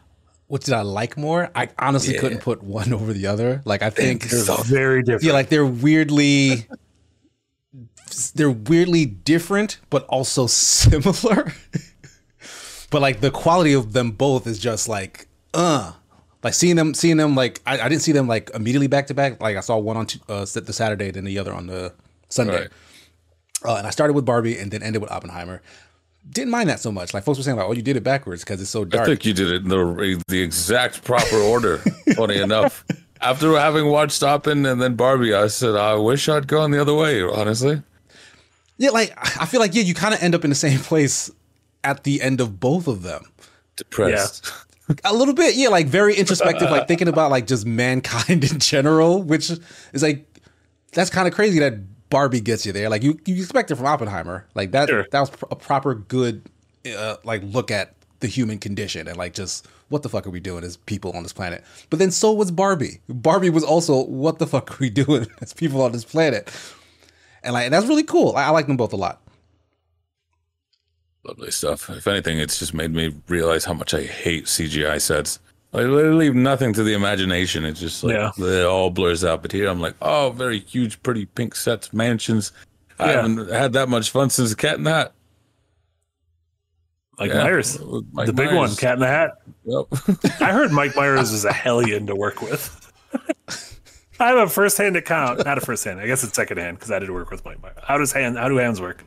What 0.46 0.62
did 0.62 0.74
I 0.74 0.82
like 0.82 1.16
more? 1.16 1.50
I 1.56 1.68
honestly 1.80 2.14
Yeah. 2.14 2.20
couldn't 2.20 2.40
put 2.40 2.62
one 2.62 2.92
over 2.98 3.12
the 3.12 3.26
other. 3.26 3.62
Like 3.64 3.82
I 3.82 3.90
think 3.90 4.28
they're 4.30 4.40
so 4.44 4.56
Very 4.62 5.02
different. 5.02 5.24
yeah, 5.24 5.32
like 5.32 5.48
they're 5.48 5.66
weirdly 5.66 6.66
they're 8.34 8.50
weirdly 8.50 9.04
different 9.04 9.78
but 9.90 10.04
also 10.06 10.46
similar. 10.46 11.52
But 12.90 13.02
like 13.02 13.20
the 13.20 13.30
quality 13.30 13.72
of 13.72 13.92
them 13.92 14.12
both 14.12 14.46
is 14.46 14.58
just 14.58 14.88
like 14.88 15.26
uh 15.54 15.92
like 16.42 16.54
seeing 16.54 16.76
them 16.76 16.94
seeing 16.94 17.16
them 17.16 17.34
like 17.34 17.60
I, 17.66 17.80
I 17.80 17.88
didn't 17.88 18.02
see 18.02 18.12
them 18.12 18.28
like 18.28 18.50
immediately 18.54 18.86
back 18.86 19.08
to 19.08 19.14
back. 19.14 19.40
Like 19.40 19.56
I 19.56 19.60
saw 19.60 19.78
one 19.78 19.96
on 19.96 20.06
t- 20.06 20.20
uh, 20.28 20.40
the 20.44 20.72
Saturday 20.72 21.10
then 21.10 21.24
the 21.24 21.38
other 21.38 21.52
on 21.52 21.66
the 21.66 21.92
Sunday. 22.28 22.60
Right. 22.62 22.70
Uh, 23.64 23.76
and 23.76 23.86
I 23.86 23.90
started 23.90 24.12
with 24.12 24.24
Barbie 24.24 24.58
and 24.58 24.70
then 24.70 24.82
ended 24.82 25.02
with 25.02 25.10
Oppenheimer. 25.10 25.62
Didn't 26.28 26.50
mind 26.50 26.68
that 26.68 26.80
so 26.80 26.92
much. 26.92 27.14
Like 27.14 27.24
folks 27.24 27.38
were 27.38 27.44
saying, 27.44 27.56
like, 27.56 27.66
"Oh, 27.66 27.72
you 27.72 27.82
did 27.82 27.96
it 27.96 28.02
backwards 28.02 28.42
because 28.44 28.60
it's 28.60 28.70
so 28.70 28.84
dark." 28.84 29.04
I 29.04 29.06
think 29.06 29.24
you 29.24 29.32
did 29.32 29.50
it 29.50 29.62
in 29.62 29.68
the 29.68 30.22
the 30.28 30.40
exact 30.40 31.04
proper 31.04 31.36
order. 31.36 31.78
funny 32.16 32.38
enough, 32.38 32.84
after 33.20 33.56
having 33.58 33.86
watched 33.86 34.22
Oppen 34.22 34.70
and 34.70 34.80
then 34.82 34.94
Barbie, 34.96 35.34
I 35.34 35.46
said 35.46 35.76
I 35.76 35.94
wish 35.94 36.28
I'd 36.28 36.48
gone 36.48 36.70
the 36.72 36.80
other 36.80 36.94
way. 36.94 37.22
Honestly, 37.22 37.80
Yeah, 38.76 38.90
like 38.90 39.16
I 39.40 39.46
feel 39.46 39.60
like 39.60 39.74
yeah, 39.74 39.82
you 39.82 39.94
kind 39.94 40.14
of 40.14 40.22
end 40.22 40.34
up 40.34 40.42
in 40.44 40.50
the 40.50 40.56
same 40.56 40.78
place 40.90 41.30
at 41.86 42.02
the 42.02 42.20
end 42.20 42.40
of 42.40 42.58
both 42.58 42.88
of 42.88 43.02
them. 43.02 43.24
depressed. 43.76 44.52
A 45.04 45.12
little 45.12 45.34
bit, 45.34 45.56
yeah, 45.56 45.68
like 45.68 45.86
very 45.88 46.14
introspective, 46.14 46.70
like 46.70 46.86
thinking 46.86 47.08
about 47.08 47.30
like 47.30 47.46
just 47.48 47.66
mankind 47.66 48.44
in 48.50 48.60
general, 48.60 49.22
which 49.22 49.50
is 49.92 50.02
like 50.02 50.24
that's 50.92 51.10
kind 51.10 51.26
of 51.26 51.34
crazy 51.34 51.58
that 51.58 52.08
Barbie 52.08 52.40
gets 52.40 52.64
you 52.64 52.72
there. 52.72 52.88
Like 52.88 53.02
you, 53.02 53.18
you 53.26 53.34
expect 53.36 53.70
it 53.72 53.76
from 53.76 53.86
Oppenheimer, 53.86 54.46
like 54.54 54.70
that. 54.70 54.88
Sure. 54.88 55.04
That 55.10 55.20
was 55.20 55.30
a 55.50 55.56
proper 55.56 55.96
good, 55.96 56.42
uh, 56.96 57.16
like 57.24 57.42
look 57.42 57.72
at 57.72 57.94
the 58.20 58.28
human 58.28 58.58
condition 58.58 59.08
and 59.08 59.16
like 59.16 59.34
just 59.34 59.66
what 59.88 60.02
the 60.02 60.08
fuck 60.08 60.26
are 60.26 60.30
we 60.30 60.40
doing 60.40 60.62
as 60.62 60.76
people 60.76 61.10
on 61.12 61.24
this 61.24 61.32
planet? 61.32 61.64
But 61.90 61.98
then 61.98 62.12
so 62.12 62.32
was 62.32 62.52
Barbie. 62.52 63.00
Barbie 63.08 63.50
was 63.50 63.64
also 63.64 64.04
what 64.04 64.38
the 64.38 64.46
fuck 64.46 64.70
are 64.70 64.78
we 64.78 64.90
doing 65.04 65.26
as 65.40 65.52
people 65.52 65.82
on 65.82 65.90
this 65.90 66.04
planet? 66.04 66.48
And 67.42 67.54
like 67.54 67.64
and 67.64 67.74
that's 67.74 67.86
really 67.86 68.04
cool. 68.04 68.36
I, 68.36 68.44
I 68.44 68.50
like 68.50 68.68
them 68.68 68.76
both 68.76 68.92
a 68.92 68.96
lot. 68.96 69.20
Lovely 71.26 71.50
stuff. 71.50 71.90
If 71.90 72.06
anything, 72.06 72.38
it's 72.38 72.58
just 72.58 72.72
made 72.72 72.92
me 72.92 73.14
realize 73.28 73.64
how 73.64 73.72
much 73.74 73.94
I 73.94 74.02
hate 74.02 74.44
CGI 74.46 75.00
sets. 75.00 75.40
I 75.74 75.80
leave 75.82 76.34
nothing 76.34 76.72
to 76.74 76.84
the 76.84 76.94
imagination. 76.94 77.64
It's 77.64 77.80
just 77.80 78.04
like 78.04 78.14
Yeah. 78.14 78.30
it 78.38 78.64
all 78.64 78.90
blurs 78.90 79.24
out. 79.24 79.42
But 79.42 79.50
here, 79.52 79.68
I'm 79.68 79.80
like, 79.80 79.94
oh, 80.00 80.30
very 80.30 80.60
huge, 80.60 81.02
pretty 81.02 81.26
pink 81.26 81.54
sets, 81.56 81.92
mansions. 81.92 82.52
I 82.98 83.06
Yeah. 83.10 83.12
haven't 83.22 83.50
had 83.50 83.72
that 83.74 83.88
much 83.88 84.10
fun 84.10 84.30
since 84.30 84.54
Cat 84.54 84.76
in 84.78 84.84
the 84.84 84.90
Hat. 84.90 85.12
Mike 87.18 87.30
Yeah. 87.30 87.42
Myers, 87.42 87.78
Mike 88.12 88.26
the 88.26 88.32
big 88.32 88.46
Myers. 88.46 88.56
one, 88.56 88.76
Cat 88.76 88.94
in 88.94 89.00
the 89.00 89.06
Hat. 89.06 89.38
Yep. 89.64 90.40
I 90.40 90.52
heard 90.52 90.70
Mike 90.70 90.94
Myers 90.94 91.32
is 91.32 91.44
a 91.44 91.52
hellion 91.52 92.06
to 92.06 92.14
work 92.14 92.40
with. 92.40 92.92
I 94.20 94.28
have 94.28 94.38
a 94.38 94.48
first-hand 94.48 94.96
account, 94.96 95.44
not 95.44 95.58
a 95.58 95.60
first-hand. 95.60 96.00
I 96.00 96.06
guess 96.06 96.24
it's 96.24 96.34
second-hand 96.36 96.78
because 96.78 96.90
I 96.90 96.98
did 97.00 97.10
work 97.10 97.30
with 97.30 97.44
Mike 97.44 97.60
Myers. 97.60 97.76
How 97.82 97.98
does 97.98 98.12
hand? 98.12 98.38
How 98.38 98.48
do 98.48 98.56
hands 98.56 98.80
work? 98.80 99.04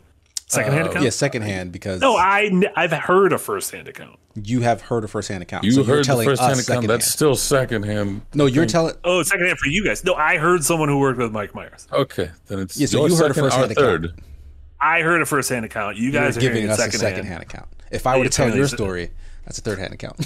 Second-hand 0.50 0.88
uh, 0.88 0.90
account? 0.90 1.04
Yeah, 1.06 1.10
secondhand 1.12 1.72
because 1.72 2.02
No, 2.02 2.16
I 2.18 2.50
I've 2.76 2.92
heard 2.92 3.34
a 3.34 3.38
first-hand 3.38 3.88
account. 3.88 4.20
you 4.36 4.62
have 4.62 4.82
heard 4.82 5.04
a 5.04 5.08
firsthand 5.08 5.44
account. 5.44 5.64
You 5.64 5.72
so 5.72 5.82
you're 5.82 5.88
heard 5.88 6.00
the 6.00 6.08
telling 6.08 6.28
first 6.28 6.42
us 6.42 6.48
hand 6.48 6.54
account. 6.60 6.66
secondhand. 6.66 6.90
That's 7.02 7.12
still 7.12 7.36
second 7.36 7.84
hand. 7.84 8.22
no, 8.34 8.48
you're 8.48 8.66
telling. 8.66 8.96
Oh, 9.04 9.22
second-hand 9.24 9.58
for 9.60 9.70
you 9.70 9.84
guys. 9.86 10.04
No, 10.04 10.16
I 10.16 10.38
heard 10.38 10.64
someone 10.64 10.90
who 10.90 10.98
worked 11.00 11.20
with 11.20 11.32
Mike 11.32 11.54
Myers. 11.54 11.88
Okay, 11.94 12.32
then 12.48 12.60
it's 12.60 12.78
Yeah, 12.80 12.88
so 12.88 12.98
your 13.00 13.10
you 13.10 13.16
heard 13.16 13.32
a 13.32 13.34
second 13.36 13.44
or 13.44 13.50
first-hand 13.52 13.72
account. 13.72 14.02
third. 14.16 14.24
I 14.82 15.02
heard 15.02 15.22
a 15.22 15.26
first-hand 15.26 15.66
account. 15.66 15.98
You 15.98 16.10
You're 16.10 16.22
guys 16.24 16.38
are 16.38 16.40
giving 16.42 16.56
hearing 16.58 16.70
it 16.70 16.74
us 16.74 16.80
a 16.80 16.84
second-hand. 16.84 17.16
secondhand 17.16 17.44
account. 17.44 17.68
If 17.92 18.08
I 18.08 18.18
were 18.18 18.24
to 18.24 18.30
tell 18.30 18.56
your 18.56 18.68
story, 18.68 19.12
that's 19.46 19.58
a 19.60 19.62
third 19.62 19.78
hand 19.80 19.94
account. 19.94 20.26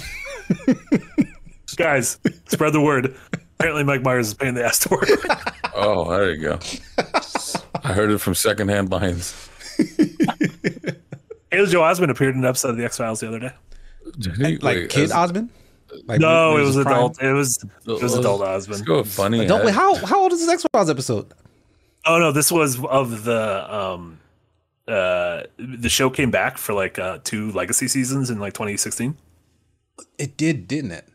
Guys, 1.76 2.18
spread 2.46 2.72
the 2.72 2.80
word. 2.80 3.16
Apparently, 3.58 3.82
Mike 3.84 4.02
Myers 4.02 4.28
is 4.28 4.34
paying 4.34 4.54
the 4.54 4.64
ass 4.64 4.78
to 4.80 4.90
work. 4.90 5.08
Oh, 5.74 6.08
there 6.10 6.30
you 6.32 6.40
go. 6.40 6.58
I 7.82 7.92
heard 7.92 8.10
it 8.10 8.18
from 8.18 8.34
secondhand 8.34 8.90
lines. 8.92 9.48
Haley 11.50 11.66
Joel 11.70 11.84
Osment 11.84 12.10
appeared 12.10 12.34
in 12.34 12.40
an 12.40 12.46
episode 12.48 12.70
of 12.70 12.76
the 12.76 12.84
X 12.84 12.96
Files 12.98 13.20
the 13.20 13.28
other 13.28 13.38
day. 13.38 13.52
like 14.38 14.62
Wait, 14.62 14.90
Kid 14.90 15.10
Osment? 15.10 15.48
Like, 16.06 16.20
No, 16.20 16.52
when 16.54 16.62
it 16.62 16.64
was 16.64 16.74
his 16.74 16.84
prime? 16.84 16.96
adult. 16.96 17.22
It 17.22 17.32
was 17.32 17.64
it 17.86 18.02
was 18.02 18.14
adult 18.16 18.40
Let's 18.40 18.66
Osment. 18.66 18.84
go 18.84 19.04
funny. 19.04 19.46
Don't, 19.46 19.64
wait, 19.64 19.74
how 19.74 19.94
how 20.04 20.20
old 20.22 20.32
is 20.32 20.40
this 20.40 20.48
X 20.48 20.64
Files 20.72 20.90
episode? 20.90 21.32
Oh 22.06 22.18
no, 22.18 22.32
this 22.32 22.50
was 22.50 22.82
of 22.84 23.24
the 23.24 23.74
um 23.74 24.18
uh 24.88 25.44
the 25.56 25.88
show 25.88 26.10
came 26.10 26.30
back 26.30 26.58
for 26.58 26.74
like 26.74 26.98
uh 26.98 27.18
two 27.24 27.52
legacy 27.52 27.88
seasons 27.88 28.28
in 28.30 28.38
like 28.40 28.52
2016. 28.54 29.16
It 30.18 30.36
did, 30.36 30.66
didn't 30.66 30.90
it? 30.90 31.06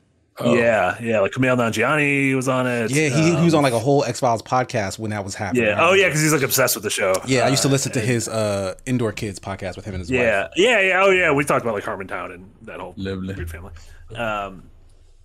Yeah, 0.45 0.97
yeah, 1.01 1.19
like 1.19 1.31
Kumail 1.31 1.57
Nanjiani 1.57 2.35
was 2.35 2.47
on 2.47 2.65
it. 2.67 2.91
Oh. 2.91 2.95
Yeah, 2.95 3.09
he, 3.09 3.31
he 3.31 3.35
Um, 3.35 3.43
was 3.45 3.53
on 3.53 3.63
like 3.63 3.73
a 3.73 3.79
whole 3.79 4.03
X 4.03 4.19
Files 4.19 4.41
podcast 4.41 4.97
when 4.99 5.11
that 5.11 5.23
was 5.23 5.35
happening. 5.35 5.65
Yeah. 5.65 5.85
Oh 5.85 5.93
yeah, 5.93 6.07
because 6.07 6.21
he's 6.21 6.31
like 6.33 6.41
obsessed 6.41 6.75
with 6.75 6.83
the 6.83 6.89
show. 6.89 7.13
Yeah, 7.25 7.41
I 7.45 7.49
used 7.49 7.61
to 7.63 7.67
Uh, 7.67 7.71
listen 7.71 7.91
to 7.93 7.99
his 7.99 8.27
uh, 8.27 8.75
Indoor 8.85 9.11
Kids 9.11 9.39
podcast 9.39 9.75
with 9.75 9.85
him 9.85 9.95
and 9.95 10.01
his 10.01 10.09
wife. 10.11 10.19
Yeah, 10.19 10.47
yeah, 10.55 10.79
yeah. 10.79 11.03
Oh 11.03 11.09
yeah, 11.09 11.31
we 11.31 11.43
talked 11.45 11.63
about 11.63 11.73
like 11.75 11.83
Harmontown 11.83 12.33
and 12.33 12.49
that 12.63 12.79
whole 12.79 12.93
Lovely. 12.97 13.33
weird 13.35 13.49
family. 13.49 13.71
Um, 14.15 14.63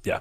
yeah. 0.05 0.21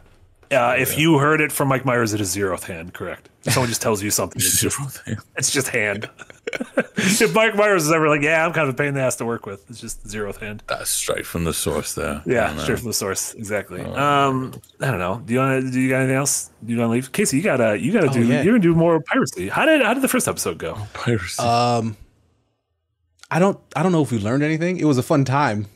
Uh, 0.51 0.75
if 0.77 0.97
you 0.99 1.17
heard 1.17 1.41
it 1.41 1.51
from 1.51 1.67
Mike 1.67 1.83
Myers, 1.85 2.13
it 2.13 2.21
is 2.21 2.35
zeroth 2.35 2.63
hand, 2.63 2.93
correct? 2.93 3.29
If 3.45 3.53
someone 3.53 3.67
just 3.69 3.81
tells 3.81 4.01
you 4.01 4.09
something, 4.09 4.41
it's 4.41 4.61
just, 4.61 5.01
it's 5.35 5.51
just 5.51 5.67
hand. 5.67 6.09
if 6.97 7.33
Mike 7.35 7.55
Myers 7.55 7.85
is 7.85 7.91
ever 7.91 8.07
like, 8.07 8.21
yeah, 8.21 8.45
I'm 8.45 8.53
kind 8.53 8.69
of 8.69 8.75
a 8.75 8.77
pain 8.77 8.87
in 8.89 8.93
the 8.93 9.01
ass 9.01 9.17
to 9.17 9.25
work 9.25 9.45
with, 9.45 9.69
it's 9.69 9.81
just 9.81 10.05
zeroth 10.07 10.37
hand. 10.37 10.63
That's 10.67 10.89
straight 10.89 11.25
from 11.25 11.43
the 11.43 11.53
source 11.53 11.93
there. 11.93 12.21
Yeah, 12.25 12.53
I 12.53 12.57
straight 12.63 12.79
from 12.79 12.87
the 12.87 12.93
source, 12.93 13.33
exactly. 13.33 13.81
Um, 13.81 14.53
I 14.79 14.91
don't 14.91 14.99
know. 14.99 15.21
Do 15.25 15.33
you 15.33 15.39
want 15.39 15.65
to 15.65 15.71
do 15.71 15.79
you 15.81 15.89
got 15.89 15.99
anything 15.99 16.15
else? 16.15 16.51
Do 16.65 16.71
you 16.73 16.79
want 16.79 16.89
to 16.89 16.93
leave, 16.93 17.11
Casey? 17.11 17.37
You 17.37 17.43
gotta 17.43 17.77
you 17.79 17.91
gotta 17.91 18.09
do 18.09 18.19
Oh, 18.19 18.23
yeah. 18.23 18.41
you're 18.43 18.53
gonna 18.53 18.59
do 18.59 18.75
more 18.75 19.01
piracy. 19.01 19.49
How 19.49 19.65
did 19.65 19.81
how 19.81 19.93
did 19.93 20.03
the 20.03 20.07
first 20.07 20.27
episode 20.27 20.57
go? 20.57 20.77
Piracy. 20.93 21.41
Um, 21.41 21.97
I 23.33 23.39
don't 23.39 23.59
I 23.75 23.81
don't 23.81 23.91
know 23.91 24.03
if 24.03 24.11
we 24.11 24.19
learned 24.19 24.43
anything. 24.43 24.77
It 24.77 24.85
was 24.85 24.99
a 24.99 25.03
fun 25.03 25.25
time, 25.25 25.65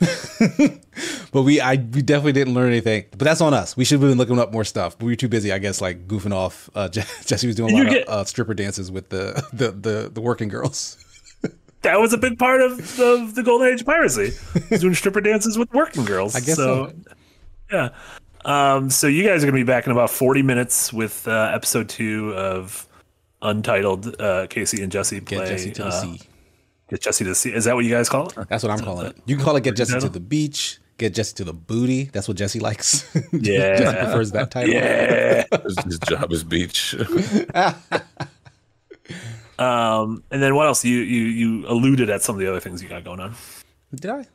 but 1.32 1.42
we 1.42 1.60
I 1.60 1.74
we 1.74 2.04
definitely 2.04 2.34
didn't 2.34 2.54
learn 2.54 2.68
anything. 2.68 3.06
But 3.10 3.22
that's 3.22 3.42
on 3.42 3.56
us. 3.56 3.76
We 3.76 3.84
should 3.84 4.00
have 4.00 4.08
been 4.08 4.20
looking 4.20 4.38
up 4.38 4.52
more 4.54 4.64
stuff. 4.64 4.96
But 4.96 5.06
we 5.06 5.14
were 5.14 5.16
too 5.16 5.28
busy, 5.28 5.52
I 5.52 5.58
guess, 5.58 5.82
like 5.82 6.08
goofing 6.08 6.34
off. 6.34 6.70
Uh, 6.76 6.88
Jesse 6.90 7.48
was 7.48 7.56
doing 7.56 7.74
a 7.74 7.84
lot 7.84 7.90
get- 7.90 8.08
of 8.08 8.14
uh, 8.14 8.24
stripper 8.26 8.54
dances 8.54 8.92
with 8.92 9.10
the 9.10 9.44
the 9.54 9.72
the, 9.72 10.12
the 10.14 10.22
working 10.22 10.50
girls. 10.50 11.04
That 11.82 12.00
was 12.00 12.14
a 12.14 12.18
big 12.20 12.38
part 12.38 12.62
of, 12.62 12.74
of 13.00 13.34
the 13.34 13.42
golden 13.44 13.70
age 13.70 13.82
of 13.82 13.88
piracy. 13.88 14.34
Doing 14.78 14.94
stripper 14.94 15.22
dances 15.22 15.58
with 15.58 15.74
working 15.74 16.06
girls. 16.06 16.36
I 16.36 16.42
guess 16.42 16.58
so. 16.58 16.94
Yeah. 17.72 17.90
Um, 18.46 18.92
so 18.92 19.08
you 19.08 19.24
guys 19.24 19.44
are 19.44 19.48
gonna 19.48 19.58
be 19.58 19.64
back 19.64 19.88
in 19.88 19.92
about 19.92 20.12
forty 20.12 20.44
minutes 20.44 20.94
with 20.94 21.28
uh, 21.28 21.50
episode 21.56 21.90
two 21.90 22.36
of 22.36 22.88
Untitled. 23.42 24.22
Uh, 24.22 24.46
Casey 24.48 24.84
and 24.84 24.92
Jesse 24.92 25.22
play. 25.22 25.40
Get 25.40 25.48
Jesse 25.48 25.72
to 25.72 25.84
the 25.86 25.92
sea. 25.92 26.22
Get 26.89 27.01
Jesse 27.01 27.23
to 27.26 27.30
the 27.31 27.35
sea. 27.35 27.53
Is 27.53 27.65
that 27.65 27.76
what 27.76 27.84
you 27.85 27.91
guys 27.91 28.07
call 28.09 28.30
it? 28.30 28.35
That's 28.49 28.64
what 28.64 28.72
I'm 28.72 28.80
calling 28.80 29.07
it. 29.07 29.18
You 29.26 29.35
can 29.35 29.43
call 29.43 29.55
it 29.55 29.64
get 29.64 29.76
Jesse 29.76 29.99
to 29.99 30.09
the 30.09 30.19
beach. 30.19 30.80
Get 30.97 31.14
Jesse 31.14 31.35
to 31.35 31.43
the 31.43 31.53
booty. 31.53 32.05
That's 32.05 32.27
what 32.27 32.38
Jesse 32.38 32.59
likes. 32.59 33.05
Yeah. 33.34 33.77
Jesse 33.77 33.97
prefers 33.97 34.31
that 34.31 34.51
title. 34.51 34.73
Yeah. 34.73 35.45
his, 35.64 35.77
his 35.85 35.99
job 35.99 36.31
is 36.31 36.43
beach. 36.43 36.95
Um, 39.59 40.23
and 40.30 40.41
then 40.41 40.55
what 40.55 40.68
else? 40.68 40.85
You 40.85 40.99
you 40.99 41.23
you 41.23 41.68
alluded 41.68 42.09
at 42.09 42.22
some 42.22 42.35
of 42.35 42.39
the 42.39 42.47
other 42.47 42.59
things 42.59 42.84
you 42.84 42.89
got 42.89 43.03
going 43.03 43.19
on. 43.19 43.34
Did 43.93 44.11
I? 44.11 44.27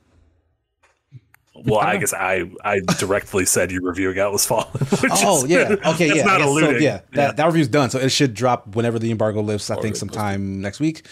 Well, 1.54 1.78
I 1.78 1.96
guess 1.98 2.12
I 2.12 2.50
I 2.64 2.80
directly 2.98 3.44
said 3.44 3.70
your 3.70 3.82
review 3.82 4.10
of 4.10 4.18
Atlas 4.18 4.46
Fallen. 4.46 4.66
Which 4.72 5.12
Oh 5.16 5.44
is, 5.44 5.50
yeah. 5.50 5.76
Okay. 5.86 6.08
that's 6.08 6.16
yeah. 6.16 6.24
not 6.24 6.40
I 6.42 6.44
guess 6.44 6.60
so, 6.60 6.70
yeah. 6.70 7.00
That 7.12 7.36
that 7.36 7.46
review's 7.46 7.68
done, 7.68 7.90
so 7.90 7.98
it 8.00 8.08
should 8.08 8.34
drop 8.34 8.74
whenever 8.74 8.98
the 8.98 9.10
embargo 9.12 9.42
lifts. 9.42 9.70
I 9.70 9.76
think 9.76 9.94
it 9.94 9.98
sometime 9.98 10.60
next 10.60 10.80
week. 10.80 11.06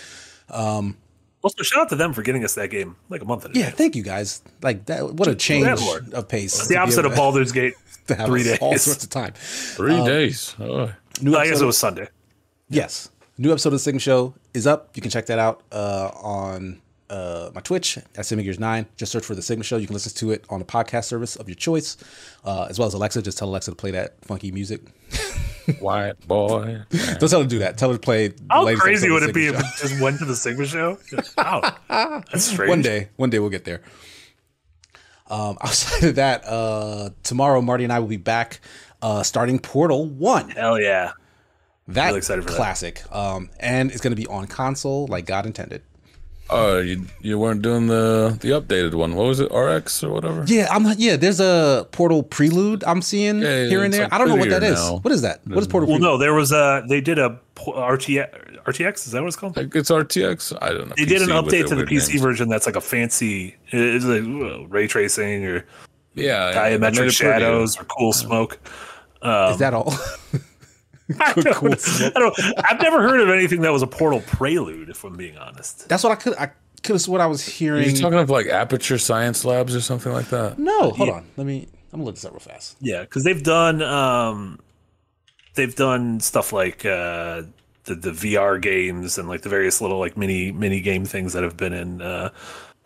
Also, 1.43 1.63
shout 1.63 1.83
out 1.83 1.89
to 1.89 1.97
them 1.97 2.13
for 2.13 2.23
getting 2.23 2.45
us 2.45 2.55
that 2.55 2.69
game 2.71 2.97
like 3.09 3.23
a 3.23 3.25
month 3.25 3.47
ago. 3.47 3.59
Yeah. 3.59 3.71
Thank 3.71 3.97
you 3.97 4.03
guys. 4.03 4.43
Like 4.63 4.87
that. 4.87 5.15
What 5.15 5.29
a 5.29 5.35
change 5.35 5.81
Lord. 5.81 6.13
of 6.13 6.29
pace. 6.29 6.59
It's 6.59 6.69
the 6.69 6.77
opposite 6.77 7.07
of 7.07 7.15
Baldur's 7.15 7.53
Gate. 7.53 7.75
to 8.09 8.15
have 8.15 8.27
three 8.27 8.43
days, 8.43 8.59
all 8.61 8.73
days. 8.73 8.83
sorts 8.83 9.05
of 9.05 9.11
time. 9.11 9.33
Three 9.35 10.05
days. 10.05 10.55
Oh. 10.59 10.93
New 11.23 11.35
I 11.37 11.45
guess 11.45 11.53
episode 11.53 11.63
it 11.63 11.67
was 11.67 11.79
Sunday. 11.79 12.09
Yes. 12.69 13.11
New 13.39 13.51
episode 13.51 13.71
of 13.71 13.75
the 13.75 13.79
Sigma 13.79 14.01
Show 14.01 14.35
is 14.53 14.67
up. 14.67 14.91
You 14.95 15.03
can 15.03 15.11
check 15.11 15.27
that 15.27 15.39
out 15.39 15.63
uh, 15.73 16.11
on 16.15 16.81
uh, 17.11 17.51
my 17.55 17.61
Twitch 17.61 17.97
at 17.99 18.07
SigmaGears9. 18.15 18.87
Just 18.97 19.13
search 19.13 19.25
for 19.25 19.35
the 19.35 19.43
Sigma 19.43 19.65
Show. 19.65 19.77
You 19.77 19.87
can 19.87 19.95
listen 19.95 20.13
to 20.15 20.31
it 20.31 20.45
on 20.49 20.61
a 20.61 20.65
podcast 20.65 21.05
service 21.05 21.37
of 21.37 21.49
your 21.49 21.57
choice, 21.57 21.97
uh, 22.45 22.67
as 22.71 22.79
well 22.79 22.89
as 22.89 22.95
Alexa. 22.95 23.21
Just 23.23 23.39
tell 23.39 23.49
Alexa 23.49 23.71
to 23.73 23.77
play 23.77 23.91
that 23.91 24.25
funky 24.25 24.53
music. 24.53 24.81
White 25.81 26.27
boy. 26.27 26.83
Don't 26.91 27.29
tell 27.29 27.41
her 27.41 27.45
to 27.45 27.49
do 27.49 27.59
that. 27.61 27.77
Tell 27.79 27.91
her 27.91 27.97
to 27.97 28.01
play. 28.01 28.33
How 28.49 28.75
crazy 28.77 29.11
would 29.11 29.23
of 29.23 29.31
it 29.31 29.35
be 29.35 29.47
Sigma 29.47 29.59
if 29.59 29.65
Show. 29.65 29.69
it 29.87 29.89
just 29.89 30.03
went 30.03 30.19
to 30.21 30.25
the 30.25 30.37
Sigma 30.37 30.67
show? 30.67 30.99
Wow, 31.37 31.77
that's 31.89 32.45
strange. 32.45 32.69
one 32.69 32.83
day? 32.83 33.09
One 33.17 33.31
day 33.31 33.39
we'll 33.39 33.51
get 33.51 33.65
there. 33.65 33.83
Um, 35.29 35.59
outside 35.63 36.05
of 36.09 36.15
that, 36.17 36.45
uh, 36.45 37.11
tomorrow 37.23 37.61
Marty 37.61 37.85
and 37.85 37.93
I 37.93 37.99
will 38.01 38.09
be 38.09 38.17
back 38.17 38.61
uh, 39.03 39.23
starting 39.23 39.59
Portal 39.59 40.07
One. 40.07 40.51
Hell 40.51 40.81
yeah. 40.81 41.13
That 41.89 42.07
Really 42.07 42.19
excited 42.19 42.45
for 42.45 42.51
that. 42.51 42.57
classic, 42.57 43.03
um, 43.15 43.51
and 43.59 43.91
it's 43.91 44.01
going 44.01 44.13
to 44.13 44.17
be 44.17 44.27
on 44.29 44.47
console 44.47 45.07
like 45.09 45.27
God 45.27 45.45
intended. 45.47 45.83
Oh, 46.53 46.79
you 46.81 47.07
you 47.21 47.39
weren't 47.39 47.63
doing 47.63 47.87
the 47.87 48.37
the 48.41 48.49
updated 48.51 48.95
one. 48.95 49.15
What 49.15 49.27
was 49.27 49.39
it? 49.41 49.53
RX 49.53 50.03
or 50.03 50.11
whatever? 50.13 50.45
Yeah, 50.47 50.67
I'm 50.71 50.83
not. 50.83 50.99
Yeah, 50.99 51.17
there's 51.17 51.39
a 51.41 51.87
Portal 51.93 52.23
Prelude 52.25 52.83
I'm 52.85 53.03
seeing 53.03 53.41
Yeah, 53.41 53.63
yeah, 53.63 53.69
here 53.69 53.85
and 53.85 53.93
there. 53.95 54.03
like, 54.05 54.13
I 54.13 54.19
don't 54.19 54.29
know 54.29 54.37
what 54.37 54.49
that 54.51 54.61
prettier 54.61 54.75
is. 54.75 54.81
now. 54.91 54.97
What 54.99 55.13
is 55.13 55.23
that? 55.23 55.41
What 55.47 55.59
is 55.59 55.69
Portal 55.69 55.87
Prelude? 55.87 55.89
Well, 55.89 55.99
Prelude? 56.01 56.03
no, 56.03 56.19
there 56.19 56.35
was 56.35 56.51
a 56.53 56.85
they 56.89 57.01
did 57.01 57.19
a 57.19 57.39
RTX. 57.57 58.47
RTX 58.67 59.07
is 59.07 59.13
that 59.13 59.23
what 59.23 59.29
it's 59.29 59.37
called? 59.37 59.57
Like 59.57 59.75
it's 59.77 59.91
RTX. 59.91 60.57
I 60.61 60.71
don't 60.71 60.89
know. 60.89 60.95
They 60.97 61.05
did 61.05 61.23
an 61.23 61.29
update 61.29 61.69
to 61.69 61.75
the 61.77 61.85
PC 61.85 62.09
names. 62.11 62.21
version 62.23 62.49
that's 62.49 62.67
like 62.67 62.77
a 62.77 62.81
fancy, 62.81 63.55
it's 63.69 64.05
like 64.05 64.23
uh, 64.23 64.67
ray 64.67 64.87
tracing 64.87 65.47
or 65.47 65.65
Yeah, 66.15 66.51
yeah, 66.51 66.69
they 66.71 66.79
made 66.79 66.89
it 66.89 66.95
diametric 67.01 67.11
shadows 67.13 67.79
or 67.79 67.85
cool 67.85 68.13
smoke. 68.13 68.59
is 69.23 69.59
that 69.59 69.73
all? 69.73 69.95
I 71.21 71.33
don't, 71.33 71.55
cool 71.55 71.73
I 71.73 72.11
don't. 72.11 72.35
I've 72.65 72.81
never 72.81 73.03
heard 73.03 73.21
of 73.21 73.31
anything 73.31 73.63
that 73.63 73.73
was 73.73 73.83
a 73.83 73.87
Portal 73.87 74.21
Prelude. 74.27 74.89
If 74.89 75.05
I'm 75.05 75.17
being 75.17 75.37
honest. 75.39 75.89
That's 75.89 76.03
what 76.05 76.13
I 76.13 76.17
could. 76.17 76.35
I 76.37 76.51
could 76.83 76.95
have 76.95 77.09
what 77.09 77.21
I 77.21 77.27
was 77.27 77.47
Are 77.47 77.51
hearing. 77.51 77.91
you 77.91 77.97
talking 77.97 78.19
of 78.19 78.31
like 78.31 78.47
Aperture 78.47 78.99
Science 78.99 79.45
Labs 79.45 79.75
or 79.75 79.81
something 79.81 80.13
like 80.13 80.29
that? 80.29 80.59
no, 80.59 80.91
hold 80.91 81.11
on. 81.11 81.27
Let 81.37 81.47
me. 81.47 81.69
I'm 81.93 81.99
gonna 81.99 82.05
look 82.05 82.15
this 82.15 82.25
up 82.25 82.33
real 82.33 82.41
fast. 82.41 82.77
Yeah, 82.81 83.01
because 83.03 83.25
they've 83.25 83.43
done 83.43 83.83
um, 83.83 84.61
they've 85.55 85.75
done 85.75 86.21
stuff 86.21 86.53
like 86.53 86.85
uh, 86.87 87.43
the 87.85 87.95
the 87.97 88.11
VR 88.13 88.61
games 88.61 89.19
and 89.19 89.29
like 89.29 89.43
the 89.43 89.49
various 89.49 89.81
little 89.81 89.99
like 89.99 90.17
mini 90.17 90.53
mini 90.53 90.81
game 90.81 91.05
things 91.05 91.33
that 91.33 91.43
have 91.43 91.57
been 91.57 91.73
in 91.73 92.01
uh, 92.01 92.31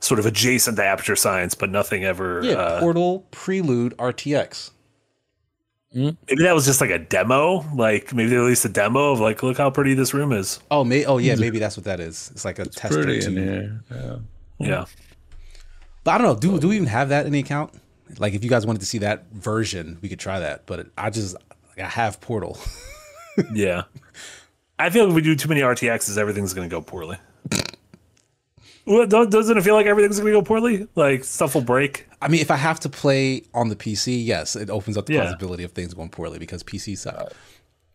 sort 0.00 0.18
of 0.20 0.26
adjacent 0.26 0.76
to 0.78 0.84
Aperture 0.84 1.16
Science, 1.16 1.54
but 1.54 1.70
nothing 1.70 2.04
ever. 2.04 2.40
Yeah, 2.42 2.54
uh, 2.54 2.80
Portal 2.80 3.26
Prelude 3.30 3.94
RTX. 3.98 4.70
Hmm? 5.94 6.10
maybe 6.28 6.42
that 6.42 6.54
was 6.54 6.66
just 6.66 6.80
like 6.80 6.90
a 6.90 6.98
demo. 6.98 7.64
Like 7.74 8.12
maybe 8.12 8.30
they 8.30 8.36
released 8.36 8.64
a 8.64 8.68
demo 8.68 9.12
of 9.12 9.20
like, 9.20 9.42
look 9.42 9.58
how 9.58 9.70
pretty 9.70 9.94
this 9.94 10.12
room 10.12 10.32
is. 10.32 10.58
Oh, 10.70 10.82
may. 10.84 11.04
Oh, 11.04 11.18
yeah. 11.18 11.36
Maybe 11.36 11.58
that's 11.60 11.76
what 11.76 11.84
that 11.84 12.00
is. 12.00 12.30
It's 12.32 12.44
like 12.44 12.58
a 12.58 12.64
tester. 12.64 13.04
Pretty 13.04 13.24
in 13.24 13.36
here. 13.36 13.80
Yeah. 13.90 14.16
Yeah. 14.58 14.84
But 16.02 16.10
I 16.10 16.18
don't 16.18 16.26
know. 16.26 16.36
Do 16.36 16.58
do 16.58 16.68
we 16.68 16.76
even 16.76 16.88
have 16.88 17.10
that 17.10 17.26
in 17.26 17.32
the 17.32 17.38
account? 17.38 17.72
Like, 18.18 18.34
if 18.34 18.44
you 18.44 18.50
guys 18.50 18.66
wanted 18.66 18.80
to 18.80 18.86
see 18.86 18.98
that 18.98 19.30
version, 19.32 19.98
we 20.02 20.08
could 20.08 20.20
try 20.20 20.40
that. 20.40 20.66
But 20.66 20.88
I 20.98 21.10
just 21.10 21.36
like, 21.68 21.78
I 21.78 21.88
have 21.88 22.20
Portal. 22.20 22.58
Yeah. 23.52 23.82
I 24.78 24.90
feel 24.90 25.04
like 25.04 25.10
if 25.10 25.16
we 25.16 25.22
do 25.22 25.34
too 25.34 25.48
many 25.48 25.60
RTXs, 25.60 26.18
everything's 26.18 26.54
going 26.54 26.68
to 26.68 26.72
go 26.74 26.80
poorly. 26.80 27.16
Well, 28.86 29.06
don't- 29.06 29.30
doesn't 29.30 29.56
it 29.56 29.62
feel 29.64 29.74
like 29.74 29.86
everything's 29.86 30.18
going 30.20 30.32
to 30.32 30.38
go 30.38 30.42
poorly? 30.42 30.86
Like 30.94 31.24
stuff 31.24 31.54
will 31.54 31.62
break. 31.62 32.06
I 32.20 32.28
mean, 32.28 32.40
if 32.40 32.50
I 32.50 32.56
have 32.56 32.80
to 32.80 32.88
play 32.88 33.42
on 33.54 33.68
the 33.68 33.76
PC, 33.76 34.24
yes, 34.24 34.56
it 34.56 34.70
opens 34.70 34.96
up 34.96 35.06
the 35.06 35.14
Yeah. 35.14 35.24
possibility 35.24 35.64
of 35.64 35.72
things 35.72 35.94
going 35.94 36.08
poorly 36.10 36.38
because 36.38 36.62
PC 36.62 36.96
suck. 36.96 37.32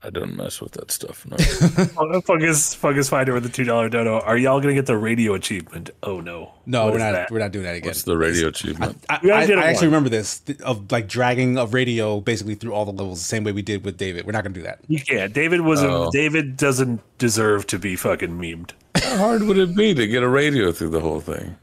I 0.01 0.09
don't 0.09 0.33
mess 0.37 0.61
with 0.61 0.71
that 0.73 0.91
stuff. 0.91 1.25
No. 1.27 1.35
Oh, 1.97 2.21
Fungus, 2.21 2.73
Fungus 2.73 3.09
Finder 3.09 3.33
with 3.33 3.43
the 3.43 3.49
two 3.49 3.65
dollar 3.65 3.89
dono. 3.89 4.19
Are 4.21 4.37
y'all 4.37 4.61
gonna 4.61 4.73
get 4.73 4.85
the 4.85 4.95
radio 4.95 5.33
achievement? 5.33 5.89
Oh 6.03 6.21
no, 6.21 6.53
No, 6.65 6.85
What 6.85 6.93
we're 6.93 6.99
not. 6.99 7.11
that? 7.11 7.31
We're 7.31 7.39
not 7.39 7.51
doing 7.51 7.65
that 7.65 7.75
again. 7.75 7.89
It's 7.89 8.03
the 8.03 8.17
radio 8.17 8.47
achievement. 8.47 9.03
I, 9.09 9.19
We 9.21 9.29
already 9.29 9.43
I- 9.43 9.47
did 9.47 9.57
I 9.57 9.63
actually 9.63 9.87
once. 9.89 9.91
remember 9.91 10.09
this 10.09 10.39
th- 10.39 10.61
of 10.61 10.89
like 10.89 11.09
dragging 11.09 11.57
a 11.57 11.65
radio 11.65 12.21
basically 12.21 12.55
through 12.55 12.73
all 12.73 12.85
the 12.85 12.93
levels 12.93 13.19
the 13.19 13.25
same 13.25 13.43
way 13.43 13.51
we 13.51 13.61
did 13.61 13.83
with 13.83 13.97
David. 13.97 14.25
We're 14.25 14.31
not 14.31 14.43
gonna 14.45 14.55
do 14.55 14.61
that. 14.63 14.79
You 14.87 15.01
can't. 15.01 15.33
David 15.33 15.61
was. 15.61 15.83
A, 15.83 15.89
Oh. 15.89 16.09
David 16.13 16.55
doesn't 16.55 17.01
deserve 17.17 17.67
to 17.67 17.77
be 17.77 17.97
fucking 17.97 18.29
memed. 18.39 18.71
How 19.09 19.17
hard 19.17 19.43
would 19.43 19.57
it 19.57 19.75
be 19.75 19.93
to 19.93 20.07
get 20.07 20.23
a 20.23 20.27
radio 20.29 20.71
through 20.71 20.89
the 20.89 20.99
whole 21.01 21.19
thing? 21.19 21.55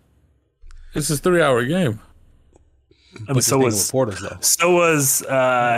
It's 0.94 1.10
a 1.10 1.16
three-hour 1.16 1.64
game. 1.64 2.00
I 3.28 3.32
mean, 3.32 3.40
so 3.42 3.58
was 3.58 3.74
with 3.76 3.90
portals 3.90 4.20
though. 4.20 4.36
so 4.40 4.74
was 4.74 5.22
uh, 5.22 5.30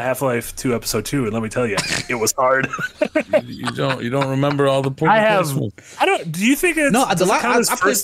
Half 0.02 0.22
Life 0.22 0.56
Two 0.56 0.74
Episode 0.74 1.04
Two, 1.04 1.24
and 1.24 1.32
let 1.32 1.42
me 1.42 1.48
tell 1.48 1.66
you, 1.66 1.76
it 2.08 2.14
was 2.16 2.32
hard. 2.32 2.68
You 3.44 3.66
don't 3.72 4.02
you 4.02 4.10
don't 4.10 4.28
remember 4.28 4.66
all 4.68 4.82
the 4.82 4.90
portal 4.90 5.16
I 5.16 5.20
have. 5.20 5.46
placements? 5.46 5.96
I 6.00 6.06
don't. 6.06 6.32
Do 6.32 6.44
you 6.44 6.56
think 6.56 6.76
it's 6.76 6.92
No, 6.92 7.06
the 7.08 7.14
does 7.14 7.20
it 7.22 7.30
la- 7.30 7.36
I, 7.36 7.58
as 7.58 7.70
I 7.70 7.76
played. 7.76 7.96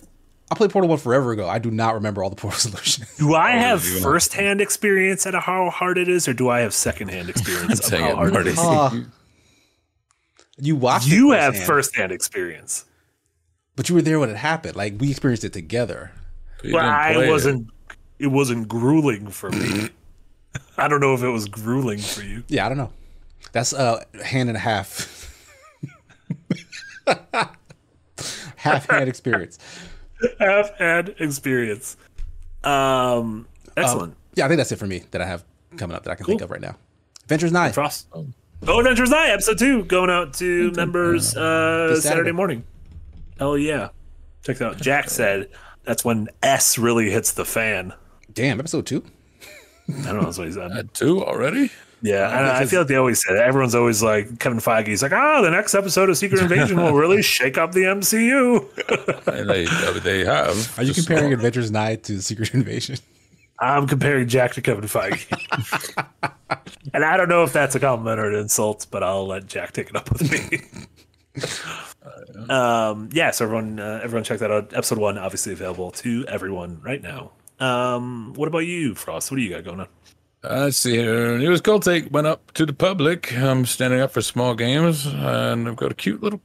I 0.50 0.54
played 0.54 0.70
Portal 0.70 0.88
One 0.88 0.98
forever 0.98 1.32
ago. 1.32 1.48
I 1.48 1.58
do 1.58 1.70
not 1.70 1.94
remember 1.94 2.22
all 2.22 2.30
the 2.30 2.36
portal 2.36 2.58
solutions. 2.70 3.16
Do 3.16 3.34
I 3.34 3.52
have 3.52 3.84
you 3.84 3.94
know. 3.94 4.00
first-hand 4.00 4.60
experience 4.60 5.26
at 5.26 5.34
how 5.34 5.70
hard 5.70 5.98
it 5.98 6.08
is, 6.08 6.28
or 6.28 6.34
do 6.34 6.48
I 6.48 6.60
have 6.60 6.74
second-hand 6.74 7.28
experience 7.30 7.80
of 7.84 7.90
Dang 7.90 8.02
how 8.02 8.10
it, 8.10 8.16
hard 8.16 8.34
it 8.36 8.46
is? 8.48 8.58
Ah. 8.58 8.94
you 10.58 10.76
watched. 10.76 11.08
You 11.08 11.32
it 11.32 11.40
have 11.40 11.54
firsthand, 11.54 11.66
first-hand 11.66 12.12
experience. 12.12 12.84
But 13.76 13.88
you 13.88 13.94
were 13.94 14.02
there 14.02 14.20
when 14.20 14.30
it 14.30 14.36
happened. 14.36 14.76
Like 14.76 14.94
we 14.98 15.10
experienced 15.10 15.44
it 15.44 15.52
together. 15.52 16.12
You 16.62 16.72
But 16.72 16.84
I 16.84 17.24
it. 17.24 17.28
wasn't. 17.28 17.68
It. 18.18 18.28
wasn't 18.28 18.68
grueling 18.68 19.28
for 19.28 19.50
me. 19.50 19.90
I 20.78 20.88
don't 20.88 21.00
know 21.00 21.14
if 21.14 21.22
it 21.22 21.28
was 21.28 21.46
grueling 21.48 21.98
for 21.98 22.22
you. 22.22 22.44
Yeah, 22.48 22.66
I 22.66 22.68
don't 22.68 22.78
know. 22.78 22.90
That's 23.52 23.72
uh 23.72 24.02
hand 24.24 24.48
and 24.48 24.56
a 24.56 24.60
half. 24.60 25.20
half 28.56 28.88
had 28.88 29.08
experience. 29.08 29.58
Have 30.38 30.70
had 30.78 31.14
experience. 31.18 31.96
Um, 32.62 33.46
excellent. 33.76 34.16
Yeah, 34.36 34.46
I 34.46 34.48
think 34.48 34.56
that's 34.58 34.72
it 34.72 34.76
for 34.78 34.86
me 34.86 35.02
that 35.10 35.20
I 35.20 35.26
have 35.26 35.44
coming 35.76 35.94
up 35.96 36.04
that 36.04 36.10
I 36.12 36.14
can 36.14 36.24
think 36.24 36.40
of 36.40 36.50
right 36.50 36.60
now. 36.62 36.76
Adventure 37.24 37.46
Is 37.46 37.52
Nigh. 37.52 37.72
Frost. 37.72 38.06
Oh, 38.12 38.78
Adventure 38.78 39.02
Is 39.02 39.10
Nigh, 39.10 39.28
episode 39.30 39.58
two, 39.58 39.84
going 39.84 40.08
out 40.08 40.32
to 40.34 40.70
members 40.72 41.36
uh, 41.36 41.88
Saturday 41.88 42.00
Saturday. 42.00 42.32
morning. 42.32 42.64
Hell 43.38 43.58
yeah. 43.58 43.88
Check 44.42 44.58
that 44.58 44.68
out. 44.68 44.76
Jack 44.78 45.08
said 45.10 45.48
that's 45.84 46.04
when 46.04 46.28
S 46.42 46.78
really 46.78 47.10
hits 47.10 47.32
the 47.32 47.44
fan. 47.44 47.92
Damn, 48.32 48.58
episode 48.60 48.86
two. 48.86 49.04
I 49.88 49.92
don't 50.02 50.16
know. 50.16 50.22
That's 50.22 50.38
what 50.38 50.46
he 50.48 50.52
said. 50.52 50.72
At 50.76 50.94
two 50.94 51.24
already? 51.24 51.70
Yeah, 52.02 52.28
and 52.36 52.46
I 52.46 52.66
feel 52.66 52.80
like 52.80 52.88
they 52.88 52.96
always 52.96 53.24
say 53.26 53.32
that. 53.32 53.44
Everyone's 53.44 53.74
always 53.74 54.02
like 54.02 54.38
Kevin 54.38 54.58
Feige's 54.58 55.02
like, 55.02 55.12
ah, 55.12 55.40
the 55.40 55.50
next 55.50 55.74
episode 55.74 56.10
of 56.10 56.18
Secret 56.18 56.40
Invasion 56.42 56.76
will 56.76 56.92
really 56.92 57.22
shake 57.22 57.56
up 57.56 57.72
the 57.72 57.80
MCU. 57.84 58.60
And 59.26 59.48
they 59.48 59.66
uh, 59.66 59.92
they 60.00 60.22
have. 60.24 60.78
Are 60.78 60.82
you 60.82 60.92
Just- 60.92 61.06
comparing 61.08 61.32
Adventure 61.32 61.60
Is 61.60 61.70
Nigh 61.70 61.96
to 61.96 62.20
Secret 62.20 62.52
Invasion? 62.52 62.96
I'm 63.58 63.86
comparing 63.86 64.28
Jack 64.28 64.52
to 64.54 64.60
Kevin 64.60 64.84
Feige, 64.84 65.26
and 66.92 67.04
I 67.04 67.16
don't 67.16 67.28
know 67.28 67.44
if 67.44 67.52
that's 67.52 67.74
a 67.76 67.80
compliment 67.80 68.18
or 68.18 68.28
an 68.30 68.34
insult, 68.34 68.86
but 68.90 69.02
I'll 69.04 69.26
let 69.28 69.46
Jack 69.46 69.72
take 69.72 69.88
it 69.88 69.96
up 69.96 70.10
with 70.12 70.30
me. 70.30 70.60
Um, 72.48 73.08
yeah, 73.12 73.30
so 73.30 73.44
everyone, 73.44 73.80
uh, 73.80 74.00
everyone, 74.02 74.24
check 74.24 74.38
that 74.40 74.50
out. 74.50 74.72
Episode 74.74 74.98
one, 74.98 75.18
obviously 75.18 75.52
available 75.52 75.90
to 75.92 76.24
everyone 76.28 76.80
right 76.82 77.02
now. 77.02 77.32
Um, 77.60 78.34
what 78.34 78.48
about 78.48 78.60
you, 78.60 78.94
Frost? 78.94 79.30
What 79.30 79.36
do 79.38 79.42
you 79.42 79.50
got 79.50 79.64
going 79.64 79.80
on? 79.80 79.88
Uh, 80.42 80.64
let's 80.64 80.76
see 80.76 80.96
here. 80.96 81.38
News 81.38 81.60
Cult 81.60 81.84
Take 81.84 82.12
went 82.12 82.26
up 82.26 82.52
to 82.52 82.66
the 82.66 82.74
public. 82.74 83.32
I'm 83.36 83.64
standing 83.64 84.00
up 84.00 84.10
for 84.10 84.20
small 84.20 84.54
games, 84.54 85.06
and 85.06 85.66
I've 85.66 85.76
got 85.76 85.90
a 85.92 85.94
cute 85.94 86.22
little. 86.22 86.40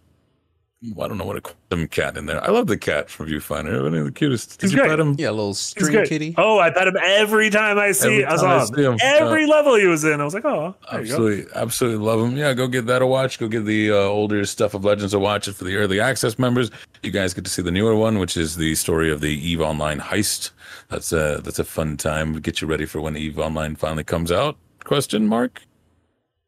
I 0.82 1.08
don't 1.10 1.18
know 1.18 1.26
what 1.26 1.36
a 1.36 1.42
call 1.42 1.56
cat 1.88 2.16
in 2.16 2.26
there. 2.26 2.42
I 2.42 2.52
love 2.52 2.68
the 2.68 2.78
cat 2.78 3.10
from 3.10 3.28
Viewfinder. 3.28 3.84
One 3.84 3.94
of 3.96 4.06
the 4.06 4.12
cutest. 4.14 4.60
Did 4.60 4.62
He's 4.62 4.72
you 4.72 4.80
great. 4.80 4.90
pet 4.90 5.00
him? 5.00 5.16
Yeah, 5.18 5.30
a 5.30 5.32
little 5.32 5.50
He's 5.50 5.60
string 5.60 6.06
kitty. 6.06 6.34
Oh, 6.38 6.60
I 6.60 6.70
pet 6.70 6.88
him 6.88 6.96
every 7.04 7.50
time 7.50 7.78
I 7.78 7.92
see. 7.92 8.24
Every 8.24 8.26
I 8.26 8.30
time 8.30 8.46
I 8.46 8.60
saw 8.60 8.66
see 8.74 8.84
him. 8.84 8.94
him. 8.94 9.00
Every 9.04 9.46
level 9.46 9.76
he 9.76 9.88
was 9.88 10.06
in, 10.06 10.22
I 10.22 10.24
was 10.24 10.34
like, 10.34 10.46
oh, 10.46 10.74
there 10.90 11.02
you 11.02 11.08
go. 11.08 11.14
Absolutely, 11.16 11.54
absolutely 11.54 12.06
love 12.06 12.22
him. 12.22 12.38
Yeah, 12.38 12.54
go 12.54 12.68
get 12.70 12.86
that 12.86 13.02
a 13.02 13.06
watch. 13.06 13.40
Go 13.40 13.50
get 13.50 13.66
the 13.66 13.92
uh, 13.92 13.96
older 13.96 14.46
stuff 14.46 14.74
of 14.74 14.86
Legends 14.86 15.14
a 15.14 15.20
watch. 15.20 15.50
It 15.50 15.56
for 15.56 15.66
the 15.66 15.76
early 15.76 16.00
access 16.00 16.40
members. 16.40 16.72
You 17.04 17.12
guys 17.12 17.34
get 17.34 17.44
to 17.44 17.52
see 17.52 17.62
the 17.62 17.72
newer 17.72 17.96
one, 17.96 18.18
which 18.18 18.38
is 18.38 18.56
the 18.56 18.74
story 18.76 19.12
of 19.12 19.20
the 19.20 19.32
Eve 19.32 19.60
Online 19.60 20.00
heist. 20.00 20.52
That's 20.88 21.12
a 21.12 21.42
that's 21.44 21.60
a 21.60 21.66
fun 21.66 21.98
time. 21.98 22.40
Get 22.40 22.62
you 22.62 22.70
ready 22.70 22.86
for 22.86 23.02
when 23.02 23.18
Eve 23.18 23.38
Online 23.38 23.76
finally 23.76 24.06
comes 24.06 24.32
out. 24.32 24.56
Question 24.86 25.28
mark. 25.28 25.62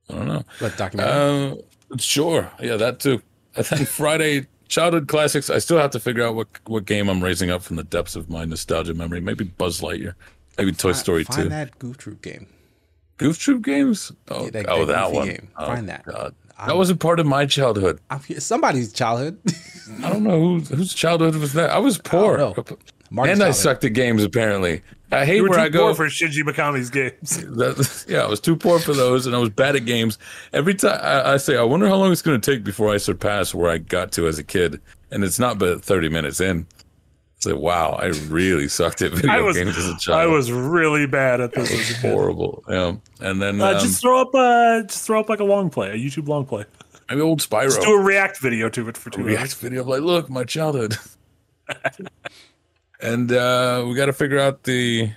I 0.10 0.14
don't 0.16 0.28
know. 0.28 0.44
What 0.60 0.78
documentary? 0.78 1.62
Uh, 1.91 1.98
sure. 1.98 2.49
Yeah, 2.62 2.78
that 2.78 3.02
too. 3.02 3.22
And 3.56 3.65
then 3.65 3.86
Friday, 3.86 4.48
childhood 4.68 5.07
classics. 5.07 5.49
I 5.49 5.57
still 5.60 5.78
have 5.78 5.91
to 5.91 5.99
figure 5.99 6.23
out 6.26 6.36
what 6.36 6.48
what 6.68 6.86
game 6.86 7.10
I'm 7.10 7.23
raising 7.23 7.49
up 7.49 7.61
from 7.64 7.76
the 7.76 7.84
depths 7.84 8.15
of 8.15 8.30
my 8.30 8.45
nostalgia 8.45 8.94
memory. 8.94 9.19
Maybe 9.22 9.44
Buzz 9.45 9.82
Lightyear. 9.82 10.14
Maybe 10.57 10.72
Toy 10.72 10.91
Story 10.94 11.23
Find 11.23 11.44
2. 11.44 11.49
that 11.49 11.80
Goof 11.80 11.98
Troop 11.98 12.22
game. 12.22 12.48
Goof 13.18 13.38
Troop 13.40 13.64
games? 13.64 14.11
Oh, 14.30 14.45
Yeah, 14.45 14.49
that- 14.52 14.69
oh 14.69 14.86
that 14.86 14.94
that 14.94 15.11
one. 15.11 15.28
game. 15.28 15.48
Oh, 15.57 15.65
Find 15.65 15.90
that. 15.90 16.06
God. 16.06 16.36
That 16.68 16.76
wasn't 16.78 16.99
part 16.99 17.19
of 17.19 17.26
my 17.26 17.45
childhood. 17.48 17.99
I'm, 18.11 18.22
somebody's 18.40 18.94
childhood. 18.94 19.40
I 20.03 20.10
don't 20.11 20.23
know 20.23 20.40
whose 20.40 20.69
whose 20.69 20.94
childhood 20.94 21.36
was 21.36 21.53
that. 21.53 21.72
I 21.72 21.80
was 21.80 21.98
poor. 21.98 22.38
know. 22.38 22.53
Marty's 23.12 23.34
and 23.34 23.44
I 23.44 23.46
childhood. 23.48 23.62
sucked 23.62 23.84
at 23.84 23.94
games, 23.94 24.24
apparently. 24.24 24.82
I 25.12 25.26
hate 25.26 25.36
You 25.38 25.44
were 25.44 25.50
where 25.50 25.60
too 25.60 25.66
I 25.66 25.70
go. 25.70 25.86
poor 25.88 25.96
for 25.96 26.06
Shinji 26.08 26.42
Mikami's 26.44 26.90
games. 26.90 27.44
That, 27.58 28.06
yeah, 28.08 28.22
I 28.24 28.28
was 28.28 28.40
too 28.40 28.56
poor 28.56 28.80
for 28.80 28.94
those, 28.94 29.28
and 29.28 29.36
I 29.36 29.40
was 29.40 29.50
bad 29.50 29.76
at 29.76 29.86
games. 29.86 30.18
Every 30.54 30.74
time 30.74 30.98
I, 31.04 31.34
I 31.34 31.38
say, 31.38 31.58
I 31.58 31.64
wonder 31.64 31.88
how 31.90 31.98
long 31.98 32.12
it's 32.14 32.22
going 32.22 32.40
to 32.40 32.52
take 32.56 32.64
before 32.64 32.92
I 32.94 32.98
surpass 32.98 33.54
where 33.54 33.70
I 33.70 33.78
got 33.78 34.14
to 34.14 34.28
as 34.28 34.40
a 34.40 34.44
kid, 34.44 34.80
and 35.12 35.24
it's 35.26 35.38
not 35.38 35.60
but 35.60 35.84
thirty 35.84 36.08
minutes 36.08 36.40
in. 36.40 36.66
It's 37.36 37.46
like, 37.46 37.58
wow, 37.58 38.00
I 38.02 38.06
really 38.30 38.68
sucked 38.70 39.02
at 39.02 39.12
video 39.12 39.44
was, 39.44 39.58
games 39.58 39.78
as 39.78 39.90
a 39.90 39.94
I 39.94 39.98
child. 39.98 40.20
I 40.22 40.26
was 40.28 40.52
really 40.52 41.08
bad 41.08 41.42
at 41.42 41.52
this. 41.54 41.72
as 41.74 41.90
a 41.92 42.02
kid. 42.02 42.12
horrible. 42.14 42.64
Yeah, 42.70 42.96
and 43.20 43.42
then 43.42 43.60
Uh, 43.60 43.72
um, 43.74 43.80
just 43.80 44.00
throw 44.00 44.22
up, 44.22 44.34
uh, 44.34 44.84
just 44.84 45.06
throw 45.06 45.20
up 45.20 45.28
like 45.28 45.40
a 45.42 45.44
long 45.44 45.70
play, 45.70 45.90
a 45.90 45.96
YouTube 45.96 46.28
long 46.30 46.46
play. 46.46 46.64
maybe 47.10 47.20
old 47.22 47.42
Spyro 47.42 47.64
Just 47.66 47.82
do 47.82 47.94
a 47.96 48.02
React 48.02 48.40
video 48.40 48.70
to 48.70 48.88
it 48.88 48.96
for 48.96 49.10
two 49.10 49.24
react 49.24 49.42
hours. 49.42 49.54
video 49.56 49.82
of 49.82 49.88
like, 49.88 50.02
look, 50.02 50.30
my 50.30 50.44
childhood. 50.46 50.96
and 53.02 53.32
uh, 53.32 53.86
we 53.88 53.95
got 53.95 54.07
to 54.07 54.14
figure 54.14 54.40
out 54.40 54.64
the 54.64 55.11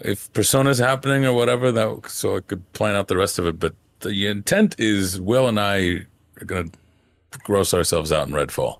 if 0.00 0.32
Persona's 0.32 0.78
happening 0.78 1.24
or 1.24 1.32
whatever 1.32 1.70
that 1.72 2.10
so 2.10 2.36
I 2.36 2.40
could 2.40 2.72
plan 2.72 2.96
out 2.96 3.08
the 3.08 3.16
rest 3.16 3.38
of 3.38 3.46
it. 3.46 3.58
But 3.58 3.74
the 4.00 4.26
intent 4.26 4.76
is 4.78 5.20
Will 5.20 5.48
and 5.48 5.58
I 5.58 6.06
are 6.40 6.44
gonna 6.44 6.70
gross 7.44 7.74
ourselves 7.74 8.12
out 8.12 8.28
in 8.28 8.34
Redfall. 8.34 8.78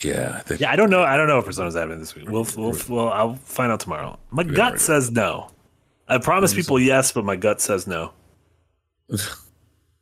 Yeah, 0.00 0.36
I 0.38 0.40
think 0.40 0.60
Yeah, 0.60 0.72
I 0.72 0.76
don't 0.76 0.90
know. 0.90 1.02
I 1.02 1.16
don't 1.16 1.28
know 1.28 1.38
if 1.38 1.44
Persona's 1.44 1.74
happening 1.74 2.00
this 2.00 2.14
week. 2.14 2.28
We'll, 2.28 2.46
we'll, 2.56 2.76
well, 2.88 3.08
I'll 3.08 3.34
find 3.36 3.70
out 3.70 3.80
tomorrow. 3.80 4.18
My 4.30 4.42
gut 4.42 4.80
says 4.80 5.10
no. 5.10 5.50
I 6.08 6.18
promise 6.18 6.52
people 6.52 6.78
yes, 6.78 7.12
but 7.12 7.24
my 7.24 7.36
gut 7.36 7.60
says 7.60 7.86
no. 7.86 8.12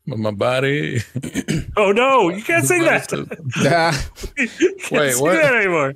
my 0.06 0.30
body. 0.30 1.00
Oh 1.76 1.90
no, 1.92 2.28
you 2.28 2.42
can't 2.42 2.64
sing 2.72 2.82
that. 2.82 3.10
Ah, 3.64 4.06
You 4.36 4.48
can't 4.78 4.90
Wait, 4.92 5.12
sing 5.14 5.22
what? 5.22 5.32
that 5.34 5.54
anymore. 5.54 5.94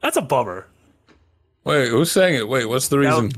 That's 0.00 0.16
a 0.16 0.22
bummer. 0.22 0.66
Wait, 1.64 1.88
who's 1.88 2.10
saying 2.12 2.36
it? 2.36 2.48
Wait, 2.48 2.66
what's 2.66 2.88
the 2.88 2.98
That 2.98 3.06
reason? 3.08 3.32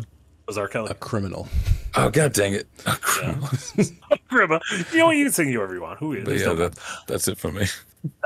was 0.46 0.58
R. 0.58 0.68
Kelly. 0.68 0.88
a 0.90 0.94
criminal. 0.94 1.48
Oh 1.94 2.10
god 2.10 2.32
dang 2.32 2.52
it! 2.54 2.66
Oh, 2.86 2.98
Grandma. 3.00 3.46
You 4.92 4.98
know 4.98 5.06
what? 5.06 5.16
You 5.16 5.24
can 5.26 5.32
sing 5.32 5.52
whoever 5.52 5.74
you 5.74 5.80
want. 5.82 6.00
Who 6.00 6.12
is? 6.12 6.24
But 6.24 6.38
yeah, 6.38 6.52
that, 6.54 6.78
that's 7.06 7.28
it 7.28 7.38
for 7.38 7.52
me. 7.52 7.66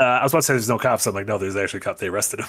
Uh, 0.01 0.03
I 0.03 0.23
was 0.25 0.33
about 0.33 0.39
to 0.41 0.43
say 0.43 0.53
there's 0.55 0.69
no 0.69 0.79
cops. 0.79 1.07
I'm 1.07 1.15
like, 1.15 1.27
no, 1.27 1.37
there's 1.39 1.55
actually 1.55 1.81
cops. 1.81 2.01
They 2.01 2.09
arrested 2.09 2.41
him. 2.41 2.47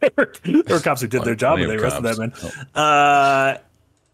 there, 0.00 0.10
were, 0.16 0.32
there 0.44 0.62
were 0.76 0.80
cops 0.80 1.00
who 1.00 1.06
did 1.08 1.24
their 1.24 1.34
job 1.34 1.58
and 1.58 1.70
they 1.70 1.76
of 1.76 1.82
arrested 1.82 2.02
that 2.04 2.16
cops. 2.16 2.56
man. 2.56 2.66
Uh, 2.74 3.58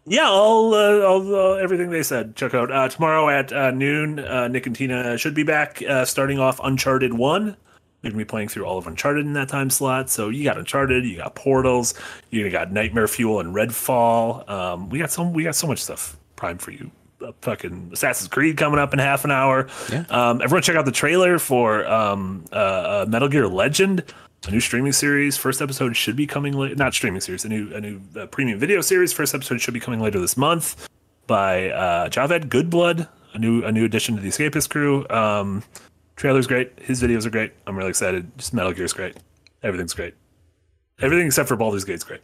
yeah, 0.09 0.27
all, 0.27 0.73
uh, 0.73 1.01
all 1.01 1.35
uh, 1.35 1.53
everything 1.55 1.89
they 1.91 2.03
said. 2.03 2.35
Check 2.35 2.53
out 2.53 2.71
uh, 2.71 2.89
tomorrow 2.89 3.29
at 3.29 3.53
uh, 3.53 3.71
noon. 3.71 4.19
Uh, 4.19 4.47
Nick 4.47 4.65
and 4.65 4.75
Tina 4.75 5.17
should 5.17 5.35
be 5.35 5.43
back, 5.43 5.81
uh, 5.83 6.03
starting 6.05 6.39
off 6.39 6.59
Uncharted 6.63 7.13
One. 7.13 7.55
We're 8.01 8.11
gonna 8.11 8.17
be 8.17 8.25
playing 8.25 8.47
through 8.47 8.65
all 8.65 8.77
of 8.77 8.87
Uncharted 8.87 9.25
in 9.25 9.33
that 9.33 9.49
time 9.49 9.69
slot. 9.69 10.09
So 10.09 10.29
you 10.29 10.43
got 10.43 10.57
Uncharted, 10.57 11.05
you 11.05 11.17
got 11.17 11.35
Portals, 11.35 11.93
you 12.29 12.49
got 12.49 12.71
Nightmare 12.71 13.07
Fuel 13.07 13.39
and 13.39 13.53
Redfall. 13.53 14.49
Um, 14.49 14.89
we 14.89 14.99
got 14.99 15.11
some, 15.11 15.33
we 15.33 15.43
got 15.43 15.55
so 15.55 15.67
much 15.67 15.83
stuff 15.83 16.17
primed 16.35 16.61
for 16.61 16.71
you. 16.71 16.89
Fucking 17.41 17.89
Assassin's 17.91 18.29
Creed 18.29 18.55
coming 18.55 18.79
up 18.79 18.93
in 18.93 18.99
half 18.99 19.25
an 19.25 19.31
hour. 19.31 19.67
Yeah. 19.91 20.05
Um, 20.09 20.41
everyone 20.41 20.61
check 20.61 20.77
out 20.77 20.85
the 20.85 20.91
trailer 20.91 21.37
for 21.37 21.85
um, 21.85 22.45
uh, 22.53 22.55
uh, 22.55 23.05
Metal 23.09 23.27
Gear 23.27 23.47
Legend, 23.47 24.05
a 24.47 24.51
new 24.51 24.59
streaming 24.59 24.91
series. 24.91 25.37
First 25.37 25.61
episode 25.61 25.95
should 25.95 26.15
be 26.15 26.27
coming 26.27 26.53
late. 26.53 26.77
Not 26.77 26.93
streaming 26.93 27.21
series, 27.21 27.45
a 27.45 27.49
new 27.49 27.73
a 27.73 27.81
new 27.81 28.01
uh, 28.17 28.25
premium 28.27 28.59
video 28.59 28.81
series. 28.81 29.13
First 29.13 29.35
episode 29.35 29.61
should 29.61 29.73
be 29.73 29.79
coming 29.79 29.99
later 29.99 30.19
this 30.19 30.37
month 30.37 30.87
by 31.27 31.69
uh, 31.69 32.09
Javed 32.09 32.49
Goodblood, 32.49 33.07
a 33.33 33.39
new 33.39 33.63
a 33.63 33.71
new 33.71 33.85
addition 33.85 34.15
to 34.15 34.21
the 34.21 34.29
Escapist 34.29 34.69
crew. 34.69 35.07
Um, 35.09 35.63
trailer's 36.15 36.47
great. 36.47 36.71
His 36.79 37.01
videos 37.01 37.25
are 37.25 37.29
great. 37.29 37.53
I'm 37.67 37.77
really 37.77 37.89
excited. 37.89 38.31
Just 38.37 38.53
Metal 38.53 38.73
Gear's 38.73 38.93
great. 38.93 39.17
Everything's 39.63 39.93
great. 39.93 40.15
Everything 41.01 41.27
except 41.27 41.47
for 41.47 41.55
Baldur's 41.55 41.85
Gate's 41.85 42.03
great. 42.03 42.21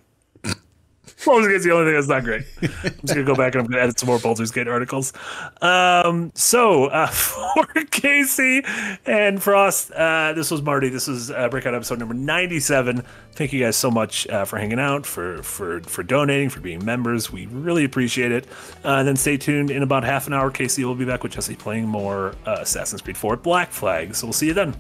Baldur's 1.26 1.48
Gate's 1.48 1.64
the 1.64 1.72
only 1.72 1.86
thing 1.86 1.96
that's 1.96 2.08
not 2.08 2.24
great. 2.24 2.44
I'm 2.62 2.92
just 3.02 3.08
gonna 3.08 3.24
go 3.24 3.36
back 3.36 3.56
and 3.56 3.64
I'm 3.64 3.68
gonna 3.68 3.82
edit 3.82 4.00
some 4.00 4.08
more 4.08 4.20
Baldur's 4.20 4.52
Gate 4.52 4.68
articles. 4.68 5.14
Um, 5.62 6.32
so 6.36 6.86
uh, 6.86 7.08
for 7.08 7.66
Casey 7.92 8.64
and 9.06 9.42
Frost, 9.42 9.92
uh, 9.92 10.34
this 10.34 10.52
was 10.52 10.62
Marty. 10.62 10.90
This 10.90 11.08
is 11.08 11.32
uh, 11.32 11.50
Breakout 11.50 11.74
episode 11.74 12.00
number 12.00 12.14
97. 12.14 13.04
Thank 13.34 13.54
you 13.54 13.64
guys 13.64 13.76
so 13.76 13.90
much 13.92 14.28
uh, 14.28 14.46
for 14.46 14.58
hanging 14.58 14.80
out, 14.80 15.06
for 15.06 15.42
for 15.44 15.82
for 15.82 16.04
donating, 16.04 16.50
for 16.50 16.60
being 16.60 16.84
members. 16.84 17.32
We 17.32 17.48
really 17.48 17.84
appreciate 17.84 18.32
it. 18.32 18.48
Uh, 18.84 18.96
and 18.96 19.08
then 19.08 19.16
stay 19.16 19.38
tuned. 19.38 19.72
In 19.72 19.84
about 19.84 20.04
half 20.04 20.28
an 20.28 20.34
hour, 20.34 20.52
Casey 20.52 20.86
will 20.86 20.96
be 20.96 21.06
back 21.06 21.24
with 21.24 21.34
Jesse 21.34 21.56
playing 21.56 21.88
more 21.88 22.36
uh, 22.46 22.58
Assassin's 22.62 23.02
Creed 23.02 23.18
4 23.18 23.38
Black 23.38 23.72
Flag. 23.72 24.16
So 24.16 24.28
we'll 24.28 24.34
see 24.34 24.48
you 24.48 24.54
then. 24.54 24.76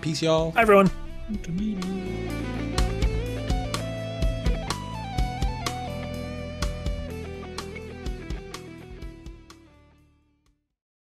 Peace, 0.00 0.22
y'all. 0.22 0.50
Bye, 0.52 0.62
everyone. 0.62 0.90